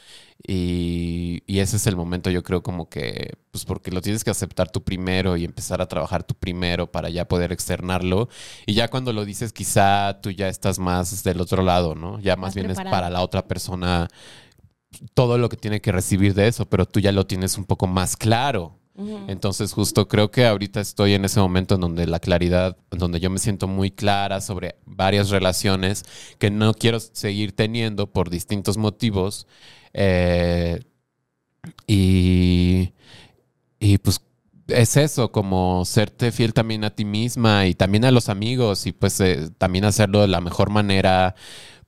Y, 0.46 1.42
y 1.46 1.60
ese 1.60 1.76
es 1.78 1.86
el 1.86 1.96
momento, 1.96 2.30
yo 2.30 2.42
creo, 2.42 2.62
como 2.62 2.88
que, 2.88 3.38
pues 3.50 3.64
porque 3.64 3.90
lo 3.90 4.02
tienes 4.02 4.24
que 4.24 4.30
aceptar 4.30 4.70
tú 4.70 4.84
primero 4.84 5.36
y 5.36 5.44
empezar 5.44 5.80
a 5.82 5.88
trabajar 5.88 6.24
tú 6.24 6.34
primero 6.34 6.92
para 6.92 7.08
ya 7.10 7.26
poder 7.26 7.52
externarlo. 7.52 8.28
Y 8.66 8.74
ya 8.74 8.88
cuando 8.88 9.12
lo 9.12 9.24
dices, 9.24 9.52
quizá 9.52 10.20
tú 10.20 10.30
ya 10.30 10.48
estás 10.48 10.78
más 10.78 11.22
del 11.24 11.40
otro 11.40 11.62
lado, 11.62 11.94
¿no? 11.94 12.20
Ya 12.20 12.36
más 12.36 12.48
Más 12.48 12.54
bien 12.54 12.66
preparado. 12.66 12.88
es 12.88 12.92
para 12.92 13.10
la 13.10 13.22
otra 13.22 13.48
persona 13.48 14.08
todo 15.14 15.38
lo 15.38 15.48
que 15.48 15.56
tiene 15.56 15.80
que 15.80 15.92
recibir 15.92 16.34
de 16.34 16.48
eso, 16.48 16.66
pero 16.68 16.86
tú 16.86 17.00
ya 17.00 17.12
lo 17.12 17.26
tienes 17.26 17.58
un 17.58 17.64
poco 17.64 17.86
más 17.86 18.16
claro. 18.16 18.78
Entonces 19.28 19.72
justo 19.72 20.08
creo 20.08 20.32
que 20.32 20.44
ahorita 20.44 20.80
estoy 20.80 21.14
en 21.14 21.24
ese 21.24 21.38
momento 21.38 21.76
en 21.76 21.82
donde 21.82 22.06
la 22.06 22.18
claridad, 22.18 22.76
en 22.90 22.98
donde 22.98 23.20
yo 23.20 23.30
me 23.30 23.38
siento 23.38 23.68
muy 23.68 23.92
clara 23.92 24.40
sobre 24.40 24.74
varias 24.86 25.30
relaciones 25.30 26.04
que 26.38 26.50
no 26.50 26.74
quiero 26.74 26.98
seguir 26.98 27.52
teniendo 27.54 28.10
por 28.12 28.28
distintos 28.28 28.76
motivos. 28.76 29.46
Eh, 29.92 30.80
y, 31.86 32.92
y 33.78 33.98
pues 33.98 34.20
es 34.68 34.96
eso, 34.96 35.30
como 35.32 35.84
serte 35.84 36.32
fiel 36.32 36.52
también 36.52 36.84
a 36.84 36.90
ti 36.90 37.04
misma 37.04 37.66
y 37.66 37.74
también 37.74 38.04
a 38.04 38.10
los 38.10 38.28
amigos 38.28 38.86
y 38.86 38.92
pues 38.92 39.20
eh, 39.20 39.48
también 39.58 39.84
hacerlo 39.84 40.20
de 40.20 40.28
la 40.28 40.40
mejor 40.40 40.70
manera 40.70 41.34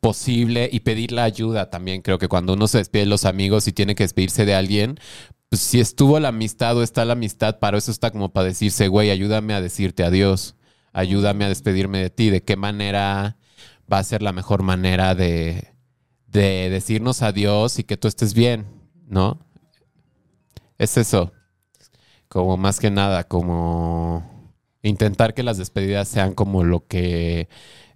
posible 0.00 0.68
y 0.72 0.80
pedir 0.80 1.12
la 1.12 1.24
ayuda 1.24 1.70
también. 1.70 2.02
Creo 2.02 2.18
que 2.18 2.28
cuando 2.28 2.54
uno 2.54 2.68
se 2.68 2.78
despide 2.78 3.02
de 3.02 3.06
los 3.10 3.24
amigos 3.24 3.68
y 3.68 3.72
tiene 3.72 3.94
que 3.94 4.04
despedirse 4.04 4.46
de 4.46 4.54
alguien, 4.54 4.98
pues 5.50 5.62
si 5.62 5.80
estuvo 5.80 6.18
la 6.20 6.28
amistad 6.28 6.76
o 6.76 6.82
está 6.82 7.04
la 7.04 7.14
amistad, 7.14 7.58
para 7.58 7.76
eso 7.76 7.90
está 7.90 8.12
como 8.12 8.32
para 8.32 8.46
decirse, 8.46 8.86
güey, 8.86 9.10
ayúdame 9.10 9.52
a 9.52 9.60
decirte 9.60 10.04
adiós, 10.04 10.54
ayúdame 10.92 11.44
a 11.44 11.48
despedirme 11.48 11.98
de 11.98 12.10
ti, 12.10 12.30
de 12.30 12.42
qué 12.44 12.56
manera 12.56 13.36
va 13.92 13.98
a 13.98 14.04
ser 14.04 14.22
la 14.22 14.32
mejor 14.32 14.62
manera 14.62 15.16
de, 15.16 15.74
de 16.28 16.70
decirnos 16.70 17.22
adiós 17.22 17.80
y 17.80 17.84
que 17.84 17.96
tú 17.96 18.06
estés 18.06 18.32
bien, 18.32 18.66
¿no? 19.08 19.40
Es 20.78 20.96
eso, 20.96 21.32
como 22.28 22.56
más 22.56 22.78
que 22.78 22.92
nada, 22.92 23.24
como 23.24 24.24
intentar 24.82 25.34
que 25.34 25.42
las 25.42 25.58
despedidas 25.58 26.06
sean 26.06 26.32
como 26.32 26.62
lo 26.62 26.86
que 26.86 27.48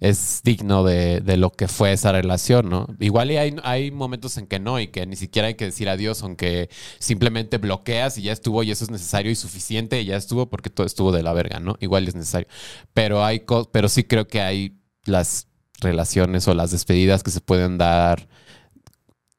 es 0.09 0.40
digno 0.44 0.84
de, 0.84 1.20
de 1.20 1.36
lo 1.36 1.50
que 1.50 1.68
fue 1.68 1.92
esa 1.92 2.12
relación, 2.12 2.68
¿no? 2.68 2.86
Igual 3.00 3.30
y 3.32 3.36
hay, 3.38 3.57
hay 3.62 3.90
momentos 3.90 4.36
en 4.38 4.46
que 4.46 4.61
no 4.61 4.78
y 4.80 4.88
que 4.88 5.07
ni 5.07 5.16
siquiera 5.16 5.48
hay 5.48 5.55
que 5.55 5.66
decir 5.66 5.88
adiós, 5.88 6.22
aunque 6.22 6.68
simplemente 6.98 7.59
bloqueas 7.59 8.18
y 8.18 8.22
ya 8.22 8.32
estuvo 8.32 8.62
y 8.62 8.70
eso 8.70 8.84
es 8.84 8.90
necesario 8.90 9.30
y 9.32 9.34
suficiente 9.36 10.00
y 10.00 10.07
ya 10.07 10.16
estuvo 10.16 10.46
porque 10.50 10.70
todo 10.70 10.86
estuvo 10.86 11.12
de 11.12 11.22
la 11.22 11.32
verga, 11.32 11.61
¿no? 11.61 11.76
Igual 11.80 12.07
es 12.09 12.14
necesario. 12.14 12.48
Pero 12.92 13.24
hay 13.24 13.40
co- 13.40 13.70
pero 13.72 13.88
sí 13.88 14.05
creo 14.05 14.28
que 14.28 14.40
hay 14.40 14.78
las 15.05 15.48
relaciones 15.80 16.46
o 16.48 16.55
las 16.55 16.70
despedidas 16.70 17.22
que 17.22 17.30
se 17.30 17.40
pueden 17.40 17.78
dar, 17.78 18.28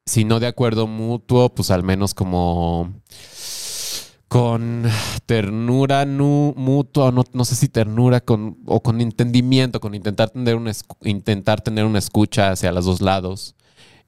si 0.04 0.24
no 0.24 0.38
de 0.40 0.46
acuerdo 0.46 0.86
mutuo, 0.86 1.52
pues 1.54 1.70
al 1.70 1.82
menos 1.82 2.14
como 2.14 2.92
con 4.36 4.84
ternura 5.24 6.04
nu- 6.04 6.52
mutua, 6.56 7.10
no, 7.10 7.24
no 7.32 7.44
sé 7.46 7.54
si 7.54 7.68
ternura 7.68 8.20
con, 8.20 8.58
o 8.66 8.82
con 8.82 9.00
entendimiento, 9.00 9.80
con 9.80 9.94
intentar 9.94 10.28
tener, 10.28 10.56
una, 10.56 10.72
intentar 11.04 11.62
tener 11.62 11.86
una 11.86 11.98
escucha 11.98 12.50
hacia 12.50 12.70
los 12.70 12.84
dos 12.84 13.00
lados 13.00 13.54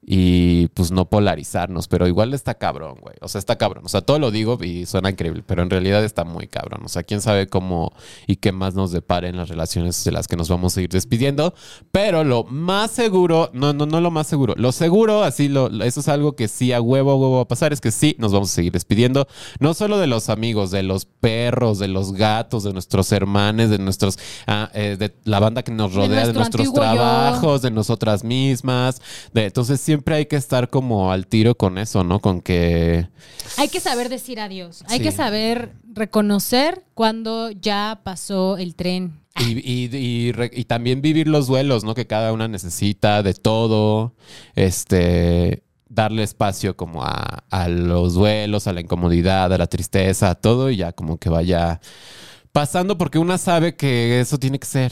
y 0.01 0.67
pues 0.69 0.91
no 0.91 1.09
polarizarnos, 1.09 1.87
pero 1.87 2.07
igual 2.07 2.33
está 2.33 2.55
cabrón, 2.55 2.97
güey. 3.01 3.15
O 3.21 3.27
sea, 3.27 3.39
está 3.39 3.57
cabrón. 3.57 3.85
O 3.85 3.89
sea, 3.89 4.01
todo 4.01 4.17
lo 4.17 4.31
digo 4.31 4.57
y 4.63 4.85
suena 4.85 5.09
increíble, 5.09 5.43
pero 5.45 5.61
en 5.61 5.69
realidad 5.69 6.03
está 6.03 6.23
muy 6.23 6.47
cabrón. 6.47 6.81
O 6.85 6.87
sea, 6.87 7.03
quién 7.03 7.21
sabe 7.21 7.47
cómo 7.47 7.93
y 8.25 8.37
qué 8.37 8.51
más 8.51 8.75
nos 8.75 8.91
depara 8.91 9.27
en 9.27 9.37
las 9.37 9.49
relaciones 9.49 10.03
de 10.03 10.11
las 10.11 10.27
que 10.27 10.35
nos 10.35 10.49
vamos 10.49 10.75
a 10.77 10.81
ir 10.81 10.89
despidiendo. 10.89 11.53
Pero 11.91 12.23
lo 12.23 12.43
más 12.45 12.91
seguro, 12.91 13.49
no, 13.53 13.73
no, 13.73 13.85
no 13.85 14.01
lo 14.01 14.09
más 14.09 14.27
seguro, 14.27 14.53
lo 14.57 14.71
seguro, 14.71 15.23
así, 15.23 15.49
lo, 15.49 15.67
eso 15.83 15.99
es 15.99 16.07
algo 16.07 16.35
que 16.35 16.47
sí 16.47 16.71
a 16.71 16.81
huevo, 16.81 17.11
a 17.11 17.15
huevo 17.15 17.35
va 17.37 17.41
a 17.43 17.47
pasar, 17.47 17.73
es 17.73 17.81
que 17.81 17.91
sí 17.91 18.15
nos 18.19 18.31
vamos 18.31 18.51
a 18.51 18.55
seguir 18.55 18.71
despidiendo. 18.71 19.27
No 19.59 19.73
solo 19.73 19.97
de 19.97 20.07
los 20.07 20.29
amigos, 20.29 20.71
de 20.71 20.83
los 20.83 21.05
perros, 21.05 21.77
de 21.79 21.87
los 21.87 22.13
gatos, 22.13 22.63
de 22.63 22.73
nuestros 22.73 23.11
hermanos, 23.11 23.69
de 23.69 23.77
nuestros, 23.77 24.17
ah, 24.47 24.69
eh, 24.73 24.95
de 24.97 25.13
la 25.25 25.39
banda 25.39 25.63
que 25.63 25.71
nos 25.71 25.91
De 25.91 25.97
rodea, 25.97 26.09
de, 26.27 26.33
nuestro 26.33 26.39
nuestros 26.39 26.67
antiguo 26.67 26.83
yo. 26.83 26.93
trabajos 26.93 27.61
de 27.61 27.71
nosotras 27.71 28.23
mismas. 28.23 29.01
De, 29.33 29.45
entonces 29.45 29.79
siempre 29.89 30.15
hay 30.15 30.25
que 30.27 30.35
estar 30.35 30.69
como 30.69 31.11
al 31.11 31.25
tiro 31.25 31.55
con 31.55 31.79
eso, 31.79 32.03
¿no? 32.03 32.19
Con 32.19 32.41
que... 32.41 33.07
Hay 33.57 33.69
que 33.69 33.79
saber 33.79 34.07
decir 34.09 34.39
adiós. 34.39 34.83
Hay 34.87 34.99
Sí. 34.99 35.03
que 35.05 35.11
saber 35.11 35.71
reconocer 35.93 36.83
cuando 36.93 37.49
ya 37.49 38.01
pasó 38.03 38.57
el 38.57 38.75
tren. 38.75 39.19
Y, 39.39 39.57
y- 39.59 40.31
y 40.53 40.63
también 40.65 41.01
vivir 41.01 41.27
los 41.27 41.47
duelos, 41.47 41.83
¿no? 41.83 41.95
Que 41.95 42.05
cada 42.05 42.31
una 42.33 42.47
necesita 42.47 43.23
de 43.23 43.33
todo. 43.33 44.13
Este... 44.55 45.63
Darle 45.91 46.21
espacio 46.21 46.77
como 46.77 47.03
a, 47.03 47.43
a 47.49 47.67
los 47.67 48.13
duelos, 48.13 48.67
a 48.67 48.73
la 48.73 48.81
incomodidad, 48.81 49.51
a 49.51 49.57
la 49.57 49.65
tristeza, 49.65 50.29
a 50.29 50.35
todo 50.35 50.69
y 50.69 50.75
ya 50.77 50.91
como 50.91 51.17
que 51.17 51.29
vaya 51.29 51.81
pasando 52.51 52.95
porque 52.95 53.17
una 53.17 53.39
sabe 53.39 53.75
que 53.75 54.19
eso 54.19 54.37
tiene 54.37 54.59
que 54.59 54.67
ser, 54.67 54.91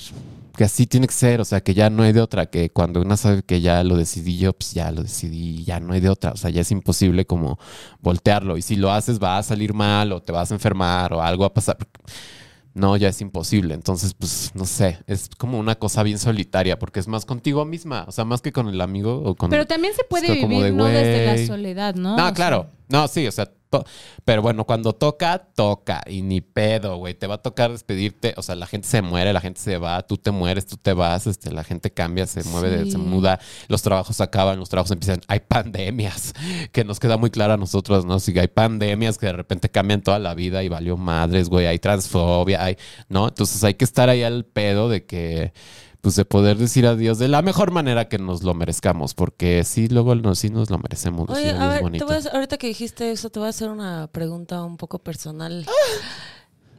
que 0.57 0.63
así 0.63 0.87
tiene 0.87 1.05
que 1.07 1.13
ser, 1.13 1.39
o 1.39 1.45
sea, 1.45 1.61
que 1.61 1.75
ya 1.75 1.91
no 1.91 2.01
hay 2.01 2.13
de 2.13 2.19
otra, 2.19 2.47
que 2.47 2.71
cuando 2.71 2.99
una 2.99 3.15
sabe 3.15 3.43
que 3.43 3.61
ya 3.61 3.83
lo 3.83 3.95
decidí 3.95 4.39
yo, 4.39 4.53
pues 4.53 4.73
ya 4.73 4.91
lo 4.91 5.03
decidí, 5.03 5.63
ya 5.63 5.79
no 5.79 5.93
hay 5.93 5.99
de 5.99 6.09
otra, 6.09 6.31
o 6.31 6.35
sea, 6.35 6.49
ya 6.49 6.61
es 6.61 6.71
imposible 6.71 7.27
como 7.27 7.59
voltearlo 8.01 8.57
y 8.57 8.63
si 8.63 8.75
lo 8.75 8.91
haces 8.91 9.21
va 9.21 9.37
a 9.37 9.43
salir 9.43 9.75
mal 9.75 10.11
o 10.11 10.21
te 10.21 10.31
vas 10.31 10.49
a 10.49 10.55
enfermar 10.55 11.13
o 11.13 11.21
algo 11.21 11.43
va 11.43 11.47
a 11.47 11.53
pasar. 11.53 11.77
No, 12.73 12.95
ya 12.95 13.07
es 13.07 13.21
imposible. 13.21 13.73
Entonces, 13.73 14.13
pues, 14.13 14.51
no 14.53 14.65
sé, 14.65 14.99
es 15.07 15.29
como 15.35 15.57
una 15.57 15.75
cosa 15.75 16.03
bien 16.03 16.19
solitaria 16.19 16.77
porque 16.77 16.99
es 16.99 17.07
más 17.07 17.25
contigo 17.25 17.65
misma, 17.65 18.05
o 18.07 18.11
sea, 18.11 18.23
más 18.23 18.41
que 18.41 18.51
con 18.51 18.67
el 18.67 18.81
amigo 18.81 19.21
o 19.23 19.35
con... 19.35 19.49
Pero 19.49 19.65
también 19.65 19.95
se 19.95 20.03
puede 20.03 20.31
vivir 20.33 20.63
de, 20.63 20.71
no 20.71 20.85
desde 20.85 21.25
la 21.25 21.47
soledad, 21.47 21.95
¿no? 21.95 22.15
No, 22.15 22.27
O 22.27 22.33
claro. 22.33 22.67
No, 22.89 23.07
sí, 23.07 23.25
o 23.25 23.31
sea, 23.31 23.49
pero 24.25 24.41
bueno, 24.41 24.65
cuando 24.65 24.93
toca, 24.93 25.39
toca. 25.55 26.01
Y 26.07 26.21
ni 26.21 26.41
pedo, 26.41 26.97
güey. 26.97 27.13
Te 27.13 27.27
va 27.27 27.35
a 27.35 27.41
tocar 27.41 27.71
despedirte. 27.71 28.33
O 28.37 28.41
sea, 28.41 28.55
la 28.55 28.67
gente 28.67 28.87
se 28.87 29.01
muere, 29.01 29.33
la 29.33 29.41
gente 29.41 29.59
se 29.59 29.77
va, 29.77 30.01
tú 30.03 30.17
te 30.17 30.31
mueres, 30.31 30.65
tú 30.65 30.77
te 30.77 30.93
vas, 30.93 31.27
este, 31.27 31.51
la 31.51 31.63
gente 31.63 31.91
cambia, 31.91 32.25
se 32.27 32.43
mueve, 32.45 32.85
Sí. 32.85 32.91
se 32.91 32.97
muda, 32.97 33.39
los 33.67 33.81
trabajos 33.81 34.21
acaban, 34.21 34.59
los 34.59 34.69
trabajos 34.69 34.91
empiezan. 34.91 35.21
Hay 35.27 35.41
pandemias, 35.41 36.33
que 36.71 36.83
nos 36.83 36.99
queda 36.99 37.17
muy 37.17 37.29
claro 37.29 37.53
a 37.53 37.57
nosotros, 37.57 38.05
¿no? 38.05 38.19
Si 38.19 38.37
hay 38.37 38.47
pandemias 38.47 39.17
que 39.17 39.25
de 39.27 39.33
repente 39.33 39.69
cambian 39.69 40.01
toda 40.01 40.19
la 40.19 40.33
vida 40.33 40.63
y 40.63 40.69
valió 40.69 40.97
madres, 40.97 41.49
güey. 41.49 41.65
Hay 41.67 41.79
transfobia, 41.79 42.63
hay, 42.63 42.77
¿no? 43.09 43.27
Entonces 43.27 43.63
hay 43.63 43.73
que 43.73 43.85
estar 43.85 44.09
ahí 44.09 44.23
al 44.23 44.45
pedo 44.45 44.89
de 44.89 45.05
que 45.05 45.53
pues 46.01 46.15
de 46.15 46.25
poder 46.25 46.57
decir 46.57 46.85
adiós 46.87 47.19
de 47.19 47.27
la 47.27 47.41
mejor 47.41 47.71
manera 47.71 48.07
que 48.07 48.17
nos 48.17 48.43
lo 48.43 48.53
merezcamos, 48.53 49.13
porque 49.13 49.63
sí, 49.63 49.87
luego 49.87 50.13
sí 50.35 50.49
nos 50.49 50.69
lo 50.69 50.77
merecemos. 50.77 51.29
Oye, 51.29 51.51
a 51.51 51.67
ver, 51.67 51.77
te 51.77 51.81
bonito. 51.83 52.05
voy 52.05 52.15
a 52.15 52.17
hacer- 52.19 52.33
ahorita 52.35 52.57
que 52.57 52.67
dijiste 52.67 53.11
eso, 53.11 53.29
te 53.29 53.39
voy 53.39 53.47
a 53.47 53.49
hacer 53.49 53.69
una 53.69 54.07
pregunta 54.07 54.63
un 54.63 54.77
poco 54.77 54.99
personal. 54.99 55.65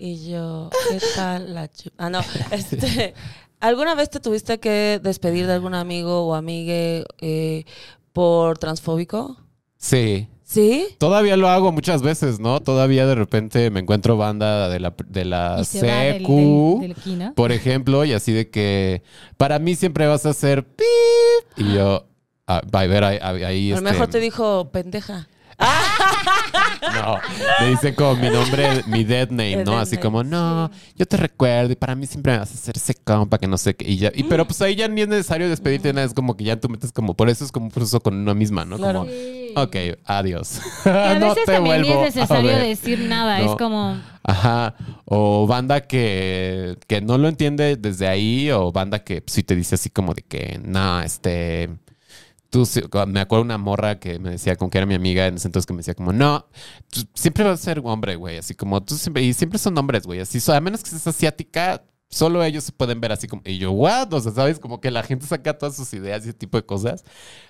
Y 0.00 0.30
yo, 0.30 0.70
¿qué 0.90 1.00
tal 1.16 1.54
la 1.54 1.66
chu- 1.68 1.90
Ah, 1.98 2.08
no, 2.08 2.20
este, 2.52 3.14
¿alguna 3.58 3.96
vez 3.96 4.10
te 4.10 4.20
tuviste 4.20 4.60
que 4.60 5.00
despedir 5.02 5.48
de 5.48 5.54
algún 5.54 5.74
amigo 5.74 6.24
o 6.24 6.34
amigue 6.36 7.04
eh, 7.20 7.64
por 8.12 8.58
transfóbico? 8.58 9.36
Sí. 9.76 10.28
¿Sí? 10.48 10.86
Todavía 10.96 11.36
lo 11.36 11.46
hago 11.50 11.72
muchas 11.72 12.00
veces, 12.00 12.40
¿no? 12.40 12.60
Todavía 12.60 13.06
de 13.06 13.14
repente 13.14 13.70
me 13.70 13.80
encuentro 13.80 14.16
banda 14.16 14.70
de 14.70 14.80
la, 14.80 14.94
de 15.06 15.24
la 15.26 15.56
va 15.56 15.62
del, 15.62 16.22
del- 16.24 16.94
del 16.96 17.32
por 17.34 17.52
ejemplo, 17.52 18.02
y 18.06 18.14
así 18.14 18.32
de 18.32 18.48
que 18.48 19.02
para 19.36 19.58
mí 19.58 19.74
siempre 19.76 20.06
vas 20.06 20.24
a 20.24 20.32
ser 20.32 20.64
pip. 20.64 20.86
Y 21.58 21.74
yo, 21.74 22.06
ah, 22.46 22.62
va 22.74 22.80
a 22.80 22.86
ver, 22.86 23.04
ahí, 23.04 23.18
ahí- 23.20 23.72
A 23.72 23.74
lo 23.74 23.78
este, 23.80 23.92
mejor 23.92 24.06
te 24.08 24.20
dijo 24.20 24.70
pendeja. 24.72 25.28
No, 26.94 27.18
me 27.60 27.70
dicen 27.70 27.94
como 27.94 28.14
mi 28.16 28.30
nombre, 28.30 28.82
mi 28.86 29.04
dead 29.04 29.28
name, 29.30 29.54
El 29.54 29.64
¿no? 29.64 29.72
dead 29.72 29.80
Así 29.82 29.96
name, 29.96 30.02
como, 30.02 30.24
no, 30.24 30.70
yo 30.96 31.04
te 31.06 31.16
recuerdo 31.16 31.72
y 31.72 31.76
para 31.76 31.94
mí 31.94 32.06
siempre 32.06 32.32
me 32.32 32.38
vas 32.38 32.50
a 32.52 32.54
hacer 32.54 32.76
ese 32.76 32.94
compa 32.94 33.38
que 33.38 33.46
no 33.48 33.58
sé 33.58 33.74
qué. 33.74 33.90
Y 33.90 33.96
ya, 33.98 34.12
y, 34.14 34.22
pero 34.24 34.46
pues 34.46 34.62
ahí 34.62 34.76
ya 34.76 34.86
ni 34.88 35.02
es 35.02 35.08
necesario 35.08 35.48
despedirte, 35.48 35.92
nada, 35.92 36.06
es 36.06 36.14
como 36.14 36.36
que 36.36 36.44
ya 36.44 36.58
tú 36.58 36.68
metes 36.68 36.92
como, 36.92 37.14
por 37.14 37.28
eso 37.28 37.44
es 37.44 37.52
como 37.52 37.66
un 37.66 37.72
proceso 37.72 38.00
con 38.00 38.14
una 38.14 38.34
misma, 38.34 38.64
¿no? 38.64 38.76
Claro. 38.76 39.00
Como, 39.00 39.10
Sí. 39.48 39.54
ok, 39.56 39.76
adiós. 40.04 40.60
Y 40.84 40.88
a 40.88 41.18
No 41.18 41.28
veces 41.30 41.44
te 41.44 41.52
también 41.52 41.82
ni 41.82 41.88
es 41.90 42.00
necesario 42.14 42.56
decir 42.56 43.00
nada. 43.00 43.38
No. 43.40 43.50
Es 43.52 43.56
como. 43.58 43.96
Ajá. 44.22 44.74
O 45.04 45.46
banda 45.46 45.80
que, 45.82 46.76
que 46.86 47.00
no 47.00 47.16
lo 47.18 47.28
entiende 47.28 47.76
desde 47.76 48.06
ahí, 48.08 48.50
o 48.50 48.72
banda 48.72 49.02
que 49.04 49.22
sí 49.26 49.42
te 49.42 49.56
dice 49.56 49.74
así 49.76 49.90
como 49.90 50.14
de 50.14 50.22
que, 50.22 50.60
no, 50.62 51.00
este. 51.00 51.70
Tú, 52.50 52.66
me 53.08 53.20
acuerdo 53.20 53.44
una 53.44 53.58
morra 53.58 53.98
que 53.98 54.18
me 54.18 54.30
decía, 54.30 54.56
como 54.56 54.70
que 54.70 54.78
era 54.78 54.86
mi 54.86 54.94
amiga 54.94 55.26
en 55.26 55.34
ese 55.34 55.48
entonces, 55.48 55.66
que 55.66 55.74
me 55.74 55.80
decía 55.80 55.92
como, 55.94 56.14
no, 56.14 56.46
tú 56.90 57.02
siempre 57.12 57.44
vas 57.44 57.60
a 57.60 57.62
ser 57.62 57.82
hombre, 57.84 58.16
güey, 58.16 58.38
así 58.38 58.54
como 58.54 58.82
tú 58.82 58.96
siempre, 58.96 59.22
y 59.22 59.34
siempre 59.34 59.58
son 59.58 59.76
hombres, 59.76 60.04
güey, 60.06 60.20
así, 60.20 60.40
so- 60.40 60.54
a 60.54 60.60
menos 60.62 60.82
que 60.82 60.88
seas 60.88 61.06
asiática, 61.06 61.82
solo 62.08 62.42
ellos 62.42 62.64
se 62.64 62.72
pueden 62.72 63.02
ver 63.02 63.12
así 63.12 63.26
como, 63.28 63.42
y 63.44 63.58
yo, 63.58 63.72
what, 63.72 64.10
o 64.14 64.20
sea, 64.20 64.32
sabes, 64.32 64.58
como 64.58 64.80
que 64.80 64.90
la 64.90 65.02
gente 65.02 65.26
saca 65.26 65.58
todas 65.58 65.76
sus 65.76 65.92
ideas 65.92 66.24
y 66.24 66.30
ese 66.30 66.38
tipo 66.38 66.56
de 66.56 66.64
cosas, 66.64 67.04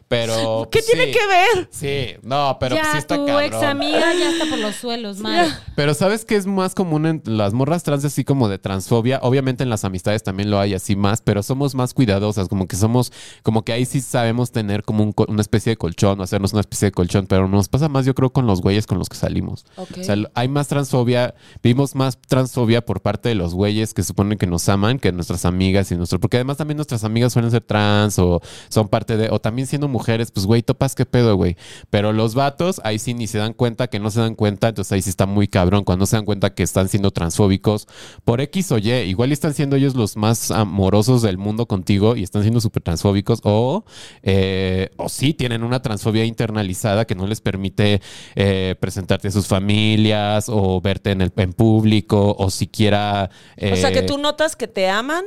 pero... 0.09 0.69
¿Qué 0.71 0.81
pues, 0.81 0.87
tiene 0.87 1.07
sí. 1.07 1.13
que 1.13 1.27
ver? 1.27 1.69
Sí, 1.71 2.21
no, 2.23 2.57
pero 2.59 2.75
ya 2.75 2.83
pues 2.83 2.93
sí 2.93 2.99
está 2.99 3.17
tu 3.17 3.27
cabrón. 3.27 3.45
ex 3.45 3.63
amiga 3.63 4.15
ya 4.15 4.31
está 4.31 4.47
por 4.47 4.59
los 4.59 4.75
suelos, 4.77 5.19
madre. 5.19 5.53
Pero 5.77 5.95
¿sabes 5.95 6.25
qué 6.25 6.37
es 6.37 6.47
más 6.47 6.75
común 6.75 7.07
en 7.07 7.23
las 7.25 7.53
morras 7.53 7.83
trans 7.85 8.05
así 8.05 8.25
como 8.25 8.49
de 8.49 8.59
transfobia? 8.59 9.21
Obviamente 9.23 9.63
en 9.63 9.71
las 9.71 9.85
amistades 9.85 10.23
también 10.23 10.51
lo 10.51 10.59
hay 10.59 10.75
así 10.75 10.97
más, 10.97 11.21
pero 11.21 11.43
somos 11.43 11.75
más 11.75 11.95
cuidadosas, 11.95 12.49
como 12.49 12.67
que 12.67 12.77
somos, 12.77 13.13
como 13.43 13.65
que 13.65 13.73
ahí 13.73 13.85
sí 13.85 14.01
sabemos 14.01 14.51
tener 14.51 14.83
como 14.83 15.05
un 15.05 15.13
una 15.29 15.41
especie 15.41 15.71
de 15.71 15.77
colchón 15.77 16.21
o 16.21 16.23
hacernos 16.23 16.53
una 16.53 16.61
especie 16.61 16.87
de 16.87 16.93
colchón, 16.93 17.27
pero 17.27 17.49
nos 17.49 17.69
pasa 17.69 17.89
más 17.89 18.07
yo 18.07 18.15
creo 18.15 18.31
con 18.31 18.47
los 18.47 18.61
güeyes 18.61 18.87
con 18.87 18.99
los 18.99 19.09
que 19.09 19.17
salimos. 19.17 19.65
O 19.77 19.87
sea, 20.03 20.17
hay 20.35 20.49
más 20.49 20.69
transfobia, 20.69 21.35
vimos 21.63 21.95
más 21.95 22.19
transfobia 22.21 22.85
por 22.85 23.03
parte 23.03 23.29
de 23.29 23.35
los 23.35 23.55
güeyes 23.55 23.95
que 23.95 24.03
suponen 24.03 24.39
que 24.39 24.47
nos 24.47 24.69
aman 24.69 24.99
que 24.99 25.13
nuestras 25.13 25.45
amigas 25.45 25.91
y 25.93 25.97
nuestro, 25.97 26.21
porque 26.21 26.37
además 26.37 26.57
también 26.57 26.77
nuestras 26.77 27.05
amigas 27.05 27.33
suelen 27.33 27.51
ser 27.51 27.63
trans 27.63 28.19
o 28.19 28.41
son 28.69 28.89
parte 28.89 29.17
de, 29.17 29.29
o 29.31 29.41
también 29.41 29.67
siendo 29.67 29.89
mujeres, 29.89 29.98
pues 29.99 30.47
güey, 30.47 30.63
topas 30.63 30.95
qué 30.95 31.07
pedo, 31.07 31.37
güey. 31.37 31.57
Pero 31.91 32.13
los 32.13 32.35
vatos 32.35 32.81
ahí 32.85 32.99
sí 32.99 33.15
ni 33.15 33.27
se 33.27 33.39
dan 33.39 33.53
cuenta 33.53 33.89
que 33.89 33.99
no 33.99 34.11
se 34.11 34.21
dan 34.21 34.35
cuenta, 34.35 34.69
entonces 34.69 34.93
ahí 34.93 35.03
sí 35.03 35.11
está 35.11 35.27
muy 35.27 35.49
cabrón 35.49 35.85
cuando 35.85 36.07
se 36.07 36.17
dan 36.17 36.25
cuenta 36.25 36.55
que 36.55 36.63
están 36.63 36.89
siendo 36.89 37.11
transfóbicos 37.11 37.89
por 38.25 38.41
X 38.41 38.73
o 38.73 38.79
Y, 38.79 38.91
igual 38.91 39.33
están 39.33 39.55
siendo 39.55 39.77
ellos 39.77 39.95
los 39.95 40.17
más 40.17 40.51
amorosos 40.51 41.23
del 41.23 41.39
mundo 41.39 41.67
contigo 41.67 42.17
y 42.17 42.23
están 42.23 42.43
siendo 42.43 42.61
súper 42.61 42.83
transfóbicos 42.83 43.41
o, 43.45 43.85
eh, 44.23 44.91
o 44.97 45.09
sí 45.09 45.35
tienen 45.35 45.63
una 45.63 45.83
transfobia 45.83 46.25
internalizada 46.25 47.05
que 47.05 47.15
no 47.15 47.27
les 47.27 47.41
permite 47.41 48.01
eh, 48.35 48.75
presentarte 48.81 49.29
a 49.29 49.31
sus 49.31 49.47
familias 49.47 50.47
o 50.49 50.81
verte 50.81 51.11
en 51.11 51.23
el 51.23 51.33
en 51.37 51.53
público 51.53 52.37
o 52.39 52.51
siquiera... 52.51 53.31
O 53.57 53.77
sea, 53.77 53.93
que 53.93 54.01
eh, 54.01 54.03
tú 54.03 54.19
notas 54.19 54.57
que 54.57 54.69
te 54.69 54.89
aman, 54.89 55.25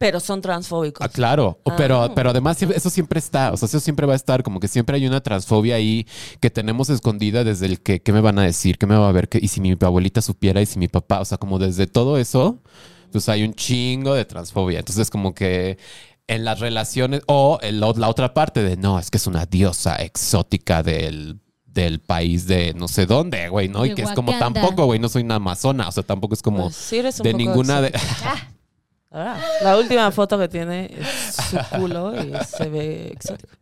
pero 0.00 0.18
son 0.18 0.40
transfóbicos. 0.40 1.06
Ah, 1.06 1.10
claro, 1.10 1.58
O- 1.62 1.76
pero, 1.76 2.00
Ah. 2.04 2.14
pero 2.14 2.30
además 2.30 2.60
eso 2.62 2.88
siempre 2.88 3.18
está, 3.18 3.52
o 3.52 3.56
sea, 3.58 3.66
eso 3.66 3.80
siempre 3.80 4.06
va 4.06 4.14
a 4.14 4.16
estar, 4.16 4.42
como 4.42 4.58
que 4.58 4.66
siempre 4.66 4.96
hay 4.96 5.06
una 5.06 5.20
transfobia 5.20 5.74
ahí 5.74 6.06
que 6.40 6.48
tenemos 6.48 6.88
escondida 6.88 7.44
desde 7.44 7.66
el 7.66 7.80
que, 7.82 8.00
¿qué 8.00 8.10
me 8.10 8.22
van 8.22 8.38
a 8.38 8.42
decir? 8.42 8.78
¿Qué 8.78 8.86
me 8.86 8.96
va 8.96 9.10
a 9.10 9.12
ver? 9.12 9.28
¿Qué- 9.28 9.40
y 9.42 9.48
si 9.48 9.60
mi 9.60 9.76
abuelita 9.78 10.22
supiera 10.22 10.62
y 10.62 10.64
si 10.66 10.78
mi 10.78 10.88
papá, 10.88 11.20
o 11.20 11.24
sea, 11.26 11.36
como 11.36 11.58
desde 11.58 11.86
todo 11.86 12.16
eso, 12.16 12.60
pues 13.12 13.28
hay 13.28 13.42
un 13.42 13.52
chingo 13.52 14.14
de 14.14 14.24
transfobia. 14.24 14.78
Entonces, 14.78 15.10
como 15.10 15.34
que 15.34 15.76
en 16.28 16.46
las 16.46 16.60
relaciones, 16.60 17.20
o 17.26 17.58
en 17.60 17.78
la, 17.78 17.92
la 17.94 18.08
otra 18.08 18.32
parte 18.32 18.62
de, 18.62 18.78
no, 18.78 18.98
es 18.98 19.10
que 19.10 19.18
es 19.18 19.26
una 19.26 19.44
diosa 19.44 19.96
exótica 19.96 20.82
del 20.82 21.40
del 21.66 22.00
país 22.00 22.46
de 22.48 22.74
no 22.74 22.88
sé 22.88 23.06
dónde, 23.06 23.48
güey, 23.48 23.68
¿no? 23.68 23.84
Y 23.86 23.94
que 23.94 24.02
es 24.02 24.10
como 24.10 24.36
tampoco, 24.38 24.86
güey, 24.86 24.98
no 24.98 25.08
soy 25.08 25.22
una 25.22 25.36
amazona, 25.36 25.86
o 25.88 25.92
sea, 25.92 26.02
tampoco 26.02 26.34
es 26.34 26.42
como 26.42 26.64
Pues 26.64 26.74
sí 26.74 26.96
eres 26.96 27.20
un 27.20 27.24
de 27.24 27.30
poco 27.30 27.38
ninguna 27.38 27.80
de... 27.80 27.92
Ah, 29.12 29.40
la 29.62 29.76
última 29.76 30.10
foto 30.12 30.38
que 30.38 30.48
tiene 30.48 30.90
es 30.96 31.34
su 31.34 31.58
culo 31.78 32.14
y 32.14 32.32
se 32.44 32.68
ve 32.68 33.08
exótico. 33.12 33.52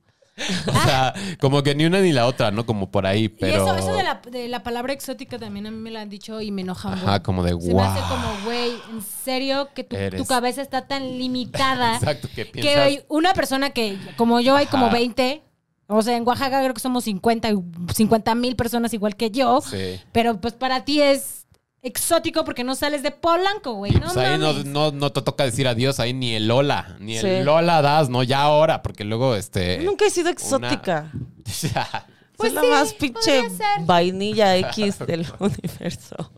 O 0.69 0.73
sea, 0.85 1.15
como 1.41 1.65
que 1.65 1.75
ni 1.75 1.85
una 1.85 2.01
ni 2.01 2.13
la 2.13 2.27
otra, 2.27 2.53
¿no? 2.53 2.65
Como 2.65 2.91
por 2.93 3.07
ahí, 3.07 3.29
pero. 3.29 3.53
Y 3.53 3.57
eso, 3.57 3.77
eso 3.77 3.93
de, 3.97 4.03
la, 4.05 4.21
de 4.31 4.47
la 4.47 4.63
palabra 4.63 4.93
exótica 4.93 5.37
también 5.37 5.67
a 5.67 5.71
mí 5.73 5.77
me 5.79 5.91
lo 5.91 5.99
han 5.99 6.09
dicho 6.09 6.41
y 6.41 6.53
me 6.53 6.63
enoja 6.63 6.93
Ajá, 6.93 7.23
como 7.25 7.43
de 7.43 7.51
Se 7.61 7.69
me 7.69 7.73
wow. 7.75 7.83
hace 7.83 8.01
como, 8.09 8.45
güey, 8.45 8.71
en 8.93 9.03
serio 9.03 9.71
que 9.75 9.83
tu, 9.83 9.97
Eres- 9.97 10.21
tu 10.21 10.27
cabeza 10.27 10.63
está 10.63 10.87
tan 10.87 11.19
limitada 11.19 11.95
Exacto, 11.97 12.29
que 12.29 12.45
que 12.45 12.53
piensas. 12.53 12.77
hay 12.85 13.03
una 13.09 13.35
persona 13.35 13.71
que, 13.71 13.99
como 14.17 14.39
yo, 14.39 14.55
hay 14.55 14.67
como 14.67 14.87
Ajá. 14.87 14.95
20. 14.95 15.43
O 15.89 16.03
sea, 16.03 16.17
en 16.17 16.25
Oaxaca 16.29 16.61
creo 16.63 16.75
que 16.75 16.81
somos 16.81 17.03
50 17.03 18.35
mil 18.37 18.55
personas 18.55 18.93
igual 18.95 19.17
que 19.17 19.31
yo. 19.33 19.61
Sí. 19.63 19.99
Pero 20.13 20.41
pues 20.41 20.53
para 20.55 20.85
ti 20.85 21.01
es 21.01 21.47
exótico 21.83 22.45
porque 22.45 22.65
no 22.65 22.75
sales 22.75 23.03
de 23.03 23.11
Polanco, 23.11 23.75
güey. 23.75 23.93
No 23.93 24.13
Pues 24.13 24.17
ahí 24.17 24.39
no, 24.39 24.53
no, 24.65 24.91
no 24.91 25.13
te 25.13 25.23
toca 25.23 25.45
decir 25.45 25.69
adiós, 25.69 26.01
ahí 26.01 26.13
ni 26.13 26.35
el 26.35 26.49
Lola, 26.49 26.97
ni 27.01 27.17
el 27.17 27.23
Sí. 27.23 27.45
Lola 27.45 27.83
das, 27.83 28.09
¿no? 28.09 28.23
Ya 28.23 28.43
ahora, 28.43 28.83
porque 28.83 29.05
luego 29.05 29.35
este. 29.35 29.79
Nunca 29.79 30.07
he 30.07 30.11
sido 30.11 30.31
exótica. 30.31 31.13
Pues 32.39 32.53
Soy 32.53 32.55
la 32.55 32.61
sí, 32.61 32.67
más 32.69 32.95
pinche 32.95 33.43
vainilla 33.81 34.57
X 34.59 34.99
del 35.09 35.27
universo. 35.41 36.31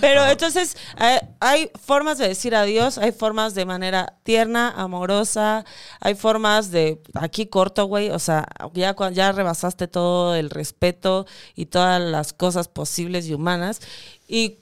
Pero 0.00 0.24
entonces 0.26 0.76
eh, 0.98 1.20
hay 1.40 1.70
formas 1.74 2.18
de 2.18 2.28
decir 2.28 2.54
adiós, 2.54 2.96
hay 2.96 3.12
formas 3.12 3.54
de 3.54 3.66
manera 3.66 4.14
tierna, 4.22 4.70
amorosa, 4.70 5.64
hay 6.00 6.14
formas 6.14 6.70
de 6.70 7.02
aquí 7.14 7.46
corto, 7.46 7.84
güey, 7.84 8.10
o 8.10 8.18
sea, 8.18 8.46
ya 8.72 8.94
cuando 8.94 9.16
ya 9.16 9.32
rebasaste 9.32 9.88
todo 9.88 10.34
el 10.34 10.50
respeto 10.50 11.26
y 11.54 11.66
todas 11.66 12.00
las 12.00 12.32
cosas 12.32 12.68
posibles 12.68 13.26
y 13.26 13.34
humanas 13.34 13.80
y, 14.26 14.58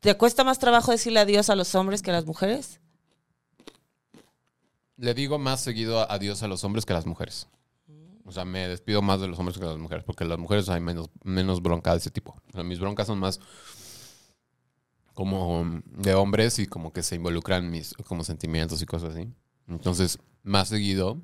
te 0.00 0.16
cuesta 0.16 0.44
más 0.44 0.58
trabajo 0.58 0.92
decirle 0.92 1.20
adiós 1.20 1.50
a 1.50 1.56
los 1.56 1.74
hombres 1.74 2.02
que 2.02 2.10
a 2.10 2.14
las 2.14 2.26
mujeres. 2.26 2.80
Le 4.96 5.12
digo 5.12 5.38
más 5.38 5.60
seguido 5.60 6.10
adiós 6.10 6.42
a 6.42 6.48
los 6.48 6.62
hombres 6.64 6.86
que 6.86 6.92
a 6.92 6.96
las 6.96 7.06
mujeres. 7.06 7.48
O 8.24 8.32
sea, 8.32 8.44
me 8.44 8.66
despido 8.66 9.02
más 9.02 9.20
de 9.20 9.28
los 9.28 9.38
hombres 9.38 9.56
que 9.56 9.64
de 9.64 9.70
las 9.70 9.78
mujeres, 9.78 10.04
porque 10.04 10.24
las 10.24 10.38
mujeres 10.38 10.68
hay 10.68 10.80
menos, 10.80 11.10
menos 11.22 11.62
bronca 11.62 11.92
de 11.92 11.98
ese 11.98 12.10
tipo. 12.10 12.40
O 12.48 12.52
sea, 12.52 12.64
mis 12.64 12.80
broncas 12.80 13.06
son 13.06 13.18
más 13.18 13.40
como 15.14 15.80
de 15.86 16.14
hombres 16.14 16.58
y 16.58 16.66
como 16.66 16.92
que 16.92 17.02
se 17.02 17.14
involucran 17.14 17.70
mis 17.70 17.94
como 18.04 18.24
sentimientos 18.24 18.82
y 18.82 18.86
cosas 18.86 19.14
así. 19.14 19.28
Entonces, 19.68 20.18
más 20.42 20.68
seguido. 20.68 21.20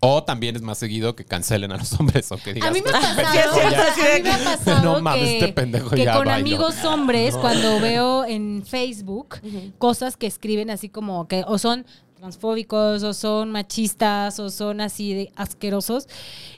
O 0.00 0.22
también 0.24 0.56
es 0.56 0.62
más 0.62 0.78
seguido 0.78 1.16
que 1.16 1.24
cancelen 1.24 1.72
a 1.72 1.76
los 1.78 1.92
hombres 2.00 2.30
o 2.32 2.36
que 2.36 2.54
digas, 2.54 2.68
A 2.68 2.72
mí 2.72 2.80
me 2.84 2.90
ha 2.90 2.98
"Este 3.00 3.22
pasado, 3.22 3.54
pendejo 3.54 3.54
Sí, 3.54 3.60
es 3.60 3.70
ya". 3.70 3.82
cierto, 3.94 4.12
a 4.12 4.16
mí 4.16 4.22
me 4.22 4.30
ha 4.30 4.56
pasado 4.56 4.82
No 4.94 5.00
mames, 5.02 5.20
que, 5.24 5.38
este 5.38 5.52
pendejo 5.52 5.90
que 5.90 6.04
ya 6.04 6.16
con 6.16 6.28
amigos 6.28 6.74
hombres, 6.84 7.34
cuando 7.36 7.80
veo 7.80 8.24
en 8.24 8.62
Facebook 8.66 9.36
cosas 9.78 10.16
que 10.16 10.26
escriben 10.26 10.70
así 10.70 10.88
como 10.88 11.26
que 11.28 11.44
o 11.46 11.58
son 11.58 11.86
transfóbicos 12.18 13.02
o 13.02 13.12
son 13.14 13.50
machistas 13.52 14.38
o 14.40 14.48
son 14.50 14.80
así 14.80 15.12
de 15.14 15.32
asquerosos 15.36 16.08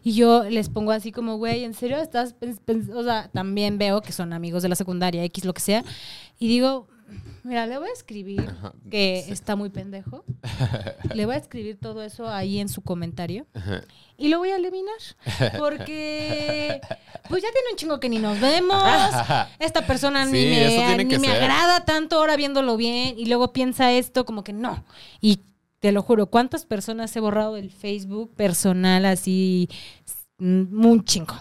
y 0.04 0.12
yo 0.12 0.44
les 0.44 0.68
pongo 0.68 0.92
así 0.92 1.10
como 1.12 1.36
güey 1.36 1.64
en 1.64 1.74
serio 1.74 1.98
estás 1.98 2.34
pens- 2.38 2.60
pens-?" 2.64 2.94
o 2.94 3.02
sea 3.02 3.28
también 3.32 3.76
veo 3.76 4.00
que 4.00 4.12
son 4.12 4.32
amigos 4.32 4.62
de 4.62 4.68
la 4.68 4.76
secundaria 4.76 5.24
x 5.24 5.44
lo 5.44 5.52
que 5.54 5.60
sea 5.60 5.84
y 6.38 6.46
digo 6.48 6.86
mira 7.44 7.66
le 7.66 7.78
voy 7.78 7.88
a 7.88 7.92
escribir 7.92 8.48
que 8.90 9.20
está 9.30 9.56
muy 9.56 9.70
pendejo 9.70 10.24
le 11.14 11.26
voy 11.26 11.34
a 11.34 11.38
escribir 11.38 11.78
todo 11.80 12.02
eso 12.02 12.28
ahí 12.28 12.58
en 12.58 12.68
su 12.68 12.82
comentario 12.82 13.46
y 14.16 14.28
lo 14.28 14.38
voy 14.38 14.50
a 14.50 14.56
eliminar. 14.56 14.96
Porque 15.58 16.80
pues 17.28 17.42
ya 17.42 17.48
tiene 17.52 17.68
un 17.70 17.76
chingo 17.76 18.00
que 18.00 18.08
ni 18.08 18.18
nos 18.18 18.40
vemos. 18.40 18.82
Esta 19.60 19.86
persona 19.86 20.24
ni, 20.24 20.32
Sí, 20.32 20.80
me, 20.96 21.04
ni 21.04 21.18
me 21.18 21.28
agrada 21.30 21.84
tanto 21.84 22.16
ahora 22.16 22.34
viéndolo 22.36 22.76
bien. 22.76 23.16
Y 23.16 23.26
luego 23.26 23.52
piensa 23.52 23.92
esto 23.92 24.24
como 24.24 24.42
que 24.42 24.52
no. 24.52 24.84
Y 25.20 25.40
te 25.78 25.92
lo 25.92 26.02
juro, 26.02 26.26
¿cuántas 26.26 26.66
personas 26.66 27.14
he 27.14 27.20
borrado 27.20 27.54
del 27.54 27.70
Facebook 27.70 28.34
personal 28.34 29.04
así? 29.04 29.68
Mm, 30.38 30.84
Un 30.84 31.04
chingo. 31.04 31.34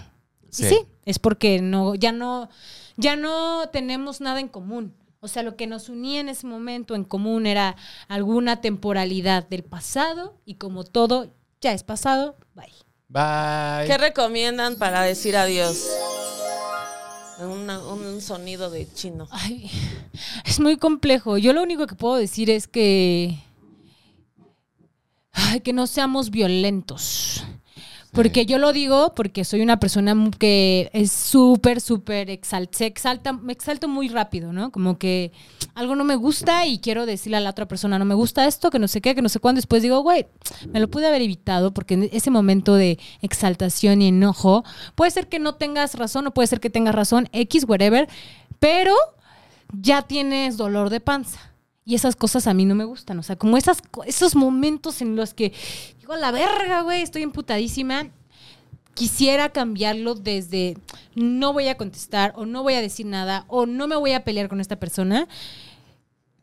Sí. 0.49 0.65
Y 0.65 0.69
sí, 0.69 0.79
es 1.05 1.17
porque 1.17 1.61
no, 1.61 1.95
ya 1.95 2.11
no, 2.11 2.47
ya 2.95 3.15
no 3.15 3.69
tenemos 3.69 4.21
nada 4.21 4.39
en 4.39 4.49
común. 4.49 4.93
O 5.19 5.27
sea, 5.27 5.43
lo 5.43 5.55
que 5.55 5.67
nos 5.67 5.89
unía 5.89 6.19
en 6.19 6.29
ese 6.29 6.45
momento 6.47 6.93
en 6.95 7.03
común 7.03 7.47
era 7.47 7.75
alguna 8.07 8.61
temporalidad 8.61 9.47
del 9.47 9.63
pasado 9.63 10.37
y 10.45 10.55
como 10.55 10.83
todo 10.83 11.33
ya 11.59 11.73
es 11.73 11.83
pasado, 11.83 12.37
bye. 12.55 12.65
Bye. 13.09 13.87
¿Qué 13.87 13.97
recomiendan 13.97 14.75
para 14.75 15.01
decir 15.01 15.35
adiós? 15.37 15.87
Una- 17.39 17.79
un 17.87 18.19
sonido 18.21 18.69
de 18.69 18.91
chino. 18.93 19.27
Ay, 19.31 19.69
es 20.45 20.59
muy 20.59 20.77
complejo. 20.77 21.37
Yo 21.37 21.53
lo 21.53 21.61
único 21.63 21.87
que 21.87 21.95
puedo 21.95 22.15
decir 22.15 22.49
es 22.49 22.67
que. 22.67 23.39
Ay, 25.31 25.61
que 25.61 25.71
no 25.73 25.85
seamos 25.87 26.31
violentos. 26.31 27.43
Porque 28.13 28.45
yo 28.45 28.57
lo 28.57 28.73
digo 28.73 29.13
porque 29.15 29.43
soy 29.43 29.61
una 29.61 29.79
persona 29.79 30.15
que 30.39 30.89
es 30.93 31.11
súper, 31.11 31.81
súper 31.81 32.29
exalta, 32.29 32.77
se 32.77 32.85
exalta, 32.85 33.33
me 33.33 33.53
exalto 33.53 33.87
muy 33.87 34.07
rápido, 34.07 34.53
¿no? 34.53 34.71
Como 34.71 34.97
que 34.97 35.31
algo 35.75 35.95
no 35.95 36.03
me 36.03 36.15
gusta 36.15 36.65
y 36.65 36.79
quiero 36.79 37.05
decirle 37.05 37.37
a 37.37 37.41
la 37.41 37.49
otra 37.49 37.67
persona, 37.67 37.99
no 37.99 38.05
me 38.05 38.15
gusta 38.15 38.47
esto, 38.47 38.71
que 38.71 38.79
no 38.79 38.87
sé 38.87 39.01
qué, 39.01 39.13
que 39.13 39.21
no 39.21 39.29
sé 39.29 39.39
cuándo. 39.39 39.59
Después 39.59 39.83
digo, 39.83 39.99
güey, 40.01 40.25
me 40.71 40.79
lo 40.79 40.89
pude 40.89 41.07
haber 41.07 41.21
evitado 41.21 41.73
porque 41.73 41.95
en 41.95 42.09
ese 42.11 42.31
momento 42.31 42.75
de 42.75 42.97
exaltación 43.21 44.01
y 44.01 44.07
enojo, 44.07 44.63
puede 44.95 45.11
ser 45.11 45.27
que 45.27 45.39
no 45.39 45.55
tengas 45.55 45.95
razón 45.95 46.27
o 46.27 46.33
puede 46.33 46.47
ser 46.47 46.59
que 46.59 46.69
tengas 46.69 46.95
razón, 46.95 47.29
X, 47.33 47.65
whatever, 47.67 48.07
pero 48.59 48.95
ya 49.73 50.01
tienes 50.01 50.57
dolor 50.57 50.89
de 50.89 51.01
panza. 51.01 51.46
Y 51.87 51.95
esas 51.95 52.17
cosas 52.17 52.47
a 52.47 52.53
mí 52.53 52.65
no 52.65 52.75
me 52.75 52.83
gustan. 52.83 53.17
O 53.17 53.23
sea, 53.23 53.37
como 53.37 53.55
esas, 53.55 53.81
esos 54.05 54.35
momentos 54.35 55.01
en 55.01 55.15
los 55.15 55.33
que 55.33 55.53
digo, 56.01 56.17
la 56.17 56.31
verga, 56.31 56.81
güey, 56.81 57.01
estoy 57.01 57.21
emputadísima. 57.21 58.09
quisiera 58.93 59.53
cambiarlo 59.53 60.13
desde 60.13 60.77
no 61.15 61.53
voy 61.53 61.69
a 61.69 61.77
contestar 61.77 62.33
o 62.35 62.45
no 62.45 62.61
voy 62.61 62.73
a 62.73 62.81
decir 62.81 63.05
nada 63.05 63.45
o 63.47 63.65
no 63.65 63.87
me 63.87 63.95
voy 63.95 64.11
a 64.11 64.25
pelear 64.25 64.49
con 64.49 64.59
esta 64.59 64.75
persona, 64.75 65.29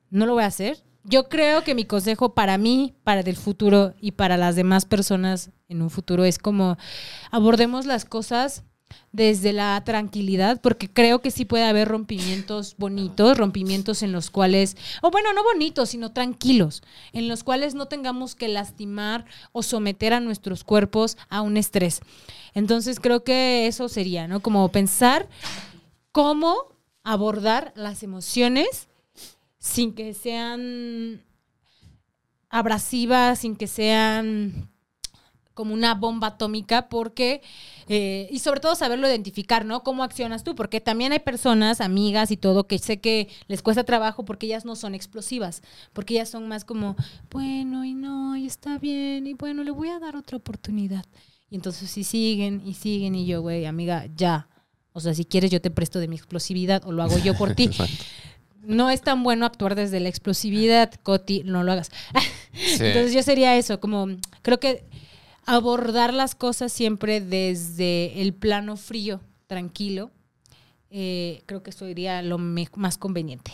no 0.09 0.25
lo 0.25 0.33
voy 0.33 0.45
a 0.45 0.47
hacer. 0.47 0.83
Yo 1.03 1.29
creo 1.29 1.63
que 1.63 1.75
mi 1.75 1.85
consejo 1.85 2.33
para 2.33 2.57
mí, 2.57 2.95
para 3.05 3.21
el 3.21 3.37
futuro 3.37 3.93
y 4.01 4.13
para 4.13 4.39
las 4.39 4.57
demás 4.57 4.87
personas 4.87 5.51
en 5.69 5.83
un 5.83 5.91
futuro 5.91 6.25
es 6.25 6.39
como 6.39 6.79
abordemos 7.31 7.85
las 7.85 8.07
cosas 8.07 8.65
desde 9.13 9.53
la 9.53 9.83
tranquilidad, 9.85 10.61
porque 10.61 10.91
creo 10.91 11.21
que 11.21 11.31
sí 11.31 11.45
puede 11.45 11.65
haber 11.65 11.89
rompimientos 11.89 12.75
bonitos, 12.79 13.39
rompimientos 13.39 14.03
en 14.03 14.11
los 14.11 14.31
cuales, 14.31 14.77
o 15.03 15.11
bueno, 15.11 15.33
no 15.33 15.45
bonitos, 15.45 15.91
sino 15.91 16.13
tranquilos, 16.13 16.83
en 17.13 17.29
los 17.29 17.45
cuales 17.45 17.75
no 17.75 17.87
tengamos 17.87 18.35
que 18.35 18.49
lastimar 18.49 19.25
o 19.53 19.63
someter 19.63 20.13
a 20.15 20.21
nuestros 20.21 20.65
cuerpos 20.65 21.17
a 21.29 21.43
un 21.43 21.57
estrés. 21.57 22.01
Entonces 22.55 22.99
creo 22.99 23.23
que 23.23 23.67
eso 23.67 23.89
sería, 23.89 24.27
¿no? 24.27 24.41
Como 24.41 24.69
pensar 24.71 25.29
cómo 26.11 26.57
abordar 27.05 27.73
las 27.77 28.03
emociones 28.03 28.89
sin 29.59 29.95
que 29.95 30.13
sean 30.15 31.23
abrasivas, 32.49 33.41
sin 33.41 33.57
que 33.57 33.67
sean 33.67 34.74
como 35.55 35.73
una 35.73 35.95
bomba 35.95 36.29
atómica, 36.29 36.89
porque, 36.89 37.41
eh, 37.89 38.29
y 38.31 38.41
sobre 38.41 38.61
todo 38.61 38.75
saberlo 38.75 39.09
identificar, 39.09 39.65
¿no? 39.65 39.83
¿Cómo 39.83 40.03
accionas 40.03 40.45
tú? 40.45 40.55
Porque 40.55 40.81
también 40.81 41.13
hay 41.13 41.21
personas, 41.21 41.81
amigas 41.81 42.31
y 42.31 42.37
todo, 42.37 42.67
que 42.67 42.79
sé 42.79 43.01
que 43.01 43.29
les 43.47 43.63
cuesta 43.63 43.85
trabajo 43.85 44.25
porque 44.25 44.47
ellas 44.47 44.65
no 44.65 44.77
son 44.77 44.95
explosivas, 44.95 45.63
porque 45.93 46.15
ellas 46.15 46.29
son 46.29 46.49
más 46.49 46.65
como, 46.65 46.97
bueno, 47.31 47.85
y 47.85 47.95
no, 47.95 48.37
y 48.37 48.47
está 48.47 48.79
bien, 48.79 49.27
y 49.27 49.35
bueno, 49.35 49.63
le 49.63 49.71
voy 49.71 49.89
a 49.89 50.01
dar 50.01 50.17
otra 50.17 50.37
oportunidad. 50.37 51.05
Y 51.51 51.57
entonces 51.57 51.89
si 51.89 52.03
siguen 52.03 52.63
y 52.65 52.75
siguen, 52.75 53.15
y 53.15 53.27
yo, 53.27 53.41
güey, 53.41 53.65
amiga, 53.65 54.07
ya. 54.17 54.49
O 54.93 55.01
sea, 55.01 55.15
si 55.15 55.25
quieres 55.25 55.51
yo 55.51 55.61
te 55.61 55.71
presto 55.71 56.01
de 56.01 56.09
mi 56.09 56.17
explosividad 56.17 56.85
o 56.85 56.93
lo 56.93 57.03
hago 57.03 57.19
yo 57.19 57.35
por 57.37 57.55
ti. 57.57 57.71
No 58.63 58.91
es 58.91 59.03
tan 59.03 59.23
bueno 59.23 59.47
actuar 59.47 59.75
desde 59.75 60.01
la 60.01 60.09
explosividad, 60.09 60.93
Coti, 61.03 61.43
no 61.45 61.63
lo 61.63 61.73
hagas. 61.73 61.91
Sí. 62.55 62.77
Entonces 62.85 63.13
yo 63.13 63.23
sería 63.23 63.57
eso, 63.57 63.79
como 63.79 64.09
creo 64.43 64.59
que 64.59 64.85
abordar 65.47 66.13
las 66.15 66.35
cosas 66.35 66.73
siempre 66.73 67.21
desde 67.21 68.21
el 68.23 68.35
plano 68.35 68.77
frío, 68.77 69.21
tranquilo, 69.47 70.11
eh, 70.91 71.43
creo 71.47 71.63
que 71.63 71.71
eso 71.71 71.87
sería 71.87 72.23
lo 72.23 72.39
más 72.39 72.99
conveniente. 72.99 73.53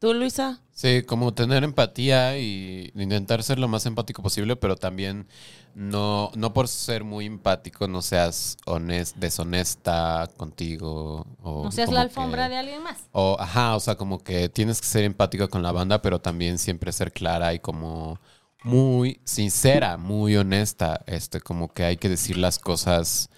¿Tú, 0.00 0.12
Luisa? 0.12 0.60
Sí, 0.72 1.02
como 1.02 1.32
tener 1.32 1.64
empatía 1.64 2.36
y 2.36 2.92
intentar 2.94 3.42
ser 3.42 3.58
lo 3.58 3.68
más 3.68 3.86
empático 3.86 4.22
posible, 4.22 4.54
pero 4.56 4.76
también 4.76 5.26
no, 5.74 6.30
no 6.34 6.52
por 6.52 6.68
ser 6.68 7.04
muy 7.04 7.24
empático 7.24 7.88
no 7.88 8.02
seas 8.02 8.58
honest, 8.66 9.16
deshonesta 9.16 10.28
contigo. 10.36 11.26
O 11.42 11.64
No 11.64 11.72
seas 11.72 11.90
la 11.90 12.02
alfombra 12.02 12.44
que- 12.48 12.50
de 12.50 12.56
alguien 12.58 12.82
más. 12.82 12.98
O, 13.12 13.36
ajá, 13.40 13.76
o 13.76 13.80
sea, 13.80 13.94
como 13.94 14.18
que 14.22 14.48
tienes 14.50 14.80
que 14.80 14.86
ser 14.86 15.04
empático 15.04 15.48
con 15.48 15.62
la 15.62 15.72
banda, 15.72 16.02
pero 16.02 16.20
también 16.20 16.58
siempre 16.58 16.92
ser 16.92 17.10
clara 17.12 17.54
y 17.54 17.60
como 17.60 18.18
muy 18.64 19.20
sincera, 19.24 19.96
muy 19.96 20.36
honesta. 20.36 21.02
Este, 21.06 21.40
como 21.40 21.72
que 21.72 21.84
hay 21.84 21.96
que 21.96 22.08
decir 22.08 22.36
las 22.36 22.58
cosas 22.58 23.30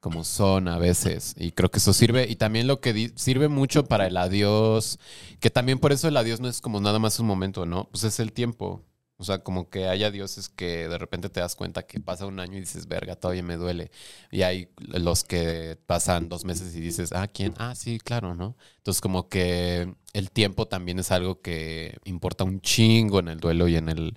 como 0.00 0.24
son 0.24 0.68
a 0.68 0.78
veces. 0.78 1.34
Y 1.38 1.52
creo 1.52 1.70
que 1.70 1.78
eso 1.78 1.92
sirve. 1.92 2.26
Y 2.28 2.36
también 2.36 2.66
lo 2.66 2.80
que 2.80 3.12
sirve 3.14 3.48
mucho 3.48 3.86
para 3.86 4.08
el 4.08 4.16
adiós, 4.16 4.98
que 5.40 5.50
también 5.50 5.78
por 5.78 5.92
eso 5.92 6.08
el 6.08 6.16
adiós 6.16 6.40
no 6.40 6.48
es 6.48 6.60
como 6.60 6.80
nada 6.80 6.98
más 6.98 7.20
un 7.20 7.26
momento, 7.26 7.66
¿no? 7.66 7.88
Pues 7.90 8.04
es 8.04 8.20
el 8.20 8.32
tiempo. 8.32 8.82
O 9.18 9.24
sea, 9.24 9.38
como 9.38 9.70
que 9.70 9.86
hay 9.86 10.02
adioses 10.02 10.48
que 10.48 10.88
de 10.88 10.98
repente 10.98 11.28
te 11.28 11.38
das 11.38 11.54
cuenta 11.54 11.84
que 11.84 12.00
pasa 12.00 12.26
un 12.26 12.40
año 12.40 12.56
y 12.56 12.60
dices, 12.60 12.88
verga, 12.88 13.14
todavía 13.14 13.44
me 13.44 13.56
duele. 13.56 13.92
Y 14.32 14.42
hay 14.42 14.68
los 14.76 15.22
que 15.22 15.78
pasan 15.86 16.28
dos 16.28 16.44
meses 16.44 16.74
y 16.74 16.80
dices, 16.80 17.12
ah, 17.12 17.28
¿quién? 17.28 17.54
Ah, 17.58 17.76
sí, 17.76 18.00
claro, 18.00 18.34
¿no? 18.34 18.56
Entonces, 18.78 19.00
como 19.00 19.28
que 19.28 19.94
el 20.12 20.30
tiempo 20.32 20.66
también 20.66 20.98
es 20.98 21.12
algo 21.12 21.40
que 21.40 21.98
importa 22.04 22.42
un 22.42 22.60
chingo 22.60 23.20
en 23.20 23.28
el 23.28 23.38
duelo 23.38 23.68
y 23.68 23.76
en 23.76 23.88
el, 23.88 24.16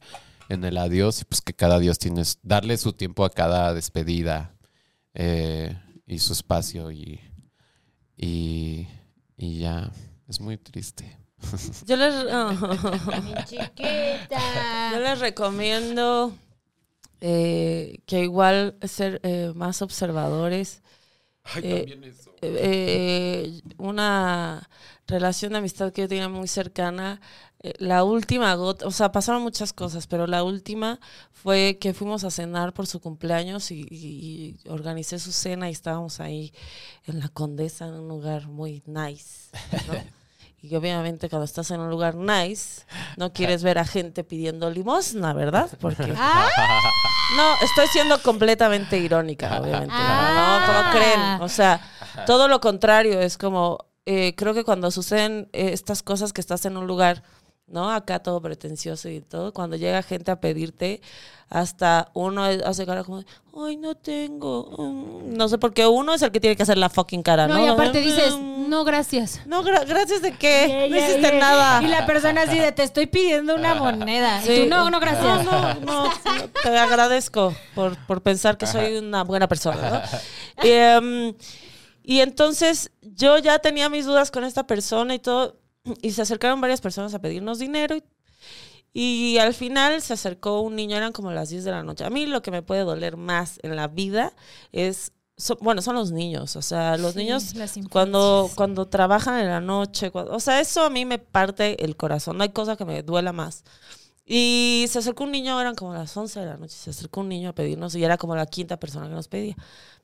en 0.50 0.64
el 0.64 0.78
adiós. 0.78 1.22
Y 1.22 1.26
pues 1.26 1.42
que 1.42 1.54
cada 1.54 1.76
adiós 1.76 2.00
tienes, 2.00 2.40
darle 2.44 2.78
su 2.78 2.94
tiempo 2.94 3.26
a 3.26 3.30
cada 3.30 3.74
despedida 3.74 4.56
eh, 5.14 5.78
y 6.06 6.20
su 6.20 6.34
espacio 6.34 6.92
y, 6.92 7.20
y, 8.18 8.88
y 9.38 9.60
ya. 9.60 9.92
Es 10.28 10.40
muy 10.40 10.58
triste. 10.58 11.18
Yo 11.86 11.96
les, 11.98 12.14
chiquita. 13.46 14.92
yo 14.92 15.00
les 15.00 15.20
recomiendo 15.20 16.34
eh, 17.22 18.00
que 18.06 18.22
igual 18.22 18.78
ser 18.84 19.20
eh, 19.24 19.52
más 19.56 19.82
observadores. 19.82 20.82
Eh, 21.62 22.00
eso. 22.04 22.32
eh, 22.42 23.62
una 23.78 24.68
relación 25.06 25.52
de 25.52 25.60
amistad 25.60 25.94
que 25.94 26.02
yo 26.02 26.08
tenía 26.08 26.30
muy 26.30 26.48
cercana. 26.48 27.22
Eh, 27.66 27.74
la 27.80 28.04
última 28.04 28.54
gota, 28.56 28.86
o 28.88 28.92
sea, 28.92 29.12
pasaron 29.12 29.42
muchas 29.42 29.74
cosas, 29.74 30.08
pero 30.08 30.28
la 30.28 30.44
última 30.44 31.00
fue 31.32 31.78
que 31.80 31.94
fuimos 31.94 32.24
a 32.24 32.32
cenar 32.32 32.74
por 32.74 32.86
su 32.88 33.00
cumpleaños 33.00 33.72
y, 33.72 33.86
y- 33.90 34.58
y 34.66 34.70
organicé 34.70 35.18
su 35.20 35.32
cena 35.32 35.68
y 35.70 35.72
estábamos 35.74 36.20
ahí 36.20 36.54
en 37.06 37.20
la 37.20 37.30
Condesa, 37.30 37.86
en 37.88 37.94
un 37.94 38.08
lugar 38.08 38.48
muy 38.48 38.84
nice. 38.86 39.50
¿no? 39.88 39.94
Y 40.62 40.76
obviamente 40.76 41.30
cuando 41.30 41.46
estás 41.46 41.70
en 41.70 41.80
un 41.80 41.92
lugar 41.92 42.16
nice, 42.16 42.86
no 43.18 43.32
quieres 43.32 43.62
ver 43.62 43.78
a 43.78 43.86
gente 43.86 44.24
pidiendo 44.24 44.72
limosna, 44.72 45.32
¿verdad? 45.34 45.70
Porque 45.80 46.12
Ah, 46.18 46.50
no, 47.38 47.54
estoy 47.64 47.86
siendo 47.94 48.20
completamente 48.24 48.98
irónica, 48.98 49.62
obviamente. 49.62 49.94
Ah. 49.96 50.58
No, 50.66 50.74
¿cómo 50.74 50.92
creen? 50.92 51.42
O 51.42 51.50
sea, 51.50 51.82
todo 52.26 52.48
lo 52.48 52.60
contrario, 52.62 53.22
es 53.22 53.38
como, 53.38 53.78
eh, 54.08 54.34
creo 54.36 54.56
que 54.56 54.64
cuando 54.64 54.90
suceden 54.90 55.50
eh, 55.54 55.70
estas 55.72 56.02
cosas 56.02 56.34
que 56.34 56.42
estás 56.42 56.66
en 56.66 56.78
un 56.78 56.88
lugar, 56.88 57.22
¿no? 57.68 57.90
Acá 57.92 58.20
todo 58.20 58.42
pretencioso 58.42 59.10
y 59.10 59.22
todo, 59.22 59.54
cuando 59.54 59.76
llega 59.76 60.02
gente 60.04 60.32
a 60.32 60.40
pedirte, 60.40 61.02
hasta 61.50 62.10
uno 62.14 62.44
hace 62.44 62.86
cara 62.86 63.04
como, 63.04 63.24
ay, 63.66 63.78
no 63.78 63.96
tengo. 63.96 64.70
mm". 64.78 65.34
No 65.36 65.48
sé, 65.48 65.58
porque 65.58 65.86
uno 65.88 66.14
es 66.14 66.22
el 66.22 66.32
que 66.32 66.40
tiene 66.40 66.56
que 66.56 66.64
hacer 66.64 66.78
la 66.78 66.90
fucking 66.90 67.24
cara, 67.24 67.48
¿no? 67.48 67.56
no, 67.56 67.66
y 67.66 67.68
aparte 67.68 68.02
Mm, 68.02 68.04
dices, 68.04 68.36
no, 68.38 68.84
gracias. 68.84 69.42
No, 69.46 69.64
gra- 69.64 69.86
gracias 69.88 70.22
de 70.22 70.32
qué, 70.38 70.68
Yeah, 70.68 70.88
no 70.90 70.96
hiciste 70.98 71.30
yeah. 71.32 71.40
nada. 71.40 71.84
Y 71.84 71.88
la 71.88 72.06
persona 72.06 72.44
así 72.44 72.58
de, 72.58 72.72
te 72.72 72.84
estoy 72.84 73.06
pidiendo 73.08 73.56
una 73.56 73.74
moneda. 73.76 74.44
Y 74.44 74.64
tú, 74.64 74.70
no, 74.70 74.90
no, 74.90 75.00
gracias. 75.00 75.44
No, 75.46 75.74
no, 75.76 75.80
no, 76.04 76.12
te 76.64 76.78
agradezco 76.78 77.54
por, 77.76 77.96
por 78.06 78.22
pensar 78.22 78.58
que 78.58 78.66
soy 78.68 78.98
una 78.98 79.24
buena 79.24 79.48
persona, 79.48 79.90
¿no? 79.90 80.64
Y, 80.68 80.70
em, 80.72 81.34
y 82.04 82.20
entonces 82.22 82.92
yo 83.02 83.38
ya 83.40 83.60
tenía 83.60 83.90
mis 83.90 84.06
dudas 84.06 84.30
con 84.32 84.44
esta 84.44 84.66
persona 84.68 85.14
y 85.16 85.20
todo, 85.20 85.58
y 86.02 86.12
se 86.12 86.22
acercaron 86.22 86.62
varias 86.62 86.82
personas 86.82 87.14
a 87.14 87.20
pedirnos 87.20 87.60
dinero 87.60 87.96
y, 87.96 88.04
y 88.94 89.38
al 89.40 89.54
final 89.54 90.02
se 90.02 90.14
acercó 90.14 90.62
un 90.62 90.76
niño, 90.76 90.96
eran 90.98 91.12
como 91.12 91.32
las 91.32 91.50
10 91.50 91.64
de 91.66 91.72
la 91.72 91.84
noche. 91.84 92.06
A 92.06 92.10
mí 92.10 92.26
lo 92.26 92.42
que 92.42 92.52
me 92.52 92.62
puede 92.62 92.82
doler 92.82 93.18
más 93.18 93.60
en 93.64 93.76
la 93.76 93.88
vida 93.88 94.34
es, 94.72 95.12
so- 95.38 95.58
bueno, 95.62 95.82
son 95.82 95.96
los 95.96 96.12
niños, 96.12 96.56
o 96.56 96.62
sea, 96.62 96.98
los 96.98 97.14
Sí, 97.14 97.20
niños 97.20 97.54
cuando, 97.90 98.50
cuando 98.56 98.88
trabajan 98.88 99.40
en 99.40 99.48
la 99.48 99.60
noche, 99.62 100.12
cuando- 100.12 100.34
o 100.34 100.40
sea, 100.40 100.62
eso 100.62 100.84
a 100.86 100.90
mí 100.90 101.06
me 101.06 101.20
parte 101.20 101.84
el 101.84 101.98
corazón, 101.98 102.38
no 102.38 102.44
hay 102.44 102.50
cosa 102.50 102.78
que 102.78 102.86
me 102.86 103.04
duela 103.04 103.34
más. 103.34 103.64
Y 104.28 104.86
se 104.90 104.98
acercó 105.00 105.24
un 105.26 105.32
niño, 105.32 105.60
eran 105.62 105.76
como 105.76 105.94
las 105.94 106.16
11 106.18 106.40
de 106.40 106.46
la 106.48 106.58
noche, 106.58 106.76
se 106.76 106.90
acercó 106.90 107.22
un 107.22 107.30
niño 107.30 107.50
a 107.50 107.54
pedirnos 107.54 107.94
y 107.94 108.04
era 108.04 108.18
como 108.18 108.36
la 108.36 108.48
quinta 108.48 108.78
persona 108.78 109.08
que 109.08 109.14
nos 109.14 109.28
pedía. 109.28 109.56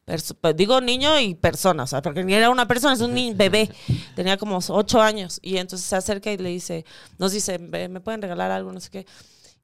Perso- 0.06 0.36
pues, 0.40 0.56
digo 0.56 0.80
niño 0.80 1.20
y 1.20 1.34
persona, 1.36 1.84
o 1.84 1.88
sea, 1.88 2.02
porque 2.04 2.24
ni 2.24 2.34
era 2.36 2.50
una 2.52 2.68
persona, 2.68 2.94
es 2.94 3.02
un 3.02 3.16
bebé, 3.36 3.70
tenía 4.16 4.38
como 4.38 4.60
8 4.68 5.02
años 5.02 5.40
y 5.42 5.58
entonces 5.58 5.88
se 5.88 5.96
acerca 5.96 6.32
y 6.32 6.38
le 6.38 6.50
dice, 6.50 6.86
nos 7.18 7.32
dice, 7.32 7.58
"Ve, 7.60 7.88
¿me 7.90 8.00
pueden 8.00 8.22
regalar 8.22 8.52
algo? 8.52 8.72
No 8.72 8.80
sé 8.80 8.90
qué. 8.92 9.06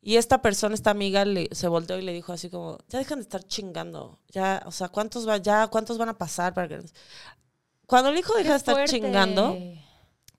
Y 0.01 0.15
esta 0.15 0.41
persona, 0.41 0.73
esta 0.73 0.89
amiga, 0.91 1.23
le, 1.25 1.49
se 1.51 1.67
volteó 1.67 1.99
y 1.99 2.01
le 2.03 2.13
dijo 2.13 2.33
así 2.33 2.49
como, 2.49 2.77
ya 2.87 2.97
dejan 2.99 3.19
de 3.19 3.23
estar 3.23 3.43
chingando, 3.43 4.19
ya, 4.29 4.63
o 4.65 4.71
sea, 4.71 4.89
¿cuántos, 4.89 5.27
va, 5.27 5.37
ya, 5.37 5.67
¿cuántos 5.67 5.97
van 5.99 6.09
a 6.09 6.17
pasar? 6.17 6.53
para 6.53 6.67
que 6.67 6.79
Cuando 7.85 8.09
el 8.09 8.17
hijo 8.17 8.33
deja 8.35 8.51
de 8.51 8.57
estar 8.57 8.75
Fuerte. 8.75 8.91
chingando, 8.99 9.57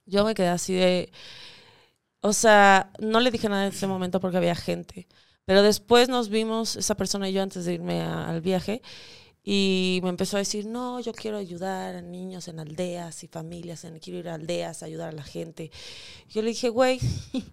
yo 0.07 0.25
me 0.25 0.35
quedé 0.35 0.49
así 0.49 0.75
de. 0.75 1.11
O 2.21 2.33
sea, 2.33 2.93
no 2.99 3.21
le 3.21 3.31
dije 3.31 3.49
nada 3.49 3.67
en 3.67 3.73
ese 3.73 3.87
momento 3.87 4.21
porque 4.21 4.37
había 4.39 4.55
gente. 4.55 5.07
Pero 5.45 5.63
después 5.63 6.09
nos 6.09 6.29
vimos, 6.29 6.77
esa 6.77 6.97
persona 6.97 7.29
y 7.29 7.33
yo, 7.33 7.43
antes 7.43 7.65
de 7.65 7.75
irme 7.75 8.03
al 8.03 8.41
viaje, 8.41 8.83
y 9.43 10.01
me 10.03 10.11
empezó 10.11 10.37
a 10.37 10.41
decir: 10.41 10.67
No, 10.67 11.01
yo 11.01 11.13
quiero 11.15 11.39
ayudar 11.39 11.97
a 11.97 12.03
niños 12.03 12.49
en 12.49 12.61
aldeas 12.61 13.25
y 13.25 13.29
familias, 13.29 13.85
en, 13.85 13.99
quiero 13.99 14.19
ir 14.19 14.29
a 14.29 14.35
aldeas, 14.35 14.83
a 14.83 14.87
ayudar 14.87 15.09
a 15.09 15.13
la 15.13 15.23
gente. 15.23 15.71
Yo 16.29 16.43
le 16.43 16.49
dije: 16.49 16.69
Güey, 16.69 17.01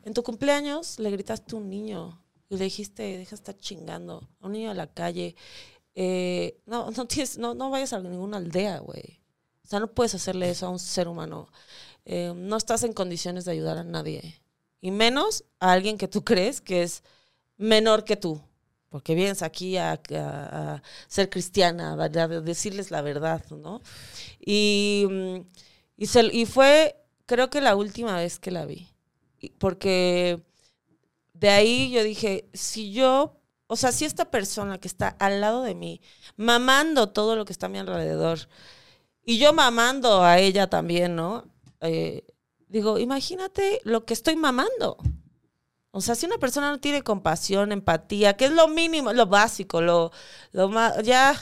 en 0.03 0.13
tu 0.13 0.23
cumpleaños 0.23 0.99
le 0.99 1.09
gritaste 1.11 1.55
a 1.55 1.59
un 1.59 1.69
niño 1.69 2.21
y 2.49 2.57
le 2.57 2.65
dijiste: 2.65 3.03
Deja 3.03 3.29
de 3.29 3.35
estar 3.35 3.57
chingando 3.57 4.27
a 4.41 4.47
un 4.47 4.53
niño 4.53 4.69
de 4.69 4.75
la 4.75 4.87
calle. 4.87 5.35
Eh, 5.93 6.59
no, 6.65 6.91
no, 6.91 7.07
tienes, 7.07 7.37
no, 7.37 7.53
no 7.53 7.69
vayas 7.69 7.93
a 7.93 7.99
ninguna 8.01 8.37
aldea, 8.37 8.79
güey. 8.79 9.21
O 9.63 9.67
sea, 9.67 9.79
no 9.79 9.87
puedes 9.87 10.15
hacerle 10.15 10.49
eso 10.49 10.67
a 10.67 10.69
un 10.69 10.79
ser 10.79 11.07
humano. 11.07 11.47
Eh, 12.03 12.33
no 12.35 12.57
estás 12.57 12.83
en 12.83 12.93
condiciones 12.93 13.45
de 13.45 13.53
ayudar 13.53 13.77
a 13.77 13.83
nadie. 13.83 14.41
Y 14.85 14.91
menos 14.91 15.45
a 15.59 15.71
alguien 15.71 15.97
que 15.97 16.07
tú 16.07 16.23
crees 16.23 16.61
que 16.61 16.83
es 16.83 17.03
menor 17.57 18.03
que 18.03 18.17
tú. 18.17 18.39
porque 18.89 19.15
vienes 19.15 19.41
aquí 19.41 19.77
a, 19.77 19.99
ser 21.07 21.27
cristiana, 21.31 21.93
a, 21.93 22.27
decirles 22.27 22.91
la 22.91 23.01
verdad, 23.01 23.43
¿no? 23.49 23.81
Y, 24.39 25.07
mm, 25.09 25.37
y, 25.97 26.41
y 26.41 26.45
fue, 26.45 26.95
creo 27.25 27.49
que 27.49 27.61
la 27.61 27.75
última 27.75 28.15
vez 28.17 28.37
que 28.37 28.51
la 28.51 28.67
vi, 28.67 28.87
porque 29.57 30.43
de 31.33 31.49
ahí 31.49 31.89
yo 31.89 32.03
dije, 32.03 32.47
si 32.53 32.93
yo, 32.93 33.41
o 33.65 33.75
sea, 33.77 33.91
si 33.91 34.05
esta 34.05 34.29
persona 34.29 34.77
que 34.77 34.87
está 34.87 35.07
al 35.07 35.41
lado 35.41 35.63
de 35.63 35.73
mí, 35.73 35.99
mamando 36.37 37.09
todo 37.09 37.35
lo 37.35 37.43
que 37.45 37.53
está 37.53 37.65
a 37.65 37.69
mi 37.69 37.79
alrededor, 37.79 38.37
y 39.25 39.39
yo 39.39 39.51
mamando 39.51 40.23
a 40.23 40.37
ella 40.37 40.67
también, 40.69 41.15
¿no? 41.15 41.43
Eh, 41.81 42.23
digo, 42.75 42.99
imagínate 42.99 43.79
lo 43.85 44.03
que 44.03 44.13
estoy 44.13 44.35
mamando. 44.35 44.97
O 45.91 46.01
sea, 46.01 46.13
si 46.13 46.25
una 46.25 46.37
persona 46.39 46.71
no 46.71 46.81
tiene 46.81 47.03
compasión, 47.03 47.71
empatía, 47.71 48.35
que 48.35 48.45
es 48.45 48.51
lo 48.51 48.67
mínimo, 48.67 49.13
lo 49.13 49.27
básico, 49.27 49.79
lo, 49.79 50.11
lo 50.51 50.67
más, 50.67 51.01
ya, 51.03 51.33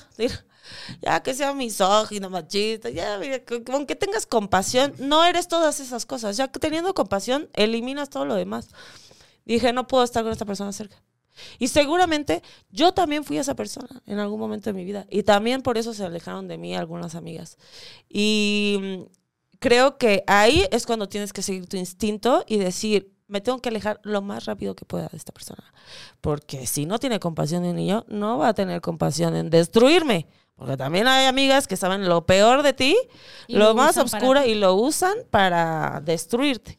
ya 1.02 1.24
que 1.24 1.34
sea 1.34 1.56
misógino, 1.56 2.30
machista, 2.30 2.92
ya, 2.92 3.18
mira, 3.18 3.44
con 3.44 3.88
tengas 3.88 4.28
compasión, 4.28 4.94
no 5.00 5.26
eres 5.26 5.48
todas 5.48 5.80
esas 5.80 6.06
cosas. 6.06 6.38
Ya 6.38 6.50
que 6.50 6.60
teniendo 6.60 6.94
compasión, 6.94 7.50
eliminas 7.54 8.12
todo 8.12 8.26
lo 8.26 8.36
demás. 8.36 8.70
Dije, 9.44 9.74
no 9.74 9.88
puedo 9.88 10.04
estar 10.04 10.22
con 10.22 10.32
esta 10.32 10.46
persona 10.46 10.72
cerca. 10.72 11.02
Y 11.58 11.70
seguramente 11.70 12.44
yo 12.70 12.94
también 12.94 13.24
fui 13.24 13.40
esa 13.40 13.56
persona 13.56 14.04
en 14.06 14.20
algún 14.20 14.40
momento 14.40 14.70
de 14.70 14.74
mi 14.76 14.86
vida. 14.86 15.08
Y 15.10 15.24
también 15.24 15.64
por 15.64 15.80
eso 15.80 15.96
se 15.96 16.06
alejaron 16.06 16.48
de 16.48 16.60
mí 16.60 16.76
algunas 16.76 17.16
amigas. 17.16 17.58
Y 18.08 19.08
creo 19.64 19.98
que 19.98 20.26
ahí 20.28 20.68
es 20.72 20.86
cuando 20.86 21.08
tienes 21.08 21.32
que 21.32 21.42
seguir 21.42 21.68
tu 21.68 21.78
instinto 21.78 22.44
y 22.48 22.58
decir, 22.58 23.14
me 23.28 23.40
tengo 23.40 23.60
que 23.60 23.70
alejar 23.70 24.02
lo 24.04 24.22
más 24.22 24.44
rápido 24.44 24.76
que 24.76 24.84
pueda 24.84 25.08
de 25.08 25.16
esta 25.16 25.32
persona. 25.32 25.64
Porque 26.20 26.68
si 26.68 26.86
no 26.86 27.00
tiene 27.00 27.22
compasión 27.22 27.64
de 27.64 27.70
un 27.70 27.78
niño, 27.78 28.04
no 28.10 28.38
va 28.38 28.50
a 28.50 28.54
tener 28.54 28.82
compasión 28.82 29.38
en 29.38 29.50
destruirme. 29.50 30.28
Porque 30.56 30.76
también 30.76 31.08
hay 31.08 31.28
amigas 31.28 31.66
que 31.66 31.78
saben 31.78 32.10
lo 32.10 32.26
peor 32.26 32.62
de 32.62 32.74
ti, 32.74 32.98
Y 33.48 33.54
lo 33.54 33.70
lo 33.70 33.74
más 33.74 33.96
oscuro 33.96 34.46
y 34.46 34.56
lo 34.56 34.76
usan 34.76 35.14
para 35.32 36.02
destruirte. 36.04 36.78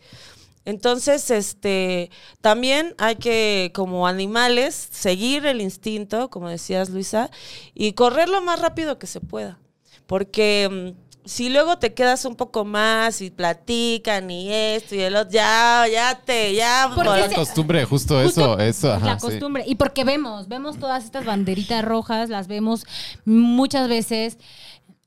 Entonces, 0.66 1.30
este, 1.30 2.10
también 2.42 2.94
hay 2.98 3.16
que, 3.16 3.72
como 3.74 4.06
animales, 4.06 4.74
seguir 4.74 5.46
el 5.46 5.62
instinto, 5.62 6.28
como 6.28 6.50
decías 6.50 6.90
Luisa, 6.90 7.30
y 7.72 7.94
correr 7.94 8.28
lo 8.28 8.42
más 8.42 8.60
rápido 8.60 8.98
que 8.98 9.06
se 9.06 9.22
pueda. 9.22 9.58
Porque 10.06 10.94
mm, 10.94 11.03
si 11.24 11.48
luego 11.48 11.78
te 11.78 11.94
quedas 11.94 12.24
un 12.24 12.36
poco 12.36 12.64
más 12.64 13.20
y 13.22 13.30
platican 13.30 14.30
y 14.30 14.52
esto 14.52 14.94
y 14.94 15.00
el 15.00 15.16
otro, 15.16 15.30
ya, 15.32 15.86
ya 15.90 16.20
te, 16.24 16.54
ya. 16.54 16.90
Porque 16.94 17.08
por- 17.10 17.18
La 17.18 17.34
costumbre, 17.34 17.84
justo, 17.84 18.22
Justo 18.22 18.58
eso, 18.58 18.58
eso. 18.58 18.92
Ajá, 18.92 19.06
la 19.06 19.18
sí. 19.18 19.26
costumbre. 19.26 19.64
Y 19.66 19.76
porque 19.76 20.04
vemos, 20.04 20.48
vemos 20.48 20.78
todas 20.78 21.04
estas 21.04 21.24
banderitas 21.24 21.84
rojas, 21.84 22.28
las 22.28 22.46
vemos 22.46 22.84
muchas 23.24 23.88
veces. 23.88 24.38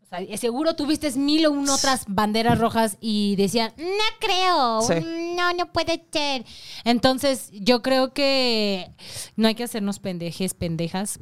O 0.04 0.10
sea, 0.10 0.22
y 0.22 0.38
seguro 0.38 0.74
tuviste 0.76 1.12
mil 1.18 1.46
o 1.48 1.52
un 1.52 1.70
otras 1.70 2.06
banderas 2.08 2.58
rojas 2.58 2.96
y 3.02 3.36
decían, 3.36 3.74
no 3.78 3.84
creo, 4.20 4.82
Sí. 4.82 5.06
no, 5.36 5.54
no 5.54 5.72
puede 5.74 6.02
ser. 6.14 6.46
Entonces, 6.86 7.50
yo 7.52 7.82
creo 7.82 8.14
que 8.14 8.90
no 9.36 9.50
hay 9.50 9.56
que 9.56 9.66
hacernos 9.66 10.00
pendejes, 10.00 10.54
pendejas, 10.54 11.20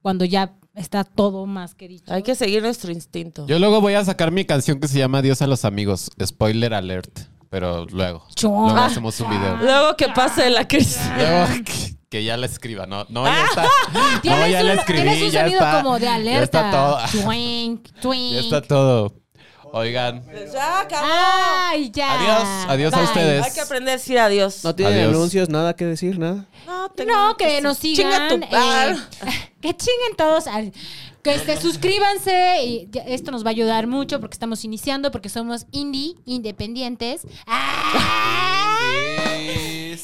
cuando 0.00 0.24
ya 0.24 0.54
está 0.76 1.02
todo 1.04 1.46
más 1.46 1.74
que 1.74 1.88
dicho. 1.88 2.12
Hay 2.12 2.22
que 2.22 2.34
seguir 2.34 2.62
nuestro 2.62 2.92
instinto. 2.92 3.46
Yo 3.46 3.58
luego 3.58 3.80
voy 3.80 3.94
a 3.94 4.04
sacar 4.04 4.30
mi 4.30 4.44
canción 4.44 4.78
que 4.78 4.86
se 4.88 4.98
llama 4.98 5.18
Adiós 5.18 5.42
a 5.42 5.46
los 5.46 5.64
amigos. 5.64 6.10
Spoiler 6.24 6.74
alert. 6.74 7.18
Pero 7.48 7.86
luego. 7.86 8.26
Chua. 8.34 8.72
Luego 8.72 8.78
hacemos 8.80 9.18
un 9.20 9.30
video. 9.30 9.56
Luego 9.62 9.96
que 9.96 10.08
pase 10.08 10.50
la 10.50 10.66
crisis. 10.68 11.00
Luego 11.16 11.46
que, 11.64 11.96
que 12.08 12.24
ya 12.24 12.36
la 12.36 12.46
escriba. 12.46 12.86
No, 12.86 13.06
no, 13.08 13.24
ya 13.24 13.44
está. 13.44 13.62
No, 13.92 14.22
ya 14.48 14.60
un, 14.60 14.66
la 14.66 14.74
escribí. 14.74 15.02
tienes 15.02 15.22
un 15.22 15.30
ya 15.30 15.40
sonido 15.42 15.60
está. 15.60 15.82
como 15.82 15.98
de 15.98 16.08
alerta. 16.08 16.38
Ya 16.38 16.42
está 16.44 16.70
todo. 16.70 17.24
Twink, 17.24 17.88
twink. 18.00 18.32
Ya 18.34 18.40
está 18.40 18.62
todo. 18.62 19.14
Oigan. 19.72 20.22
Ya 20.52 20.80
acabó. 20.80 21.06
Ay, 21.08 21.90
ya. 21.90 22.12
Adiós, 22.20 22.70
adiós 22.70 22.94
a 22.94 23.02
ustedes. 23.02 23.44
Hay 23.44 23.52
que 23.52 23.60
aprender 23.60 23.90
a 23.90 23.96
decir 23.98 24.18
adiós. 24.18 24.64
No 24.64 24.74
tiene 24.74 24.92
Adiós. 24.94 25.14
anuncios, 25.14 25.48
nada 25.48 25.74
que 25.76 25.84
decir, 25.84 26.18
nada. 26.18 26.46
No, 26.66 26.88
No, 27.06 27.36
que 27.36 27.60
nos 27.60 27.78
Chinga 27.80 28.28
sigan. 28.28 28.28
tu- 28.40 28.46
eh, 28.46 28.48
Ah. 28.52 28.94
que 29.60 29.76
chinguen 29.76 30.16
todos. 30.16 30.46
al- 30.46 30.72
que 31.22 31.38
se 31.40 31.60
suscríbanse 31.60 32.62
y 32.64 32.88
ya- 32.92 33.02
esto 33.02 33.32
nos 33.32 33.44
va 33.44 33.48
a 33.48 33.50
ayudar 33.50 33.88
mucho 33.88 34.20
porque 34.20 34.34
estamos 34.34 34.64
iniciando, 34.64 35.10
porque 35.10 35.28
somos 35.28 35.66
indie, 35.72 36.14
independientes. 36.24 37.22
¡Ah! 37.46 38.78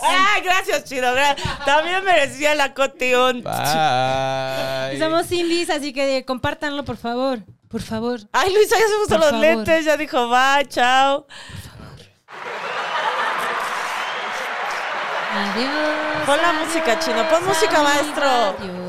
Ay, 0.04 0.42
gracias, 0.42 0.84
Chido. 0.84 1.14
gra- 1.14 1.36
También 1.64 2.04
merecía 2.04 2.54
la 2.56 2.74
cotión. 2.74 3.42
Bye. 3.44 4.98
Somos 4.98 5.30
indies, 5.30 5.70
así 5.70 5.92
que 5.92 6.24
compártanlo, 6.24 6.84
por 6.84 6.96
favor. 6.96 7.44
Por 7.72 7.80
favor. 7.82 8.20
Ay, 8.32 8.52
Luisa 8.54 8.76
ya 8.78 8.86
se 8.86 8.94
puso 8.96 9.08
Por 9.08 9.18
los 9.20 9.30
favor. 9.30 9.40
lentes, 9.40 9.84
ya 9.86 9.96
dijo, 9.96 10.28
va, 10.28 10.62
chao. 10.68 11.26
Adiós. 15.34 16.26
Pon 16.26 16.36
la 16.36 16.50
adiós, 16.50 16.66
música, 16.66 16.98
Chino, 16.98 17.22
pon 17.30 17.42
música, 17.46 17.82
maestro. 17.82 18.28
Adiós. 18.28 18.81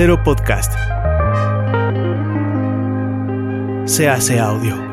Casero 0.00 0.24
Podcast. 0.24 0.72
Se 3.84 4.08
hace 4.08 4.40
audio. 4.40 4.89